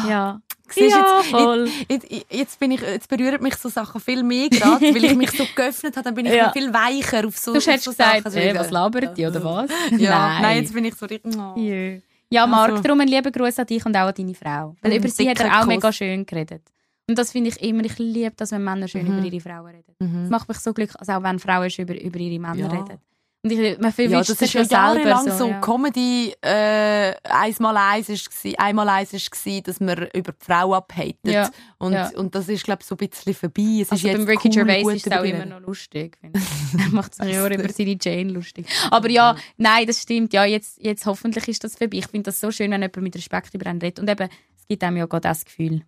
ja. 0.09 0.41
Siehst 0.71 0.97
du, 0.97 0.99
ja, 0.99 1.17
jetzt, 1.19 1.31
voll. 1.31 1.69
Jetzt, 1.89 2.11
jetzt, 2.11 2.27
jetzt, 2.33 2.59
bin 2.59 2.71
ich, 2.71 2.81
jetzt 2.81 3.09
berühren 3.09 3.43
mich 3.43 3.55
so 3.57 3.69
Sachen 3.69 4.01
viel 4.01 4.23
mehr 4.23 4.49
gerade, 4.49 4.81
weil 4.95 5.05
ich 5.05 5.15
mich 5.15 5.31
so 5.31 5.45
geöffnet 5.55 5.95
habe, 5.97 6.05
dann 6.05 6.15
bin 6.15 6.27
ich 6.27 6.33
Ja. 6.35 6.51
viel 6.53 6.73
weicher 6.73 7.27
auf 7.27 7.37
so 7.37 7.53
Du 7.53 7.59
auf 7.59 7.65
so 7.65 7.91
gesagt, 7.91 8.23
Sachen. 8.25 8.33
hey, 8.33 8.55
was 8.57 8.71
labert 8.71 9.17
die, 9.17 9.27
oder 9.27 9.45
was? 9.45 9.71
Ja, 9.99 10.41
nein. 10.41 10.63
jetzt 10.63 10.73
bin 10.73 10.85
ich 10.87 10.95
so 10.95 11.07
richtig... 11.07 11.37
Oh. 11.37 11.55
Jö. 11.59 12.01
Ja, 12.31 12.47
Marc, 12.47 12.71
Also- 12.71 12.83
darum 12.83 13.01
einen 13.01 13.11
lieben 13.11 13.31
Gruß 13.31 13.59
an 13.61 13.67
dich 13.67 13.85
und 13.85 13.95
auch 13.97 14.09
an 14.09 14.15
deine 14.17 14.35
Frau. 14.35 14.75
Weil 14.81 14.93
Mhm, 14.93 14.97
über 14.99 15.09
sie 15.09 15.29
hat 15.29 15.39
er 15.41 15.53
auch 15.55 15.59
Kuss. 15.61 15.67
mega 15.69 15.93
schön 15.93 16.25
geredet. 16.27 16.63
Und 17.09 17.19
das 17.19 17.31
finde 17.33 17.51
ich 17.51 17.63
immer, 17.63 17.85
ich 17.85 17.99
liebe 17.99 18.33
das, 18.35 18.51
wenn 18.51 18.65
Männer 18.65 18.89
schön 18.89 19.07
über 19.07 19.19
ihre 19.25 19.41
Frauen 19.41 19.67
reden. 19.67 19.95
Das 19.99 20.09
Mhm. 20.09 20.29
macht 20.31 20.49
mich 20.49 20.59
so 20.59 20.73
glücklich, 20.73 20.99
also 20.99 21.13
auch 21.13 21.23
wenn 21.23 21.39
Frauen 21.39 21.69
schön 21.71 21.87
über, 21.87 22.01
über 22.01 22.19
ihre 22.19 22.41
Männer 22.41 22.57
Ja. 22.57 22.69
reden. 22.69 22.99
Und 23.45 23.53
ich, 23.53 23.79
man 23.79 23.93
Ja, 23.99 24.21
das 24.23 24.31
ist 24.31 24.55
ja 24.55 24.63
jahrelang 24.63 25.31
so, 25.31 25.49
ja. 25.51 25.61
Comedy 25.61 26.35
äh, 26.41 27.13
eins 27.25 27.61
mal 27.61 27.77
eins 27.77 28.09
ist 28.09 28.31
gsi, 28.31 28.55
einmal 28.57 28.89
eins 28.89 29.13
ist 29.13 29.31
gsi, 29.31 29.61
dass 29.63 29.81
man 29.81 30.09
über 30.15 30.33
die 30.33 30.39
Frau 30.45 30.73
abhatet 30.73 31.19
Ja, 31.25 31.51
und 31.77 31.93
ja. 31.93 32.11
und 32.17 32.35
das 32.35 32.49
ist 32.49 32.65
glaube 32.65 32.81
ich 32.81 32.87
so 32.89 32.97
ein 32.99 33.07
bisschen 33.07 33.35
vorbei. 33.35 33.81
Es 33.83 33.93
Also 33.93 34.09
ist 34.09 34.13
beim 34.15 34.23
jetzt 34.23 34.31
Ricky 34.31 34.49
cool, 34.49 34.65
Gervais 34.65 34.97
ist 34.97 35.07
es 35.07 35.13
auch 35.13 35.23
immer 35.25 35.45
noch 35.45 35.61
lustig. 35.61 36.17
er 36.23 36.89
macht 36.93 37.15
sich 37.15 37.27
ja 37.35 37.47
über 37.47 37.69
seine 37.71 37.99
Jane 38.01 38.33
lustig. 38.33 38.67
Aber 38.91 39.11
ja, 39.11 39.37
nein, 39.59 39.87
das 39.87 40.01
stimmt. 40.01 40.33
Ja, 40.33 40.47
jetzt, 40.47 40.83
jetzt 40.83 41.05
hoffentlich 41.05 41.47
ist 41.47 41.63
das 41.65 41.75
vorbei. 41.77 41.99
Ich 41.99 42.07
finde 42.07 42.25
das 42.31 42.41
so 42.41 42.51
schön, 42.51 42.71
wenn 42.71 42.81
jemand 42.81 42.97
mit 43.03 43.15
Respekt 43.15 43.53
über 43.55 43.67
einen 43.67 43.79
redet. 43.79 43.99
Und 44.01 44.09
eben, 44.09 44.31
es 44.57 44.67
gibt 44.67 44.83
einem 44.83 44.97
ja 44.97 45.05
gerade 45.05 45.29
das 45.29 45.45
Gefühl, 45.45 45.83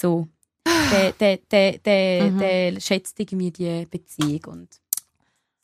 so, 0.00 0.28
der, 0.92 1.12
der, 1.18 1.38
der, 1.50 1.78
der, 1.78 2.30
Mhm. 2.30 2.38
der 2.38 2.80
schätzt 2.80 3.18
irgendwie 3.18 3.50
die 3.50 3.86
Beziehung 3.90 4.44
und 4.46 4.68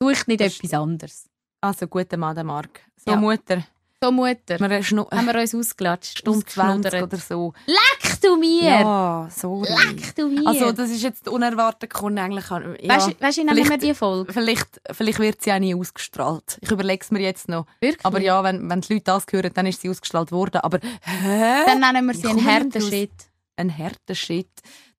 sucht 0.09 0.29
nicht 0.29 0.41
Das 0.41 0.57
etwas 0.57 0.75
anderes. 0.75 1.25
Also 1.61 1.87
guter 1.87 2.17
Mann, 2.17 2.35
der 2.35 2.45
Marc. 2.45 2.81
So 3.05 3.13
Ja. 3.13 3.17
Mutter, 3.17 3.65
So, 4.03 4.11
Mutter, 4.11 4.59
wir 4.59 4.83
haben 4.83 5.27
wir 5.27 5.41
uns 5.41 5.55
ausgelatscht, 5.55 6.19
Stunde 6.19 6.45
20 6.45 6.87
ausgeschnuddert. 6.87 7.03
oder 7.05 7.17
so. 7.19 7.53
Leck 7.67 8.21
du 8.21 8.37
mir! 8.37 8.65
Ja, 8.65 9.29
sorry. 9.31 9.69
Leck 9.71 10.17
du 10.17 10.27
mir! 10.27 10.45
Also 10.45 10.73
das 10.73 10.91
ist 10.91 11.05
jetzt 11.05 11.29
unerwartet 11.29 11.89
gekommen 11.91 12.19
eigentlich. 12.19 12.51
Ja, 12.51 12.61
weißt 12.89 13.09
du, 13.11 13.21
weißt 13.21 13.39
du, 13.39 13.45
nennen 13.45 13.69
wir 13.71 13.79
die 13.79 13.95
Folge? 13.95 14.33
Vielleicht, 14.33 14.81
vielleicht 14.91 15.21
wird 15.21 15.41
sie 15.41 15.53
auch 15.53 15.61
nie 15.61 15.77
ausgestrahlt. 15.77 16.59
Ich 16.61 16.71
überlege 16.73 17.01
es 17.05 17.13
mir 17.13 17.21
jetzt 17.21 17.49
noch. 17.49 17.67
Wirklich? 17.81 18.05
Aber 18.05 18.21
ja, 18.21 18.43
wenn, 18.43 18.69
wenn 18.69 18.81
die 18.81 18.95
Leute 18.95 19.05
das 19.05 19.25
hören, 19.31 19.53
dann 19.55 19.67
ist 19.67 19.81
sie 19.83 19.89
ausgestrahlt 19.89 20.33
worden. 20.33 20.63
Aber 20.63 20.81
hä? 21.03 21.65
Dann 21.67 21.79
nennen 21.79 22.05
wir 22.07 22.15
sie 22.15 22.27
einen 22.27 22.45
harten 22.45 22.81
Shit. 22.81 23.13
Ein 23.57 23.77
harter 23.79 24.17
Shit. 24.17 24.49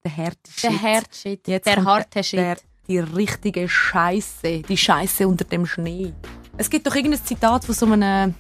Der 0.05 0.15
harte 0.15 0.49
Shit. 0.49 0.63
Der 0.71 0.81
harte 0.81 1.13
Shit. 1.13 1.47
Der 1.47 1.83
harte 1.85 2.23
Shit. 2.23 2.63
Die 2.87 2.99
richtige 2.99 3.67
Scheiße. 3.69 4.61
Die 4.67 4.77
Scheiße 4.77 5.27
unter 5.27 5.45
dem 5.45 5.65
Schnee. 5.65 6.13
Es 6.57 6.69
gibt 6.69 6.85
doch 6.85 6.95
irgendein 6.95 7.23
Zitat 7.23 7.63
von 7.65 7.73
so 7.75 7.85
einem 7.85 8.33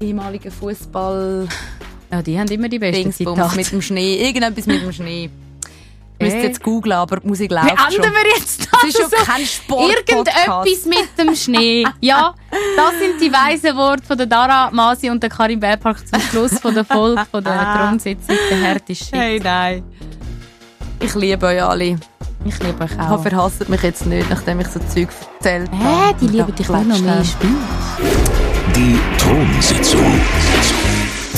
ehemaligen 0.00 0.50
Fußball 0.50 1.46
Ja, 2.10 2.22
die 2.22 2.38
haben 2.38 2.48
immer 2.48 2.68
die 2.68 2.78
besten 2.78 3.02
Dingsbums 3.02 3.36
Zitate. 3.36 3.56
mit 3.56 3.72
dem 3.72 3.82
Schnee. 3.82 4.26
Irgendetwas 4.26 4.66
mit 4.66 4.82
dem 4.82 4.92
Schnee. 4.92 5.30
Ich 6.22 6.24
müsste 6.26 6.40
Äh? 6.40 6.46
jetzt 6.48 6.62
googlen, 6.62 6.92
aber 6.98 7.16
die 7.20 7.28
Musik 7.28 7.50
läuft 7.50 7.70
schon. 7.94 8.04
enden 8.04 8.12
wir 8.12 8.36
jetzt 8.36 8.68
das? 8.70 8.82
Es 8.82 8.88
ist 8.90 9.00
schon 9.00 9.08
so? 9.10 9.16
kein 9.24 9.46
Sport. 9.46 9.90
Irgendetwas 9.90 10.84
mit 10.84 11.08
dem 11.18 11.34
Schnee. 11.34 11.86
Ja, 12.02 12.34
das 12.76 12.98
sind 12.98 13.18
die 13.22 13.32
weisen 13.32 13.74
Worte 13.74 14.02
von 14.04 14.18
der 14.18 14.26
Dara 14.26 14.70
Masi 14.70 15.08
und 15.08 15.22
der 15.22 15.30
Karin 15.30 15.58
Bergpark 15.58 16.06
zum 16.06 16.20
Schluss 16.20 16.60
von 16.60 16.74
der 16.74 16.84
Folge 16.84 17.24
von 17.30 17.42
der 17.42 17.74
Thronsitzung. 17.74 18.36
Der 18.50 18.94
Shit. 18.94 19.12
Hey, 19.12 19.40
nein. 19.42 19.82
Ich 21.02 21.14
liebe 21.14 21.46
euch 21.46 21.62
alle. 21.62 21.98
Ich 22.44 22.58
liebe 22.60 22.82
euch 22.84 22.98
auch. 22.98 23.24
hasst 23.24 23.68
mich 23.68 23.82
jetzt 23.82 24.06
nicht, 24.06 24.28
nachdem 24.30 24.60
ich 24.60 24.68
so 24.68 24.80
Zeug 24.80 25.08
erzählt 25.38 25.70
habe. 25.72 25.84
Hä, 26.08 26.14
die 26.20 26.26
lieben 26.28 26.54
dich 26.54 26.68
nur 26.68 26.80
noch 26.82 26.98
mehr. 27.00 27.22
Die 28.74 28.98
Thronsitzung. 29.18 30.20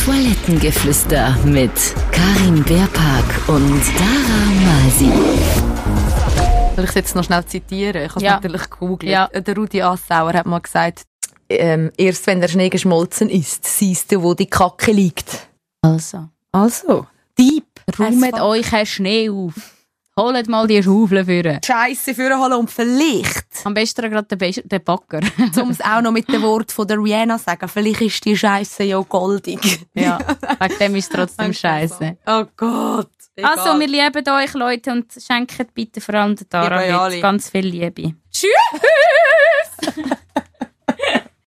Toilettengeflüster 0.05 1.37
mit 1.45 1.73
Karin 2.13 2.63
Beerpark 2.65 3.49
und 3.49 3.83
Dara 3.99 4.85
Masi. 4.85 5.11
Soll 6.77 6.85
ich 6.85 6.91
es 6.91 6.95
jetzt 6.95 7.17
noch 7.17 7.25
schnell 7.25 7.45
zitieren? 7.47 8.03
Ich 8.05 8.11
habe 8.11 8.19
es 8.19 8.23
Ja. 8.23 8.35
natürlich 8.35 8.71
gegoogelt. 8.71 9.11
Ja. 9.11 9.27
Der 9.29 9.57
Rudi 9.57 9.83
Assauer 9.83 10.33
hat 10.33 10.47
mal 10.47 10.61
gesagt, 10.61 11.03
ähm, 11.49 11.91
erst 11.99 12.27
wenn 12.27 12.41
der 12.41 12.49
Schnee 12.49 12.69
geschmolzen 12.69 13.29
ist, 13.29 13.65
siehst 13.67 14.11
du, 14.13 14.23
wo 14.23 14.35
die 14.35 14.47
Kacke 14.47 14.93
liegt. 14.93 15.49
Also, 15.83 16.29
Also, 16.53 17.07
Dieb. 17.39 17.65
räumt 17.99 18.41
euch 18.41 18.73
einen 18.73 18.87
Schnee 18.87 19.29
auf. 19.31 19.55
Holt 20.23 20.49
mal 20.49 20.69
die 20.69 20.81
Schaufel 20.81 21.25
für. 21.25 21.59
Scheiße 21.65 22.15
vorholen 22.15 22.53
und 22.53 22.71
vielleicht, 22.71 23.45
Am 23.65 23.75
besten 23.75 24.09
gerade 24.09 24.37
den, 24.37 24.55
den 24.65 24.85
Backer. 24.85 25.19
um 25.61 25.71
es 25.71 25.81
auch 25.81 26.01
noch 26.01 26.13
mit 26.13 26.29
dem 26.29 26.43
Wort 26.43 26.71
von 26.71 26.87
der 26.87 26.99
Rihanna 26.99 27.39
sagen, 27.39 27.69
vielleicht 27.69 28.03
ist 28.03 28.25
die 28.25 28.37
Scheiße 28.37 28.85
ja 28.85 29.01
goldig. 29.01 29.81
ja, 29.95 30.21
wegen 30.61 30.79
dem 30.79 30.95
ist 30.95 31.11
es 31.11 31.17
trotzdem 31.17 31.53
scheiße. 31.53 32.19
Oh 32.27 32.45
Gott. 32.57 33.11
Also, 33.43 33.81
wir 33.81 33.89
lieben 33.89 34.29
euch, 34.29 34.53
Leute, 34.55 34.93
und 34.93 35.07
schenkt 35.13 35.75
bitte 35.75 36.01
vor 36.01 36.15
allem 36.15 36.37
der 36.37 37.01
alle. 37.01 37.21
ganz 37.21 37.51
viel 37.51 37.67
Liebe. 37.67 38.15
Tschüss! 38.31 38.53